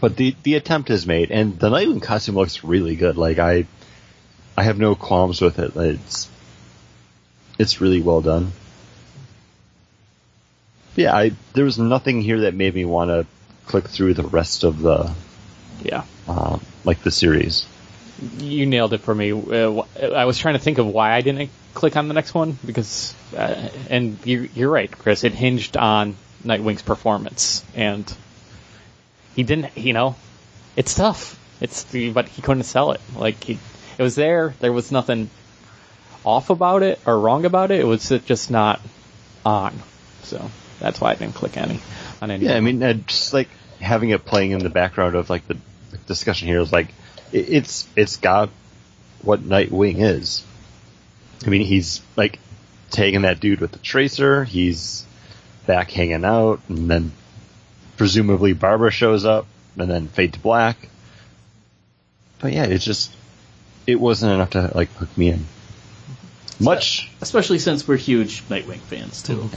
But 0.01 0.17
the 0.17 0.35
the 0.43 0.55
attempt 0.55 0.89
is 0.91 1.07
made, 1.07 1.31
and 1.31 1.59
the 1.59 1.69
Nightwing 1.69 2.01
costume 2.03 2.37
looks 2.37 2.65
really 2.65 2.97
good. 2.97 3.17
Like 3.19 3.39
I, 3.39 3.67
I 4.57 4.63
have 4.63 4.79
no 4.79 4.95
qualms 4.95 5.41
with 5.43 5.59
it. 5.59 5.77
It's 5.77 6.29
it's 7.59 7.81
really 7.83 8.01
well 8.01 8.23
done. 8.23 8.53
Yeah, 10.97 11.15
I 11.15 11.33
there 11.53 11.65
was 11.65 11.79
nothing 11.79 12.23
here 12.23 12.41
that 12.41 12.55
made 12.55 12.75
me 12.75 12.85
want 12.87 13.11
to 13.11 13.27
click 13.67 13.89
through 13.89 14.15
the 14.15 14.23
rest 14.23 14.65
of 14.65 14.81
the 14.81 15.13
yeah. 15.85 16.05
um, 16.29 16.61
like 16.85 17.03
the 17.03 17.11
series. 17.11 17.67
You 18.39 18.67
nailed 18.67 18.93
it 18.93 19.01
for 19.01 19.15
me. 19.15 19.33
Uh, 19.33 19.83
I 20.15 20.25
was 20.25 20.39
trying 20.39 20.55
to 20.55 20.61
think 20.61 20.79
of 20.79 20.87
why 20.87 21.13
I 21.13 21.21
didn't 21.21 21.51
click 21.75 21.97
on 21.97 22.09
the 22.09 22.15
next 22.15 22.33
one 22.33 22.57
because, 22.65 23.15
uh, 23.37 23.69
and 23.91 24.19
you, 24.25 24.49
you're 24.55 24.71
right, 24.71 24.91
Chris. 24.91 25.25
It 25.25 25.33
hinged 25.33 25.77
on 25.77 26.17
Nightwing's 26.45 26.83
performance, 26.83 27.65
and 27.75 28.13
he 29.35 29.43
didn't. 29.43 29.77
You 29.77 29.93
know, 29.93 30.17
it's 30.77 30.95
tough. 30.95 31.39
It's 31.61 31.85
but 32.13 32.29
he 32.29 32.43
couldn't 32.43 32.65
sell 32.65 32.93
it. 32.93 33.01
Like 33.17 33.43
he, 33.43 33.59
it 33.99 34.03
was 34.03 34.15
there. 34.15 34.55
There 34.61 34.73
was 34.73 34.93
nothing 34.93 35.31
off 36.25 36.51
about 36.51 36.83
it 36.83 36.99
or 37.07 37.19
wrong 37.19 37.45
about 37.45 37.71
it. 37.71 37.81
It 37.81 37.87
was 37.87 38.09
just 38.09 38.51
not 38.51 38.81
on. 39.45 39.75
So 40.23 40.51
that's 40.81 41.01
why 41.01 41.13
I 41.13 41.15
didn't 41.15 41.35
click 41.35 41.57
any 41.57 41.81
on 42.23 42.31
any. 42.31 42.47
Yeah, 42.47 42.57
I 42.57 42.61
mean, 42.61 42.83
uh, 42.83 42.95
just 42.95 43.33
like 43.33 43.49
having 43.81 44.11
it 44.11 44.25
playing 44.25 44.53
in 44.53 44.61
the 44.61 44.71
background 44.71 45.15
of 45.15 45.31
like 45.31 45.47
the 45.47 45.59
discussion 46.07 46.49
here 46.49 46.61
is 46.61 46.73
like 46.73 46.89
it, 47.33 47.49
it's 47.49 47.89
it's 47.97 48.17
got 48.17 48.51
what 49.23 49.41
Nightwing 49.41 49.97
is. 50.01 50.45
I 51.47 51.51
mean, 51.51 51.63
he's 51.63 52.01
like 52.17 52.39
taking 52.91 53.23
that 53.23 53.41
dude 53.41 53.61
with 53.61 53.73
the 53.73 53.79
tracer. 53.79 54.45
He's 54.45 55.05
back 55.67 55.91
hanging 55.91 56.25
out, 56.25 56.61
and 56.69 56.91
then 56.91 57.13
presumably 57.97 58.53
Barbara 58.53 58.91
shows 58.91 59.25
up, 59.25 59.47
and 59.79 59.91
then 59.91 60.09
fade 60.09 60.35
to 60.35 60.41
black. 60.41 60.89
But 62.41 62.53
yeah, 62.53 62.65
it's 62.65 62.85
just 62.85 63.15
it 63.87 64.01
wasn't 64.01 64.33
enough 64.33 64.51
to 64.51 64.71
like 64.75 64.91
hook 64.95 65.17
me 65.17 65.31
in. 65.31 65.45
Much, 66.61 67.11
Especially 67.21 67.59
since 67.59 67.87
we're 67.87 67.97
huge 67.97 68.43
Nightwing 68.45 68.79
fans 68.79 69.23
too. 69.23 69.51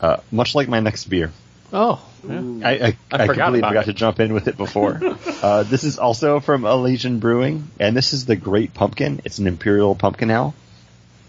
uh, 0.00 0.18
much 0.30 0.54
like 0.54 0.66
my 0.68 0.80
next 0.80 1.04
beer. 1.04 1.30
Oh, 1.72 2.00
yeah. 2.26 2.40
I, 2.64 2.70
I, 2.70 2.76
I, 2.76 2.96
I 3.12 3.26
forgot 3.26 3.46
completely 3.46 3.68
forgot 3.68 3.82
it. 3.82 3.86
to 3.86 3.92
jump 3.92 4.20
in 4.20 4.32
with 4.32 4.48
it 4.48 4.56
before. 4.56 5.00
uh, 5.42 5.62
this 5.64 5.84
is 5.84 5.98
also 5.98 6.40
from 6.40 6.64
Elysian 6.64 7.18
Brewing, 7.18 7.70
and 7.78 7.96
this 7.96 8.12
is 8.12 8.26
the 8.26 8.36
Great 8.36 8.74
Pumpkin. 8.74 9.20
It's 9.24 9.38
an 9.38 9.46
Imperial 9.46 9.94
Pumpkin 9.94 10.30
Ale, 10.30 10.54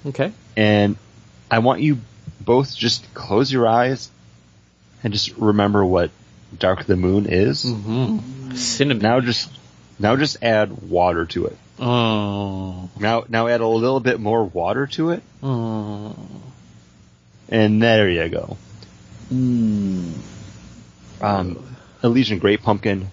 okay. 0.06 0.32
and 0.56 0.98
I 1.50 1.60
want 1.60 1.82
you 1.82 2.00
both 2.42 2.76
just 2.76 3.14
close 3.14 3.52
your 3.52 3.68
eyes 3.68 4.10
and 5.04 5.14
just 5.14 5.36
remember 5.38 5.84
what 5.86 6.12
Dark 6.58 6.86
the 6.86 6.96
Moon 6.96 7.26
is. 7.28 7.60
Cinnamon. 7.62 9.02
Now 9.04 9.20
just 9.20 9.52
now 10.00 10.16
just 10.16 10.38
add 10.42 10.90
water 10.90 11.26
to 11.28 11.48
it. 11.48 11.58
Oh. 11.80 12.90
Now 13.00 13.26
now 13.30 13.48
add 13.48 13.62
a 13.62 13.68
little 13.68 14.00
bit 14.00 14.20
more 14.20 14.44
water 14.44 14.88
to 14.88 15.12
it, 15.12 15.24
Oh. 15.44 16.16
and 17.50 17.82
there 17.82 18.10
you 18.10 18.28
go. 18.30 18.58
Mm. 19.32 20.14
um, 21.22 21.78
Elysian 22.04 22.40
Great 22.40 22.62
Pumpkin. 22.62 23.10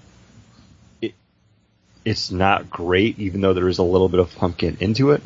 It, 1.01 1.15
it's 2.05 2.31
not 2.31 2.71
great, 2.71 3.19
even 3.19 3.41
though 3.41 3.55
there 3.55 3.69
is 3.69 3.79
a 3.79 3.83
little 3.83 4.09
bit 4.09 4.21
of 4.21 4.35
pumpkin 4.37 4.77
into 4.81 5.11
it. 5.13 5.23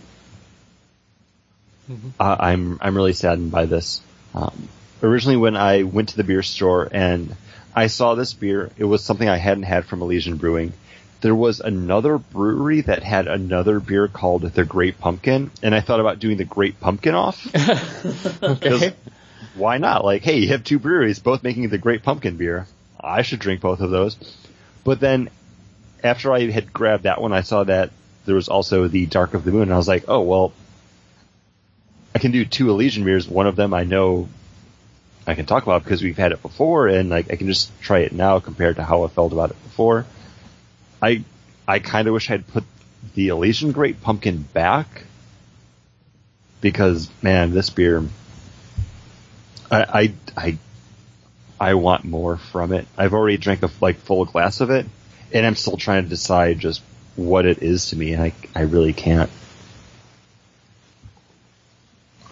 Uh, 2.21 2.37
I'm 2.39 2.79
I'm 2.81 2.95
really 2.95 3.15
saddened 3.15 3.51
by 3.51 3.65
this. 3.65 4.03
Um, 4.35 4.69
originally, 5.03 5.37
when 5.37 5.57
I 5.57 5.85
went 5.85 6.11
to 6.11 6.17
the 6.17 6.25
beer 6.25 6.43
store 6.43 6.89
and 6.91 7.35
I 7.75 7.87
saw 7.87 8.15
this 8.15 8.35
beer, 8.35 8.71
it 8.77 8.85
was 8.85 9.03
something 9.03 9.29
I 9.29 9.37
hadn't 9.39 9.63
had 9.65 9.87
from 9.87 10.03
Elysian 10.03 10.37
Brewing. 10.37 10.73
There 11.21 11.35
was 11.35 11.61
another 11.61 12.19
brewery 12.19 12.83
that 12.83 13.03
had 13.03 13.27
another 13.27 13.81
beer 13.81 14.07
called 14.07 14.43
the 14.43 14.65
Great 14.65 15.01
Pumpkin, 15.01 15.51
and 15.63 15.75
I 15.75 15.81
thought 15.81 15.99
about 15.99 16.21
doing 16.21 16.37
the 16.37 16.45
Great 16.45 16.79
Pumpkin 16.81 17.15
off. 17.15 17.45
Okay. 18.43 18.95
Why 19.59 19.79
not? 19.79 20.05
Like, 20.05 20.23
hey, 20.23 20.39
you 20.39 20.49
have 20.49 20.65
two 20.65 20.79
breweries 20.79 21.19
both 21.19 21.43
making 21.43 21.69
the 21.69 21.79
great 21.79 22.03
pumpkin 22.03 22.37
beer. 22.37 22.67
I 23.01 23.23
should 23.23 23.41
drink 23.41 23.61
both 23.61 23.81
of 23.81 23.91
those. 23.91 24.17
But 24.85 25.01
then 25.01 25.31
after 26.03 26.33
I 26.33 26.51
had 26.51 26.73
grabbed 26.73 27.05
that 27.05 27.21
one, 27.21 27.33
I 27.33 27.43
saw 27.43 27.65
that 27.65 27.91
there 28.25 28.35
was 28.35 28.49
also 28.49 28.89
the 28.89 29.07
Dark 29.07 29.35
of 29.35 29.45
the 29.45 29.53
Moon, 29.53 29.63
and 29.63 29.73
I 29.73 29.77
was 29.77 29.89
like, 29.89 30.05
oh 30.09 30.21
well, 30.21 30.53
I 32.15 32.19
can 32.19 32.31
do 32.31 32.45
two 32.45 32.71
Elysian 32.71 33.05
beers. 33.05 33.29
One 33.29 33.47
of 33.47 33.57
them 33.57 33.75
I 33.75 33.85
know 33.85 34.29
I 35.27 35.35
can 35.35 35.47
talk 35.47 35.63
about 35.63 35.85
because 35.85 36.03
we've 36.03 36.17
had 36.17 36.33
it 36.33 36.43
before, 36.43 36.89
and 36.89 37.11
like 37.11 37.31
I 37.33 37.37
can 37.37 37.47
just 37.47 37.71
try 37.81 38.01
it 38.01 38.13
now 38.13 38.41
compared 38.41 38.77
to 38.77 38.85
how 38.85 39.05
I 39.05 39.09
felt 39.09 39.33
about 39.33 39.51
it 39.51 39.63
before. 39.63 40.07
I 41.03 41.25
I 41.67 41.79
kind 41.81 42.09
of 42.09 42.15
wish 42.15 42.31
I'd 42.31 42.47
put 42.47 42.65
the 43.15 43.29
Elysian 43.29 43.73
Great 43.73 44.03
Pumpkin 44.03 44.43
back 44.43 45.05
because 46.61 47.11
man, 47.23 47.53
this 47.53 47.71
beer. 47.71 48.03
I, 49.71 49.83
I, 49.83 50.13
I, 50.37 50.59
I 51.61 51.75
want 51.75 52.05
more 52.05 52.37
from 52.37 52.73
it. 52.73 52.87
I've 52.97 53.15
already 53.15 53.37
drank 53.37 53.63
a 53.63 53.71
like 53.81 53.97
full 53.97 54.25
glass 54.25 54.61
of 54.61 54.71
it, 54.71 54.87
and 55.33 55.47
I'm 55.47 55.57
still 55.57 55.77
trying 55.77 56.05
to 56.05 56.09
decide 56.09 56.59
just 56.59 56.83
what 57.17 57.47
it 57.47 57.63
is 57.63 57.91
to 57.91 57.97
me, 57.97 58.13
and 58.13 58.23
I, 58.23 58.33
I 58.55 58.63
really 58.63 58.93
can't. 58.93 59.31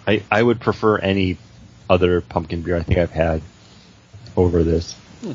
I, 0.07 0.23
I 0.31 0.41
would 0.41 0.61
prefer 0.61 0.97
any 0.97 1.37
other 1.89 2.21
pumpkin 2.21 2.61
beer 2.61 2.77
I 2.77 2.83
think 2.83 2.99
I've 2.99 3.11
had 3.11 3.41
over 4.35 4.63
this, 4.63 4.93
hmm. 5.21 5.33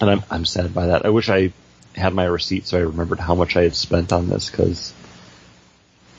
and 0.00 0.10
I'm 0.10 0.22
I'm 0.30 0.44
sad 0.44 0.74
by 0.74 0.86
that. 0.88 1.06
I 1.06 1.08
wish 1.08 1.28
I 1.30 1.52
had 1.96 2.12
my 2.12 2.24
receipt 2.24 2.66
so 2.66 2.76
I 2.76 2.82
remembered 2.82 3.20
how 3.20 3.34
much 3.34 3.56
I 3.56 3.62
had 3.62 3.74
spent 3.74 4.12
on 4.12 4.28
this 4.28 4.50
because 4.50 4.92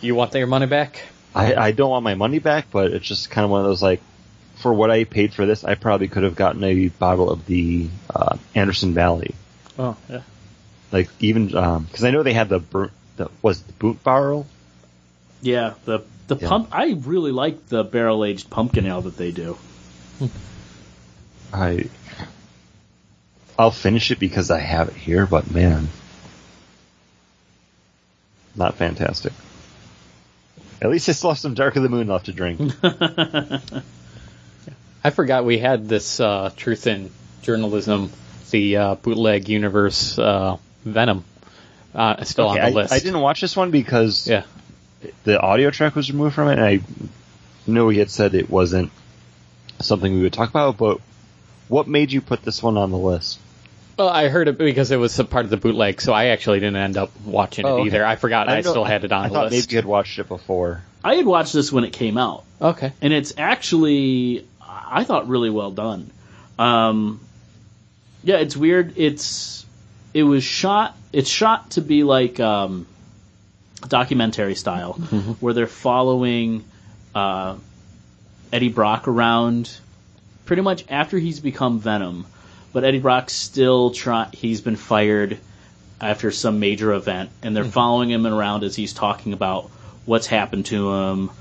You 0.01 0.15
want 0.15 0.33
your 0.33 0.47
money 0.47 0.67
back? 0.67 1.01
I, 1.35 1.53
I 1.55 1.71
don't 1.71 1.89
want 1.89 2.03
my 2.03 2.15
money 2.15 2.39
back, 2.39 2.67
but 2.71 2.91
it's 2.91 3.05
just 3.05 3.29
kind 3.29 3.43
of 3.43 3.51
one 3.51 3.59
of 3.61 3.67
those 3.67 3.83
like, 3.83 4.01
for 4.55 4.73
what 4.73 4.89
I 4.89 5.03
paid 5.03 5.33
for 5.33 5.45
this, 5.45 5.63
I 5.65 5.75
probably 5.75 6.07
could 6.07 6.23
have 6.23 6.35
gotten 6.35 6.63
a 6.63 6.87
bottle 6.87 7.29
of 7.29 7.45
the 7.45 7.89
uh, 8.13 8.37
Anderson 8.55 8.93
Valley. 8.93 9.35
Oh, 9.77 9.97
yeah. 10.09 10.21
Like 10.91 11.09
even 11.19 11.47
because 11.47 12.03
I 12.05 12.11
know 12.11 12.23
they 12.23 12.33
had 12.33 12.47
the, 12.47 12.59
bur- 12.59 12.91
the 13.17 13.29
was 13.41 13.59
it 13.59 13.67
the 13.67 13.73
boot 13.73 14.03
barrel. 14.03 14.47
Yeah, 15.41 15.73
the 15.83 16.03
the 16.27 16.37
Yeah. 16.37 16.47
pump. 16.47 16.69
I 16.71 16.91
really 17.01 17.31
like 17.31 17.67
the 17.67 17.83
barrel 17.83 18.23
aged 18.23 18.49
pumpkin 18.49 18.85
ale 18.85 19.01
that 19.01 19.17
they 19.17 19.31
do. 19.31 19.57
I 21.53 21.89
I'll 23.59 23.71
finish 23.71 24.11
it 24.11 24.19
because 24.19 24.51
I 24.51 24.59
have 24.59 24.87
it 24.89 24.95
here, 24.95 25.25
but 25.25 25.51
man, 25.51 25.89
not 28.55 28.75
fantastic. 28.75 29.33
At 30.81 30.89
least 30.89 31.07
I 31.09 31.13
still 31.13 31.29
have 31.31 31.39
some 31.39 31.53
Dark 31.53 31.75
of 31.77 31.83
the 31.83 31.89
Moon 31.89 32.07
left 32.07 32.25
to 32.25 32.33
drink. 32.33 32.59
I 35.03 35.09
forgot 35.11 35.45
we 35.45 35.57
had 35.57 35.87
this 35.87 36.19
uh, 36.19 36.51
Truth 36.55 36.87
in 36.87 37.11
Journalism, 37.43 38.11
the 38.51 38.77
uh, 38.77 38.95
bootleg 38.95 39.47
universe 39.49 40.17
uh, 40.17 40.57
Venom, 40.83 41.23
uh, 41.93 42.23
still 42.23 42.49
Okay, 42.51 42.59
on 42.59 42.65
I, 42.65 42.69
the 42.71 42.75
list. 42.75 42.93
I 42.93 42.99
didn't 42.99 43.21
watch 43.21 43.41
this 43.41 43.55
one 43.55 43.71
because 43.71 44.27
Yeah. 44.27 44.43
the 45.23 45.39
audio 45.39 45.69
track 45.71 45.95
was 45.95 46.11
removed 46.11 46.35
from 46.35 46.49
it, 46.49 46.59
and 46.59 46.61
I 46.65 46.79
know 47.67 47.85
we 47.85 47.97
had 47.99 48.09
said 48.09 48.33
it 48.35 48.49
wasn't 48.49 48.91
something 49.79 50.13
we 50.13 50.21
would 50.23 50.33
talk 50.33 50.49
about. 50.49 50.77
But 50.77 50.99
what 51.67 51.87
made 51.87 52.11
you 52.11 52.21
put 52.21 52.41
this 52.41 52.61
one 52.63 52.77
on 52.77 52.91
the 52.91 52.97
list? 52.97 53.39
Well, 53.97 54.09
I 54.09 54.27
heard 54.27 54.47
it 54.49 54.57
because 54.57 54.91
it 54.91 54.97
was 54.97 55.17
a 55.19 55.23
part 55.23 55.45
of 55.45 55.51
the 55.51 55.57
bootleg, 55.57 56.01
so 56.01 56.11
I 56.11 56.25
actually 56.25 56.59
didn't 56.59 56.75
end 56.75 56.97
up 56.97 57.11
watching 57.23 57.65
it 57.65 57.69
Oh, 57.69 57.75
okay. 57.77 57.87
either. 57.87 58.05
I 58.05 58.17
forgot 58.17 58.49
I, 58.49 58.61
know- 58.61 58.69
still 58.71 58.83
had 58.83 59.03
it 59.05 59.11
on 59.11 59.25
I 59.25 59.27
the 59.29 59.33
thought 59.33 59.51
list. 59.51 59.67
maybe 59.67 59.73
you 59.73 59.77
had 59.77 59.85
watched 59.85 60.19
it 60.19 60.27
before. 60.27 60.81
I 61.03 61.15
had 61.15 61.25
watched 61.25 61.53
this 61.53 61.71
when 61.71 61.83
it 61.85 61.93
came 61.93 62.17
out, 62.17 62.43
Okay. 62.61 62.91
and 63.01 63.13
it's 63.13 63.33
actually 63.37 64.45
I 64.61 65.03
thought 65.03 65.27
really 65.29 65.49
well 65.49 65.71
done. 65.71 66.09
Um, 66.59 67.19
yeah, 68.23 68.37
it's 68.37 68.57
weird. 68.57 68.93
It's 68.97 69.65
it 70.13 70.23
was 70.23 70.43
shot. 70.43 70.95
It's 71.13 71.29
shot 71.29 71.71
to 71.71 71.81
be 71.81 72.03
like 72.03 72.39
um, 72.39 72.87
documentary 73.87 74.55
style, 74.55 74.93
where 75.39 75.53
they're 75.53 75.67
following 75.67 76.63
uh, 77.13 77.55
Eddie 78.51 78.69
Brock 78.69 79.07
around 79.07 79.69
pretty 80.45 80.61
much 80.63 80.85
after 80.89 81.17
he's 81.19 81.39
become 81.39 81.79
Venom, 81.79 82.25
but 82.75 82.83
Eddie 82.83 82.99
Brock's 82.99 83.31
still 83.31 83.91
try. 83.91 84.27
He's 84.33 84.59
been 84.59 84.75
fired 84.75 85.37
after 86.01 86.29
some 86.29 86.59
major 86.59 86.91
event, 86.91 87.29
and 87.41 87.55
they're 87.55 87.63
following 87.63 88.11
him 88.11 88.27
around 88.27 88.65
as 88.65 88.75
he's 88.75 88.91
talking 88.91 89.31
about 89.31 89.71
what's 90.03 90.27
happened 90.27 90.65
to 90.65 90.93
him. 90.93 91.31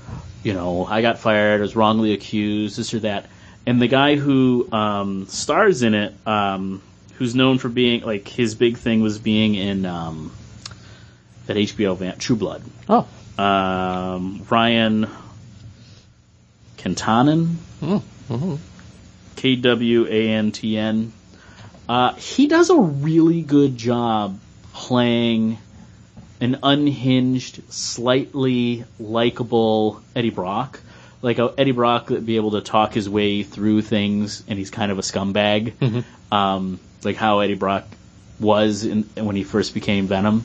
You 0.43 0.53
know, 0.53 0.85
I 0.85 1.01
got 1.01 1.19
fired, 1.19 1.59
I 1.59 1.61
was 1.61 1.75
wrongly 1.75 2.13
accused, 2.13 2.77
this 2.77 2.93
or 2.93 2.99
that. 2.99 3.25
And 3.65 3.81
the 3.81 3.89
guy 3.89 4.15
who 4.15 4.71
um, 4.71 5.27
stars 5.27 5.83
in 5.83 5.93
it, 5.93 6.13
um, 6.25 6.81
who's 7.15 7.35
known 7.35 7.57
for 7.57 7.67
being 7.67 8.03
like 8.03 8.29
his 8.29 8.55
big 8.55 8.77
thing 8.77 9.01
was 9.01 9.19
being 9.19 9.55
in 9.55 9.85
um, 9.85 10.31
that 11.47 11.57
HBO 11.57 11.91
event, 11.91 12.19
True 12.19 12.37
Blood. 12.37 12.63
Oh. 12.87 13.05
Um, 13.37 14.45
Ryan 14.49 15.09
Kwanten, 16.77 17.55
mhm. 17.81 18.59
K 19.35 19.57
W 19.57 20.07
A 20.07 20.29
N 20.29 20.53
T 20.53 20.77
N. 20.77 21.11
Uh, 21.87 22.13
he 22.15 22.47
does 22.47 22.69
a 22.69 22.77
really 22.77 23.41
good 23.41 23.77
job 23.77 24.39
playing 24.73 25.57
an 26.41 26.59
unhinged, 26.63 27.61
slightly 27.71 28.85
likable 28.99 30.01
Eddie 30.15 30.31
Brock. 30.31 30.79
Like 31.21 31.39
a 31.39 31.53
Eddie 31.57 31.71
Brock 31.71 32.07
that'd 32.07 32.25
be 32.25 32.35
able 32.35 32.51
to 32.51 32.61
talk 32.61 32.93
his 32.93 33.09
way 33.09 33.43
through 33.43 33.81
things, 33.81 34.43
and 34.47 34.59
he's 34.59 34.69
kind 34.69 34.91
of 34.91 34.99
a 34.99 35.01
scumbag. 35.01 35.73
Um, 36.31 36.79
like 37.03 37.15
how 37.15 37.39
Eddie 37.39 37.55
Brock 37.55 37.85
was 38.39 38.83
in, 38.83 39.03
when 39.15 39.35
he 39.35 39.43
first 39.43 39.73
became 39.73 40.07
Venom. 40.07 40.43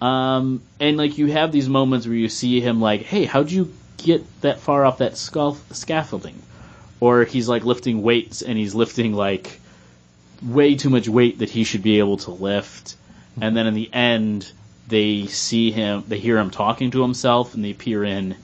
Um, 0.00 0.62
and 0.78 0.96
like 0.96 1.18
you 1.18 1.26
have 1.26 1.52
these 1.52 1.68
moments 1.68 2.06
where 2.06 2.16
you 2.16 2.28
see 2.28 2.60
him 2.60 2.80
like, 2.80 3.02
hey, 3.02 3.24
how'd 3.24 3.50
you 3.50 3.72
get 3.98 4.24
that 4.40 4.60
far 4.60 4.84
off 4.84 4.98
that 4.98 5.16
scuff- 5.18 5.74
scaffolding? 5.74 6.40
Or 7.00 7.24
he's 7.24 7.48
like 7.48 7.64
lifting 7.64 8.02
weights 8.02 8.42
and 8.42 8.56
he's 8.56 8.74
lifting 8.74 9.12
like 9.12 9.59
way 10.42 10.74
too 10.74 10.90
much 10.90 11.08
weight 11.08 11.38
that 11.38 11.50
he 11.50 11.64
should 11.64 11.82
be 11.82 11.98
able 11.98 12.16
to 12.18 12.30
lift. 12.30 12.96
And 13.40 13.56
then 13.56 13.66
in 13.66 13.74
the 13.74 13.92
end, 13.92 14.50
they 14.88 15.26
see 15.26 15.70
him, 15.70 16.04
they 16.08 16.18
hear 16.18 16.38
him 16.38 16.50
talking 16.50 16.90
to 16.92 17.02
himself 17.02 17.54
and 17.54 17.64
they 17.64 17.72
peer 17.72 18.04
in 18.04 18.36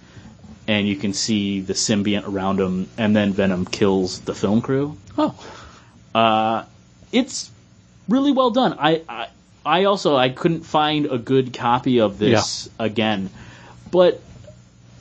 and 0.68 0.88
you 0.88 0.96
can 0.96 1.12
see 1.12 1.60
the 1.60 1.74
symbiont 1.74 2.26
around 2.26 2.60
him 2.60 2.88
and 2.98 3.14
then 3.14 3.32
Venom 3.32 3.64
kills 3.64 4.20
the 4.20 4.34
film 4.34 4.60
crew. 4.60 4.96
Oh. 5.16 5.34
Uh, 6.14 6.64
it's 7.12 7.50
really 8.08 8.32
well 8.32 8.50
done. 8.50 8.76
I, 8.78 9.02
I 9.08 9.28
I 9.66 9.84
also 9.84 10.16
I 10.16 10.28
couldn't 10.28 10.62
find 10.62 11.06
a 11.06 11.18
good 11.18 11.52
copy 11.52 12.00
of 12.00 12.18
this 12.18 12.68
again, 12.78 13.30
but 13.90 14.20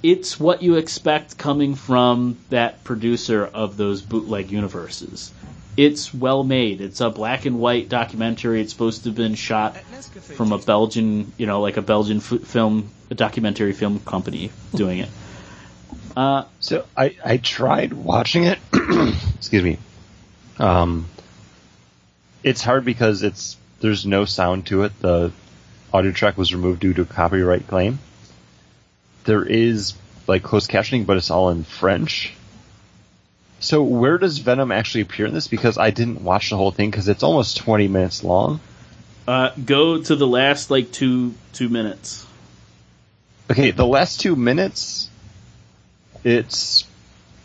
it's 0.01 0.39
what 0.39 0.63
you 0.63 0.75
expect 0.75 1.37
coming 1.37 1.75
from 1.75 2.37
that 2.49 2.83
producer 2.83 3.45
of 3.45 3.77
those 3.77 4.01
bootleg 4.01 4.51
universes. 4.51 5.31
It's 5.77 6.13
well 6.13 6.43
made. 6.43 6.79
It's 6.81 7.01
a 7.01 7.09
black 7.09 7.45
and 7.45 7.59
white 7.59 7.89
documentary. 7.89 8.61
It's 8.61 8.71
supposed 8.71 9.03
to 9.03 9.09
have 9.09 9.15
been 9.15 9.35
shot 9.35 9.75
from 10.35 10.51
a 10.53 10.57
Belgian, 10.57 11.33
you 11.37 11.45
know, 11.45 11.59
like 11.61 11.77
a 11.77 11.81
Belgian 11.81 12.17
f- 12.17 12.41
film, 12.43 12.89
a 13.11 13.15
documentary 13.15 13.73
film 13.73 13.99
company 13.99 14.51
doing 14.73 14.99
it. 14.99 15.09
Uh, 16.15 16.45
So 16.61 16.85
I, 16.95 17.15
I 17.23 17.37
tried 17.37 17.91
watching 17.91 18.45
it. 18.45 18.57
Excuse 19.35 19.63
me. 19.63 19.77
Um, 20.59 21.07
it's 22.41 22.61
hard 22.63 22.85
because 22.85 23.21
it's 23.23 23.57
there's 23.81 24.05
no 24.05 24.23
sound 24.23 24.67
to 24.67 24.83
it. 24.83 24.97
The 25.01 25.33
audio 25.93 26.11
track 26.11 26.37
was 26.37 26.53
removed 26.53 26.79
due 26.79 26.93
to 26.93 27.01
a 27.01 27.05
copyright 27.05 27.67
claim. 27.67 27.99
There 29.25 29.43
is 29.43 29.93
like 30.27 30.43
closed 30.43 30.69
captioning, 30.71 31.05
but 31.05 31.17
it's 31.17 31.31
all 31.31 31.49
in 31.49 31.63
French. 31.65 32.33
So 33.59 33.81
where 33.83 34.17
does 34.17 34.37
Venom 34.39 34.71
actually 34.71 35.01
appear 35.01 35.25
in 35.25 35.33
this? 35.33 35.47
Because 35.47 35.77
I 35.77 35.89
didn't 35.91 36.21
watch 36.23 36.49
the 36.51 36.57
whole 36.57 36.71
thing 36.71 36.91
because 36.91 37.07
it's 37.07 37.23
almost 37.23 37.57
20 37.57 37.87
minutes 37.87 38.23
long. 38.23 38.59
uh, 39.27 39.51
go 39.65 40.01
to 40.01 40.15
the 40.15 40.27
last 40.27 40.69
like 40.69 40.91
two 40.91 41.33
two 41.53 41.69
minutes. 41.69 42.25
Okay, 43.49 43.71
the 43.71 43.85
last 43.85 44.19
two 44.21 44.35
minutes, 44.35 45.09
it's 46.23 46.85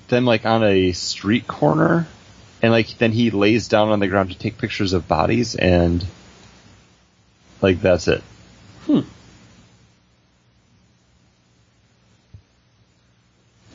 them 0.08 0.24
like 0.24 0.44
on 0.46 0.64
a 0.64 0.92
street 0.92 1.46
corner, 1.46 2.06
and 2.62 2.72
like 2.72 2.98
then 2.98 3.12
he 3.12 3.30
lays 3.30 3.68
down 3.68 3.88
on 3.90 4.00
the 4.00 4.08
ground 4.08 4.30
to 4.30 4.38
take 4.38 4.58
pictures 4.58 4.92
of 4.92 5.06
bodies, 5.08 5.54
and 5.54 6.04
like 7.62 7.80
that's 7.80 8.08
it. 8.08 8.22
Hmm. 8.86 9.00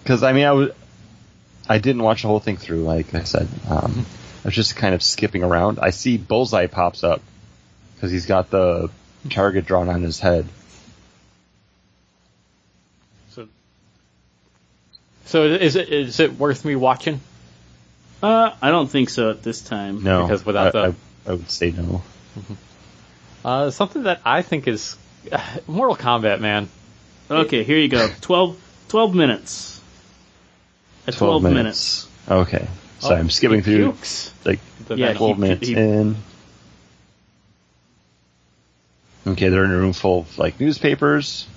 Because 0.03 0.21
I 0.23 0.33
mean, 0.33 0.45
I 0.45 0.51
was, 0.51 0.69
I 1.67 1.77
didn't 1.79 2.03
watch 2.03 2.21
the 2.21 2.27
whole 2.27 2.39
thing 2.39 2.57
through. 2.57 2.83
Like 2.83 3.13
I 3.15 3.23
said, 3.23 3.47
um, 3.69 4.05
I 4.43 4.47
was 4.47 4.53
just 4.55 4.75
kind 4.75 4.93
of 4.93 5.01
skipping 5.01 5.43
around. 5.43 5.79
I 5.81 5.89
see 5.89 6.17
Bullseye 6.17 6.67
pops 6.67 7.03
up 7.03 7.21
because 7.95 8.11
he's 8.11 8.25
got 8.25 8.49
the 8.49 8.89
target 9.29 9.65
drawn 9.65 9.89
on 9.89 10.01
his 10.03 10.19
head. 10.19 10.45
So, 13.31 13.47
so 15.25 15.43
is 15.45 15.75
it 15.75 15.89
is 15.89 16.19
it 16.19 16.33
worth 16.37 16.63
me 16.65 16.75
watching? 16.75 17.19
Uh, 18.21 18.51
I 18.61 18.69
don't 18.71 18.87
think 18.89 19.09
so 19.09 19.29
at 19.31 19.43
this 19.43 19.61
time. 19.61 20.03
No, 20.03 20.23
Because 20.23 20.45
without 20.45 20.67
I, 20.75 20.87
the- 20.89 20.95
I, 21.27 21.31
I 21.31 21.33
would 21.33 21.49
say 21.49 21.71
no. 21.71 22.01
Uh, 23.43 23.69
something 23.69 24.03
that 24.03 24.21
I 24.25 24.41
think 24.41 24.67
is 24.67 24.95
Mortal 25.67 25.95
Kombat, 25.95 26.39
man. 26.39 26.69
Okay, 27.29 27.63
here 27.63 27.77
you 27.77 27.87
go. 27.87 28.07
12, 28.21 28.59
12 28.89 29.15
minutes. 29.15 29.74
At 31.07 31.13
12, 31.13 31.43
minutes. 31.43 32.07
Okay. 32.29 32.67
Sorry, 32.99 33.15
Oh, 33.15 33.19
I'm 33.19 33.29
skipping 33.29 33.61
through 33.61 33.91
pukes. 33.91 34.31
like 34.45 34.59
The 34.87 34.95
Yeah, 34.95 35.13
12 35.13 35.35
he- 35.35 35.41
minutes 35.41 35.67
he- 35.67 35.75
in. 35.75 36.15
Okay, 39.27 39.49
they're 39.49 39.65
in 39.65 39.71
a 39.71 39.77
room 39.77 39.93
full 39.93 40.19
of 40.21 40.37
like 40.37 40.59
newspapers. 40.59 41.47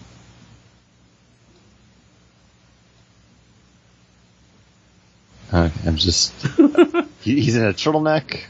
Okay, 5.53 5.73
I'm 5.87 5.97
just. 5.97 6.33
he, 7.23 7.41
he's 7.41 7.57
in 7.57 7.65
a 7.65 7.73
turtleneck. 7.73 8.41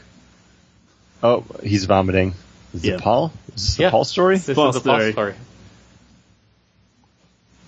Oh, 1.23 1.45
he's 1.63 1.85
vomiting. 1.85 2.33
Is 2.73 2.85
Yeah. 2.85 2.95
it 2.95 3.01
Paul? 3.01 3.31
Is 3.55 3.67
this 3.67 3.75
the 3.77 3.83
Yeah. 3.83 3.89
Paul 3.91 4.05
story? 4.05 4.37
This 4.37 4.55
False 4.55 4.75
is 4.75 4.83
the 4.83 4.89
false 4.89 5.01
story. 5.01 5.11
story. 5.13 5.33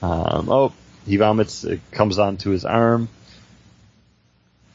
Um, 0.02 0.50
oh, 0.50 0.74
he 1.06 1.18
vomits. 1.18 1.64
It 1.64 1.80
comes 1.92 2.20
onto 2.20 2.50
his 2.50 2.66
arm. 2.66 3.08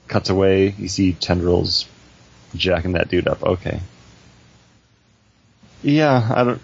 Cuts 0.08 0.30
away. 0.30 0.74
You 0.78 0.88
see 0.88 1.12
tendrils 1.12 1.86
jacking 2.54 2.92
that 2.92 3.08
dude 3.08 3.28
up. 3.28 3.42
Okay. 3.42 3.80
Yeah, 5.82 6.30
I 6.34 6.44
don't. 6.44 6.62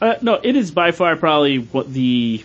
Uh, 0.00 0.14
no, 0.22 0.40
it 0.42 0.56
is 0.56 0.70
by 0.70 0.92
far 0.92 1.16
probably 1.16 1.58
what 1.58 1.92
the 1.92 2.44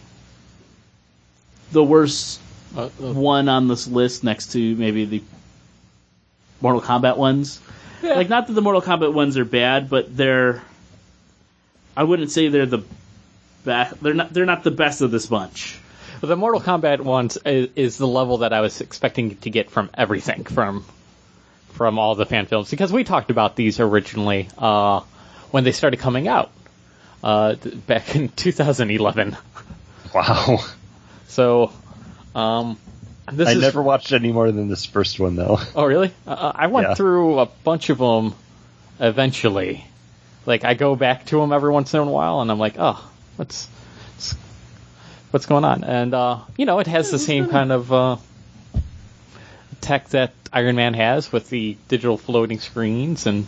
the 1.72 1.84
worst 1.84 2.40
Uh, 2.76 2.90
uh, 3.02 3.14
one 3.14 3.48
on 3.48 3.70
this 3.70 3.88
list 3.88 4.24
next 4.24 4.52
to 4.52 4.76
maybe 4.76 5.06
the 5.06 5.24
Mortal 6.60 6.82
Kombat 6.82 7.16
ones. 7.16 7.62
Like, 8.04 8.28
not 8.28 8.48
that 8.48 8.54
the 8.54 8.62
Mortal 8.62 8.82
Kombat 8.82 9.14
ones 9.14 9.38
are 9.38 9.46
bad, 9.46 9.90
but 9.90 10.16
they're. 10.16 10.62
I 11.96 12.04
wouldn't 12.04 12.32
say 12.32 12.50
they're 12.50 12.66
the 12.66 12.84
best. 13.64 14.04
They're 14.04 14.14
not. 14.14 14.34
They're 14.34 14.46
not 14.46 14.64
the 14.64 14.72
best 14.72 15.02
of 15.02 15.12
this 15.12 15.26
bunch. 15.26 15.80
The 16.26 16.36
Mortal 16.36 16.62
Kombat 16.62 17.00
ones 17.02 17.38
is, 17.46 17.70
is 17.76 17.98
the 17.98 18.08
level 18.08 18.40
that 18.40 18.54
I 18.54 18.62
was 18.62 18.82
expecting 18.82 19.36
to 19.38 19.50
get 19.50 19.70
from 19.70 19.90
everything 19.94 20.44
from 20.44 20.86
from 21.74 22.00
all 22.00 22.16
the 22.16 22.26
fan 22.26 22.46
films 22.46 22.70
because 22.72 22.92
we 22.94 23.04
talked 23.04 23.30
about 23.32 23.56
these 23.58 23.80
originally 23.82 24.48
uh, 24.58 25.02
when 25.52 25.64
they 25.66 25.74
started 25.74 25.98
coming 26.00 26.28
out 26.28 26.50
uh, 27.24 27.56
back 27.86 28.16
in 28.16 28.30
2011. 28.36 29.36
Wow. 30.14 30.60
So, 31.28 31.74
um, 32.34 32.78
this 33.32 33.50
I 33.50 33.52
is 33.54 33.62
never 33.62 33.82
watched 33.82 34.14
any 34.14 34.32
more 34.32 34.52
than 34.52 34.70
this 34.70 34.86
first 34.86 35.20
one 35.20 35.36
though. 35.36 35.60
Oh, 35.76 35.86
really? 35.86 36.14
Uh, 36.26 36.52
I 36.56 36.68
went 36.68 36.88
Yeah. 36.90 36.94
through 36.96 37.40
a 37.40 37.46
bunch 37.48 37.90
of 37.90 37.98
them 37.98 38.34
eventually. 39.00 39.84
Like, 40.46 40.64
I 40.64 40.76
go 40.76 40.96
back 40.96 41.26
to 41.28 41.40
them 41.42 41.52
every 41.52 41.72
once 41.72 41.94
in 41.94 42.00
a 42.00 42.06
while, 42.06 42.40
and 42.42 42.52
I'm 42.52 42.60
like, 42.60 42.76
oh, 42.78 43.04
what's, 43.36 43.68
what's 45.36 45.48
going 45.48 45.66
on? 45.66 45.84
And 45.84 46.14
uh, 46.14 46.40
you 46.56 46.66
know, 46.66 46.80
it 46.80 46.88
has 46.88 47.12
the 47.12 47.20
same 47.20 47.50
kind 47.50 47.74
of 47.74 47.92
uh, 47.92 48.16
tech 49.82 50.08
that 50.10 50.32
Iron 50.54 50.78
Man 50.78 50.94
has 50.94 51.30
with 51.30 51.50
the 51.50 51.76
digital 51.90 52.18
floating 52.18 52.62
screens, 52.62 53.26
and 53.26 53.46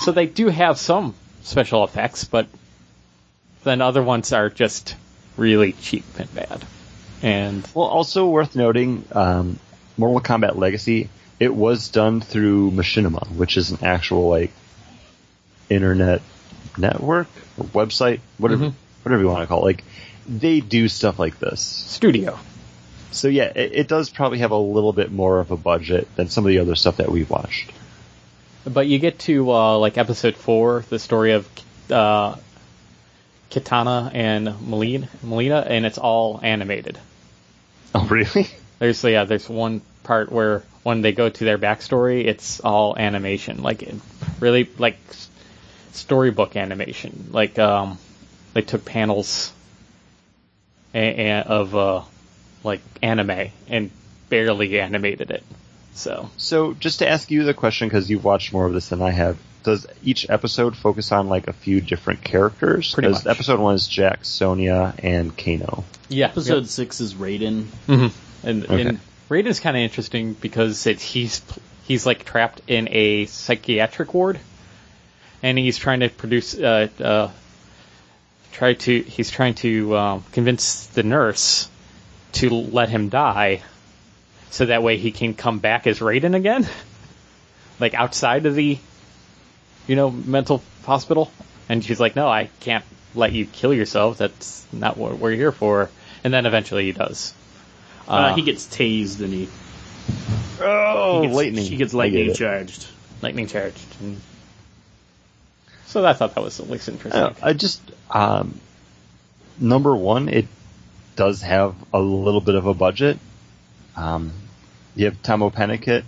so 0.00 0.10
they 0.10 0.26
do 0.26 0.48
have 0.48 0.78
some 0.78 1.14
special 1.44 1.84
effects, 1.84 2.24
but 2.24 2.48
then 3.62 3.80
other 3.80 4.02
ones 4.02 4.32
are 4.32 4.50
just 4.50 4.96
really 5.36 5.74
cheap 5.74 6.02
and 6.18 6.34
bad. 6.34 6.64
And 7.22 7.64
Well, 7.72 7.86
also 7.86 8.26
worth 8.26 8.56
noting, 8.56 9.04
um, 9.12 9.60
Mortal 9.96 10.20
Kombat 10.20 10.56
Legacy, 10.56 11.08
it 11.38 11.54
was 11.54 11.88
done 11.90 12.20
through 12.20 12.72
Machinima, 12.72 13.30
which 13.30 13.56
is 13.56 13.70
an 13.70 13.78
actual 13.84 14.28
like 14.28 14.50
internet 15.70 16.20
network 16.76 17.28
or 17.56 17.64
website, 17.66 18.18
whatever, 18.38 18.70
Mhm. 18.70 18.72
whatever 19.04 19.22
you 19.22 19.28
want 19.28 19.42
to 19.42 19.46
call 19.46 19.60
it. 19.60 19.66
Like 19.66 19.84
they 20.26 20.60
do 20.60 20.88
stuff 20.88 21.18
like 21.18 21.38
this. 21.38 21.60
studio. 21.60 22.38
So 23.10 23.28
yeah, 23.28 23.52
it, 23.54 23.72
it 23.72 23.88
does 23.88 24.10
probably 24.10 24.38
have 24.38 24.52
a 24.52 24.56
little 24.56 24.92
bit 24.92 25.12
more 25.12 25.40
of 25.40 25.50
a 25.50 25.56
budget 25.56 26.08
than 26.16 26.28
some 26.28 26.44
of 26.44 26.48
the 26.48 26.60
other 26.60 26.74
stuff 26.74 26.96
that 26.96 27.10
we've 27.10 27.28
watched. 27.28 27.70
But 28.64 28.86
you 28.86 28.98
get 28.98 29.18
to 29.20 29.50
uh, 29.50 29.78
like 29.78 29.98
episode 29.98 30.36
four, 30.36 30.84
the 30.88 30.98
story 30.98 31.32
of 31.32 31.48
uh, 31.90 32.36
Kitana 33.50 34.10
and 34.14 34.48
Mileena, 34.48 35.08
Mileena, 35.24 35.66
and 35.68 35.84
it's 35.84 35.98
all 35.98 36.40
animated. 36.42 36.98
Oh 37.94 38.06
really? 38.06 38.48
There's 38.78 39.04
yeah, 39.04 39.24
there's 39.24 39.48
one 39.48 39.82
part 40.04 40.32
where 40.32 40.62
when 40.82 41.02
they 41.02 41.12
go 41.12 41.28
to 41.28 41.44
their 41.44 41.58
backstory, 41.58 42.24
it's 42.24 42.60
all 42.60 42.96
animation, 42.96 43.62
like 43.62 43.88
really 44.40 44.68
like 44.78 44.96
storybook 45.92 46.56
animation. 46.56 47.28
Like 47.30 47.58
um, 47.58 47.98
they 48.54 48.62
took 48.62 48.84
panels 48.84 49.52
a- 50.94 51.28
a- 51.30 51.40
of 51.40 51.74
uh, 51.74 52.02
like 52.64 52.80
anime 53.02 53.48
and 53.68 53.90
barely 54.28 54.80
animated 54.80 55.30
it. 55.30 55.42
So 55.94 56.30
So 56.36 56.72
just 56.74 57.00
to 57.00 57.08
ask 57.08 57.30
you 57.30 57.44
the 57.44 57.54
question, 57.54 57.88
because 57.88 58.08
you've 58.10 58.24
watched 58.24 58.52
more 58.52 58.66
of 58.66 58.72
this 58.72 58.88
than 58.88 59.02
I 59.02 59.10
have, 59.10 59.36
does 59.62 59.86
each 60.02 60.28
episode 60.30 60.74
focus 60.76 61.12
on 61.12 61.28
like 61.28 61.48
a 61.48 61.52
few 61.52 61.80
different 61.80 62.24
characters? 62.24 62.92
Pretty 62.94 63.08
'Cause 63.08 63.24
much. 63.24 63.30
Episode 63.34 63.60
one 63.60 63.74
is 63.74 63.86
Jax, 63.86 64.28
Sonya, 64.28 64.94
and 64.98 65.36
Kano. 65.36 65.84
yeah, 66.08 66.26
Episode 66.26 66.66
six 66.68 67.00
is 67.00 67.14
Raiden. 67.14 67.66
hmm 67.86 68.06
And, 68.42 68.64
Okay. 68.64 68.80
and 68.80 69.00
Raiden's 69.30 69.60
kind 69.60 69.76
of 69.76 69.82
interesting 69.82 70.32
because 70.34 70.86
it, 70.86 71.00
he's 71.00 71.42
he's 71.86 72.04
like 72.06 72.24
trapped 72.24 72.60
in 72.68 72.88
a 72.90 73.26
psychiatric 73.26 74.12
ward, 74.14 74.40
and 75.42 75.58
he's 75.58 75.76
trying 75.78 76.00
to 76.00 76.08
produce 76.08 76.58
uh, 76.58 76.88
uh, 77.00 77.28
try 78.52 78.74
to 78.74 79.02
he's 79.02 79.30
trying 79.30 79.54
to 79.54 79.96
um, 79.96 80.24
convince 80.32 80.86
the 80.88 81.02
nurse 81.02 81.68
to 82.32 82.50
let 82.50 82.88
him 82.88 83.08
die, 83.08 83.62
so 84.50 84.66
that 84.66 84.82
way 84.82 84.96
he 84.96 85.10
can 85.12 85.34
come 85.34 85.58
back 85.58 85.86
as 85.86 85.98
Raiden 86.00 86.34
again, 86.34 86.66
like 87.80 87.94
outside 87.94 88.46
of 88.46 88.54
the 88.54 88.78
you 89.86 89.96
know 89.96 90.10
mental 90.10 90.62
hospital. 90.84 91.30
And 91.68 91.84
she's 91.84 92.00
like, 92.00 92.16
"No, 92.16 92.28
I 92.28 92.50
can't 92.60 92.84
let 93.14 93.32
you 93.32 93.46
kill 93.46 93.72
yourself. 93.72 94.18
That's 94.18 94.64
not 94.72 94.96
what 94.96 95.18
we're 95.18 95.32
here 95.32 95.52
for." 95.52 95.90
And 96.24 96.32
then 96.32 96.46
eventually 96.46 96.84
he 96.84 96.92
does. 96.92 97.34
Uh, 98.06 98.34
he 98.34 98.42
gets 98.42 98.66
tased 98.66 99.20
and 99.20 99.32
he, 99.32 99.48
Oh, 100.60 101.20
he 101.22 101.26
gets, 101.26 101.36
lightning! 101.36 101.64
He 101.64 101.76
gets 101.76 101.94
I 101.94 102.08
get 102.08 102.14
lightning 102.14 102.34
charged. 102.34 102.86
lightning 103.22 103.46
charged. 103.46 103.84
And 104.00 104.20
so 105.92 106.04
I 106.06 106.14
thought 106.14 106.34
that 106.34 106.42
was 106.42 106.58
at 106.58 106.70
least 106.70 106.88
interesting. 106.88 107.20
Uh, 107.22 107.34
I 107.42 107.52
just 107.52 107.80
um, 108.10 108.58
number 109.58 109.94
one, 109.94 110.28
it 110.28 110.46
does 111.16 111.42
have 111.42 111.74
a 111.92 112.00
little 112.00 112.40
bit 112.40 112.54
of 112.54 112.66
a 112.66 112.74
budget. 112.74 113.18
Um, 113.94 114.32
you 114.96 115.04
have 115.04 115.22
Tahmoh 115.22 115.52
Penikett 115.52 116.04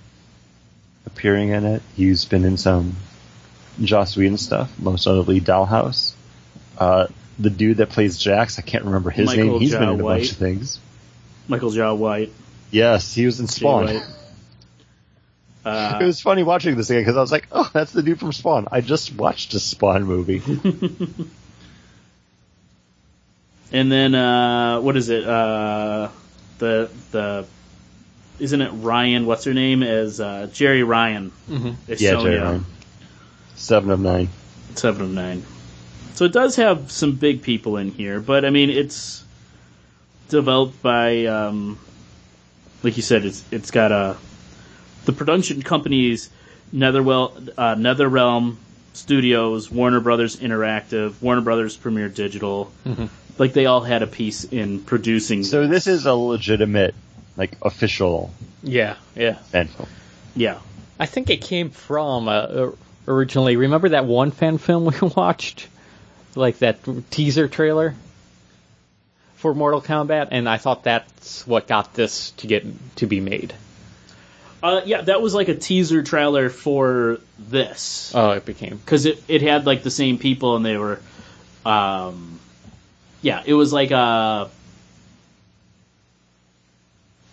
appearing 1.06 1.50
in 1.50 1.64
it. 1.66 1.82
He's 1.94 2.24
been 2.24 2.44
in 2.44 2.56
some 2.56 2.96
Joss 3.82 4.16
Whedon 4.16 4.38
stuff, 4.38 4.70
most 4.78 5.06
notably 5.06 5.40
Dollhouse. 5.40 6.14
Uh, 6.78 7.08
the 7.38 7.50
dude 7.50 7.76
that 7.78 7.90
plays 7.90 8.16
Jax, 8.16 8.58
I 8.58 8.62
can't 8.62 8.84
remember 8.84 9.10
his 9.10 9.26
Michael 9.26 9.44
name. 9.44 9.60
He's 9.60 9.72
been 9.72 9.82
in 9.82 10.00
a 10.00 10.04
White. 10.04 10.18
bunch 10.20 10.30
of 10.30 10.36
things. 10.38 10.80
Michael 11.46 11.70
Jai 11.70 11.92
White. 11.92 12.32
Yes, 12.70 13.12
he 13.14 13.26
was 13.26 13.38
in 13.38 13.46
Jay 13.46 13.52
Spawn. 13.52 14.02
White. 15.64 15.94
Uh, 15.94 15.98
it 16.00 16.04
was 16.04 16.20
funny 16.20 16.42
watching 16.42 16.76
this 16.76 16.90
again 16.90 17.02
because 17.02 17.16
I 17.16 17.20
was 17.20 17.32
like, 17.32 17.48
"Oh, 17.52 17.68
that's 17.72 17.92
the 17.92 18.02
dude 18.02 18.20
from 18.20 18.32
Spawn." 18.32 18.68
I 18.70 18.80
just 18.80 19.14
watched 19.14 19.54
a 19.54 19.60
Spawn 19.60 20.04
movie. 20.04 20.42
And 23.72 23.90
then 23.90 24.14
uh, 24.14 24.80
what 24.80 24.96
is 24.96 25.08
it? 25.08 25.24
Uh, 25.24 26.08
the 26.58 26.88
the 27.10 27.44
isn't 28.38 28.60
it 28.60 28.70
Ryan? 28.70 29.26
What's 29.26 29.44
her 29.44 29.54
name? 29.54 29.82
As 29.82 30.20
uh, 30.20 30.46
Jeri 30.52 30.86
Ryan. 30.86 31.32
Mhm. 31.50 31.74
Is 31.88 32.00
yeah, 32.00 32.10
Sonya, 32.12 32.30
Jeri 32.30 32.42
Ryan. 32.42 32.66
Seven 33.56 33.90
of 33.90 34.00
nine. 34.00 34.28
Seven 34.76 35.02
of 35.02 35.10
nine. 35.10 35.44
So 36.14 36.24
it 36.24 36.32
does 36.32 36.54
have 36.56 36.92
some 36.92 37.16
big 37.16 37.42
people 37.42 37.76
in 37.76 37.90
here, 37.90 38.20
but 38.20 38.44
I 38.44 38.50
mean 38.50 38.70
it's 38.70 39.24
developed 40.28 40.80
by, 40.80 41.26
um, 41.26 41.76
like 42.84 42.96
you 42.96 43.02
said, 43.02 43.24
it's 43.24 43.42
it's 43.50 43.72
got 43.72 43.90
a 43.90 44.16
the 45.04 45.12
production 45.12 45.62
companies 45.62 46.30
Netherwell 46.72 47.50
uh, 47.56 47.74
NetherRealm 47.76 48.56
Studios, 48.94 49.70
Warner 49.70 50.00
Brothers 50.00 50.36
Interactive, 50.36 51.20
Warner 51.20 51.40
Brothers 51.40 51.76
Premier 51.76 52.08
Digital. 52.08 52.72
Like 53.38 53.52
they 53.52 53.66
all 53.66 53.80
had 53.80 54.02
a 54.02 54.06
piece 54.06 54.44
in 54.44 54.80
producing. 54.80 55.42
So 55.42 55.66
this 55.66 55.86
is 55.86 56.06
a 56.06 56.14
legitimate, 56.14 56.94
like 57.36 57.56
official 57.62 58.32
yeah, 58.62 58.96
yeah. 59.16 59.34
fan 59.34 59.66
film. 59.66 59.88
yeah, 60.36 60.60
I 60.98 61.06
think 61.06 61.30
it 61.30 61.40
came 61.40 61.70
from 61.70 62.28
uh, 62.28 62.70
originally. 63.08 63.56
Remember 63.56 63.90
that 63.90 64.06
one 64.06 64.30
fan 64.30 64.58
film 64.58 64.84
we 64.84 65.08
watched, 65.16 65.66
like 66.36 66.58
that 66.58 66.78
teaser 67.10 67.48
trailer 67.48 67.94
for 69.36 69.52
Mortal 69.54 69.82
Kombat, 69.82 70.28
and 70.30 70.48
I 70.48 70.58
thought 70.58 70.84
that's 70.84 71.46
what 71.46 71.66
got 71.66 71.94
this 71.94 72.30
to 72.38 72.46
get 72.46 72.64
to 72.96 73.06
be 73.06 73.20
made. 73.20 73.52
Uh, 74.64 74.80
yeah, 74.86 75.02
that 75.02 75.20
was 75.20 75.34
like 75.34 75.48
a 75.48 75.54
teaser 75.54 76.02
trailer 76.02 76.48
for 76.48 77.20
this. 77.38 78.12
Oh, 78.14 78.30
it 78.30 78.44
became. 78.46 78.76
because 78.78 79.04
it, 79.06 79.22
it 79.28 79.42
had 79.42 79.66
like 79.66 79.82
the 79.82 79.90
same 79.90 80.18
people 80.18 80.56
and 80.56 80.64
they 80.64 80.76
were 80.76 81.00
um 81.66 82.38
yeah 83.22 83.42
it 83.46 83.54
was 83.54 83.72
like 83.72 83.90
a 83.90 84.50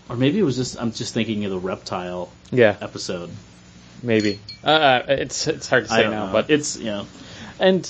or 0.10 0.16
maybe 0.16 0.40
it 0.40 0.44
was 0.44 0.56
just 0.56 0.80
i'm 0.80 0.91
just 0.94 1.14
thinking 1.14 1.44
of 1.45 1.52
the 1.52 1.60
reptile 1.60 2.30
Yeah, 2.52 2.76
episode 2.82 3.30
maybe. 4.03 4.40
Uh, 4.64 5.02
it's 5.08 5.48
it's 5.48 5.68
hard 5.68 5.84
to 5.86 5.90
say 5.90 6.03
now, 6.10 6.28
know 6.28 6.32
but 6.32 6.49
it's 6.49 6.78
you 6.78 6.86
know 6.86 7.08
and 7.60 7.90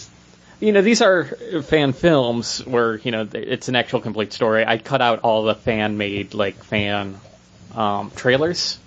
you 0.59 0.71
know 0.71 0.81
these 0.81 1.01
are 1.01 1.25
fan 1.63 1.93
films 1.93 2.65
where 2.65 2.95
you 2.97 3.11
know 3.11 3.27
it's 3.33 3.67
an 3.69 3.75
actual 3.75 4.01
complete 4.01 4.33
story. 4.33 4.65
I 4.65 4.77
cut 4.77 5.01
out 5.01 5.19
all 5.19 5.43
the 5.43 5.55
fan 5.55 5.97
made 5.97 6.33
like 6.33 6.63
fan 6.63 7.19
um, 7.75 8.11
trailers, 8.15 8.77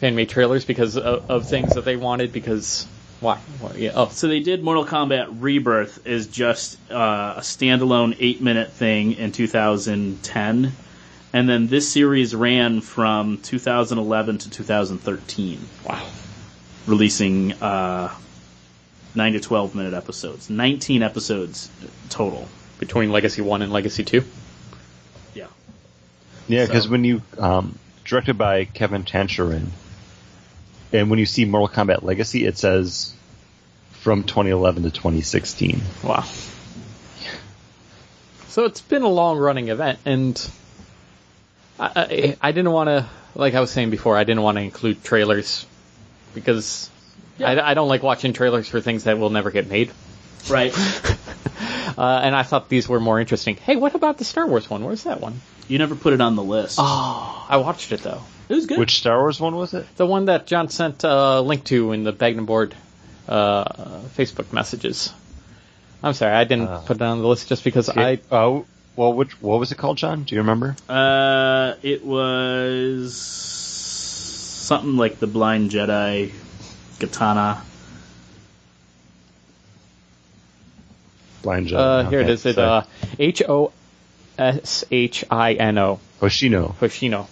fan 0.00 0.14
made 0.16 0.28
trailers 0.28 0.64
because 0.64 0.96
of, 0.96 1.30
of 1.30 1.48
things 1.48 1.74
that 1.74 1.84
they 1.84 1.96
wanted. 1.96 2.32
Because 2.32 2.86
why? 3.20 3.36
Why- 3.60 3.74
yeah, 3.74 3.92
oh, 3.94 4.08
so 4.08 4.28
they 4.28 4.40
did 4.40 4.62
mortal 4.62 4.84
kombat 4.84 5.36
rebirth 5.40 6.06
is 6.06 6.26
just 6.26 6.78
uh, 6.90 7.34
a 7.36 7.40
standalone 7.40 8.16
eight 8.18 8.40
minute 8.40 8.72
thing 8.72 9.12
in 9.12 9.30
2010 9.32 10.72
and 11.32 11.48
then 11.48 11.68
this 11.68 11.88
series 11.92 12.34
ran 12.34 12.80
from 12.80 13.38
2011 13.38 14.38
to 14.38 14.50
2013 14.50 15.60
wow. 15.88 16.04
releasing 16.86 17.52
uh, 17.62 18.12
9 19.14 19.32
to 19.34 19.40
12 19.40 19.74
minute 19.74 19.94
episodes 19.94 20.50
19 20.50 21.02
episodes 21.02 21.70
total 22.08 22.48
Between 22.78 23.12
Legacy 23.12 23.42
One 23.42 23.62
and 23.62 23.70
Legacy 23.72 24.02
Two. 24.04 24.24
yeah 25.34 25.46
Yeah, 26.48 26.64
because 26.66 26.84
So- 26.84 26.90
when 26.90 27.04
you 27.04 27.22
um, 27.38 27.78
directed 28.04 28.38
by 28.38 28.64
Kevin 28.64 29.04
Tancharoen, 29.04 29.68
and 30.92 31.10
when 31.10 31.18
you 31.18 31.26
see 31.26 31.44
Mortal 31.44 31.68
Kombat 31.68 32.02
Legacy, 32.02 32.44
it 32.44 32.58
says 32.58 33.14
from 33.92 34.24
2011 34.24 34.84
to 34.84 34.90
2016. 34.90 35.80
Wow. 36.02 36.24
So 38.48 38.64
it's 38.64 38.80
been 38.80 39.02
a 39.02 39.08
long 39.08 39.38
running 39.38 39.68
event, 39.68 40.00
and 40.04 40.50
I, 41.78 41.90
I, 41.94 42.36
I 42.40 42.52
didn't 42.52 42.72
want 42.72 42.88
to, 42.88 43.06
like 43.34 43.54
I 43.54 43.60
was 43.60 43.70
saying 43.70 43.90
before, 43.90 44.16
I 44.16 44.24
didn't 44.24 44.42
want 44.42 44.58
to 44.58 44.62
include 44.62 45.04
trailers 45.04 45.66
because 46.34 46.90
I, 47.38 47.60
I 47.60 47.74
don't 47.74 47.88
like 47.88 48.02
watching 48.02 48.32
trailers 48.32 48.68
for 48.68 48.80
things 48.80 49.04
that 49.04 49.18
will 49.18 49.30
never 49.30 49.50
get 49.50 49.68
made. 49.68 49.92
Right. 50.48 50.74
Uh, 51.98 52.20
and 52.22 52.34
I 52.34 52.44
thought 52.44 52.70
these 52.70 52.88
were 52.88 53.00
more 53.00 53.20
interesting. 53.20 53.56
Hey, 53.56 53.76
what 53.76 53.94
about 53.94 54.16
the 54.16 54.24
Star 54.24 54.46
Wars 54.46 54.70
one? 54.70 54.84
Where's 54.84 55.02
that 55.02 55.20
one? 55.20 55.40
You 55.68 55.76
never 55.76 55.94
put 55.94 56.14
it 56.14 56.22
on 56.22 56.34
the 56.34 56.42
list. 56.42 56.78
Oh, 56.80 57.46
I 57.46 57.58
watched 57.58 57.92
it 57.92 58.00
though. 58.00 58.22
It 58.50 58.54
was 58.54 58.66
good. 58.66 58.78
Which 58.80 58.96
Star 58.98 59.18
Wars 59.20 59.38
one 59.40 59.54
was 59.54 59.72
it? 59.74 59.86
The 59.96 60.04
one 60.04 60.24
that 60.24 60.46
John 60.46 60.68
sent 60.70 61.04
a 61.04 61.40
link 61.40 61.62
to 61.66 61.92
in 61.92 62.02
the 62.04 62.10
Bag 62.12 62.36
and 62.36 62.46
Board 62.48 62.74
uh, 63.28 63.64
Facebook 64.16 64.52
messages. 64.52 65.12
I'm 66.02 66.14
sorry, 66.14 66.34
I 66.34 66.42
didn't 66.44 66.66
Uh, 66.68 66.80
put 66.80 66.96
it 66.96 67.02
on 67.02 67.20
the 67.22 67.28
list 67.28 67.48
just 67.48 67.62
because 67.62 67.88
I. 67.88 68.10
It- 68.10 68.24
oh, 68.32 68.66
well, 68.96 69.12
which 69.12 69.40
what 69.40 69.60
was 69.60 69.70
it 69.70 69.78
called, 69.78 69.98
John? 69.98 70.24
Do 70.24 70.34
you 70.34 70.40
remember? 70.40 70.74
Uh, 70.88 71.74
it 71.82 72.04
was 72.04 73.16
something 73.16 74.96
like 74.96 75.20
the 75.20 75.28
Blind 75.28 75.70
Jedi 75.70 76.32
Katana. 76.98 77.62
Blind 81.42 81.68
Jedi. 81.68 81.76
Uh, 81.78 82.08
here 82.10 82.20
it 82.20 82.30
is. 82.30 82.44
It, 82.46 82.58
uh, 82.58 82.82
H-O-S-H-I-N-O. 83.18 83.70
Hoshino. 86.20 86.74
Hoshino. 86.80 87.26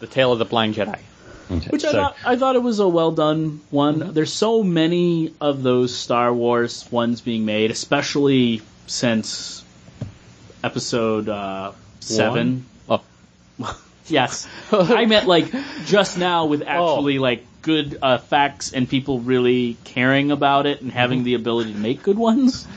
The 0.00 0.06
Tale 0.06 0.32
of 0.32 0.38
the 0.38 0.44
Blind 0.44 0.74
Jedi. 0.74 0.98
Okay, 1.50 1.70
Which 1.70 1.84
I 1.84 1.90
sorry. 1.90 2.02
thought 2.02 2.16
I 2.24 2.36
thought 2.36 2.56
it 2.56 2.62
was 2.62 2.78
a 2.78 2.88
well 2.88 3.12
done 3.12 3.60
one. 3.70 4.12
There's 4.14 4.32
so 4.32 4.62
many 4.62 5.34
of 5.40 5.62
those 5.62 5.96
Star 5.96 6.32
Wars 6.32 6.86
ones 6.92 7.20
being 7.20 7.44
made, 7.44 7.70
especially 7.70 8.62
since 8.86 9.64
episode 10.62 11.28
uh, 11.28 11.72
seven. 12.00 12.66
Oh, 12.88 13.02
Yes, 14.06 14.48
I 14.72 15.06
meant 15.06 15.26
like 15.28 15.52
just 15.86 16.18
now 16.18 16.46
with 16.46 16.62
actually 16.62 17.18
like 17.18 17.44
good 17.62 17.98
uh, 18.00 18.18
facts 18.18 18.72
and 18.72 18.88
people 18.88 19.20
really 19.20 19.76
caring 19.84 20.30
about 20.30 20.66
it 20.66 20.80
and 20.82 20.90
having 20.90 21.24
the 21.24 21.34
ability 21.34 21.72
to 21.72 21.78
make 21.78 22.02
good 22.02 22.18
ones. 22.18 22.66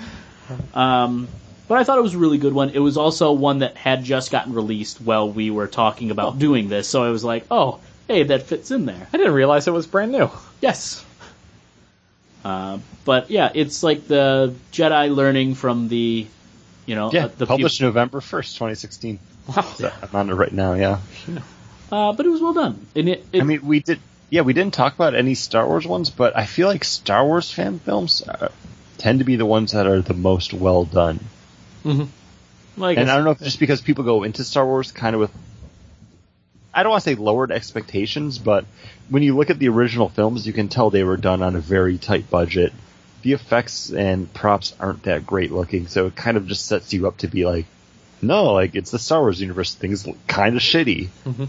Um, 0.76 1.30
but 1.74 1.80
I 1.80 1.86
thought 1.86 1.98
it 1.98 2.04
was 2.04 2.14
a 2.14 2.20
really 2.20 2.38
good 2.38 2.54
one. 2.54 2.70
It 2.70 2.78
was 2.78 2.98
also 2.98 3.32
one 3.32 3.60
that 3.60 3.76
had 3.76 4.04
just 4.04 4.30
gotten 4.30 4.54
released 4.54 5.02
while 5.02 5.28
we 5.28 5.50
were 5.50 5.66
talking 5.66 6.12
about 6.12 6.38
doing 6.38 6.70
this, 6.70 6.88
so 6.88 7.04
I 7.04 7.10
was 7.10 7.24
like, 7.24 7.48
oh, 7.50 7.80
hey, 8.08 8.22
that 8.22 8.44
fits 8.44 8.70
in 8.70 8.86
there. 8.86 9.08
I 9.12 9.18
didn't 9.18 9.34
realize 9.34 9.68
it 9.68 9.72
was 9.72 9.88
brand 9.88 10.12
new. 10.12 10.30
Yes. 10.62 11.04
Uh, 12.46 12.78
but 13.06 13.32
yeah, 13.32 13.50
it's 13.56 13.82
like 13.82 14.08
the 14.08 14.54
Jedi 14.72 15.16
learning 15.16 15.56
from 15.56 15.88
the, 15.88 16.28
you 16.86 16.94
know, 16.94 17.12
Yeah, 17.12 17.26
uh, 17.26 17.30
the 17.40 17.48
published 17.48 17.82
November 17.82 18.20
1st, 18.20 18.54
2016. 18.54 19.18
Wow. 19.48 19.74
I'm 19.82 20.16
on 20.16 20.30
it 20.30 20.36
right 20.36 20.54
now, 20.54 20.74
yeah. 20.74 21.00
uh, 21.92 22.14
but 22.14 22.24
it 22.24 22.30
was 22.30 22.40
well 22.40 22.54
done. 22.54 22.86
And 22.96 23.10
it, 23.10 23.26
it 23.34 23.42
I 23.42 23.46
mean, 23.46 23.66
we 23.66 23.80
did, 23.80 24.00
yeah, 24.30 24.42
we 24.42 24.54
didn't 24.54 24.76
talk 24.76 24.94
about 24.94 25.16
any 25.16 25.34
Star 25.34 25.68
Wars 25.68 25.88
ones, 25.88 26.12
but 26.12 26.38
I 26.38 26.46
feel 26.46 26.68
like 26.68 26.84
Star 26.84 27.26
Wars 27.26 27.52
fan 27.52 27.80
films 27.80 28.22
uh, 28.22 28.50
tend 29.00 29.20
to 29.20 29.26
be 29.26 29.38
the 29.38 29.46
ones 29.48 29.72
that 29.72 29.88
are 29.88 30.02
the 30.02 30.14
most 30.14 30.54
well 30.54 30.86
done. 30.86 31.20
Mm-hmm. 31.84 32.82
like 32.82 32.98
And 32.98 33.10
I 33.10 33.16
don't 33.16 33.26
know 33.26 33.32
if 33.32 33.38
it's 33.38 33.46
just 33.46 33.60
because 33.60 33.82
people 33.82 34.04
go 34.04 34.24
into 34.24 34.44
Star 34.44 34.66
Wars 34.66 34.92
kind 34.92 35.16
of 35.16 35.22
with, 35.22 35.32
I 36.74 36.84
don't 36.84 36.92
want 36.92 37.04
to 37.04 37.10
say 37.10 37.16
lowered 37.16 37.52
expectations, 37.52 38.40
but 38.40 38.66
when 39.10 39.24
you 39.24 39.36
look 39.36 39.50
at 39.50 39.60
the 39.60 39.70
original 39.70 40.10
films, 40.10 40.48
you 40.48 40.54
can 40.54 40.70
tell 40.70 40.90
they 40.90 41.04
were 41.04 41.18
done 41.18 41.44
on 41.44 41.56
a 41.56 41.60
very 41.60 41.98
tight 41.98 42.30
budget. 42.30 42.74
The 43.22 43.34
effects 43.34 43.92
and 43.92 44.32
props 44.34 44.76
aren't 44.80 45.04
that 45.04 45.26
great 45.26 45.52
looking, 45.52 45.88
so 45.88 46.08
it 46.08 46.16
kind 46.16 46.36
of 46.36 46.48
just 46.48 46.66
sets 46.66 46.94
you 46.94 47.08
up 47.08 47.18
to 47.18 47.28
be 47.28 47.46
like, 47.46 47.66
no, 48.22 48.54
like 48.54 48.76
it's 48.76 48.92
the 48.92 49.00
Star 49.00 49.22
Wars 49.22 49.40
universe. 49.42 49.76
Things 49.76 50.08
look 50.08 50.18
kind 50.28 50.56
of 50.56 50.62
shitty. 50.62 51.10
Mm-hmm. 51.26 51.44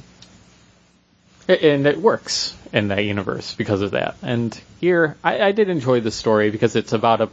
and 1.48 1.86
it 1.86 1.98
works 1.98 2.56
in 2.72 2.88
that 2.88 3.04
universe 3.04 3.54
because 3.54 3.80
of 3.80 3.92
that. 3.92 4.16
And 4.22 4.58
here, 4.80 5.16
I, 5.22 5.40
I 5.40 5.52
did 5.52 5.68
enjoy 5.68 6.00
the 6.00 6.10
story 6.10 6.50
because 6.50 6.76
it's 6.76 6.92
about 6.92 7.20
a 7.20 7.28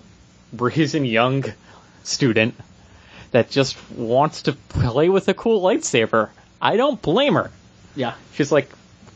brazen 0.53 1.05
young 1.05 1.45
student 2.03 2.55
that 3.31 3.49
just 3.49 3.77
wants 3.91 4.43
to 4.43 4.53
play 4.53 5.09
with 5.09 5.27
a 5.27 5.33
cool 5.33 5.61
lightsaber. 5.61 6.29
I 6.61 6.77
don't 6.77 7.01
blame 7.01 7.33
her. 7.35 7.51
yeah, 7.95 8.13
She's 8.33 8.51
like, 8.51 8.69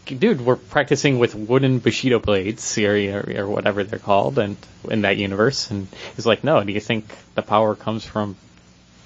dude, 0.06 0.42
we're 0.42 0.56
practicing 0.56 1.20
with 1.20 1.36
wooden 1.36 1.80
Bushido 1.80 2.20
blades, 2.20 2.78
or, 2.78 3.34
or, 3.38 3.48
whatever 3.48 3.84
they're 3.84 4.00
called, 4.00 4.40
and 4.40 4.58
in 4.90 5.02
that 5.02 5.18
universe. 5.18 5.72
And 5.72 5.88
he's 6.16 6.26
like, 6.26 6.44
no, 6.44 6.64
do 6.64 6.72
you 6.72 6.80
think 6.80 7.06
the 7.36 7.42
power 7.42 7.76
comes 7.76 8.06
from 8.06 8.36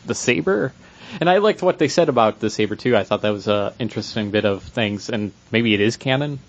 the 0.05 0.15
saber? 0.15 0.73
And 1.19 1.29
I 1.29 1.39
liked 1.39 1.61
what 1.61 1.79
they 1.79 1.87
said 1.87 2.09
about 2.09 2.39
the 2.39 2.49
saber 2.49 2.75
too. 2.75 2.95
I 2.95 3.03
thought 3.03 3.23
that 3.23 3.33
was 3.33 3.47
a 3.47 3.73
interesting 3.79 4.31
bit 4.31 4.45
of 4.45 4.63
things, 4.63 5.09
and 5.09 5.31
maybe 5.51 5.73
it 5.73 5.81
is 5.81 5.97
canon, 5.97 6.39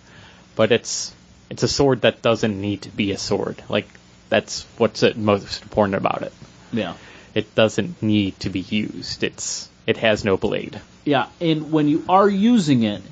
but 0.54 0.70
it's 0.70 1.14
it's 1.48 1.62
a 1.62 1.68
sword 1.68 2.02
that 2.02 2.20
doesn't 2.22 2.60
need 2.60 2.82
to 2.82 2.90
be 2.90 3.12
a 3.12 3.18
sword. 3.18 3.62
Like 3.68 3.88
that's 4.28 4.66
what's 4.76 5.02
most 5.16 5.62
important 5.62 5.94
about 5.96 6.22
it. 6.22 6.32
yeah, 6.72 6.94
It 7.34 7.54
doesn't 7.54 8.02
need 8.02 8.38
to 8.40 8.50
be 8.50 8.60
used. 8.60 9.22
It's 9.22 9.68
it 9.86 9.96
has 9.98 10.24
no 10.24 10.36
blade. 10.36 10.80
yeah. 11.04 11.26
And 11.40 11.72
when 11.72 11.88
you 11.88 12.04
are 12.08 12.28
using 12.28 12.82
it, 12.82 13.02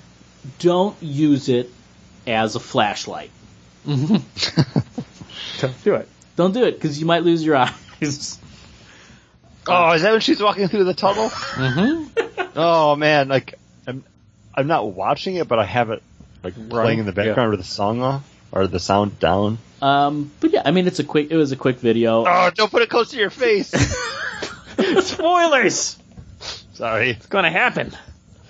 don't 0.59 0.97
use 1.03 1.49
it 1.49 1.71
as 2.27 2.55
a 2.57 2.61
flashlight. 2.61 3.31
Don't 3.87 5.85
do 5.85 5.95
it. 5.95 6.09
Don't 6.37 6.53
do 6.53 6.65
it 6.65 6.73
because 6.73 7.01
you 7.01 7.07
might 7.07 7.23
lose 7.23 7.45
your 7.45 7.57
eyes. 7.57 8.39
Oh, 9.67 9.93
is 9.93 10.03
that 10.03 10.13
when 10.13 10.21
she's 10.21 10.41
walking 10.41 10.69
through 10.69 10.85
the 10.85 10.95
tunnel? 10.95 11.29
Mm-hmm. 11.29 12.43
oh 12.57 12.97
man, 12.97 13.29
like 13.29 13.55
I'm, 13.87 14.05
I'm 14.55 14.67
not 14.67 14.91
watching 14.93 15.37
it, 15.37 15.49
but 15.49 15.59
I 15.59 15.65
have 15.65 15.91
it 15.91 16.03
like 16.43 16.55
playing 16.69 16.99
in 17.01 17.07
the 17.07 17.13
background 17.13 17.51
with 17.51 17.61
the 17.61 17.67
song 17.67 18.01
off 18.03 18.38
or 18.53 18.67
the 18.67 18.81
sound 18.81 19.19
down. 19.19 19.59
Um, 19.81 20.31
but 20.41 20.53
yeah, 20.53 20.63
I 20.65 20.71
mean, 20.71 20.87
it's 20.87 20.99
a 20.99 21.05
quick. 21.05 21.31
It 21.31 21.37
was 21.37 21.53
a 21.53 21.57
quick 21.57 21.79
video. 21.79 22.25
Oh, 22.27 22.51
don't 22.55 22.71
put 22.71 22.83
it 22.83 22.91
close 22.91 23.11
to 23.11 23.17
your 23.17 23.31
face. 23.31 23.69
Spoilers. 25.01 25.99
Sorry. 26.75 27.11
It's 27.11 27.27
gonna 27.27 27.51
happen. 27.51 27.93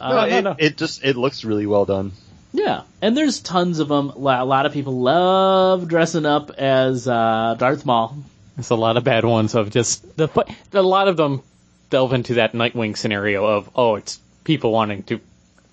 Uh, 0.01 0.09
No, 0.11 0.27
no, 0.27 0.37
it, 0.39 0.43
no. 0.43 0.57
it 0.59 0.77
just 0.77 1.05
it 1.05 1.17
looks 1.17 1.45
really 1.45 1.67
well 1.67 1.85
done. 1.85 2.13
Yeah, 2.53 2.83
and 3.03 3.17
there's 3.17 3.41
tons 3.41 3.79
of 3.79 3.89
them. 3.89 4.11
A 4.11 4.19
lot 4.45 4.65
of 4.67 4.73
people 4.73 5.01
love 5.01 5.87
dressing 5.89 6.25
up 6.27 6.51
as 6.51 7.07
uh, 7.07 7.57
Darth 7.59 7.85
Maul. 7.85 8.17
There's 8.57 8.71
a 8.71 8.75
lot 8.77 8.97
of 8.97 9.05
bad 9.05 9.25
ones 9.25 9.55
of 9.55 9.71
just 9.71 10.17
the 10.17 10.29
but 10.29 10.51
a 10.73 10.83
lot 10.83 11.09
of 11.09 11.17
them 11.17 11.43
delve 11.91 12.13
into 12.13 12.35
that 12.35 12.53
Nightwing 12.55 12.97
scenario 12.97 13.45
of 13.47 13.71
oh 13.75 13.95
it's 13.97 14.19
people 14.45 14.73
wanting 14.73 15.03
to 15.05 15.21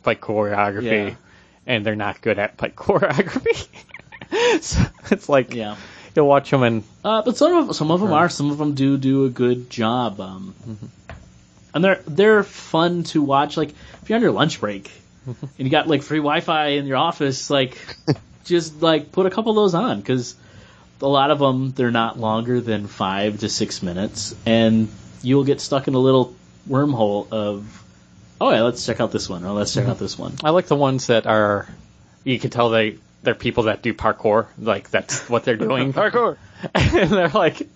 fight 0.04 0.22
choreography 0.22 1.10
Yeah. 1.10 1.16
and 1.66 1.86
they're 1.86 1.96
not 1.96 2.22
good 2.22 2.38
at 2.40 2.58
fight 2.58 2.76
choreography. 2.78 3.68
so 4.62 4.82
it's 5.12 5.30
like 5.30 5.54
Yeah, 5.54 5.76
you'll 6.16 6.28
watch 6.28 6.50
them 6.50 6.64
and 6.64 6.84
uh, 7.04 7.22
but 7.22 7.38
some 7.38 7.70
of 7.70 7.76
some 7.76 7.92
of 7.92 8.00
them 8.00 8.12
are. 8.12 8.30
Some 8.30 8.52
of 8.52 8.58
them 8.58 8.74
do 8.74 8.98
do 8.98 9.26
a 9.26 9.30
good 9.30 9.70
job. 9.70 10.20
Um, 10.20 10.56
and 11.74 11.84
they're 11.84 12.02
they're 12.08 12.44
fun 12.44 13.04
to 13.04 13.22
watch. 13.22 13.58
Like 13.58 13.72
if 14.02 14.10
you're 14.10 14.16
on 14.16 14.22
your 14.22 14.32
lunch 14.32 14.60
break 14.60 14.92
and 15.26 15.38
you 15.58 15.70
got 15.70 15.88
like 15.88 16.02
free 16.02 16.20
Wi-Fi 16.20 16.68
in 16.68 16.86
your 16.86 16.98
office, 16.98 17.50
like 17.50 17.78
just 18.46 18.82
like 18.82 19.12
put 19.12 19.26
a 19.26 19.30
couple 19.30 19.52
of 19.52 19.56
those 19.58 19.76
on 19.76 20.00
because 20.00 20.36
a 21.02 21.08
lot 21.08 21.32
of 21.32 21.40
them 21.40 21.72
they're 21.72 21.92
not 21.92 22.18
longer 22.18 22.62
than 22.62 22.88
five 22.88 23.40
to 23.42 23.50
six 23.50 23.84
minutes, 23.84 24.34
and 24.46 24.88
you'll 25.22 25.44
get 25.44 25.60
stuck 25.60 25.88
in 25.88 25.94
a 25.94 26.00
little 26.00 26.34
wormhole 26.68 27.32
of. 27.32 27.84
Oh 28.40 28.52
yeah, 28.52 28.64
let's 28.64 28.86
check 28.86 29.00
out 29.00 29.12
this 29.12 29.30
one. 29.30 29.46
Or 29.46 29.52
let's 29.52 29.74
check 29.74 29.88
out 29.88 29.98
this 29.98 30.18
one. 30.18 30.34
I 30.44 30.50
like 30.50 30.68
the 30.68 30.76
ones 30.76 31.08
that 31.08 31.26
are 31.26 31.68
you 32.24 32.40
can 32.40 32.50
tell 32.50 32.70
they 32.70 32.98
they're 33.26 33.36
people 33.36 33.64
that 33.64 33.82
do 33.82 33.94
parkour 33.94 34.48
like 34.58 34.90
that's 34.90 35.30
what 35.30 35.44
they're 35.44 35.58
doing 35.58 35.92
Parkour. 35.94 36.38
and 36.76 37.10
they're 37.12 37.28
like 37.30 37.68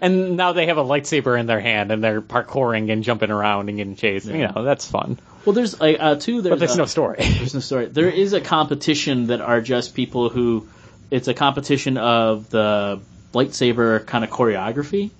and 0.00 0.36
now 0.36 0.52
they 0.52 0.66
have 0.66 0.78
a 0.78 0.84
lightsaber 0.84 1.38
in 1.38 1.46
their 1.46 1.60
hand 1.60 1.90
and 1.92 2.02
they're 2.02 2.22
parkouring 2.22 2.90
and 2.92 3.02
jumping 3.04 3.30
around 3.30 3.68
and 3.68 3.76
getting 3.78 3.96
chased 3.96 4.26
you 4.26 4.46
know 4.48 4.64
that's 4.64 4.88
fun 4.90 5.18
Well, 5.44 5.52
there's 5.54 5.80
uh, 5.80 5.84
uh, 5.84 6.14
two. 6.16 6.42
There's 6.42 6.52
but 6.52 6.58
there's 6.58 6.74
a- 6.74 6.78
no 6.78 6.86
story 6.86 7.16
There's 7.20 7.54
no 7.54 7.60
story. 7.60 7.86
There 7.86 8.08
is 8.08 8.32
a 8.32 8.40
competition 8.40 9.28
that 9.28 9.40
are 9.40 9.60
just 9.60 9.94
people 9.94 10.28
who. 10.28 10.66
It's 11.08 11.28
a 11.28 11.34
competition 11.34 11.98
of 11.98 12.50
the 12.50 13.00
lightsaber 13.32 14.04
kind 14.06 14.24
of 14.24 14.30
choreography, 14.30 15.10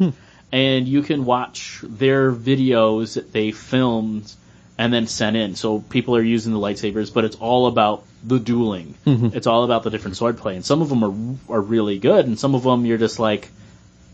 and 0.50 0.88
you 0.88 1.02
can 1.02 1.24
watch 1.24 1.78
their 1.84 2.32
videos 2.32 3.14
that 3.14 3.32
they 3.32 3.52
filmed 3.52 4.32
and 4.78 4.92
then 4.92 5.06
sent 5.06 5.36
in. 5.36 5.54
So 5.54 5.80
people 5.80 6.16
are 6.16 6.22
using 6.22 6.52
the 6.52 6.58
lightsabers, 6.58 7.12
but 7.12 7.24
it's 7.24 7.36
all 7.36 7.66
about 7.66 8.04
the 8.22 8.38
dueling. 8.38 8.94
It's 9.34 9.46
all 9.46 9.64
about 9.64 9.82
the 9.82 9.90
different 9.90 10.16
swordplay, 10.16 10.54
and 10.56 10.64
some 10.64 10.82
of 10.82 10.88
them 10.88 11.04
are 11.48 11.56
are 11.56 11.60
really 11.60 11.98
good, 11.98 12.26
and 12.26 12.38
some 12.38 12.54
of 12.54 12.62
them 12.62 12.84
you're 12.84 12.98
just 12.98 13.18
like, 13.18 13.48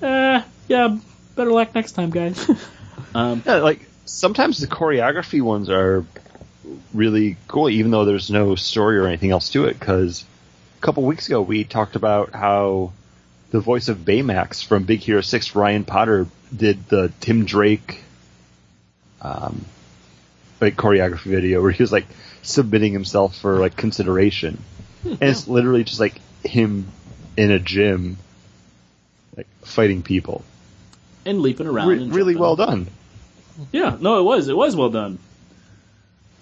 eh, 0.02 0.43
yeah, 0.68 0.98
better 1.34 1.51
luck 1.52 1.74
next 1.74 1.93
time, 1.93 2.10
guys. 2.10 2.48
um, 3.14 3.43
Yeah, 3.47 3.56
like 3.56 3.80
sometimes 4.05 4.59
the 4.59 4.66
choreography 4.66 5.43
ones 5.43 5.70
are 5.70 6.05
really 6.94 7.36
cool, 7.48 7.68
even 7.68 7.90
though 7.90 8.05
there's 8.05 8.30
no 8.30 8.55
story 8.55 8.98
or 8.98 9.06
anything 9.06 9.30
else 9.30 9.51
to 9.51 9.64
it. 9.64 9.78
Because 9.78 10.24
a 10.78 10.80
couple 10.80 11.02
weeks 11.05 11.26
ago 11.26 11.40
we 11.40 11.64
talked 11.64 11.97
about 11.97 12.34
how 12.34 12.93
the 13.51 13.60
voice 13.60 13.89
of 13.89 13.98
Baymax 13.98 14.64
from 14.64 14.84
Big 14.84 15.01
Hero 15.01 15.20
Six, 15.20 15.55
Ryan 15.55 15.84
Potter, 15.84 16.26
did 16.55 16.89
the 16.89 17.12
Tim 17.20 17.44
Drake, 17.44 18.02
um, 19.20 19.64
like 20.62 20.76
choreography 20.76 21.24
video 21.24 21.60
where 21.60 21.72
he 21.72 21.82
was 21.82 21.93
like 21.93 22.06
submitting 22.43 22.93
himself 22.93 23.36
for 23.36 23.59
like 23.59 23.76
consideration, 23.76 24.62
and 25.05 25.18
it's 25.22 25.47
literally 25.48 25.84
just 25.84 26.01
like 26.01 26.20
him 26.44 26.86
in 27.36 27.51
a 27.51 27.59
gym, 27.59 28.16
like 29.36 29.48
fighting 29.62 30.02
people. 30.02 30.44
and 31.26 31.40
leaping 31.40 31.66
around. 31.66 31.89
Re- 31.89 32.02
and 32.02 32.14
really 32.14 32.36
well 32.36 32.56
done. 32.56 32.86
Yeah, 33.72 33.97
no, 34.01 34.18
it 34.20 34.22
was. 34.22 34.48
It 34.48 34.56
was 34.56 34.74
well 34.74 34.89
done. 34.90 35.18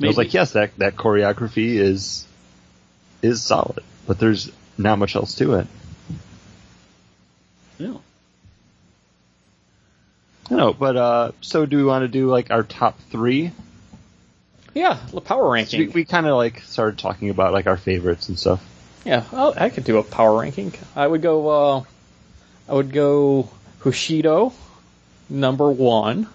I 0.02 0.06
was 0.06 0.16
like, 0.16 0.32
yes, 0.32 0.52
that 0.52 0.76
that 0.78 0.97
choreography 0.97 1.74
is 1.74 2.26
is 3.22 3.42
solid, 3.42 3.82
but 4.06 4.18
there's 4.18 4.51
not 4.78 4.98
much 4.98 5.16
else 5.16 5.34
to 5.36 5.55
it. 5.55 5.66
Yeah. 7.78 7.97
No, 10.51 10.72
but 10.72 10.97
uh, 10.97 11.32
so 11.40 11.64
do 11.64 11.76
we 11.76 11.84
want 11.84 12.02
to 12.02 12.09
do 12.09 12.28
like 12.28 12.51
our 12.51 12.62
top 12.62 12.98
three? 13.10 13.52
Yeah, 14.74 14.98
the 15.12 15.20
power 15.20 15.44
So 15.44 15.51
ranking. 15.52 15.80
we 15.80 15.86
we 15.88 16.05
kind 16.05 16.26
of 16.26 16.36
like 16.36 16.60
started 16.60 16.98
talking 16.98 17.30
about 17.30 17.52
like 17.52 17.66
our 17.66 17.76
favorites 17.76 18.28
and 18.28 18.38
stuff. 18.38 18.64
Yeah, 19.05 19.24
I'll, 19.32 19.55
I 19.56 19.70
could 19.70 19.84
do 19.84 19.98
a 19.98 20.02
power 20.02 20.40
ranking. 20.40 20.72
I 20.94 21.06
would 21.06 21.22
go. 21.22 21.48
Uh, 21.48 21.84
I 22.68 22.74
would 22.74 22.92
go 22.92 23.51
Hushido, 23.80 24.52
number 25.28 25.70
one. 25.70 26.28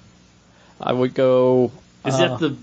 I 0.81 0.91
would 0.91 1.13
go. 1.13 1.71
Is 2.05 2.15
uh, 2.15 2.37
that 2.37 2.39
the 2.39 2.57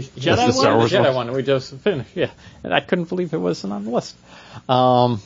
Jedi 0.00 0.10
Jedi 0.18 0.52
the 0.52 0.58
one? 0.58 0.76
Wars 0.78 0.90
the 0.90 0.96
Jedi 0.96 1.14
one? 1.14 1.26
one. 1.28 1.32
We 1.36 1.42
just 1.42 1.72
finished. 1.74 2.10
Yeah, 2.16 2.30
and 2.64 2.74
I 2.74 2.80
couldn't 2.80 3.08
believe 3.08 3.32
it 3.32 3.38
wasn't 3.38 3.72
on 3.72 3.84
the 3.84 3.90
list. 3.90 4.16
Um, 4.68 5.20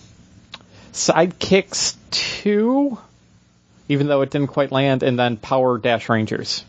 Sidekicks 0.92 1.96
two, 2.10 2.98
even 3.88 4.08
though 4.08 4.20
it 4.22 4.30
didn't 4.30 4.48
quite 4.48 4.72
land, 4.72 5.02
and 5.02 5.18
then 5.18 5.36
Power 5.36 5.78
Dash 5.78 6.08
Rangers. 6.08 6.64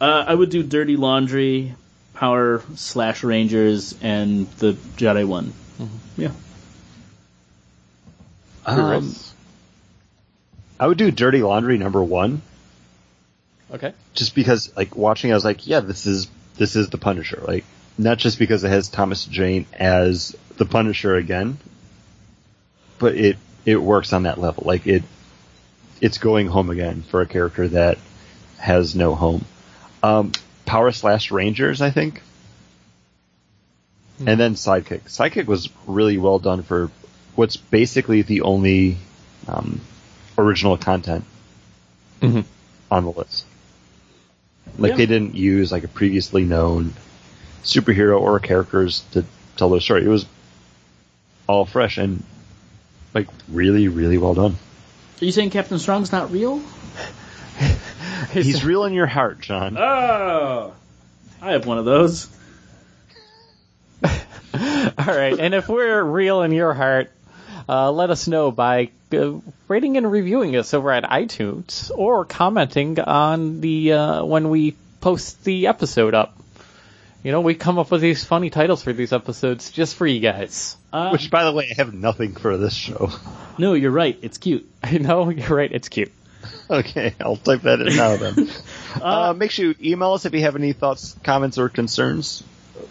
Uh, 0.00 0.24
I 0.26 0.34
would 0.34 0.50
do 0.50 0.62
Dirty 0.62 0.96
Laundry, 0.96 1.74
Power 2.14 2.62
slash 2.76 3.22
Rangers, 3.22 3.96
and 4.00 4.50
the 4.52 4.72
Jedi 4.96 5.26
one. 5.26 5.52
Yeah. 6.16 6.32
Um, 8.66 9.14
I 10.78 10.86
would 10.86 10.98
do 10.98 11.10
Dirty 11.10 11.42
Laundry 11.42 11.78
number 11.78 12.02
one, 12.02 12.42
okay. 13.72 13.92
just 14.14 14.34
because 14.34 14.74
like 14.76 14.96
watching, 14.96 15.32
I 15.32 15.34
was 15.34 15.44
like, 15.44 15.66
yeah, 15.66 15.80
this 15.80 16.06
is 16.06 16.28
this 16.56 16.76
is 16.76 16.90
the 16.90 16.98
Punisher. 16.98 17.42
Like 17.46 17.64
not 17.98 18.18
just 18.18 18.38
because 18.38 18.64
it 18.64 18.68
has 18.68 18.88
Thomas 18.88 19.24
Jane 19.24 19.66
as 19.72 20.36
the 20.56 20.64
Punisher 20.64 21.16
again, 21.16 21.58
but 22.98 23.14
it 23.14 23.38
it 23.64 23.76
works 23.76 24.12
on 24.12 24.22
that 24.24 24.38
level. 24.38 24.64
Like 24.66 24.86
it 24.86 25.02
it's 26.00 26.18
going 26.18 26.46
home 26.46 26.70
again 26.70 27.02
for 27.02 27.20
a 27.20 27.26
character 27.26 27.68
that 27.68 27.98
has 28.58 28.94
no 28.94 29.14
home. 29.14 29.44
Um, 30.02 30.32
Power 30.66 30.92
slash 30.92 31.30
Rangers, 31.30 31.80
I 31.82 31.90
think. 31.90 32.22
And 34.26 34.38
then 34.38 34.54
Sidekick. 34.54 35.02
Sidekick 35.04 35.46
was 35.46 35.68
really 35.86 36.18
well 36.18 36.38
done 36.38 36.62
for 36.62 36.90
what's 37.36 37.56
basically 37.56 38.22
the 38.22 38.42
only 38.42 38.98
um, 39.48 39.80
original 40.36 40.76
content 40.76 41.24
Mhm. 42.20 42.44
on 42.90 43.04
the 43.04 43.10
list. 43.12 43.46
Like 44.78 44.90
Yeah. 44.90 44.96
they 44.98 45.06
didn't 45.06 45.34
use 45.34 45.72
like 45.72 45.84
a 45.84 45.88
previously 45.88 46.44
known 46.44 46.92
superhero 47.64 48.20
or 48.20 48.38
characters 48.40 49.02
to 49.12 49.24
tell 49.56 49.70
their 49.70 49.80
story. 49.80 50.04
It 50.04 50.08
was 50.08 50.26
all 51.46 51.64
fresh 51.64 51.96
and 51.96 52.22
like 53.14 53.26
really, 53.48 53.88
really 53.88 54.18
well 54.18 54.34
done. 54.34 54.56
Are 55.20 55.24
you 55.24 55.32
saying 55.32 55.50
Captain 55.50 55.78
Strong's 55.78 56.12
not 56.12 56.30
real? 56.30 56.60
He's 58.32 58.64
real 58.64 58.84
in 58.84 58.92
your 58.92 59.06
heart, 59.06 59.40
John. 59.40 59.76
Oh, 59.78 60.74
I 61.42 61.52
have 61.52 61.66
one 61.66 61.78
of 61.78 61.84
those. 61.84 62.28
All 64.04 64.10
right, 65.06 65.38
and 65.38 65.54
if 65.54 65.68
we're 65.68 66.02
real 66.02 66.42
in 66.42 66.52
your 66.52 66.74
heart, 66.74 67.10
uh, 67.68 67.90
let 67.92 68.10
us 68.10 68.26
know 68.26 68.50
by 68.50 68.90
uh, 69.12 69.34
rating 69.68 69.96
and 69.96 70.10
reviewing 70.10 70.56
us 70.56 70.74
over 70.74 70.90
at 70.90 71.04
iTunes 71.04 71.90
or 71.94 72.24
commenting 72.24 72.98
on 72.98 73.60
the 73.60 73.92
uh, 73.92 74.24
when 74.24 74.48
we 74.50 74.76
post 75.00 75.44
the 75.44 75.66
episode 75.66 76.14
up. 76.14 76.36
You 77.22 77.32
know, 77.32 77.42
we 77.42 77.54
come 77.54 77.78
up 77.78 77.90
with 77.90 78.00
these 78.00 78.24
funny 78.24 78.48
titles 78.48 78.82
for 78.82 78.92
these 78.94 79.12
episodes 79.12 79.70
just 79.70 79.94
for 79.96 80.06
you 80.06 80.20
guys. 80.20 80.76
Uh, 80.92 81.10
Which, 81.10 81.30
by 81.30 81.44
the 81.44 81.52
way, 81.52 81.68
I 81.70 81.74
have 81.76 81.92
nothing 81.92 82.34
for 82.34 82.56
this 82.56 82.72
show. 82.72 83.10
no, 83.58 83.74
you're 83.74 83.90
right. 83.90 84.18
It's 84.22 84.38
cute. 84.38 84.68
I 84.82 84.98
know 84.98 85.28
you're 85.28 85.56
right; 85.56 85.70
it's 85.70 85.88
cute. 85.88 86.12
Okay, 86.70 87.14
I'll 87.20 87.36
type 87.36 87.62
that 87.62 87.80
in 87.80 87.96
now 87.96 88.16
then. 88.16 88.48
uh, 89.02 89.32
make 89.36 89.50
sure 89.50 89.66
you 89.66 89.74
email 89.92 90.12
us 90.12 90.24
if 90.24 90.32
you 90.34 90.40
have 90.42 90.54
any 90.54 90.72
thoughts, 90.72 91.16
comments, 91.24 91.58
or 91.58 91.68
concerns. 91.68 92.44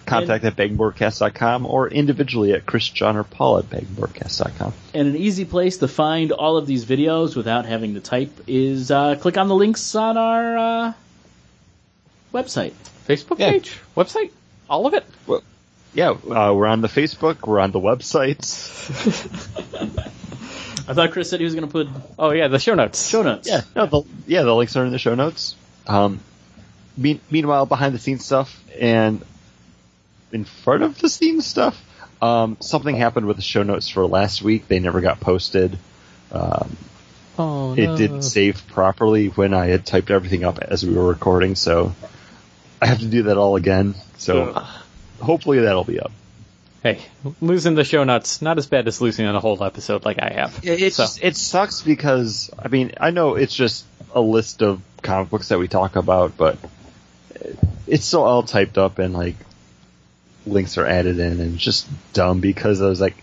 Contact 0.05 0.43
at 0.43 0.55
bagboardcast.com 0.55 1.65
or 1.65 1.87
individually 1.87 2.51
at 2.53 2.65
Chris, 2.65 2.87
John, 2.89 3.15
or 3.15 3.23
Paul 3.23 3.59
at 3.59 3.69
bagboardcast.com. 3.69 4.73
And 4.93 5.07
an 5.07 5.15
easy 5.15 5.45
place 5.45 5.77
to 5.77 5.87
find 5.87 6.31
all 6.31 6.57
of 6.57 6.67
these 6.67 6.85
videos 6.85 7.35
without 7.35 7.65
having 7.65 7.93
to 7.93 7.99
type 8.01 8.31
is 8.47 8.91
uh, 8.91 9.15
click 9.15 9.37
on 9.37 9.47
the 9.47 9.55
links 9.55 9.95
on 9.95 10.17
our 10.17 10.57
uh, 10.57 10.93
website. 12.33 12.73
Facebook 13.07 13.39
Yeah. 13.39 13.51
page, 13.51 13.79
website, 13.95 14.31
all 14.69 14.85
of 14.87 14.93
it. 14.93 15.05
Well, 15.25 15.43
yeah, 15.93 16.09
uh, 16.11 16.53
we're 16.53 16.67
on 16.67 16.81
the 16.81 16.87
Facebook, 16.87 17.45
we're 17.47 17.59
on 17.59 17.71
the 17.71 17.79
websites. 17.79 18.79
I 20.89 20.93
thought 20.93 21.11
Chris 21.11 21.29
said 21.29 21.39
he 21.39 21.43
was 21.43 21.53
going 21.55 21.67
to 21.67 21.71
put 21.71 21.87
Oh 22.17 22.31
yeah, 22.31 22.47
the 22.47 22.59
show 22.59 22.73
notes. 22.73 23.07
show 23.07 23.21
notes. 23.21 23.47
Yeah, 23.47 23.61
no, 23.75 23.85
the, 23.85 24.01
yeah, 24.27 24.41
the 24.43 24.55
links 24.55 24.75
are 24.75 24.83
in 24.85 24.91
the 24.91 24.97
show 24.99 25.15
notes. 25.15 25.55
Um, 25.87 26.19
mean, 26.97 27.19
meanwhile, 27.29 27.65
behind 27.65 27.93
the 27.93 27.99
scenes 27.99 28.25
stuff 28.25 28.61
and 28.79 29.23
in 30.31 30.45
front 30.45 30.83
of 30.83 30.99
the 30.99 31.09
scenes 31.09 31.45
stuff, 31.45 31.79
um, 32.21 32.57
something 32.59 32.95
happened 32.95 33.27
with 33.27 33.35
the 33.37 33.41
show 33.43 33.63
notes 33.63 33.87
for 33.89 34.05
last 34.05 34.41
week. 34.41 34.67
They 34.67 34.79
never 34.79 35.01
got 35.01 35.19
posted. 35.19 35.77
Um, 36.31 36.75
Oh 37.41 37.73
it 37.73 37.85
no. 37.85 37.95
didn't 37.97 38.23
save 38.23 38.67
properly 38.67 39.27
when 39.27 39.53
I 39.53 39.67
had 39.67 39.85
typed 39.85 40.11
everything 40.11 40.43
up 40.43 40.59
as 40.59 40.85
we 40.85 40.93
were 40.93 41.07
recording, 41.07 41.55
so 41.55 41.95
I 42.81 42.87
have 42.87 42.99
to 42.99 43.05
do 43.07 43.23
that 43.23 43.37
all 43.37 43.55
again. 43.55 43.95
So 44.17 44.61
hopefully 45.21 45.59
that'll 45.59 45.83
be 45.83 45.99
up. 45.99 46.11
Hey, 46.81 47.01
losing 47.41 47.75
the 47.75 47.83
show 47.83 48.05
notes 48.05 48.41
not 48.41 48.57
as 48.57 48.67
bad 48.67 48.87
as 48.87 49.01
losing 49.01 49.25
a 49.27 49.39
whole 49.39 49.61
episode 49.63 50.05
like 50.05 50.17
I 50.21 50.31
have. 50.33 50.59
It, 50.63 50.81
it's 50.81 50.95
So- 50.95 51.19
it 51.21 51.35
sucks 51.35 51.81
because 51.81 52.49
I 52.57 52.69
mean 52.69 52.93
I 52.99 53.11
know 53.11 53.35
it's 53.35 53.53
just 53.53 53.85
a 54.13 54.21
list 54.21 54.61
of 54.61 54.81
comic 55.01 55.29
books 55.29 55.49
that 55.49 55.59
we 55.59 55.67
talk 55.67 55.95
about, 55.95 56.37
but 56.37 56.57
it's 57.85 58.05
still 58.05 58.23
all 58.23 58.43
typed 58.43 58.77
up 58.77 58.99
and 58.99 59.13
like 59.13 59.35
links 60.45 60.77
are 60.77 60.85
added 60.85 61.19
in, 61.19 61.39
and 61.39 61.57
just 61.57 61.87
dumb 62.13 62.39
because 62.39 62.81
I 62.81 62.87
was 62.87 63.01
like, 63.01 63.15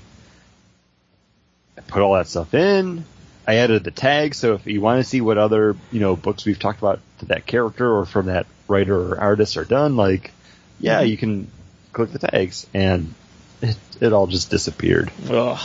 I 1.77 1.81
put 1.81 2.03
all 2.03 2.15
that 2.15 2.29
stuff 2.29 2.55
in. 2.55 3.05
I 3.49 3.57
added 3.57 3.85
the 3.85 3.91
tag, 3.91 4.35
so 4.35 4.55
if 4.55 4.67
you 4.67 4.81
want 4.81 5.03
to 5.03 5.09
see 5.09 5.21
what 5.21 5.39
other 5.39 5.77
you 5.93 6.01
know 6.01 6.17
books 6.17 6.45
we've 6.45 6.59
talked 6.59 6.79
about 6.79 7.01
to 7.21 7.27
that 7.27 7.47
character 7.47 7.91
or 7.91 8.05
from 8.05 8.27
that 8.27 8.47
writer 8.69 8.97
or 8.97 9.21
artist 9.21 9.57
are 9.57 9.65
done, 9.65 9.97
like 9.97 10.33
yeah, 10.81 11.01
mm-hmm. 11.01 11.09
you 11.09 11.17
can 11.17 11.51
click 11.97 12.13
the 12.13 12.19
tags, 12.19 12.67
and 12.75 13.15
it 13.63 13.77
it 14.01 14.13
all 14.13 14.27
just 14.27 14.51
disappeared. 14.51 15.11
Ugh, 15.31 15.59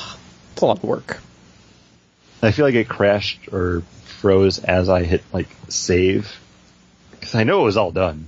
it's 0.53 0.61
a 0.61 0.65
lot 0.65 0.77
of 0.77 0.83
work. 0.83 1.19
I 2.41 2.51
feel 2.51 2.65
like 2.65 2.75
it 2.75 2.87
crashed 2.89 3.49
or 3.51 3.83
froze 4.05 4.57
as 4.59 4.87
I 4.89 5.03
hit 5.03 5.23
like 5.33 5.49
save 5.67 6.39
because 7.11 7.35
I 7.35 7.43
know 7.43 7.61
it 7.61 7.65
was 7.65 7.77
all 7.77 7.91
done. 7.91 8.27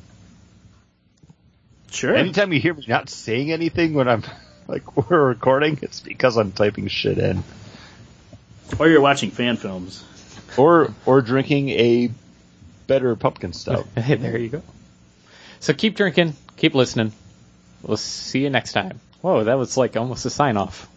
Sure. 1.92 2.14
Anytime 2.16 2.52
you 2.54 2.60
hear 2.60 2.74
me 2.74 2.84
not 2.88 3.10
saying 3.10 3.52
anything 3.52 3.94
when 3.94 4.08
I'm 4.10 4.24
like 4.68 4.98
we're 5.10 5.24
recording, 5.30 5.80
it's 5.82 6.02
because 6.02 6.38
I'm 6.38 6.52
typing 6.52 6.88
shit 6.90 7.18
in 7.18 7.44
Or 8.80 8.88
you're 8.90 9.02
watching 9.02 9.32
fan 9.32 9.56
films. 9.58 10.04
or 10.58 10.94
or 11.06 11.22
drinking 11.22 11.70
a 11.70 12.12
better 12.88 13.16
pumpkin 13.16 13.54
stout. 13.54 13.88
Hey, 13.96 14.16
there 14.16 14.38
you 14.38 14.50
go. 14.50 14.62
So 15.62 15.74
keep 15.74 15.96
drinking, 15.96 16.36
keep 16.58 16.76
listening. 16.76 17.14
We'll 17.84 17.98
see 17.98 18.40
you 18.40 18.50
next 18.50 18.72
time. 18.72 19.00
Whoa, 19.22 19.44
that 19.44 19.56
was 19.56 19.78
like 19.78 19.96
almost 19.98 20.26
a 20.26 20.30
sign 20.30 20.58
off. 20.58 20.90